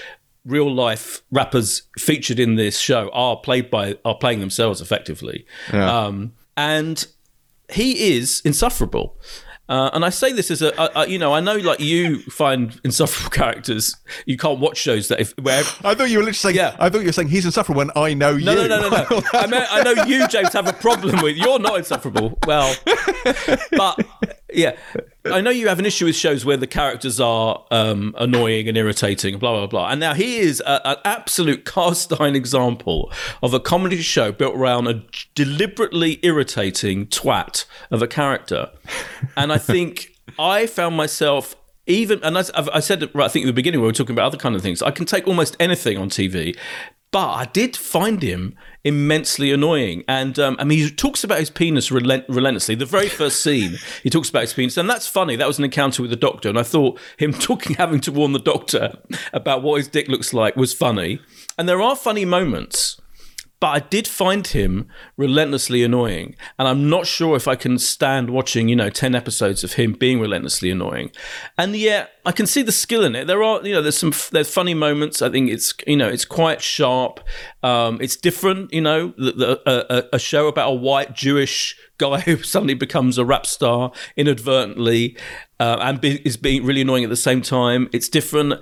real 0.44 0.72
life 0.72 1.22
rappers 1.30 1.82
featured 1.98 2.40
in 2.40 2.56
this 2.56 2.78
show 2.78 3.10
are 3.12 3.36
played 3.36 3.70
by 3.70 3.96
are 4.04 4.16
playing 4.16 4.40
themselves 4.40 4.80
effectively. 4.80 5.46
Yeah. 5.72 6.06
um, 6.06 6.32
and 6.56 7.06
he 7.72 8.16
is 8.16 8.42
insufferable 8.44 9.16
uh, 9.72 9.88
and 9.94 10.04
I 10.04 10.10
say 10.10 10.32
this 10.34 10.50
as 10.50 10.60
a, 10.60 10.68
a, 10.76 10.90
a, 10.96 11.08
you 11.08 11.18
know, 11.18 11.32
I 11.32 11.40
know 11.40 11.56
like 11.56 11.80
you 11.80 12.18
find 12.24 12.78
insufferable 12.84 13.30
characters. 13.38 13.96
You 14.26 14.36
can't 14.36 14.60
watch 14.60 14.76
shows 14.76 15.08
that 15.08 15.18
if 15.18 15.32
where 15.38 15.60
I 15.82 15.94
thought 15.94 16.10
you 16.10 16.18
were 16.18 16.24
literally 16.24 16.32
saying. 16.34 16.56
Yeah. 16.56 16.76
I 16.78 16.90
thought 16.90 16.98
you 16.98 17.06
were 17.06 17.12
saying 17.12 17.28
he's 17.28 17.46
insufferable 17.46 17.78
when 17.78 17.90
I 17.96 18.12
know 18.12 18.32
you. 18.32 18.44
no, 18.44 18.54
no, 18.54 18.66
no, 18.66 18.90
no, 18.90 18.90
no. 18.90 19.22
I, 19.32 19.46
mean, 19.46 19.64
I 19.70 19.82
know 19.82 20.04
you, 20.04 20.28
James, 20.28 20.52
have 20.52 20.68
a 20.68 20.74
problem 20.74 21.22
with. 21.22 21.38
You're 21.38 21.58
not 21.58 21.78
insufferable. 21.78 22.38
Well, 22.46 22.76
but 23.72 24.04
yeah, 24.52 24.76
I 25.24 25.40
know 25.40 25.50
you 25.50 25.68
have 25.68 25.78
an 25.78 25.86
issue 25.86 26.06
with 26.06 26.16
shows 26.16 26.44
where 26.44 26.56
the 26.56 26.66
characters 26.66 27.20
are 27.20 27.64
um, 27.70 28.14
annoying 28.18 28.66
and 28.68 28.76
irritating, 28.76 29.38
blah 29.38 29.52
blah 29.52 29.66
blah. 29.68 29.88
And 29.90 30.00
now 30.00 30.14
he 30.14 30.38
is 30.38 30.60
a, 30.66 30.80
an 30.88 30.96
absolute 31.04 31.64
cast 31.74 32.12
iron 32.20 32.34
example 32.34 33.12
of 33.42 33.54
a 33.54 33.60
comedy 33.60 34.02
show 34.02 34.32
built 34.32 34.56
around 34.56 34.88
a 34.88 35.02
deliberately 35.34 36.18
irritating 36.22 37.06
twat 37.06 37.64
of 37.90 38.02
a 38.02 38.08
character. 38.08 38.70
And 39.36 39.52
I 39.52 39.58
think 39.58 40.16
I 40.38 40.66
found 40.66 40.96
myself 40.96 41.54
even, 41.86 42.22
and 42.22 42.38
I've- 42.38 42.50
I 42.72 42.80
said, 42.80 43.02
right, 43.14 43.24
I 43.24 43.28
think 43.28 43.44
at 43.44 43.48
the 43.48 43.52
beginning 43.52 43.80
we 43.80 43.86
were 43.86 43.92
talking 43.92 44.14
about 44.14 44.26
other 44.26 44.38
kind 44.38 44.54
of 44.54 44.62
things, 44.62 44.82
I 44.82 44.92
can 44.92 45.04
take 45.04 45.26
almost 45.26 45.56
anything 45.58 45.98
on 45.98 46.08
TV. 46.10 46.56
But 47.12 47.28
I 47.28 47.44
did 47.44 47.76
find 47.76 48.22
him 48.22 48.56
immensely 48.84 49.52
annoying. 49.52 50.02
And 50.08 50.38
um, 50.38 50.56
I 50.58 50.64
mean, 50.64 50.78
he 50.78 50.90
talks 50.90 51.22
about 51.22 51.38
his 51.38 51.50
penis 51.50 51.92
relent- 51.92 52.24
relentlessly. 52.26 52.74
The 52.74 52.86
very 52.86 53.08
first 53.08 53.40
scene, 53.40 53.76
he 54.02 54.08
talks 54.08 54.30
about 54.30 54.40
his 54.40 54.54
penis. 54.54 54.78
And 54.78 54.88
that's 54.88 55.06
funny. 55.06 55.36
That 55.36 55.46
was 55.46 55.58
an 55.58 55.64
encounter 55.64 56.00
with 56.00 56.10
the 56.10 56.16
doctor. 56.16 56.48
And 56.48 56.58
I 56.58 56.62
thought 56.62 56.98
him 57.18 57.32
talking, 57.34 57.76
having 57.76 58.00
to 58.00 58.12
warn 58.12 58.32
the 58.32 58.38
doctor 58.38 58.98
about 59.34 59.62
what 59.62 59.76
his 59.76 59.88
dick 59.88 60.08
looks 60.08 60.32
like 60.32 60.56
was 60.56 60.72
funny. 60.72 61.20
And 61.58 61.68
there 61.68 61.82
are 61.82 61.94
funny 61.94 62.24
moments. 62.24 62.96
But 63.62 63.68
I 63.68 63.78
did 63.78 64.08
find 64.08 64.44
him 64.44 64.88
relentlessly 65.16 65.84
annoying. 65.84 66.34
And 66.58 66.66
I'm 66.66 66.90
not 66.90 67.06
sure 67.06 67.36
if 67.36 67.46
I 67.46 67.54
can 67.54 67.78
stand 67.78 68.28
watching, 68.28 68.68
you 68.68 68.74
know, 68.74 68.90
10 68.90 69.14
episodes 69.14 69.62
of 69.62 69.74
him 69.74 69.92
being 69.92 70.18
relentlessly 70.18 70.68
annoying. 70.68 71.12
And 71.56 71.76
yet 71.76 72.10
I 72.26 72.32
can 72.32 72.48
see 72.48 72.62
the 72.62 72.72
skill 72.72 73.04
in 73.04 73.14
it. 73.14 73.28
There 73.28 73.40
are, 73.40 73.64
you 73.64 73.72
know, 73.72 73.80
there's 73.80 73.96
some, 73.96 74.12
there's 74.32 74.52
funny 74.52 74.74
moments. 74.74 75.22
I 75.22 75.30
think 75.30 75.48
it's, 75.48 75.74
you 75.86 75.96
know, 75.96 76.08
it's 76.08 76.24
quite 76.24 76.60
sharp. 76.60 77.20
Um, 77.62 77.98
it's 78.00 78.16
different, 78.16 78.72
you 78.72 78.80
know, 78.80 79.14
the, 79.16 79.30
the, 79.30 79.60
a, 79.64 80.16
a- 80.16 80.18
show 80.18 80.48
about 80.48 80.70
a 80.70 80.74
white 80.74 81.14
Jewish 81.14 81.76
guy 81.98 82.18
who 82.22 82.42
suddenly 82.42 82.74
becomes 82.74 83.16
a 83.16 83.24
rap 83.24 83.46
star 83.46 83.92
inadvertently 84.16 85.16
uh, 85.60 85.76
and 85.80 86.00
be, 86.00 86.20
is 86.26 86.36
being 86.36 86.66
really 86.66 86.80
annoying 86.80 87.04
at 87.04 87.10
the 87.10 87.16
same 87.16 87.42
time. 87.42 87.88
It's 87.92 88.08
different 88.08 88.54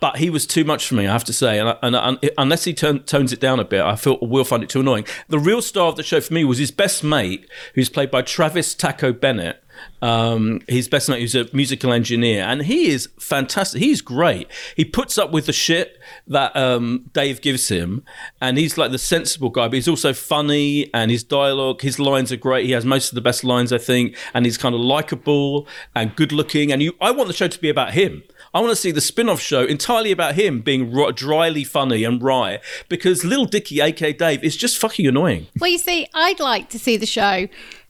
but 0.00 0.16
he 0.18 0.30
was 0.30 0.46
too 0.46 0.64
much 0.64 0.86
for 0.88 0.94
me, 0.94 1.06
I 1.06 1.12
have 1.12 1.24
to 1.24 1.32
say. 1.32 1.58
And, 1.58 1.76
and, 1.82 1.96
and 1.96 2.30
unless 2.38 2.64
he 2.64 2.74
turn, 2.74 3.02
tones 3.04 3.32
it 3.32 3.40
down 3.40 3.60
a 3.60 3.64
bit, 3.64 3.82
I 3.82 3.96
feel 3.96 4.18
will 4.20 4.44
find 4.44 4.62
it 4.62 4.68
too 4.68 4.80
annoying. 4.80 5.06
The 5.28 5.38
real 5.38 5.62
star 5.62 5.88
of 5.88 5.96
the 5.96 6.02
show 6.02 6.20
for 6.20 6.34
me 6.34 6.44
was 6.44 6.58
his 6.58 6.70
best 6.70 7.02
mate, 7.02 7.48
who's 7.74 7.88
played 7.88 8.10
by 8.10 8.22
Travis 8.22 8.74
Taco 8.74 9.12
Bennett. 9.12 9.62
Um, 10.00 10.62
his 10.68 10.88
best 10.88 11.08
mate, 11.08 11.20
who's 11.20 11.34
a 11.34 11.48
musical 11.52 11.92
engineer, 11.92 12.44
and 12.44 12.62
he 12.62 12.88
is 12.88 13.08
fantastic. 13.18 13.82
He's 13.82 14.00
great. 14.00 14.48
He 14.74 14.86
puts 14.86 15.18
up 15.18 15.32
with 15.32 15.44
the 15.46 15.52
shit 15.52 15.98
that 16.26 16.56
um, 16.56 17.10
Dave 17.12 17.42
gives 17.42 17.68
him, 17.68 18.02
and 18.40 18.56
he's 18.56 18.78
like 18.78 18.90
the 18.90 18.98
sensible 18.98 19.50
guy. 19.50 19.68
But 19.68 19.74
he's 19.74 19.88
also 19.88 20.14
funny, 20.14 20.92
and 20.94 21.10
his 21.10 21.22
dialogue, 21.22 21.82
his 21.82 21.98
lines 21.98 22.32
are 22.32 22.36
great. 22.36 22.64
He 22.64 22.72
has 22.72 22.86
most 22.86 23.10
of 23.10 23.16
the 23.16 23.20
best 23.20 23.44
lines, 23.44 23.70
I 23.70 23.78
think, 23.78 24.16
and 24.32 24.46
he's 24.46 24.56
kind 24.56 24.74
of 24.74 24.80
likable 24.80 25.66
and 25.94 26.16
good 26.16 26.32
looking. 26.32 26.72
And 26.72 26.82
you, 26.82 26.94
I 27.00 27.10
want 27.10 27.28
the 27.28 27.34
show 27.34 27.48
to 27.48 27.60
be 27.60 27.68
about 27.68 27.92
him. 27.92 28.22
I 28.56 28.60
want 28.60 28.70
to 28.70 28.76
see 28.76 28.90
the 28.90 29.02
spin-off 29.02 29.38
show 29.40 29.64
entirely 29.64 30.10
about 30.12 30.34
him 30.34 30.60
being 30.62 30.90
ro- 30.90 31.12
dryly 31.12 31.62
funny 31.62 32.04
and 32.04 32.22
wry 32.22 32.58
because 32.88 33.22
Little 33.22 33.44
Dicky, 33.44 33.82
aka 33.82 34.14
Dave, 34.14 34.42
is 34.42 34.56
just 34.56 34.78
fucking 34.78 35.06
annoying. 35.06 35.46
Well, 35.60 35.70
you 35.70 35.76
see, 35.76 36.08
I'd 36.14 36.40
like 36.40 36.70
to 36.70 36.78
see 36.78 36.96
the 36.96 37.04
show 37.04 37.48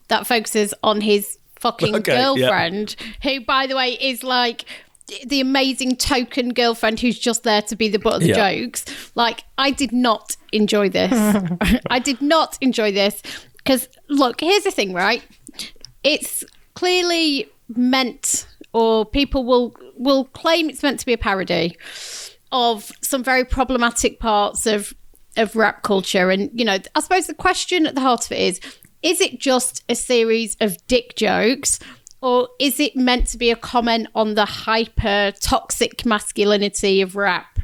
that 0.09 0.27
focuses 0.27 0.73
on 0.83 0.99
his 0.99 1.37
fucking 1.59 1.95
Okay, 1.99 2.13
yeah. 2.13 2.21
girlfriend, 2.35 2.97
who, 3.23 3.39
by 3.45 3.65
the 3.65 3.77
way, 3.77 3.93
is 3.93 4.23
like 4.23 4.65
the 5.25 5.39
amazing 5.39 5.95
token 5.95 6.53
girlfriend 6.53 6.99
who's 6.99 7.17
just 7.17 7.43
there 7.43 7.61
to 7.61 7.75
be 7.77 7.87
the 7.87 7.97
butt 7.97 8.15
of 8.15 8.21
the 8.23 8.27
Yeah. 8.27 8.51
jokes. 8.65 8.83
Like, 9.15 9.45
I 9.57 9.71
did 9.71 9.93
not 9.93 10.35
enjoy 10.51 10.89
this. 10.89 11.13
I 11.89 11.99
did 11.99 12.21
not 12.21 12.57
enjoy 12.59 12.91
this 12.91 13.21
because, 13.55 13.87
look, 14.09 14.41
here's 14.41 14.65
the 14.65 14.71
thing, 14.71 14.91
right? 14.91 15.23
It's 16.03 16.43
clearly 16.73 17.49
meant, 17.73 18.47
or 18.73 19.05
people 19.05 19.45
will 19.45 19.73
will 19.99 20.25
claim 20.25 20.69
it's 20.69 20.83
meant 20.83 20.99
to 20.99 21.05
be 21.05 21.13
a 21.13 21.17
parody 21.17 21.77
of 22.51 22.91
some 23.01 23.23
very 23.23 23.43
problematic 23.43 24.19
parts 24.19 24.65
of 24.65 24.93
of 25.35 25.55
rap 25.55 25.83
culture 25.83 26.31
and 26.31 26.49
you 26.53 26.65
know 26.65 26.77
i 26.95 26.99
suppose 26.99 27.27
the 27.27 27.33
question 27.33 27.85
at 27.85 27.95
the 27.95 28.01
heart 28.01 28.25
of 28.25 28.31
it 28.31 28.39
is 28.39 28.59
is 29.03 29.21
it 29.21 29.39
just 29.39 29.83
a 29.89 29.95
series 29.95 30.57
of 30.59 30.77
dick 30.87 31.15
jokes 31.15 31.79
or 32.21 32.49
is 32.59 32.79
it 32.79 32.95
meant 32.95 33.27
to 33.27 33.37
be 33.37 33.51
a 33.51 33.55
comment 33.55 34.07
on 34.15 34.33
the 34.33 34.45
hyper 34.45 35.31
toxic 35.39 36.05
masculinity 36.05 37.01
of 37.01 37.15
rap 37.15 37.59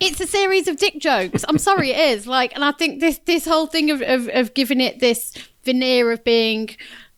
it's 0.00 0.18
a 0.18 0.26
series 0.26 0.66
of 0.66 0.78
dick 0.78 0.98
jokes. 0.98 1.44
I'm 1.46 1.58
sorry, 1.58 1.90
it 1.90 1.98
is. 1.98 2.26
Like, 2.26 2.54
and 2.54 2.64
I 2.64 2.72
think 2.72 3.00
this 3.00 3.18
this 3.26 3.44
whole 3.44 3.66
thing 3.66 3.90
of 3.90 4.00
of, 4.00 4.28
of 4.32 4.54
giving 4.54 4.80
it 4.80 4.98
this 4.98 5.34
veneer 5.64 6.10
of 6.10 6.24
being, 6.24 6.70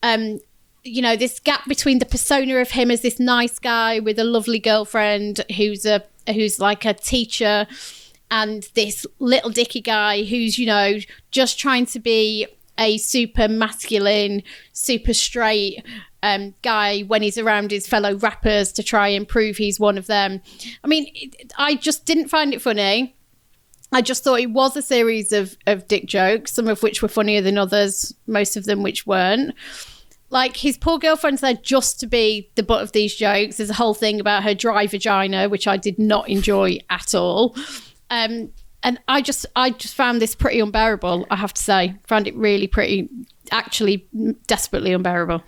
um, 0.02 0.40
you 0.84 1.02
know, 1.02 1.16
this 1.16 1.38
gap 1.38 1.66
between 1.66 1.98
the 1.98 2.06
persona 2.06 2.56
of 2.56 2.70
him 2.70 2.90
as 2.90 3.02
this 3.02 3.20
nice 3.20 3.58
guy 3.58 4.00
with 4.00 4.18
a 4.18 4.24
lovely 4.24 4.58
girlfriend 4.58 5.44
who's 5.56 5.86
a 5.86 6.02
who's 6.26 6.58
like 6.58 6.84
a 6.84 6.94
teacher, 6.94 7.66
and 8.30 8.68
this 8.74 9.06
little 9.18 9.50
dicky 9.50 9.80
guy 9.80 10.24
who's 10.24 10.58
you 10.58 10.66
know 10.66 10.98
just 11.30 11.58
trying 11.58 11.86
to 11.86 12.00
be 12.00 12.46
a 12.78 12.98
super 12.98 13.48
masculine, 13.48 14.42
super 14.72 15.14
straight 15.14 15.84
um, 16.22 16.54
guy 16.62 17.00
when 17.02 17.22
he's 17.22 17.38
around 17.38 17.70
his 17.70 17.86
fellow 17.86 18.16
rappers 18.16 18.72
to 18.72 18.82
try 18.82 19.08
and 19.08 19.28
prove 19.28 19.56
he's 19.56 19.78
one 19.78 19.98
of 19.98 20.06
them. 20.06 20.40
I 20.82 20.88
mean, 20.88 21.12
I 21.58 21.74
just 21.74 22.06
didn't 22.06 22.28
find 22.28 22.54
it 22.54 22.62
funny. 22.62 23.14
I 23.92 24.00
just 24.00 24.24
thought 24.24 24.40
it 24.40 24.50
was 24.50 24.74
a 24.74 24.82
series 24.82 25.32
of, 25.32 25.56
of 25.66 25.86
dick 25.86 26.06
jokes, 26.06 26.52
some 26.52 26.66
of 26.66 26.82
which 26.82 27.02
were 27.02 27.08
funnier 27.08 27.42
than 27.42 27.58
others, 27.58 28.14
most 28.26 28.56
of 28.56 28.64
them 28.64 28.82
which 28.82 29.06
weren't. 29.06 29.54
Like 30.32 30.56
his 30.56 30.78
poor 30.78 30.98
girlfriend's 30.98 31.42
there 31.42 31.52
just 31.52 32.00
to 32.00 32.06
be 32.06 32.50
the 32.54 32.62
butt 32.62 32.82
of 32.82 32.92
these 32.92 33.14
jokes. 33.14 33.58
There's 33.58 33.68
a 33.68 33.74
whole 33.74 33.92
thing 33.92 34.18
about 34.18 34.42
her 34.44 34.54
dry 34.54 34.86
vagina, 34.86 35.50
which 35.50 35.68
I 35.68 35.76
did 35.76 35.98
not 35.98 36.28
enjoy 36.30 36.78
at 36.88 37.14
all. 37.14 37.54
Um, 38.08 38.50
and 38.82 38.98
I 39.08 39.20
just, 39.20 39.44
I 39.54 39.70
just 39.70 39.94
found 39.94 40.22
this 40.22 40.34
pretty 40.34 40.58
unbearable. 40.58 41.26
I 41.30 41.36
have 41.36 41.52
to 41.52 41.62
say, 41.62 41.96
found 42.06 42.26
it 42.26 42.34
really 42.34 42.66
pretty, 42.66 43.10
actually, 43.50 44.08
desperately 44.46 44.94
unbearable. 44.94 45.44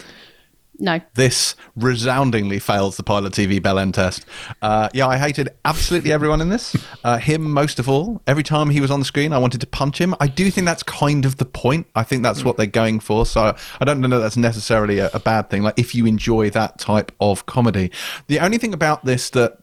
No, 0.79 1.01
This 1.15 1.55
resoundingly 1.77 2.59
fails 2.59 2.97
the 2.97 3.03
pilot 3.03 3.33
TV 3.33 3.63
Bell 3.63 3.79
End 3.79 3.95
test. 3.95 4.27
Uh, 4.61 4.89
yeah, 4.93 5.07
I 5.07 5.19
hated 5.19 5.51
absolutely 5.65 6.13
everyone 6.13 6.41
in 6.41 6.49
this. 6.49 6.75
Uh, 7.05 7.19
him 7.19 7.53
most 7.53 7.79
of 7.79 7.87
all. 7.87 8.23
Every 8.27 8.43
time 8.43 8.71
he 8.71 8.81
was 8.81 8.91
on 8.91 8.99
the 8.99 9.05
screen, 9.05 9.35
I 9.35 9.39
wanted 9.39 9.61
to 9.61 9.67
punch 9.67 10.01
him. 10.01 10.15
I 10.21 10.27
do 10.27 10.51
think 10.51 10.65
that's 10.65 10.83
kind 10.83 11.27
of 11.27 11.37
the 11.37 11.45
point. 11.45 11.87
I 11.95 12.03
think 12.03 12.23
that's 12.23 12.43
what 12.43 12.57
they're 12.57 12.65
going 12.65 12.99
for. 13.01 13.27
So 13.27 13.55
I 13.79 13.85
don't 13.85 14.01
know 14.01 14.19
that's 14.19 14.39
necessarily 14.39 15.01
a, 15.01 15.11
a 15.13 15.21
bad 15.21 15.51
thing. 15.51 15.63
Like 15.63 15.79
if 15.79 15.95
you 15.95 16.07
enjoy 16.07 16.49
that 16.51 16.79
type 16.79 17.13
of 17.21 17.45
comedy, 17.45 17.91
the 18.29 18.39
only 18.39 18.57
thing 18.57 18.73
about 18.73 19.05
this 19.05 19.29
that 19.31 19.59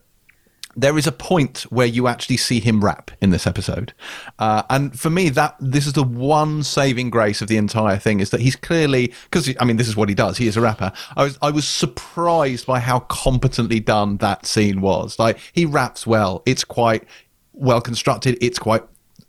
there 0.74 0.96
is 0.96 1.06
a 1.06 1.12
point 1.12 1.62
where 1.70 1.86
you 1.86 2.08
actually 2.08 2.36
see 2.36 2.60
him 2.60 2.84
rap 2.84 3.10
in 3.20 3.30
this 3.30 3.46
episode, 3.46 3.92
uh, 4.38 4.62
and 4.70 4.98
for 4.98 5.10
me, 5.10 5.28
that 5.30 5.56
this 5.60 5.86
is 5.86 5.92
the 5.92 6.02
one 6.02 6.62
saving 6.62 7.10
grace 7.10 7.40
of 7.42 7.48
the 7.48 7.56
entire 7.56 7.98
thing 7.98 8.20
is 8.20 8.30
that 8.30 8.40
he's 8.40 8.56
clearly 8.56 9.12
because 9.24 9.52
I 9.60 9.64
mean 9.64 9.76
this 9.76 9.88
is 9.88 9.96
what 9.96 10.08
he 10.08 10.14
does. 10.14 10.38
He 10.38 10.46
is 10.46 10.56
a 10.56 10.60
rapper. 10.60 10.92
I 11.16 11.24
was 11.24 11.38
I 11.42 11.50
was 11.50 11.66
surprised 11.66 12.66
by 12.66 12.80
how 12.80 13.00
competently 13.00 13.80
done 13.80 14.16
that 14.18 14.46
scene 14.46 14.80
was. 14.80 15.18
Like 15.18 15.38
he 15.52 15.64
raps 15.64 16.06
well. 16.06 16.42
It's 16.46 16.64
quite 16.64 17.04
well 17.52 17.80
constructed. 17.80 18.38
It's 18.40 18.58
quite 18.58 18.82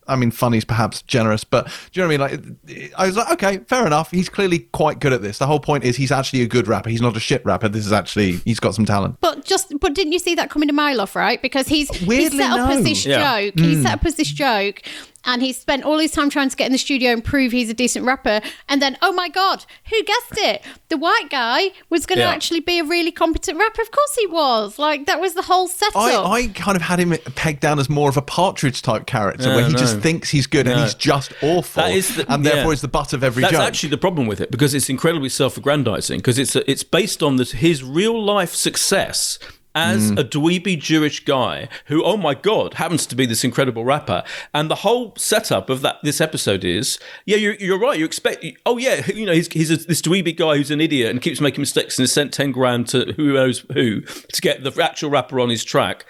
I 0.07 0.15
mean, 0.15 0.31
funny's 0.31 0.65
perhaps 0.65 1.01
generous, 1.03 1.43
but 1.43 1.67
do 1.91 2.01
you 2.01 2.07
know 2.07 2.17
what 2.17 2.31
I 2.31 2.35
mean? 2.37 2.55
Like, 2.67 2.91
I 2.97 3.05
was 3.07 3.17
like, 3.17 3.31
okay, 3.33 3.57
fair 3.67 3.85
enough. 3.87 4.11
He's 4.11 4.29
clearly 4.29 4.59
quite 4.59 4.99
good 4.99 5.13
at 5.13 5.21
this. 5.21 5.37
The 5.37 5.47
whole 5.47 5.59
point 5.59 5.83
is 5.83 5.95
he's 5.95 6.11
actually 6.11 6.41
a 6.41 6.47
good 6.47 6.67
rapper. 6.67 6.89
He's 6.89 7.01
not 7.01 7.15
a 7.15 7.19
shit 7.19 7.45
rapper. 7.45 7.69
This 7.69 7.85
is 7.85 7.93
actually 7.93 8.33
he's 8.37 8.59
got 8.59 8.75
some 8.75 8.85
talent. 8.85 9.17
But 9.21 9.45
just, 9.45 9.77
but 9.79 9.93
didn't 9.93 10.13
you 10.13 10.19
see 10.19 10.35
that 10.35 10.49
coming 10.49 10.69
a 10.69 10.73
mile 10.73 11.01
off, 11.01 11.15
right? 11.15 11.41
Because 11.41 11.67
he's 11.67 11.89
Weirdly, 11.89 12.15
he's 12.17 12.37
set 12.37 12.51
up 12.51 12.69
no. 12.69 12.77
as 12.77 12.83
this 12.83 13.05
Yeah. 13.05 13.41
joke. 13.41 13.59
He's 13.59 13.77
hmm. 13.77 13.83
set 13.83 13.93
up 13.93 14.05
as 14.05 14.15
this 14.15 14.29
joke. 14.29 14.81
And 15.25 15.41
he 15.41 15.53
spent 15.53 15.83
all 15.83 15.99
his 15.99 16.11
time 16.11 16.29
trying 16.29 16.49
to 16.49 16.55
get 16.55 16.65
in 16.65 16.71
the 16.73 16.77
studio 16.77 17.11
and 17.11 17.23
prove 17.23 17.51
he's 17.51 17.69
a 17.69 17.73
decent 17.73 18.05
rapper. 18.05 18.41
And 18.67 18.81
then, 18.81 18.97
oh 19.01 19.13
my 19.13 19.29
God, 19.29 19.65
who 19.89 20.03
guessed 20.03 20.33
it? 20.37 20.61
The 20.89 20.97
white 20.97 21.29
guy 21.29 21.69
was 21.89 22.05
going 22.05 22.17
to 22.17 22.23
Yeah. 22.25 22.31
actually 22.31 22.59
be 22.59 22.79
a 22.79 22.83
really 22.83 23.11
competent 23.11 23.57
rapper. 23.57 23.81
Of 23.81 23.91
course 23.91 24.15
he 24.15 24.27
was. 24.27 24.77
Like, 24.77 25.05
that 25.05 25.21
was 25.21 25.33
the 25.33 25.43
whole 25.43 25.67
setup. 25.67 25.95
I, 25.95 26.25
I 26.25 26.47
kind 26.47 26.75
of 26.75 26.81
had 26.81 26.99
him 26.99 27.11
pegged 27.35 27.61
down 27.61 27.79
as 27.79 27.89
more 27.89 28.09
of 28.09 28.17
a 28.17 28.21
partridge 28.21 28.81
type 28.81 29.05
character 29.05 29.47
where 29.49 29.65
he 29.65 29.73
no. 29.73 29.79
just 29.79 29.99
thinks 29.99 30.29
he's 30.29 30.47
good 30.47 30.67
and 30.67 30.79
he's 30.81 30.93
just 30.95 31.31
awful. 31.41 31.83
That 31.83 31.93
is 31.93 32.15
the- 32.15 32.31
and 32.31 32.43
yeah. 32.43 32.51
therefore 32.55 32.73
is 32.73 32.81
the 32.81 32.87
butt 32.87 33.13
of 33.13 33.23
every 33.23 33.43
joke. 33.43 33.51
That's 33.51 33.61
joke. 33.61 33.67
actually 33.67 33.89
the 33.89 33.97
problem 33.97 34.27
with 34.27 34.41
it 34.41 34.51
because 34.51 34.73
it's 34.73 34.89
incredibly 34.89 35.29
self-aggrandizing 35.29 36.19
because 36.19 36.37
it's 36.37 36.55
a, 36.55 36.69
it's 36.69 36.83
based 36.83 37.23
on 37.23 37.37
this, 37.37 37.51
his 37.53 37.83
real 37.83 38.21
life 38.21 38.53
success 38.53 39.39
as 39.75 40.11
Mm. 40.11 40.19
a 40.19 40.23
dweeby 40.23 40.79
Jewish 40.79 41.25
guy 41.25 41.67
who, 41.85 42.03
oh 42.03 42.17
my 42.17 42.33
god, 42.35 42.75
happens 42.75 43.05
to 43.07 43.15
be 43.15 43.25
this 43.25 43.43
incredible 43.43 43.83
rapper. 43.85 44.23
And 44.53 44.69
the 44.69 44.75
whole 44.75 45.13
setup 45.17 45.69
of 45.69 45.81
that 45.81 45.97
this 46.03 46.21
episode 46.21 46.63
is, 46.63 46.99
yeah, 47.25 47.37
you're, 47.37 47.55
you're 47.55 47.79
right. 47.79 47.97
You 47.97 48.05
expect, 48.05 48.45
oh 48.65 48.77
yeah, 48.77 49.05
you 49.07 49.25
know, 49.25 49.33
he's, 49.33 49.51
he's 49.51 49.71
a, 49.71 49.77
this 49.77 50.01
dweeby 50.01 50.37
guy 50.37 50.57
who's 50.57 50.71
an 50.71 50.81
idiot 50.81 51.09
and 51.09 51.21
keeps 51.21 51.41
making 51.41 51.61
mistakes 51.61 51.97
and 51.97 52.03
has 52.03 52.11
sent 52.11 52.33
ten 52.33 52.51
grand 52.51 52.87
to 52.89 53.13
who 53.17 53.33
knows 53.33 53.59
who 53.73 54.01
to 54.01 54.41
get 54.41 54.63
the 54.63 54.83
actual 54.83 55.09
rapper 55.09 55.39
on 55.39 55.49
his 55.49 55.63
track. 55.63 56.05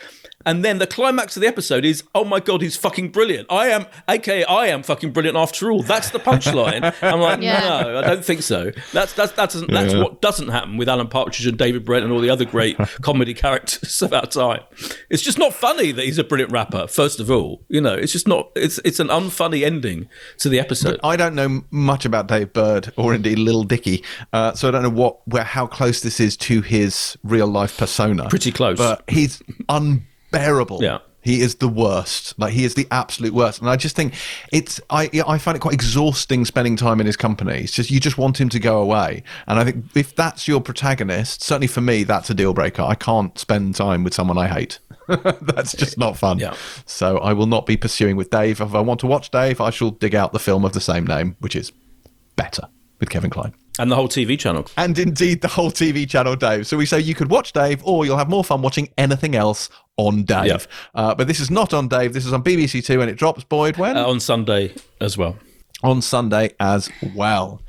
And 0.45 0.63
then 0.63 0.79
the 0.79 0.87
climax 0.87 1.35
of 1.37 1.41
the 1.41 1.47
episode 1.47 1.85
is, 1.85 2.03
oh 2.13 2.23
my 2.23 2.39
god, 2.39 2.61
he's 2.61 2.75
fucking 2.75 3.09
brilliant. 3.11 3.47
I 3.49 3.67
am, 3.69 3.85
aka, 4.09 4.43
I 4.45 4.67
am 4.67 4.83
fucking 4.83 5.11
brilliant 5.11 5.37
after 5.37 5.71
all. 5.71 5.83
That's 5.83 6.09
the 6.11 6.19
punchline. 6.19 6.93
I'm 7.01 7.19
like, 7.19 7.41
Yeah. 7.41 7.59
no, 7.81 7.99
I 7.99 8.01
don't 8.01 8.23
think 8.25 8.41
so. 8.41 8.71
That's 8.91 9.13
that's 9.13 9.31
that's 9.33 9.55
that's 9.67 9.93
what 9.93 10.21
doesn't 10.21 10.49
happen 10.49 10.77
with 10.77 10.89
Alan 10.89 11.07
Partridge 11.07 11.47
and 11.47 11.57
David 11.57 11.85
Brent 11.85 12.03
and 12.03 12.13
all 12.13 12.19
the 12.21 12.29
other 12.29 12.45
great 12.45 12.77
comedy 13.01 13.33
characters 13.33 14.01
of 14.01 14.13
our 14.13 14.25
time. 14.25 14.61
It's 15.09 15.21
just 15.23 15.37
not 15.37 15.53
funny 15.53 15.91
that 15.91 16.03
he's 16.05 16.17
a 16.17 16.23
brilliant 16.23 16.51
rapper. 16.51 16.87
First 16.87 17.19
of 17.19 17.29
all, 17.31 17.63
you 17.69 17.81
know, 17.81 17.93
it's 17.93 18.11
just 18.11 18.27
not. 18.27 18.51
It's 18.55 18.79
it's 18.85 18.99
an 18.99 19.07
unfunny 19.07 19.63
ending 19.65 20.07
to 20.39 20.49
the 20.49 20.59
episode. 20.59 20.99
I 21.03 21.15
don't 21.15 21.35
know 21.35 21.63
much 21.71 22.05
about 22.05 22.27
Dave 22.27 22.53
Burd 22.53 22.91
or 22.97 23.13
indeed 23.13 23.39
Little 23.39 23.63
Dicky, 23.63 24.03
uh, 24.33 24.53
so 24.53 24.67
I 24.67 24.71
don't 24.71 24.83
know 24.83 24.89
what 24.89 25.25
where 25.27 25.43
how 25.43 25.67
close 25.67 26.01
this 26.01 26.19
is 26.19 26.35
to 26.37 26.61
his 26.61 27.17
real 27.23 27.47
life 27.47 27.77
persona. 27.77 28.27
Pretty 28.29 28.51
close. 28.51 28.77
but 28.77 29.03
he's 29.07 29.41
unbearable. 30.33 30.83
Yeah. 30.83 30.99
He 31.21 31.39
is 31.39 31.55
the 31.55 31.69
worst. 31.69 32.37
Like 32.37 32.51
he 32.51 32.65
is 32.65 32.75
the 32.75 32.85
absolute 32.91 33.33
worst. 33.33 33.61
And 33.61 33.69
I 33.69 33.77
just 33.77 33.95
think 33.95 34.13
it's 34.51 34.81
I 34.89 35.09
I 35.25 35.37
find 35.37 35.55
it 35.55 35.61
quite 35.61 35.73
exhausting 35.73 36.43
spending 36.43 36.75
time 36.75 36.99
in 36.99 37.05
his 37.05 37.15
company. 37.15 37.59
It's 37.59 37.71
just 37.71 37.89
you 37.89 38.01
just 38.01 38.17
want 38.17 38.41
him 38.41 38.49
to 38.49 38.59
go 38.59 38.81
away. 38.81 39.23
And 39.47 39.57
I 39.57 39.63
think 39.63 39.85
if 39.95 40.13
that's 40.13 40.49
your 40.49 40.59
protagonist, 40.59 41.41
certainly 41.41 41.67
for 41.67 41.79
me, 41.79 42.03
that's 42.03 42.29
a 42.29 42.33
deal 42.33 42.53
breaker. 42.53 42.81
I 42.81 42.95
can't 42.95 43.39
spend 43.39 43.75
time 43.75 44.03
with 44.03 44.13
someone 44.13 44.37
I 44.37 44.47
hate. 44.47 44.79
that's 45.07 45.71
just 45.73 45.97
not 45.97 46.17
fun. 46.17 46.39
Yeah. 46.39 46.55
So 46.85 47.19
I 47.19 47.31
will 47.31 47.47
not 47.47 47.65
be 47.65 47.77
pursuing 47.77 48.17
with 48.17 48.29
Dave. 48.29 48.59
If 48.59 48.75
I 48.75 48.81
want 48.81 48.99
to 49.01 49.07
watch 49.07 49.31
Dave, 49.31 49.61
I 49.61 49.69
shall 49.69 49.91
dig 49.91 50.15
out 50.15 50.33
the 50.33 50.39
film 50.39 50.65
of 50.65 50.73
the 50.73 50.81
same 50.81 51.07
name, 51.07 51.37
which 51.39 51.55
is 51.55 51.71
better 52.35 52.67
with 52.99 53.09
Kevin 53.09 53.29
Kline. 53.29 53.53
and 53.79 53.91
the 53.91 53.95
whole 53.95 54.07
TV 54.07 54.37
channel. 54.37 54.65
And 54.77 54.97
indeed 54.99 55.41
the 55.41 55.47
whole 55.47 55.71
TV 55.71 56.07
channel 56.07 56.35
Dave. 56.35 56.67
So 56.67 56.77
we 56.77 56.85
say 56.85 56.99
you 56.99 57.15
could 57.15 57.29
watch 57.29 57.53
Dave 57.53 57.81
or 57.83 58.05
you'll 58.05 58.17
have 58.17 58.29
more 58.29 58.43
fun 58.43 58.61
watching 58.61 58.89
anything 58.97 59.35
else 59.35 59.69
on 59.97 60.23
Dave. 60.23 60.45
Yeah. 60.45 60.57
Uh, 60.95 61.15
but 61.15 61.27
this 61.27 61.39
is 61.39 61.51
not 61.51 61.73
on 61.73 61.87
Dave. 61.87 62.13
This 62.13 62.25
is 62.25 62.33
on 62.33 62.43
BBC 62.43 62.83
Two 62.85 63.01
and 63.01 63.09
it 63.09 63.15
drops, 63.15 63.43
Boyd, 63.43 63.77
when? 63.77 63.95
Uh, 63.97 64.05
on 64.05 64.19
Sunday 64.19 64.73
as 64.99 65.17
well. 65.17 65.37
on 65.83 66.01
Sunday 66.01 66.51
as 66.59 66.89
well. 67.15 67.61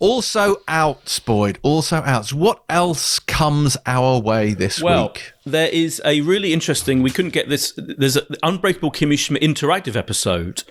Also 0.00 0.56
out, 0.68 1.20
Boyd. 1.24 1.58
Also 1.62 1.96
out. 1.98 2.26
So 2.26 2.36
what 2.36 2.62
else 2.68 3.18
comes 3.20 3.76
our 3.86 4.18
way 4.20 4.52
this 4.52 4.82
Well, 4.82 5.08
week? 5.14 5.32
there 5.46 5.68
is 5.68 6.02
a 6.04 6.20
really 6.22 6.52
interesting. 6.52 7.00
We 7.02 7.10
couldn't 7.10 7.32
get 7.32 7.48
this. 7.48 7.72
There's 7.76 8.16
an 8.16 8.26
Unbreakable 8.42 8.90
Kimmy 8.90 9.18
Schmidt 9.18 9.42
interactive 9.42 9.96
episode 9.96 10.64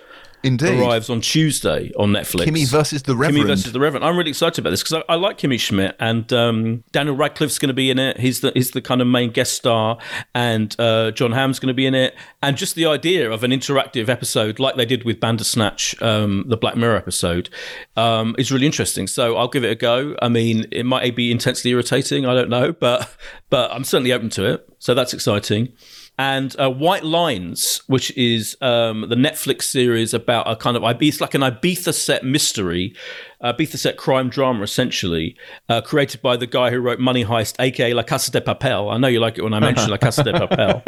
Indeed. 0.44 0.78
arrives 0.78 1.08
on 1.10 1.20
Tuesday 1.20 1.92
on 1.98 2.10
Netflix. 2.10 2.46
Kimmy 2.46 2.68
versus 2.68 3.02
the 3.02 3.16
Reverend. 3.16 3.44
Kimmy 3.44 3.46
versus 3.48 3.72
the 3.72 3.80
Reverend. 3.80 4.04
I'm 4.04 4.16
really 4.16 4.30
excited 4.30 4.58
about 4.58 4.70
this 4.70 4.82
because 4.82 5.02
I, 5.08 5.12
I 5.12 5.16
like 5.16 5.38
Kimmy 5.38 5.58
Schmidt 5.58 5.96
and 5.98 6.30
um, 6.32 6.84
Daniel 6.92 7.16
Radcliffe's 7.16 7.58
going 7.58 7.68
to 7.68 7.74
be 7.74 7.90
in 7.90 7.98
it. 7.98 8.18
He's 8.18 8.40
the 8.40 8.52
he's 8.54 8.72
the 8.72 8.82
kind 8.82 9.00
of 9.00 9.06
main 9.06 9.30
guest 9.30 9.54
star, 9.54 9.98
and 10.34 10.74
uh, 10.78 11.10
Jon 11.12 11.32
Hamm's 11.32 11.58
going 11.58 11.68
to 11.68 11.74
be 11.74 11.86
in 11.86 11.94
it. 11.94 12.14
And 12.42 12.56
just 12.56 12.74
the 12.74 12.86
idea 12.86 13.30
of 13.30 13.42
an 13.42 13.50
interactive 13.50 14.08
episode 14.08 14.58
like 14.58 14.76
they 14.76 14.86
did 14.86 15.04
with 15.04 15.20
Bandersnatch, 15.20 16.00
um, 16.02 16.44
the 16.48 16.56
Black 16.56 16.76
Mirror 16.76 16.96
episode, 16.96 17.48
um, 17.96 18.34
is 18.38 18.52
really 18.52 18.66
interesting. 18.66 19.06
So 19.06 19.36
I'll 19.36 19.48
give 19.48 19.64
it 19.64 19.70
a 19.70 19.76
go. 19.76 20.14
I 20.20 20.28
mean, 20.28 20.66
it 20.70 20.84
might 20.84 21.16
be 21.16 21.30
intensely 21.30 21.70
irritating. 21.70 22.26
I 22.26 22.34
don't 22.34 22.50
know, 22.50 22.72
but 22.72 23.16
but 23.50 23.70
I'm 23.72 23.84
certainly 23.84 24.12
open 24.12 24.28
to 24.30 24.44
it. 24.44 24.68
So 24.78 24.94
that's 24.94 25.14
exciting 25.14 25.72
and 26.16 26.54
uh, 26.60 26.70
White 26.70 27.04
Lines, 27.04 27.82
which 27.86 28.16
is 28.16 28.56
um, 28.60 29.02
the 29.08 29.16
Netflix 29.16 29.62
series 29.62 30.14
about 30.14 30.48
a 30.48 30.54
kind 30.54 30.76
of 30.76 30.82
Ibiza, 30.82 31.08
it's 31.08 31.20
like 31.20 31.34
an 31.34 31.40
Ibiza 31.40 31.92
set 31.92 32.24
mystery, 32.24 32.94
Ibiza 33.42 33.76
set 33.78 33.96
crime 33.96 34.28
drama, 34.28 34.62
essentially, 34.62 35.36
uh, 35.68 35.80
created 35.80 36.22
by 36.22 36.36
the 36.36 36.46
guy 36.46 36.70
who 36.70 36.78
wrote 36.78 37.00
Money 37.00 37.24
Heist, 37.24 37.56
aka 37.58 37.92
La 37.92 38.04
Casa 38.04 38.30
de 38.30 38.40
Papel. 38.40 38.92
I 38.92 38.96
know 38.98 39.08
you 39.08 39.18
like 39.18 39.38
it 39.38 39.42
when 39.42 39.52
I 39.54 39.60
mention 39.60 39.90
La 39.90 39.96
Casa 39.96 40.22
de 40.22 40.32
Papel. 40.32 40.84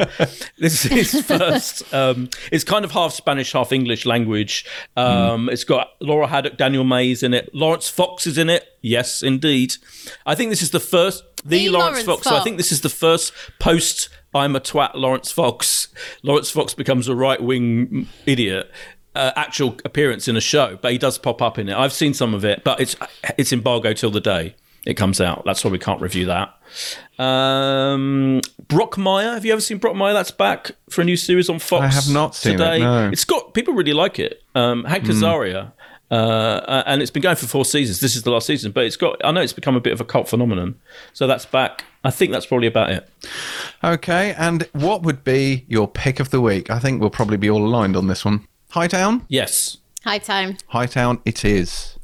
this 0.59 0.85
is 0.85 1.13
his 1.13 1.27
first. 1.27 1.93
Um, 1.93 2.31
it's 2.53 2.65
kind 2.65 2.85
of 2.85 2.93
half 2.93 3.13
Spanish, 3.13 3.53
half 3.53 3.73
English 3.73 4.07
language. 4.07 4.65
Um, 4.97 5.49
It's 5.49 5.65
got 5.65 5.91
Laura 6.01 6.29
Haddock, 6.29 6.57
Daniel 6.57 6.85
Mays 6.85 7.23
in 7.23 7.35
it. 7.35 7.53
Laurence 7.53 7.89
Fox 7.89 8.27
is 8.27 8.39
in 8.39 8.49
it. 8.49 8.65
Yes, 8.81 9.23
indeed. 9.23 9.75
I 10.25 10.35
think 10.37 10.51
this 10.51 10.63
is 10.63 10.71
the 10.71 10.81
first. 10.81 11.25
The, 11.45 11.59
The 11.59 11.69
Laurence, 11.71 12.07
Laurence 12.07 12.07
Fox. 12.07 12.27
So 12.29 12.37
I 12.37 12.41
think 12.45 12.57
this 12.57 12.73
is 12.73 12.81
the 12.81 12.89
first 12.89 13.33
post 13.59 14.09
I'm 14.37 14.57
a 14.57 14.61
twat 14.61 14.95
Laurence 14.95 15.33
Fox. 15.33 15.89
Laurence 16.23 16.51
Fox 16.51 16.75
becomes 16.75 17.09
a 17.09 17.15
right 17.15 17.43
wing 17.43 18.09
idiot. 18.27 18.71
Uh, 19.15 19.33
actual 19.35 19.75
appearance 19.87 20.29
in 20.29 20.37
a 20.37 20.43
show, 20.43 20.79
but 20.83 20.93
he 20.93 20.99
does 20.99 21.17
pop 21.17 21.41
up 21.41 21.59
in 21.59 21.71
it. 21.71 21.75
I've 21.75 21.95
seen 21.95 22.13
some 22.13 22.35
of 22.35 22.45
it, 22.45 22.63
but 22.65 22.81
it's 22.81 22.97
it's 23.39 23.51
embargo 23.51 23.95
till 23.95 24.11
the 24.11 24.21
day 24.21 24.55
it 24.87 24.95
comes 24.95 25.21
out. 25.21 25.43
That's 25.45 25.65
why 25.65 25.71
we 25.71 25.79
can't 25.79 26.01
review 26.01 26.27
that. 26.27 26.55
Um, 27.19 28.41
Brockmire, 28.67 29.35
have 29.35 29.45
you 29.45 29.53
ever 29.53 29.61
seen 29.61 29.79
Brock 29.79 29.95
Brockmire? 29.95 30.13
That's 30.13 30.31
back 30.31 30.73
for 30.91 31.01
a 31.01 31.05
new 31.05 31.17
series 31.17 31.51
on 31.51 31.59
Fox. 31.59 31.83
I 31.83 31.89
have 31.89 32.13
not 32.13 32.35
seen 32.35 32.55
it, 32.55 32.59
today. 32.59 32.79
no. 32.79 33.09
It's 33.09 33.25
got 33.25 33.53
people 33.53 33.75
really 33.75 33.93
like 33.93 34.19
it. 34.19 34.43
Um, 34.55 34.85
Hank 34.85 35.05
Azaria. 35.05 35.73
Uh, 36.11 36.83
and 36.87 37.03
it's 37.03 37.11
been 37.11 37.23
going 37.23 37.37
for 37.37 37.47
four 37.47 37.65
seasons. 37.65 38.01
This 38.01 38.15
is 38.15 38.23
the 38.23 38.31
last 38.31 38.47
season, 38.47 38.73
but 38.73 38.85
it's 38.85 38.97
got. 38.97 39.17
I 39.25 39.33
know 39.33 39.41
it's 39.41 39.53
become 39.53 39.77
a 39.77 39.81
bit 39.81 39.93
of 39.93 40.01
a 40.01 40.05
cult 40.05 40.29
phenomenon. 40.29 40.79
So 41.13 41.27
that's 41.27 41.47
back. 41.47 41.85
I 42.05 42.11
think 42.11 42.31
that's 42.31 42.47
probably 42.47 42.69
about 42.69 42.91
it. 42.91 43.09
Okay, 43.83 44.35
and 44.39 44.69
what 44.73 45.03
would 45.03 45.25
be 45.25 45.65
your 45.69 45.89
pick 45.89 46.21
of 46.21 46.31
the 46.31 46.41
week? 46.41 46.71
I 46.71 46.79
think 46.79 47.01
we'll 47.01 47.11
probably 47.11 47.37
be 47.37 47.51
all 47.51 47.65
aligned 47.65 47.97
on 47.97 48.07
this 48.07 48.25
one. 48.25 48.47
Hightown? 48.71 49.25
Yes. 49.29 49.79
High 50.05 50.19
time. 50.19 50.57
Hightown 50.69 51.21
it 51.25 51.45
is. 51.45 51.99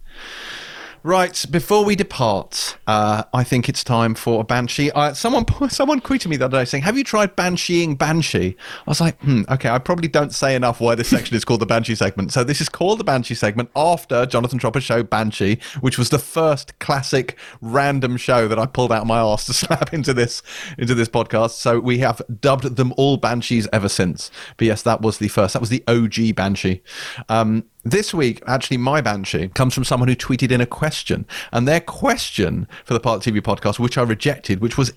Right, 1.04 1.44
before 1.50 1.84
we 1.84 1.96
depart, 1.96 2.76
uh, 2.86 3.24
I 3.34 3.42
think 3.42 3.68
it's 3.68 3.82
time 3.82 4.14
for 4.14 4.40
a 4.40 4.44
banshee. 4.44 4.92
Uh, 4.92 5.12
someone, 5.14 5.44
someone 5.68 6.00
tweeted 6.00 6.28
me 6.28 6.36
the 6.36 6.44
other 6.44 6.58
day 6.58 6.64
saying, 6.64 6.84
"Have 6.84 6.96
you 6.96 7.02
tried 7.02 7.34
bansheeing 7.34 7.98
banshee?" 7.98 8.56
I 8.86 8.90
was 8.90 9.00
like, 9.00 9.20
"Hmm, 9.22 9.42
okay." 9.48 9.68
I 9.68 9.78
probably 9.78 10.06
don't 10.06 10.32
say 10.32 10.54
enough 10.54 10.80
why 10.80 10.94
this 10.94 11.08
section 11.08 11.36
is 11.36 11.44
called 11.44 11.58
the 11.58 11.66
banshee 11.66 11.96
segment. 11.96 12.32
So 12.32 12.44
this 12.44 12.60
is 12.60 12.68
called 12.68 13.00
the 13.00 13.04
banshee 13.04 13.34
segment 13.34 13.70
after 13.74 14.26
Jonathan 14.26 14.60
Tropper's 14.60 14.84
show 14.84 15.02
Banshee, 15.02 15.58
which 15.80 15.98
was 15.98 16.10
the 16.10 16.20
first 16.20 16.78
classic 16.78 17.36
random 17.60 18.16
show 18.16 18.46
that 18.46 18.58
I 18.60 18.66
pulled 18.66 18.92
out 18.92 19.02
of 19.02 19.08
my 19.08 19.18
arse 19.18 19.46
to 19.46 19.52
slap 19.54 19.92
into 19.92 20.14
this 20.14 20.40
into 20.78 20.94
this 20.94 21.08
podcast. 21.08 21.52
So 21.52 21.80
we 21.80 21.98
have 21.98 22.22
dubbed 22.40 22.76
them 22.76 22.94
all 22.96 23.16
banshees 23.16 23.66
ever 23.72 23.88
since. 23.88 24.30
But 24.56 24.68
yes, 24.68 24.82
that 24.82 25.02
was 25.02 25.18
the 25.18 25.26
first. 25.28 25.54
That 25.54 25.60
was 25.60 25.70
the 25.70 25.82
OG 25.88 26.36
banshee. 26.36 26.80
Um, 27.28 27.64
this 27.84 28.14
week, 28.14 28.42
actually, 28.46 28.76
my 28.76 29.00
banshee 29.00 29.48
comes 29.48 29.74
from 29.74 29.84
someone 29.84 30.08
who 30.08 30.16
tweeted 30.16 30.50
in 30.50 30.60
a 30.60 30.66
question, 30.66 31.26
and 31.52 31.66
their 31.66 31.80
question 31.80 32.68
for 32.84 32.94
the 32.94 33.00
Part 33.00 33.22
TV 33.22 33.40
podcast, 33.40 33.78
which 33.78 33.98
I 33.98 34.02
rejected, 34.02 34.60
which 34.60 34.78
was 34.78 34.92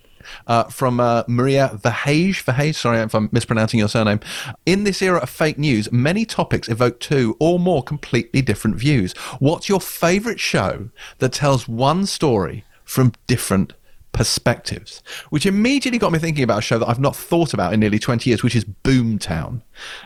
uh, 0.48 0.64
from 0.66 1.00
uh, 1.00 1.24
Maria 1.28 1.72
Verhage. 1.74 2.44
Verhage, 2.44 2.76
sorry 2.76 3.00
if 3.00 3.14
I'm 3.14 3.30
mispronouncing 3.32 3.80
your 3.80 3.90
surname. 3.90 4.20
In 4.66 4.84
this 4.84 5.02
era 5.02 5.20
of 5.20 5.30
fake 5.30 5.58
news, 5.58 5.92
many 5.92 6.26
topics 6.26 6.68
evoke 6.68 7.00
two 7.00 7.36
or 7.40 7.60
more 7.60 7.84
completely 7.84 8.42
different 8.42 8.76
views. 8.78 9.14
What's 9.40 9.70
your 9.70 9.80
favourite 9.82 10.40
show 10.40 10.90
that 11.20 11.34
tells 11.34 11.68
one 11.68 12.06
story 12.06 12.66
from 12.84 13.14
different 13.28 13.74
perspectives, 14.12 15.04
which 15.30 15.46
immediately 15.46 16.00
got 16.00 16.12
me 16.12 16.20
thinking 16.20 16.44
about 16.44 16.60
a 16.60 16.62
show 16.62 16.80
that 16.80 16.88
I've 16.88 17.00
not 17.00 17.16
thought 17.16 17.54
about 17.54 17.74
in 17.74 17.80
nearly 17.82 18.00
20 18.00 18.30
years, 18.30 18.44
which 18.44 18.56
is 18.56 18.64
Boomtown. 18.64 19.62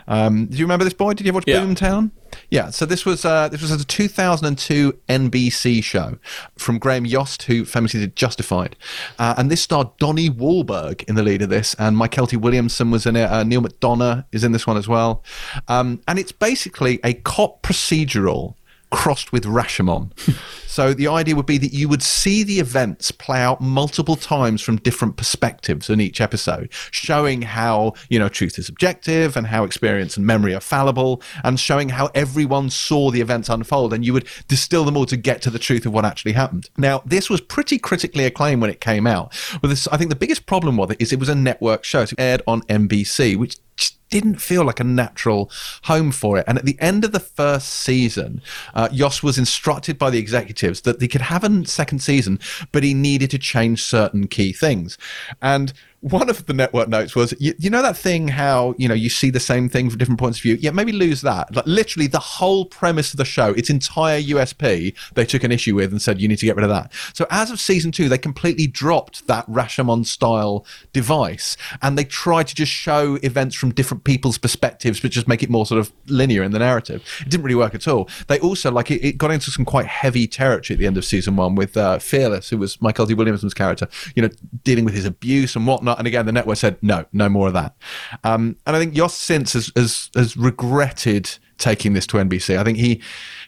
Um, 0.08 0.46
do 0.46 0.56
you 0.56 0.64
remember 0.64 0.84
this 0.84 0.94
boy? 0.94 1.14
Did 1.14 1.26
you 1.26 1.30
ever 1.30 1.36
watch 1.36 1.44
Yeah. 1.46 1.60
Boomtown? 1.60 2.10
Yeah, 2.50 2.70
so 2.70 2.84
this 2.84 3.06
was 3.06 3.24
uh, 3.24 3.48
this 3.48 3.62
was 3.62 3.70
a 3.70 3.84
2002 3.84 4.98
NBC 5.08 5.84
show 5.84 6.18
from 6.58 6.80
Graham 6.80 7.06
Yost, 7.06 7.44
who 7.44 7.64
famously 7.64 8.00
did 8.00 8.16
Justified, 8.16 8.74
uh, 9.20 9.34
and 9.38 9.52
this 9.52 9.62
starred 9.62 9.96
Donnie 9.98 10.28
Wahlberg 10.28 11.04
in 11.08 11.14
the 11.14 11.22
lead 11.22 11.42
of 11.42 11.48
this, 11.48 11.74
and 11.74 11.96
Mykelti 11.96 12.36
Williamson 12.36 12.90
was 12.90 13.06
in 13.06 13.14
it. 13.14 13.30
Uh, 13.30 13.44
Neal 13.44 13.62
McDonough 13.62 14.24
is 14.32 14.42
in 14.42 14.50
this 14.50 14.66
one 14.66 14.76
as 14.76 14.88
well, 14.88 15.22
um, 15.68 16.02
and 16.08 16.18
it's 16.18 16.32
basically 16.32 16.98
a 17.04 17.14
cop 17.14 17.62
procedural 17.62 18.56
crossed 18.90 19.32
with 19.32 19.44
Rashomon. 19.44 20.12
so 20.66 20.92
the 20.92 21.08
idea 21.08 21.36
would 21.36 21.46
be 21.46 21.58
that 21.58 21.72
you 21.72 21.88
would 21.88 22.02
see 22.02 22.42
the 22.42 22.60
events 22.60 23.10
play 23.10 23.40
out 23.40 23.60
multiple 23.60 24.16
times 24.16 24.62
from 24.62 24.76
different 24.76 25.16
perspectives 25.16 25.88
in 25.88 26.00
each 26.00 26.20
episode, 26.20 26.68
showing 26.90 27.42
how, 27.42 27.94
you 28.08 28.18
know, 28.18 28.28
truth 28.28 28.58
is 28.58 28.66
subjective 28.66 29.36
and 29.36 29.46
how 29.46 29.64
experience 29.64 30.16
and 30.16 30.26
memory 30.26 30.54
are 30.54 30.60
fallible, 30.60 31.22
and 31.44 31.58
showing 31.58 31.90
how 31.90 32.10
everyone 32.14 32.70
saw 32.70 33.10
the 33.10 33.20
events 33.20 33.48
unfold, 33.48 33.92
and 33.92 34.04
you 34.04 34.12
would 34.12 34.26
distill 34.48 34.84
them 34.84 34.96
all 34.96 35.06
to 35.06 35.16
get 35.16 35.42
to 35.42 35.50
the 35.50 35.58
truth 35.58 35.86
of 35.86 35.92
what 35.92 36.04
actually 36.04 36.32
happened. 36.32 36.68
Now, 36.76 37.02
this 37.06 37.30
was 37.30 37.40
pretty 37.40 37.78
critically 37.78 38.24
acclaimed 38.24 38.60
when 38.60 38.70
it 38.70 38.80
came 38.80 39.06
out. 39.06 39.32
But 39.60 39.68
this, 39.68 39.86
I 39.88 39.96
think 39.96 40.10
the 40.10 40.16
biggest 40.16 40.46
problem 40.46 40.76
with 40.76 40.92
it 40.92 41.00
is 41.00 41.12
it 41.12 41.18
was 41.18 41.28
a 41.28 41.34
network 41.34 41.84
show. 41.84 42.04
So 42.04 42.14
it 42.18 42.20
aired 42.20 42.42
on 42.46 42.62
NBC, 42.62 43.36
which 43.36 43.56
just 43.76 43.99
didn't 44.10 44.36
feel 44.36 44.64
like 44.64 44.80
a 44.80 44.84
natural 44.84 45.50
home 45.84 46.12
for 46.12 46.36
it. 46.36 46.44
And 46.46 46.58
at 46.58 46.64
the 46.64 46.76
end 46.80 47.04
of 47.04 47.12
the 47.12 47.20
first 47.20 47.68
season, 47.68 48.42
uh, 48.74 48.88
Yost 48.92 49.22
was 49.22 49.38
instructed 49.38 49.98
by 49.98 50.10
the 50.10 50.18
executives 50.18 50.82
that 50.82 50.98
they 51.00 51.08
could 51.08 51.20
have 51.22 51.44
a 51.44 51.64
second 51.66 52.00
season, 52.00 52.38
but 52.72 52.82
he 52.82 52.92
needed 52.92 53.30
to 53.30 53.38
change 53.38 53.82
certain 53.82 54.26
key 54.26 54.52
things. 54.52 54.98
And 55.40 55.72
one 56.00 56.30
of 56.30 56.46
the 56.46 56.54
network 56.54 56.88
notes 56.88 57.14
was, 57.14 57.34
you, 57.38 57.54
you 57.58 57.68
know 57.68 57.82
that 57.82 57.96
thing 57.96 58.28
how 58.28 58.74
you 58.78 58.88
know 58.88 58.94
you 58.94 59.10
see 59.10 59.28
the 59.28 59.40
same 59.40 59.68
thing 59.68 59.90
from 59.90 59.98
different 59.98 60.18
points 60.18 60.38
of 60.38 60.42
view. 60.42 60.56
Yeah, 60.58 60.70
maybe 60.70 60.92
lose 60.92 61.20
that. 61.22 61.54
Like 61.54 61.66
literally, 61.66 62.06
the 62.06 62.18
whole 62.18 62.64
premise 62.64 63.12
of 63.12 63.18
the 63.18 63.24
show, 63.24 63.50
its 63.52 63.68
entire 63.68 64.20
USP, 64.20 64.94
they 65.14 65.24
took 65.26 65.44
an 65.44 65.52
issue 65.52 65.74
with 65.74 65.92
and 65.92 66.00
said 66.00 66.20
you 66.20 66.28
need 66.28 66.38
to 66.38 66.46
get 66.46 66.56
rid 66.56 66.64
of 66.64 66.70
that. 66.70 66.92
So 67.12 67.26
as 67.30 67.50
of 67.50 67.60
season 67.60 67.92
two, 67.92 68.08
they 68.08 68.16
completely 68.16 68.66
dropped 68.66 69.26
that 69.26 69.46
Rashomon 69.46 70.06
style 70.06 70.64
device, 70.94 71.58
and 71.82 71.98
they 71.98 72.04
tried 72.04 72.46
to 72.48 72.54
just 72.54 72.72
show 72.72 73.16
events 73.16 73.54
from 73.54 73.72
different 73.72 74.04
people's 74.04 74.38
perspectives, 74.38 75.00
but 75.00 75.10
just 75.10 75.28
make 75.28 75.42
it 75.42 75.50
more 75.50 75.66
sort 75.66 75.80
of 75.80 75.92
linear 76.06 76.42
in 76.42 76.52
the 76.52 76.58
narrative. 76.58 77.04
It 77.20 77.28
didn't 77.28 77.44
really 77.44 77.56
work 77.56 77.74
at 77.74 77.86
all. 77.86 78.08
They 78.28 78.38
also 78.40 78.70
like 78.70 78.90
it, 78.90 79.04
it 79.04 79.18
got 79.18 79.32
into 79.32 79.50
some 79.50 79.66
quite 79.66 79.86
heavy 79.86 80.26
territory 80.26 80.76
at 80.76 80.78
the 80.78 80.86
end 80.86 80.96
of 80.96 81.04
season 81.04 81.36
one 81.36 81.56
with 81.56 81.76
uh, 81.76 81.98
Fearless, 81.98 82.48
who 82.48 82.56
was 82.56 82.78
Mykelti 82.78 83.14
Williamson's 83.14 83.54
character, 83.54 83.86
you 84.14 84.22
know, 84.22 84.30
dealing 84.64 84.86
with 84.86 84.94
his 84.94 85.04
abuse 85.04 85.54
and 85.54 85.66
whatnot. 85.66 85.89
And 85.98 86.06
again, 86.06 86.26
the 86.26 86.32
network 86.32 86.56
said 86.56 86.76
no, 86.82 87.04
no 87.12 87.28
more 87.28 87.48
of 87.48 87.52
that. 87.54 87.76
Um, 88.24 88.56
and 88.66 88.76
I 88.76 88.78
think 88.78 88.96
Yost 88.96 89.20
since 89.20 89.52
has, 89.54 89.72
has 89.76 90.10
has 90.14 90.36
regretted 90.36 91.38
taking 91.58 91.92
this 91.92 92.06
to 92.08 92.16
NBC. 92.16 92.56
I 92.56 92.64
think 92.64 92.78
he 92.78 93.00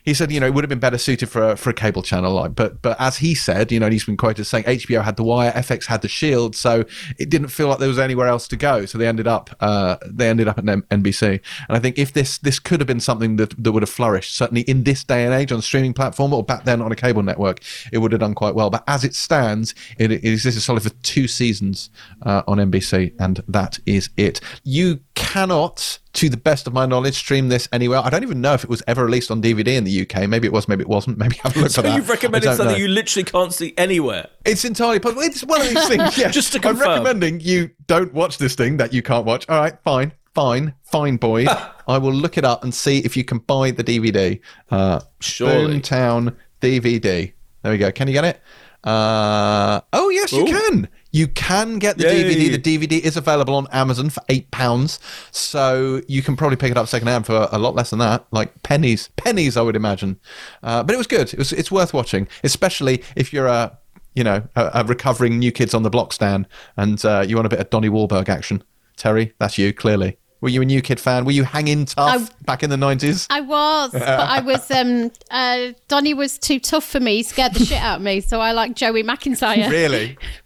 he 0.04 0.14
said, 0.14 0.32
you 0.32 0.40
know, 0.40 0.46
it 0.46 0.54
would 0.54 0.64
have 0.64 0.68
been 0.68 0.80
better 0.80 0.98
suited 0.98 1.28
for 1.28 1.50
a, 1.50 1.56
for 1.56 1.70
a 1.70 1.74
cable 1.74 2.02
channel. 2.02 2.32
Like, 2.34 2.54
but 2.54 2.82
but 2.82 3.00
as 3.00 3.18
he 3.18 3.34
said, 3.34 3.70
you 3.70 3.78
know, 3.78 3.88
he's 3.88 4.04
been 4.04 4.16
quoted 4.16 4.44
saying 4.44 4.64
HBO 4.64 5.04
had 5.04 5.16
The 5.16 5.22
Wire, 5.22 5.52
FX 5.52 5.86
had 5.86 6.02
The 6.02 6.08
Shield, 6.08 6.56
so 6.56 6.84
it 7.18 7.30
didn't 7.30 7.48
feel 7.48 7.68
like 7.68 7.78
there 7.78 7.88
was 7.88 7.98
anywhere 7.98 8.26
else 8.26 8.48
to 8.48 8.56
go. 8.56 8.84
So 8.86 8.98
they 8.98 9.06
ended 9.06 9.26
up 9.26 9.50
uh, 9.60 9.96
they 10.04 10.28
ended 10.28 10.48
up 10.48 10.58
at 10.58 10.64
NBC. 10.64 11.40
And 11.68 11.76
I 11.76 11.78
think 11.78 11.98
if 11.98 12.12
this 12.12 12.38
this 12.38 12.58
could 12.58 12.80
have 12.80 12.86
been 12.86 13.00
something 13.00 13.36
that 13.36 13.62
that 13.62 13.72
would 13.72 13.82
have 13.82 13.90
flourished, 13.90 14.34
certainly 14.34 14.62
in 14.62 14.84
this 14.84 15.04
day 15.04 15.24
and 15.24 15.32
age 15.32 15.52
on 15.52 15.62
streaming 15.62 15.94
platform 15.94 16.32
or 16.32 16.42
back 16.42 16.64
then 16.64 16.82
on 16.82 16.90
a 16.90 16.96
cable 16.96 17.22
network, 17.22 17.60
it 17.92 17.98
would 17.98 18.12
have 18.12 18.20
done 18.20 18.34
quite 18.34 18.54
well. 18.54 18.70
But 18.70 18.84
as 18.88 19.04
it 19.04 19.14
stands, 19.14 19.74
it, 19.98 20.10
it 20.10 20.24
existed 20.24 20.62
solid 20.62 20.82
for 20.82 20.90
two 21.02 21.28
seasons 21.28 21.90
uh, 22.22 22.42
on 22.48 22.58
NBC, 22.58 23.14
and 23.20 23.42
that 23.46 23.78
is 23.86 24.10
it. 24.16 24.40
You 24.64 25.00
cannot 25.14 26.00
to 26.14 26.28
the 26.28 26.36
best 26.36 26.66
of 26.66 26.72
my 26.72 26.84
knowledge, 26.84 27.14
stream 27.14 27.48
this 27.48 27.68
anywhere. 27.72 28.00
I 28.04 28.10
don't 28.10 28.22
even 28.22 28.40
know 28.40 28.52
if 28.52 28.64
it 28.64 28.70
was 28.70 28.82
ever 28.86 29.04
released 29.04 29.30
on 29.30 29.40
DVD 29.40 29.68
in 29.68 29.84
the 29.84 29.91
UK. 30.00 30.26
Maybe 30.28 30.46
it 30.46 30.52
was, 30.52 30.66
maybe 30.66 30.80
it 30.82 30.88
wasn't. 30.88 31.18
Maybe 31.22 31.36
have 31.42 31.54
a 31.56 31.60
look 31.60 31.70
So 31.70 31.82
for 31.82 31.88
that. 31.88 31.94
you've 31.96 32.08
recommended 32.08 32.54
something 32.56 32.74
know. 32.76 32.82
you 32.82 32.88
literally 32.88 33.24
can't 33.24 33.52
see 33.52 33.74
anywhere. 33.76 34.28
It's 34.46 34.64
entirely 34.64 34.98
possible. 34.98 35.22
It's 35.22 35.44
one 35.44 35.60
of 35.60 35.68
these 35.68 35.86
things. 35.88 36.16
Yeah. 36.22 36.30
Just 36.30 36.52
to 36.52 36.58
confirm. 36.60 36.88
I'm 36.88 36.90
recommending 37.04 37.40
you 37.40 37.70
don't 37.86 38.12
watch 38.14 38.38
this 38.38 38.54
thing 38.54 38.78
that 38.78 38.92
you 38.92 39.02
can't 39.02 39.24
watch. 39.26 39.48
All 39.48 39.60
right, 39.60 39.74
fine, 39.84 40.12
fine, 40.34 40.74
fine, 40.82 41.16
boy. 41.18 41.46
I 41.88 41.98
will 41.98 42.12
look 42.12 42.38
it 42.38 42.44
up 42.44 42.64
and 42.64 42.74
see 42.74 42.98
if 43.00 43.16
you 43.16 43.24
can 43.24 43.38
buy 43.38 43.70
the 43.70 43.84
DVD. 43.84 44.40
Uh, 44.70 45.00
Surely. 45.20 45.80
Boomtown 45.80 46.34
DVD. 46.60 47.32
There 47.62 47.72
we 47.72 47.78
go. 47.78 47.92
Can 47.92 48.08
you 48.08 48.14
get 48.14 48.24
it? 48.24 48.40
Uh, 48.84 49.80
oh 49.92 50.08
yes, 50.10 50.32
you 50.32 50.44
can. 50.44 50.88
You 51.12 51.28
can 51.28 51.78
get 51.78 51.98
the 51.98 52.04
Yay. 52.04 52.24
DVD. 52.24 52.62
The 52.62 52.78
DVD 52.78 53.00
is 53.00 53.18
available 53.18 53.54
on 53.54 53.66
Amazon 53.70 54.08
for 54.08 54.22
eight 54.30 54.50
pounds, 54.50 54.98
so 55.30 56.00
you 56.08 56.22
can 56.22 56.36
probably 56.36 56.56
pick 56.56 56.70
it 56.70 56.78
up 56.78 56.88
secondhand 56.88 57.26
for 57.26 57.48
a 57.52 57.58
lot 57.58 57.74
less 57.74 57.90
than 57.90 57.98
that, 57.98 58.26
like 58.30 58.62
pennies, 58.62 59.10
pennies, 59.16 59.58
I 59.58 59.62
would 59.62 59.76
imagine. 59.76 60.18
Uh, 60.62 60.82
but 60.82 60.94
it 60.94 60.98
was 60.98 61.06
good. 61.06 61.32
It 61.32 61.38
was. 61.38 61.52
It's 61.52 61.70
worth 61.70 61.92
watching, 61.92 62.28
especially 62.42 63.04
if 63.14 63.30
you're 63.30 63.46
a, 63.46 63.78
you 64.14 64.24
know, 64.24 64.42
a, 64.56 64.70
a 64.74 64.84
recovering 64.84 65.38
New 65.38 65.52
Kids 65.52 65.74
on 65.74 65.82
the 65.82 65.90
Block 65.90 66.14
stan 66.14 66.46
and 66.78 67.04
uh, 67.04 67.24
you 67.26 67.36
want 67.36 67.46
a 67.46 67.50
bit 67.50 67.60
of 67.60 67.68
Donnie 67.68 67.90
Wahlberg 67.90 68.30
action. 68.30 68.64
Terri, 68.96 69.32
that's 69.38 69.58
you 69.58 69.72
clearly. 69.74 70.16
Were 70.40 70.48
you 70.48 70.60
a 70.60 70.64
New 70.64 70.82
Kid 70.82 70.98
fan? 70.98 71.24
Were 71.24 71.30
you 71.30 71.44
hanging 71.44 71.84
tough 71.84 72.28
back 72.44 72.64
in 72.64 72.70
the 72.70 72.76
nineties? 72.76 73.28
I 73.30 73.42
was, 73.42 73.92
but 73.92 74.02
I 74.02 74.40
was. 74.40 74.68
Um, 74.72 75.12
uh, 75.30 75.68
Donnie 75.86 76.14
was 76.14 76.36
too 76.36 76.58
tough 76.58 76.84
for 76.84 76.98
me. 76.98 77.18
He 77.18 77.22
scared 77.22 77.54
the 77.54 77.64
shit 77.64 77.80
out 77.80 77.98
of 77.98 78.02
me. 78.02 78.20
So 78.20 78.40
I 78.40 78.50
like 78.50 78.74
Joey 78.74 79.04
McIntyre. 79.04 79.68
Really? 79.70 80.18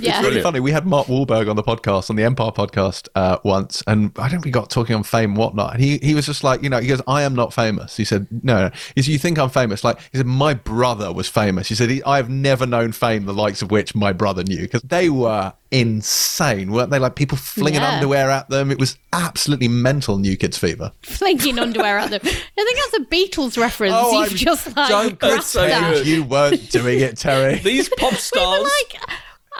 Yeah. 0.00 0.18
It's 0.18 0.28
really 0.28 0.42
funny. 0.42 0.60
We 0.60 0.70
had 0.72 0.86
Mark 0.86 1.06
Wahlberg 1.08 1.48
on 1.48 1.56
the 1.56 1.62
podcast, 1.62 2.10
on 2.10 2.16
the 2.16 2.24
Empire 2.24 2.50
podcast 2.50 3.08
uh, 3.14 3.38
once, 3.44 3.82
and 3.86 4.12
I 4.18 4.28
think 4.28 4.44
we 4.44 4.50
got 4.50 4.70
talking 4.70 4.94
on 4.96 5.02
fame 5.02 5.30
and 5.30 5.36
whatnot. 5.38 5.74
And 5.74 5.82
he, 5.82 5.98
he 5.98 6.14
was 6.14 6.26
just 6.26 6.44
like, 6.44 6.62
you 6.62 6.68
know, 6.70 6.78
he 6.80 6.88
goes, 6.88 7.02
I 7.06 7.22
am 7.22 7.34
not 7.34 7.52
famous. 7.52 7.96
He 7.96 8.04
said, 8.04 8.26
no, 8.42 8.68
no. 8.68 8.70
He 8.94 9.02
said, 9.02 9.12
you 9.12 9.18
think 9.18 9.38
I'm 9.38 9.50
famous? 9.50 9.84
Like, 9.84 10.00
he 10.12 10.18
said, 10.18 10.26
my 10.26 10.54
brother 10.54 11.12
was 11.12 11.28
famous. 11.28 11.68
He 11.68 11.74
said, 11.74 11.90
I 12.06 12.16
have 12.16 12.28
never 12.30 12.66
known 12.66 12.92
fame 12.92 13.24
the 13.26 13.34
likes 13.34 13.62
of 13.62 13.70
which 13.70 13.94
my 13.94 14.12
brother 14.12 14.42
knew 14.44 14.60
because 14.62 14.82
they 14.82 15.08
were 15.10 15.52
insane, 15.70 16.70
weren't 16.72 16.90
they? 16.90 16.98
Like 16.98 17.14
people 17.14 17.36
flinging 17.36 17.80
Yeah. 17.80 17.92
underwear 17.96 18.30
at 18.30 18.48
them. 18.48 18.70
It 18.70 18.78
was 18.78 18.96
absolutely 19.12 19.68
mental, 19.68 20.18
New 20.18 20.36
Kids 20.36 20.56
Fever. 20.56 20.92
flinging 21.02 21.58
underwear 21.58 21.98
at 21.98 22.10
them. 22.10 22.20
I 22.24 22.28
think 22.30 22.78
that's 22.78 22.94
a 23.02 23.04
Beatles 23.06 23.58
reference. 23.58 23.94
Oh, 23.96 24.12
You've 24.22 24.28
I'm- 24.30 24.36
just 24.36 24.76
like 24.76 24.88
don't 24.88 25.18
grasped 25.18 25.54
That's 25.54 25.96
so 25.98 26.02
You 26.02 26.24
weren't 26.24 26.70
doing 26.70 27.00
it, 27.00 27.16
Terri. 27.16 27.62
These 27.62 27.88
pop 27.90 28.00
We 28.12 28.16
were 28.16 28.20
stars. 28.20 28.62
like, 28.62 29.00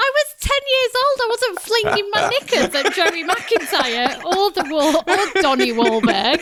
I 0.01 0.13
was 0.15 0.35
10 0.41 0.51
years 0.75 0.93
old. 1.03 1.19
I 1.21 1.29
wasn't 1.31 1.61
flinging 1.61 2.11
my 2.13 2.29
knickers 2.29 2.75
at 2.75 2.95
Joey 2.95 3.25
McIntyre 3.29 4.25
or 4.25 4.51
the 4.53 4.65
Wall 4.71 4.97
or 5.07 5.43
Donnie 5.43 5.73
Wahlberg. 5.73 6.41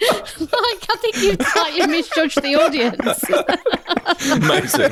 Like, 0.00 0.86
I 0.90 0.96
think 1.00 1.16
you've 1.22 1.42
slightly 1.48 1.86
misjudged 1.96 2.42
the 2.42 2.54
audience. 2.56 3.24
Amazing. 4.32 4.90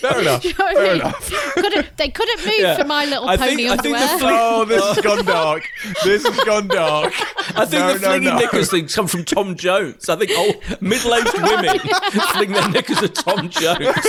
Fair 0.00 0.20
enough. 0.20 0.44
You 0.44 0.50
know 0.58 0.64
what 0.64 0.70
I 0.70 0.74
Fair 0.74 0.92
mean? 0.92 1.00
enough. 1.00 1.30
Couldn't, 1.54 1.96
they 1.96 2.08
couldn't 2.08 2.44
move 2.44 2.54
Yeah. 2.58 2.76
for 2.76 2.84
My 2.84 3.04
Little 3.04 3.28
I 3.28 3.36
Pony 3.36 3.56
think- 3.56 3.70
I 3.70 3.76
think 3.76 3.96
the 3.96 4.02
underwear. 4.02 4.18
fling- 4.18 4.36
Oh, 4.40 4.64
this 4.64 4.84
has 4.84 5.00
gone 5.00 5.24
dark. 5.24 5.62
This 6.04 6.26
has 6.26 6.44
gone 6.44 6.68
dark. 6.68 7.12
I 7.56 7.64
think 7.66 7.72
No, 7.72 7.92
the 7.92 7.92
no, 7.94 7.98
flinging 7.98 8.22
no. 8.30 8.38
knickers 8.38 8.70
thing 8.70 8.86
come 8.86 9.06
from 9.06 9.24
Tom 9.24 9.56
Jones. 9.56 10.08
I 10.08 10.16
think 10.16 10.30
old 10.36 10.56
middle-aged 10.80 11.34
women 11.42 11.78
fling 12.32 12.52
their 12.52 12.68
knickers 12.68 13.02
at 13.02 13.14
Tom 13.14 13.50
Jones. 13.50 14.06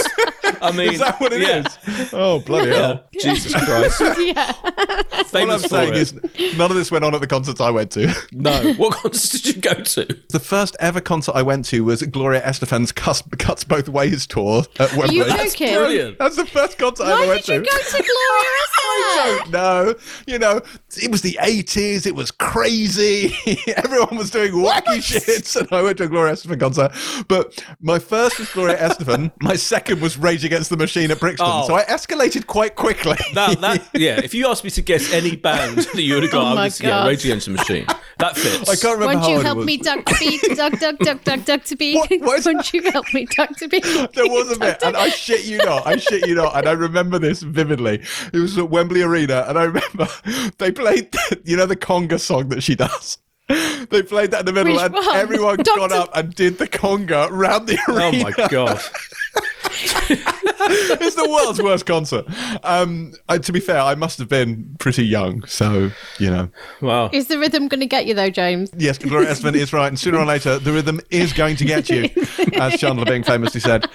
I 0.61 0.71
mean, 0.71 0.93
Is 0.93 0.99
that 0.99 1.19
what 1.19 1.33
it 1.33 1.41
is? 1.41 1.65
yeah. 1.87 2.05
Oh, 2.13 2.39
bloody 2.39 2.71
hell. 2.71 3.03
Yeah. 3.11 3.33
Jesus 3.33 3.53
Christ. 3.53 4.01
yeah. 4.19 4.53
All 4.63 5.51
I'm 5.51 5.59
saying 5.59 5.93
it. 5.93 5.97
is, 5.97 6.13
none 6.57 6.69
of 6.71 6.77
this 6.77 6.91
went 6.91 7.03
on 7.03 7.13
at 7.15 7.21
the 7.21 7.27
concerts 7.27 7.59
I 7.59 7.71
went 7.71 7.91
to. 7.91 8.13
no. 8.31 8.73
What 8.73 8.93
concert 8.95 9.41
did 9.43 9.55
you 9.55 9.61
go 9.61 9.70
to? 9.73 10.05
The 10.29 10.39
first 10.39 10.75
ever 10.79 11.01
concert 11.01 11.35
I 11.35 11.41
went 11.41 11.65
to 11.65 11.83
was 11.83 12.01
Gloria 12.03 12.41
Estefan's 12.41 12.91
Cuts, 12.91 13.23
Cuts 13.39 13.63
Both 13.63 13.89
Ways 13.89 14.25
tour 14.27 14.63
at 14.79 14.93
Are 14.93 14.97
Wembley. 14.99 15.15
you 15.17 15.23
That's, 15.25 15.53
joking? 15.53 15.75
Brilliant. 15.75 16.17
the 16.19 16.45
first 16.45 16.77
concert 16.77 17.03
I 17.05 17.11
Why 17.11 17.21
ever 17.23 17.27
went 17.29 17.45
did 17.45 17.53
you 17.55 17.63
to. 17.63 17.69
go 17.69 17.77
to 17.77 17.91
Gloria 18.03 18.47
I 18.93 19.39
don't 19.41 19.51
know. 19.51 19.95
You 20.27 20.39
know, 20.39 20.61
it 21.01 21.11
was 21.11 21.21
the 21.21 21.37
80s. 21.41 22.05
It 22.05 22.15
was 22.15 22.31
crazy. 22.31 23.33
Everyone 23.77 24.17
was 24.17 24.29
doing 24.31 24.51
wacky 24.53 24.97
shits. 24.97 25.55
And 25.55 25.67
I 25.71 25.81
went 25.81 25.97
to 25.99 26.03
a 26.05 26.07
Gloria 26.07 26.33
Estefan 26.33 26.59
concert. 26.59 26.91
But 27.27 27.63
my 27.81 27.99
first 27.99 28.39
was 28.39 28.51
Gloria 28.51 28.77
Estefan. 28.77 29.31
My 29.41 29.55
second 29.55 30.01
was 30.01 30.17
Rage 30.17 30.43
Against 30.45 30.69
the 30.69 30.77
Machine 30.77 31.11
at 31.11 31.19
Brixton. 31.19 31.47
Oh. 31.49 31.67
So 31.67 31.75
I 31.75 31.83
escalated 31.85 32.47
quite 32.47 32.75
quickly. 32.75 33.17
That, 33.33 33.59
that, 33.61 33.87
yeah. 33.93 34.19
If 34.23 34.33
you 34.33 34.47
asked 34.47 34.63
me 34.63 34.69
to 34.71 34.81
guess 34.81 35.11
any 35.13 35.35
band 35.35 35.77
that 35.77 36.01
you 36.01 36.15
would 36.15 36.23
have 36.23 36.31
gone, 36.31 36.57
Oh 36.57 36.59
I 36.61 36.65
would 36.65 36.79
yeah, 36.79 36.89
God. 36.89 37.07
Rage 37.07 37.25
Against 37.25 37.45
the 37.47 37.53
Machine. 37.53 37.85
That 38.19 38.35
fits. 38.37 38.69
I 38.69 38.75
can't 38.75 38.99
remember 38.99 39.15
Won't 39.15 39.19
how 39.19 39.27
you 39.29 39.35
old 39.37 39.41
it 39.41 39.45
help 39.47 39.57
was. 39.61 39.67
me 39.67 39.77
Dr. 39.77 40.15
Beat? 40.19 40.41
Duck, 40.55 40.79
duck, 40.79 40.97
duck, 40.99 41.23
duck, 41.23 41.45
duck 41.45 41.63
to 41.65 41.75
beat. 41.75 41.95
What- 41.97 42.21
what 42.21 42.39
is- 42.39 42.45
Won't 42.45 42.73
you 42.73 42.81
help 42.91 43.13
me 43.13 43.25
Dr. 43.35 43.67
Beat? 43.67 43.83
There 44.13 44.27
was 44.27 44.51
a 44.51 44.59
bit, 44.59 44.81
and 44.83 44.95
I 44.97 45.09
shit 45.09 45.45
you 45.45 45.57
not, 45.57 45.87
I 45.87 45.97
shit 45.97 46.27
you 46.27 46.35
not, 46.35 46.55
and 46.57 46.67
I 46.67 46.73
remember 46.73 47.17
this 47.19 47.41
vividly. 47.41 48.01
It 48.33 48.37
was 48.39 48.57
at 48.57 48.69
Wembley 48.69 49.01
Arena, 49.03 49.45
and 49.47 49.57
I 49.57 49.63
remember 49.63 50.07
they 50.57 50.71
played, 50.71 51.13
you 51.43 51.55
know, 51.57 51.65
the 51.65 51.75
conga 51.75 52.19
song 52.19 52.49
that 52.49 52.61
she 52.63 52.75
does. 52.75 53.17
They 53.89 54.01
played 54.03 54.31
that 54.31 54.41
in 54.41 54.45
the 54.45 54.53
middle, 54.53 54.73
Which 54.73 54.81
and 54.83 54.93
one? 54.93 55.15
everyone 55.15 55.57
Dr. 55.57 55.77
got 55.79 55.91
up 55.91 56.09
and 56.15 56.33
did 56.33 56.57
the 56.57 56.67
conga 56.67 57.29
round 57.31 57.67
the 57.67 57.77
arena. 57.89 58.17
oh 58.17 58.23
my 58.23 58.47
god. 58.47 58.81
it's 61.01 61.15
the 61.15 61.29
world's 61.29 61.61
worst 61.61 61.85
concert. 61.85 62.25
Um, 62.63 63.13
I, 63.29 63.37
to 63.39 63.51
be 63.51 63.59
fair, 63.59 63.79
I 63.79 63.95
must 63.95 64.17
have 64.19 64.27
been 64.29 64.75
pretty 64.79 65.05
young, 65.05 65.45
so 65.45 65.91
you 66.19 66.29
know. 66.29 66.49
Wow. 66.81 67.09
Is 67.13 67.27
the 67.27 67.39
rhythm 67.39 67.67
going 67.67 67.79
to 67.81 67.85
get 67.87 68.05
you 68.05 68.13
though, 68.13 68.29
James? 68.29 68.71
Yes, 68.77 68.97
Gloria 68.97 69.29
Estefan 69.29 69.55
is 69.55 69.73
right, 69.73 69.87
and 69.87 69.99
sooner 69.99 70.19
or 70.19 70.25
later, 70.25 70.59
the 70.59 70.71
rhythm 70.71 70.99
is 71.09 71.33
going 71.33 71.55
to 71.57 71.65
get 71.65 71.89
you, 71.89 72.09
as 72.59 72.79
Chandler 72.79 73.05
Bing 73.05 73.23
famously 73.23 73.59
said. 73.61 73.85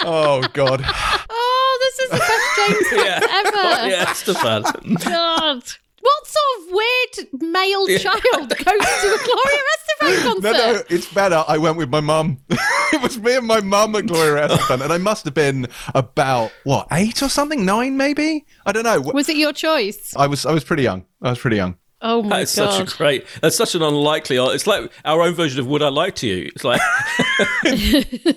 Oh 0.00 0.46
God. 0.52 0.82
Oh, 0.84 1.78
this 1.82 1.98
is 2.00 2.10
the 2.10 2.18
best 2.18 2.92
James 2.92 3.04
Yeah. 3.06 3.20
fact 3.20 3.46
ever. 3.56 3.88
yeah, 3.88 4.12
Stefan. 4.12 4.62
God. 5.04 5.62
What 6.06 6.26
sort 6.26 6.52
of 6.60 6.72
weird 6.72 7.42
male 7.52 7.86
child 7.98 8.48
goes 8.48 8.48
to 8.48 9.08
a 9.08 9.18
Gloria 9.24 9.62
Estefan 9.74 10.22
concert? 10.22 10.42
No, 10.42 10.52
no, 10.52 10.82
it's 10.88 11.12
better. 11.12 11.44
I 11.48 11.58
went 11.58 11.76
with 11.76 11.88
my 11.88 11.98
mum. 11.98 12.38
it 12.48 13.02
was 13.02 13.18
me 13.18 13.34
and 13.36 13.46
my 13.46 13.60
mum 13.60 13.96
at 13.96 14.06
Gloria 14.06 14.46
Estefan, 14.48 14.82
and 14.82 14.92
I 14.92 14.98
must 14.98 15.24
have 15.24 15.34
been 15.34 15.66
about 15.96 16.52
what 16.62 16.86
eight 16.92 17.22
or 17.24 17.28
something, 17.28 17.64
nine 17.64 17.96
maybe. 17.96 18.46
I 18.64 18.70
don't 18.70 18.84
know. 18.84 19.00
Was 19.00 19.28
it 19.28 19.36
your 19.36 19.52
choice? 19.52 20.14
I 20.16 20.28
was 20.28 20.46
I 20.46 20.52
was 20.52 20.62
pretty 20.62 20.84
young. 20.84 21.06
I 21.22 21.30
was 21.30 21.40
pretty 21.40 21.56
young. 21.56 21.76
Oh 22.02 22.22
my 22.24 22.40
That's 22.40 22.54
god! 22.56 22.64
That's 22.66 22.76
such 22.76 22.94
a 22.94 22.96
great. 22.98 23.26
That's 23.40 23.56
such 23.56 23.74
an 23.74 23.82
unlikely. 23.82 24.36
It's 24.36 24.66
like 24.66 24.90
our 25.04 25.22
own 25.22 25.34
version 25.34 25.60
of 25.60 25.66
"Would 25.66 25.82
I 25.82 25.88
Lie 25.88 26.10
to 26.10 26.26
You." 26.26 26.50
It's 26.54 26.64
like, 26.64 26.80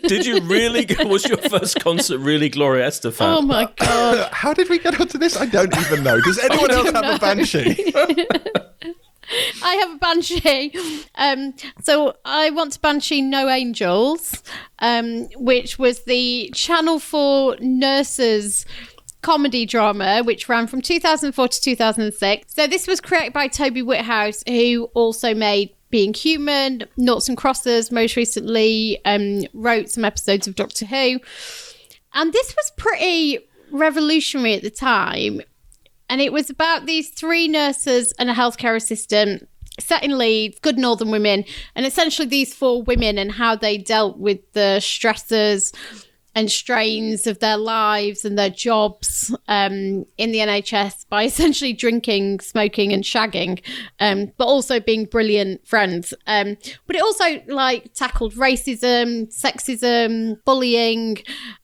did 0.08 0.26
you 0.26 0.40
really? 0.42 0.86
go- 0.86 1.06
Was 1.08 1.26
your 1.28 1.38
first 1.38 1.80
concert 1.80 2.20
really 2.20 2.50
Gloria 2.50 2.88
Estefan? 2.88 3.38
oh 3.38 3.42
my 3.42 3.66
god! 3.78 4.30
How 4.32 4.54
did 4.54 4.70
we 4.70 4.80
get 4.80 5.00
onto 5.00 5.18
this? 5.18 5.36
I 5.38 5.46
don't 5.46 5.76
even 5.78 6.04
know. 6.04 6.20
Does 6.22 6.40
anyone 6.40 6.72
else 6.72 6.92
have 6.92 7.16
a 7.16 7.20
banshee? 7.20 7.94
I 9.62 9.76
have 9.76 9.92
a 9.96 9.98
banshee. 9.98 10.74
Um, 11.16 11.54
so 11.84 12.16
I 12.26 12.50
want 12.50 12.74
to 12.74 12.80
banshee 12.80 13.22
No 13.22 13.48
Angels, 13.48 14.42
um, 14.80 15.26
which 15.36 15.78
was 15.78 16.04
the 16.06 16.50
Channel 16.56 16.98
Four 17.00 17.56
nurses 17.60 18.66
comedy 19.22 19.66
drama 19.66 20.22
which 20.24 20.48
ran 20.48 20.66
from 20.66 20.82
2004 20.82 21.48
to 21.48 21.62
2006 21.62 22.54
so 22.54 22.68
this 22.68 22.88
was 22.88 23.02
created 23.02 23.34
by 23.34 23.48
toby 23.48 23.82
whithouse 23.82 24.44
who 24.48 24.90
also 24.94 25.34
made 25.34 25.74
being 25.90 26.14
human 26.14 26.84
noughts 26.98 27.28
and 27.28 27.38
crosses 27.38 27.92
most 27.92 28.16
recently 28.16 29.00
um, 29.06 29.44
wrote 29.54 29.90
some 29.90 30.06
episodes 30.06 30.48
of 30.48 30.56
doctor 30.56 30.86
who. 30.86 31.20
And 32.14 32.34
this 32.34 32.56
was 32.56 32.72
pretty 32.78 33.40
revolutionary 33.72 34.56
at 34.56 34.64
the 34.64 34.70
time. 34.70 35.42
And 36.10 36.22
it 36.22 36.34
was 36.34 36.50
about 36.50 36.86
these 36.86 37.10
three 37.10 37.48
nurses 37.48 38.14
and 38.14 38.30
a 38.30 38.34
healthcare 38.34 38.76
assistant 38.76 39.48
set 39.80 40.04
in 40.04 40.18
Leeds, 40.18 40.60
good 40.60 40.78
northern 40.78 41.12
women, 41.12 41.46
and 41.76 41.86
essentially 41.86 42.28
these 42.28 42.54
four 42.54 42.82
women 42.84 43.18
and 43.18 43.32
how 43.32 43.56
they 43.56 43.78
dealt 43.78 44.18
with 44.18 44.40
the 44.54 44.78
stressors 44.80 45.74
and 46.36 46.52
strains 46.52 47.28
of 47.28 47.40
their 47.40 47.58
lives 47.58 48.24
and 48.24 48.38
their 48.38 48.50
jobs 48.50 49.36
um, 49.48 50.06
in 50.18 50.32
the 50.32 50.40
NHS 50.40 51.08
by 51.10 51.24
essentially 51.26 51.74
drinking, 51.74 52.40
smoking, 52.40 52.94
and 52.94 53.04
shagging, 53.04 53.62
um, 54.00 54.32
but 54.38 54.46
also 54.46 54.80
being 54.80 55.06
brilliant 55.06 55.66
friends. 55.68 56.14
Um, 56.28 56.58
but 56.88 56.96
it 56.96 57.02
also 57.02 57.42
like 57.48 57.94
tackled 57.94 58.34
racism, 58.36 59.34
sexism, 59.36 60.44
bullying, 60.46 61.18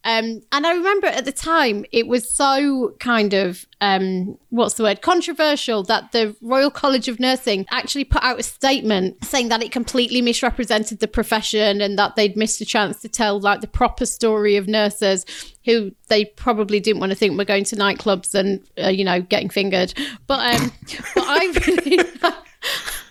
um, 0.04 0.42
and 0.52 0.68
I 0.68 0.74
remember 0.74 1.08
at 1.08 1.26
the 1.26 1.32
time 1.32 1.86
it 1.92 2.08
was 2.08 2.30
so 2.30 2.96
kind 3.00 3.34
of 3.34 3.66
um, 3.86 4.40
what's 4.50 4.74
the 4.76 4.84
word 4.84 5.02
controversial 5.04 5.84
that 5.84 6.12
the 6.12 6.36
Royal 6.42 6.72
College 6.72 7.08
of 7.08 7.20
Nursing 7.20 7.68
actually 7.70 8.04
put 8.04 8.24
out 8.24 8.40
a 8.40 8.44
statement 8.44 9.24
saying 9.24 9.50
that 9.50 9.62
it 9.62 9.72
completely 9.72 10.24
misrepresented 10.24 11.00
the 11.00 11.08
profession 11.08 11.82
and 11.82 11.98
that 12.00 12.16
they'd 12.16 12.36
missed 12.36 12.60
a 12.62 12.66
chance 12.66 13.00
to 13.02 13.10
tell 13.10 13.40
like 13.40 13.62
the 13.62 13.68
proper 13.68 14.08
story 14.08 14.56
of 14.56 14.68
nurses 14.68 15.24
who 15.66 15.92
they 16.08 16.26
probably 16.26 16.80
didn't 16.80 17.00
want 17.00 17.12
to 17.12 17.16
think 17.16 17.38
were 17.38 17.46
going 17.46 17.64
to 17.66 17.76
nightclubs 17.76 18.34
and 18.34 18.68
uh, 18.84 18.88
you 18.88 19.04
know 19.04 19.22
getting 19.22 19.50
fingered. 19.50 19.94
But 20.26 20.56
um 20.56 20.72
but 21.14 21.24
I 21.28 21.54
really 21.68 22.00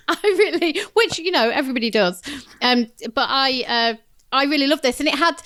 I 0.08 0.18
really 0.22 0.80
which 0.94 1.20
you 1.20 1.30
know 1.30 1.50
everybody 1.50 1.90
does. 1.90 2.20
Um 2.62 2.86
but 3.14 3.28
I 3.30 3.64
uh 3.68 3.94
I 4.32 4.44
really 4.46 4.66
love 4.66 4.82
this. 4.82 4.98
And 4.98 5.08
it 5.08 5.14
had 5.14 5.40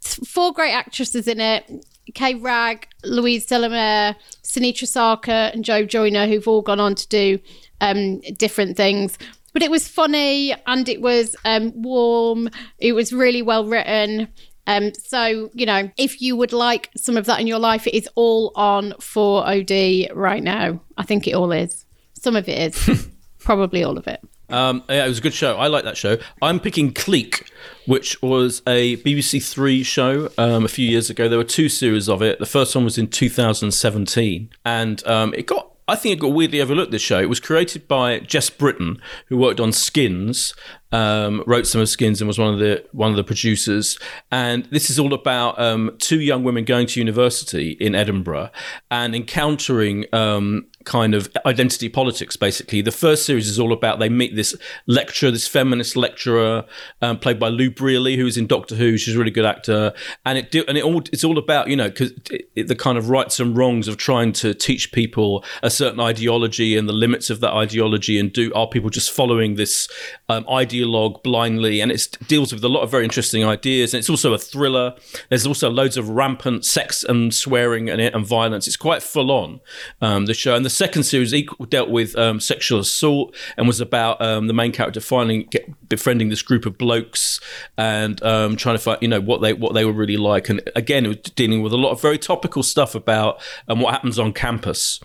four 0.00 0.52
great 0.52 0.72
actresses 0.72 1.28
in 1.28 1.40
it 1.40 1.70
Kaye 2.14 2.34
Wragg, 2.34 2.86
Louise 3.04 3.46
Delamere, 3.46 4.16
Sunetra 4.42 4.86
Sarker, 4.86 5.52
and 5.52 5.64
Jo 5.64 5.84
Joyner, 5.84 6.26
who've 6.26 6.46
all 6.46 6.62
gone 6.62 6.80
on 6.80 6.94
to 6.94 7.08
do 7.08 7.38
um, 7.80 8.20
different 8.38 8.76
things. 8.76 9.18
But 9.52 9.62
it 9.62 9.70
was 9.70 9.88
funny 9.88 10.54
and 10.66 10.88
it 10.88 11.00
was 11.00 11.34
um, 11.44 11.72
warm. 11.80 12.50
It 12.78 12.92
was 12.92 13.12
really 13.12 13.42
well 13.42 13.64
written. 13.64 14.28
Um, 14.66 14.92
so, 14.94 15.50
you 15.54 15.64
know, 15.64 15.90
if 15.96 16.20
you 16.20 16.36
would 16.36 16.52
like 16.52 16.90
some 16.96 17.16
of 17.16 17.26
that 17.26 17.40
in 17.40 17.46
your 17.46 17.58
life, 17.58 17.86
it 17.86 17.94
is 17.94 18.08
all 18.16 18.52
on 18.54 18.92
4oD 18.98 20.14
right 20.14 20.42
now. 20.42 20.80
I 20.98 21.04
think 21.04 21.26
it 21.26 21.34
all 21.34 21.52
is. 21.52 21.86
Some 22.14 22.36
of 22.36 22.48
it 22.48 22.74
is. 22.74 23.08
Probably 23.38 23.84
all 23.84 23.96
of 23.96 24.06
it. 24.08 24.20
Um, 24.48 24.82
yeah, 24.88 25.04
it 25.04 25.08
was 25.08 25.18
a 25.18 25.22
good 25.22 25.34
show. 25.34 25.56
I 25.56 25.66
like 25.66 25.84
that 25.84 25.96
show. 25.96 26.18
I'm 26.40 26.60
picking 26.60 26.92
Clique, 26.92 27.50
which 27.86 28.20
was 28.22 28.62
a 28.66 28.96
BBC 28.98 29.44
Three 29.44 29.82
show 29.82 30.30
um, 30.38 30.64
a 30.64 30.68
few 30.68 30.88
years 30.88 31.10
ago. 31.10 31.28
There 31.28 31.38
were 31.38 31.44
two 31.44 31.68
series 31.68 32.08
of 32.08 32.22
it. 32.22 32.38
The 32.38 32.46
first 32.46 32.74
one 32.74 32.84
was 32.84 32.98
in 32.98 33.08
2017, 33.08 34.50
and 34.64 35.06
um, 35.06 35.34
it 35.34 35.46
got. 35.46 35.72
I 35.88 35.94
think 35.94 36.14
it 36.14 36.20
got 36.20 36.34
weirdly 36.34 36.60
overlooked. 36.60 36.90
This 36.90 37.02
show. 37.02 37.20
It 37.20 37.28
was 37.28 37.38
created 37.38 37.86
by 37.86 38.18
Jess 38.20 38.50
Brittain, 38.50 38.98
who 39.26 39.36
worked 39.36 39.60
on 39.60 39.70
Skins, 39.70 40.52
um, 40.90 41.44
wrote 41.46 41.66
some 41.66 41.80
of 41.80 41.88
Skins, 41.88 42.20
and 42.20 42.26
was 42.26 42.38
one 42.38 42.52
of 42.52 42.58
the 42.58 42.84
one 42.92 43.10
of 43.10 43.16
the 43.16 43.24
producers. 43.24 43.98
And 44.32 44.64
this 44.66 44.90
is 44.90 44.98
all 44.98 45.14
about 45.14 45.60
um, 45.60 45.94
two 45.98 46.20
young 46.20 46.42
women 46.42 46.64
going 46.64 46.88
to 46.88 47.00
university 47.00 47.72
in 47.72 47.94
Edinburgh 47.94 48.50
and 48.90 49.14
encountering 49.14 50.06
um, 50.12 50.66
kind 50.86 51.14
of 51.14 51.28
identity 51.44 51.88
politics 51.88 52.36
basically. 52.36 52.80
The 52.80 52.92
first 52.92 53.26
series 53.26 53.48
is 53.48 53.58
all 53.58 53.72
about 53.72 53.98
they 53.98 54.08
meet 54.08 54.34
this 54.36 54.54
lecturer 54.86 55.30
this 55.30 55.46
feminist 55.46 55.96
lecturer 55.96 56.64
um, 57.02 57.18
played 57.18 57.38
by 57.38 57.48
lou 57.48 57.70
brealey 57.70 58.16
who's 58.16 58.38
in 58.38 58.46
doctor 58.46 58.76
who. 58.76 58.96
She's 58.96 59.16
a 59.16 59.18
really 59.18 59.32
good 59.32 59.44
actor. 59.44 59.92
And 60.24 60.38
it 60.38 60.54
and 60.54 60.78
it 60.78 60.84
all 60.84 61.02
it's 61.12 61.24
all 61.24 61.38
about 61.38 61.68
you 61.68 61.76
know 61.76 61.90
because 61.90 62.12
the 62.54 62.76
kind 62.76 62.96
of 62.96 63.10
rights 63.10 63.38
and 63.40 63.56
wrongs 63.56 63.88
of 63.88 63.96
trying 63.96 64.32
to 64.34 64.54
teach 64.54 64.92
people 64.92 65.44
a 65.62 65.70
certain 65.70 66.00
ideology 66.00 66.76
and 66.76 66.88
the 66.88 66.92
limits 66.92 67.30
of 67.30 67.40
that 67.40 67.52
ideology 67.52 68.18
and 68.18 68.32
do 68.32 68.52
are 68.54 68.68
people 68.68 68.88
just 68.88 69.10
following 69.10 69.56
this 69.56 69.88
um, 70.28 70.44
ideologue 70.44 71.22
blindly? 71.24 71.80
And 71.80 71.90
it 71.90 72.16
deals 72.28 72.52
with 72.52 72.62
a 72.62 72.68
lot 72.68 72.82
of 72.82 72.90
very 72.90 73.04
interesting 73.04 73.44
ideas. 73.44 73.92
And 73.92 73.98
it's 73.98 74.10
also 74.10 74.32
a 74.32 74.38
thriller. 74.38 74.94
There's 75.30 75.46
also 75.46 75.68
loads 75.68 75.96
of 75.96 76.08
rampant 76.10 76.64
sex 76.64 77.02
and 77.02 77.34
swearing 77.34 77.90
and, 77.90 78.00
and 78.00 78.24
violence. 78.24 78.68
It's 78.68 78.76
quite 78.76 79.02
full 79.02 79.32
on 79.32 79.60
um, 80.00 80.26
the 80.26 80.34
show. 80.34 80.54
And 80.54 80.64
the 80.64 80.75
second 80.76 81.04
series 81.04 81.34
equal, 81.34 81.66
dealt 81.66 81.90
with 81.90 82.16
um, 82.16 82.38
sexual 82.38 82.80
assault 82.80 83.34
and 83.56 83.66
was 83.66 83.80
about 83.80 84.20
um, 84.20 84.46
the 84.46 84.52
main 84.52 84.72
character 84.72 85.00
finally 85.00 85.44
get, 85.44 85.88
befriending 85.88 86.28
this 86.28 86.42
group 86.42 86.66
of 86.66 86.76
blokes 86.76 87.40
and 87.76 88.22
um, 88.22 88.56
trying 88.56 88.76
to 88.76 88.82
find 88.82 88.98
you 89.00 89.08
know 89.08 89.20
what 89.20 89.40
they 89.40 89.52
what 89.52 89.74
they 89.74 89.84
were 89.84 89.92
really 89.92 90.16
like. 90.16 90.48
And 90.48 90.60
again 90.76 91.04
it 91.04 91.08
was 91.08 91.32
dealing 91.34 91.62
with 91.62 91.72
a 91.72 91.76
lot 91.76 91.90
of 91.90 92.00
very 92.00 92.18
topical 92.18 92.62
stuff 92.62 92.94
about 92.94 93.40
um, 93.68 93.80
what 93.80 93.92
happens 93.92 94.18
on 94.18 94.32
campus 94.32 95.00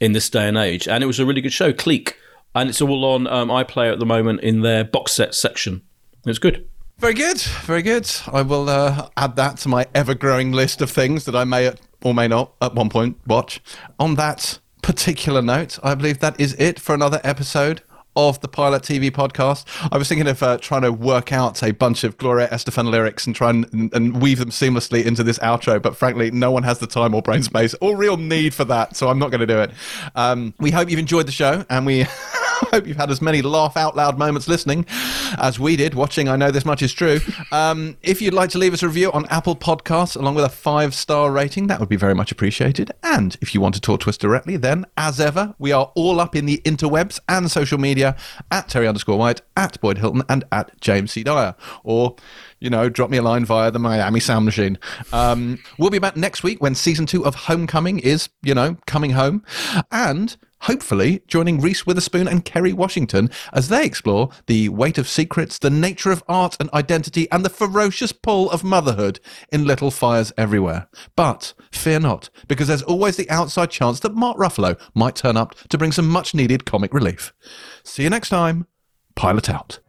in 0.00 0.12
this 0.12 0.28
day 0.28 0.48
and 0.48 0.56
age. 0.56 0.86
And 0.86 1.02
it 1.02 1.06
was 1.06 1.18
a 1.18 1.26
really 1.26 1.40
good 1.40 1.52
show 1.52 1.72
Clique 1.72 2.16
and 2.54 2.68
it's 2.68 2.80
all 2.80 3.04
on 3.04 3.26
um, 3.26 3.48
iPlayer 3.48 3.92
at 3.92 3.98
the 3.98 4.06
moment 4.06 4.40
in 4.40 4.60
their 4.60 4.84
box 4.84 5.12
set 5.12 5.34
section. 5.34 5.82
It 6.24 6.28
was 6.28 6.38
good. 6.38 6.68
Very 6.98 7.14
good, 7.14 7.40
very 7.40 7.82
good. 7.82 8.10
I 8.28 8.42
will 8.42 8.68
uh, 8.68 9.08
add 9.16 9.34
that 9.36 9.56
to 9.58 9.68
my 9.68 9.86
ever 9.94 10.14
growing 10.14 10.52
list 10.52 10.80
of 10.80 10.90
things 10.90 11.24
that 11.24 11.34
I 11.34 11.44
may 11.44 11.72
or 12.02 12.14
may 12.14 12.28
not 12.28 12.52
at 12.60 12.74
one 12.74 12.88
point 12.88 13.18
watch. 13.26 13.60
On 13.98 14.14
that 14.14 14.60
particular 14.84 15.40
note, 15.40 15.78
I 15.82 15.94
believe 15.94 16.18
that 16.18 16.38
is 16.38 16.52
it 16.58 16.78
for 16.78 16.94
another 16.94 17.18
episode 17.24 17.80
of 18.16 18.38
the 18.42 18.48
Pilot 18.48 18.82
TV 18.82 19.10
podcast. 19.10 19.64
I 19.90 19.96
was 19.96 20.10
thinking 20.10 20.28
of 20.28 20.42
uh, 20.42 20.58
trying 20.58 20.82
to 20.82 20.92
work 20.92 21.32
out 21.32 21.62
a 21.62 21.70
bunch 21.70 22.04
of 22.04 22.18
Gloria 22.18 22.48
Estefan 22.48 22.90
lyrics 22.90 23.26
and 23.26 23.34
try 23.34 23.48
and, 23.48 23.90
and 23.94 24.20
weave 24.20 24.38
them 24.38 24.50
seamlessly 24.50 25.02
into 25.02 25.24
this 25.24 25.38
outro, 25.38 25.80
but 25.80 25.96
frankly, 25.96 26.30
no 26.30 26.50
one 26.50 26.64
has 26.64 26.80
the 26.80 26.86
time 26.86 27.14
or 27.14 27.22
brain 27.22 27.42
space 27.42 27.74
or 27.80 27.96
real 27.96 28.18
need 28.18 28.52
for 28.52 28.66
that, 28.66 28.94
so 28.94 29.08
I'm 29.08 29.18
not 29.18 29.30
going 29.30 29.40
to 29.40 29.46
do 29.46 29.58
it. 29.58 29.70
Um, 30.14 30.52
we 30.60 30.70
hope 30.70 30.90
you've 30.90 31.00
enjoyed 31.00 31.26
the 31.26 31.32
show, 31.32 31.64
and 31.70 31.86
we 31.86 32.04
hope 32.72 32.86
you've 32.86 32.96
had 32.96 33.10
as 33.10 33.20
many 33.20 33.42
laugh 33.42 33.76
out 33.76 33.96
loud 33.96 34.18
moments 34.18 34.48
listening 34.48 34.86
as 35.38 35.58
we 35.58 35.76
did 35.76 35.94
watching. 35.94 36.28
I 36.28 36.36
know 36.36 36.50
this 36.50 36.64
much 36.64 36.82
is 36.82 36.92
true. 36.92 37.20
Um, 37.52 37.96
if 38.02 38.20
you'd 38.20 38.34
like 38.34 38.50
to 38.50 38.58
leave 38.58 38.72
us 38.72 38.82
a 38.82 38.88
review 38.88 39.12
on 39.12 39.26
Apple 39.26 39.56
Podcasts 39.56 40.16
along 40.16 40.34
with 40.34 40.44
a 40.44 40.48
five 40.48 40.94
star 40.94 41.30
rating, 41.30 41.66
that 41.68 41.80
would 41.80 41.88
be 41.88 41.96
very 41.96 42.14
much 42.14 42.32
appreciated. 42.32 42.92
And 43.02 43.36
if 43.40 43.54
you 43.54 43.60
want 43.60 43.74
to 43.74 43.80
talk 43.80 44.00
to 44.00 44.10
us 44.10 44.16
directly, 44.16 44.56
then 44.56 44.86
as 44.96 45.20
ever, 45.20 45.54
we 45.58 45.72
are 45.72 45.90
all 45.94 46.20
up 46.20 46.36
in 46.36 46.46
the 46.46 46.60
interwebs 46.64 47.20
and 47.28 47.50
social 47.50 47.78
media 47.78 48.16
at 48.50 48.68
Terri 48.68 48.88
underscore 48.88 49.18
White, 49.18 49.42
at 49.56 49.80
Boyd 49.80 49.98
Hilton, 49.98 50.22
and 50.28 50.44
at 50.52 50.80
James 50.80 51.12
C. 51.12 51.22
Dyer. 51.22 51.54
Or 51.82 52.16
you 52.64 52.70
know, 52.70 52.88
drop 52.88 53.10
me 53.10 53.18
a 53.18 53.22
line 53.22 53.44
via 53.44 53.70
the 53.70 53.78
Miami 53.78 54.20
Sound 54.20 54.46
Machine. 54.46 54.78
Um, 55.12 55.58
we'll 55.78 55.90
be 55.90 55.98
back 55.98 56.16
next 56.16 56.42
week 56.42 56.62
when 56.62 56.74
season 56.74 57.04
two 57.04 57.22
of 57.24 57.34
Homecoming 57.34 57.98
is, 57.98 58.30
you 58.42 58.54
know, 58.54 58.78
coming 58.86 59.10
home. 59.10 59.44
And 59.92 60.34
hopefully 60.60 61.22
joining 61.26 61.60
Reese 61.60 61.84
Witherspoon 61.84 62.26
and 62.26 62.42
Kerry 62.42 62.72
Washington 62.72 63.28
as 63.52 63.68
they 63.68 63.84
explore 63.84 64.30
the 64.46 64.70
weight 64.70 64.96
of 64.96 65.06
secrets, 65.06 65.58
the 65.58 65.68
nature 65.68 66.10
of 66.10 66.24
art 66.26 66.56
and 66.58 66.70
identity, 66.72 67.30
and 67.30 67.44
the 67.44 67.50
ferocious 67.50 68.12
pull 68.12 68.50
of 68.50 68.64
motherhood 68.64 69.20
in 69.52 69.66
Little 69.66 69.90
Fires 69.90 70.32
Everywhere. 70.38 70.88
But 71.16 71.52
fear 71.70 72.00
not, 72.00 72.30
because 72.48 72.68
there's 72.68 72.82
always 72.82 73.18
the 73.18 73.28
outside 73.28 73.72
chance 73.72 74.00
that 74.00 74.14
Mark 74.14 74.38
Ruffalo 74.38 74.80
might 74.94 75.16
turn 75.16 75.36
up 75.36 75.54
to 75.68 75.76
bring 75.76 75.92
some 75.92 76.08
much 76.08 76.34
needed 76.34 76.64
comic 76.64 76.94
relief. 76.94 77.34
See 77.82 78.04
you 78.04 78.10
next 78.10 78.30
time. 78.30 78.66
Pilot 79.16 79.50
out. 79.50 79.80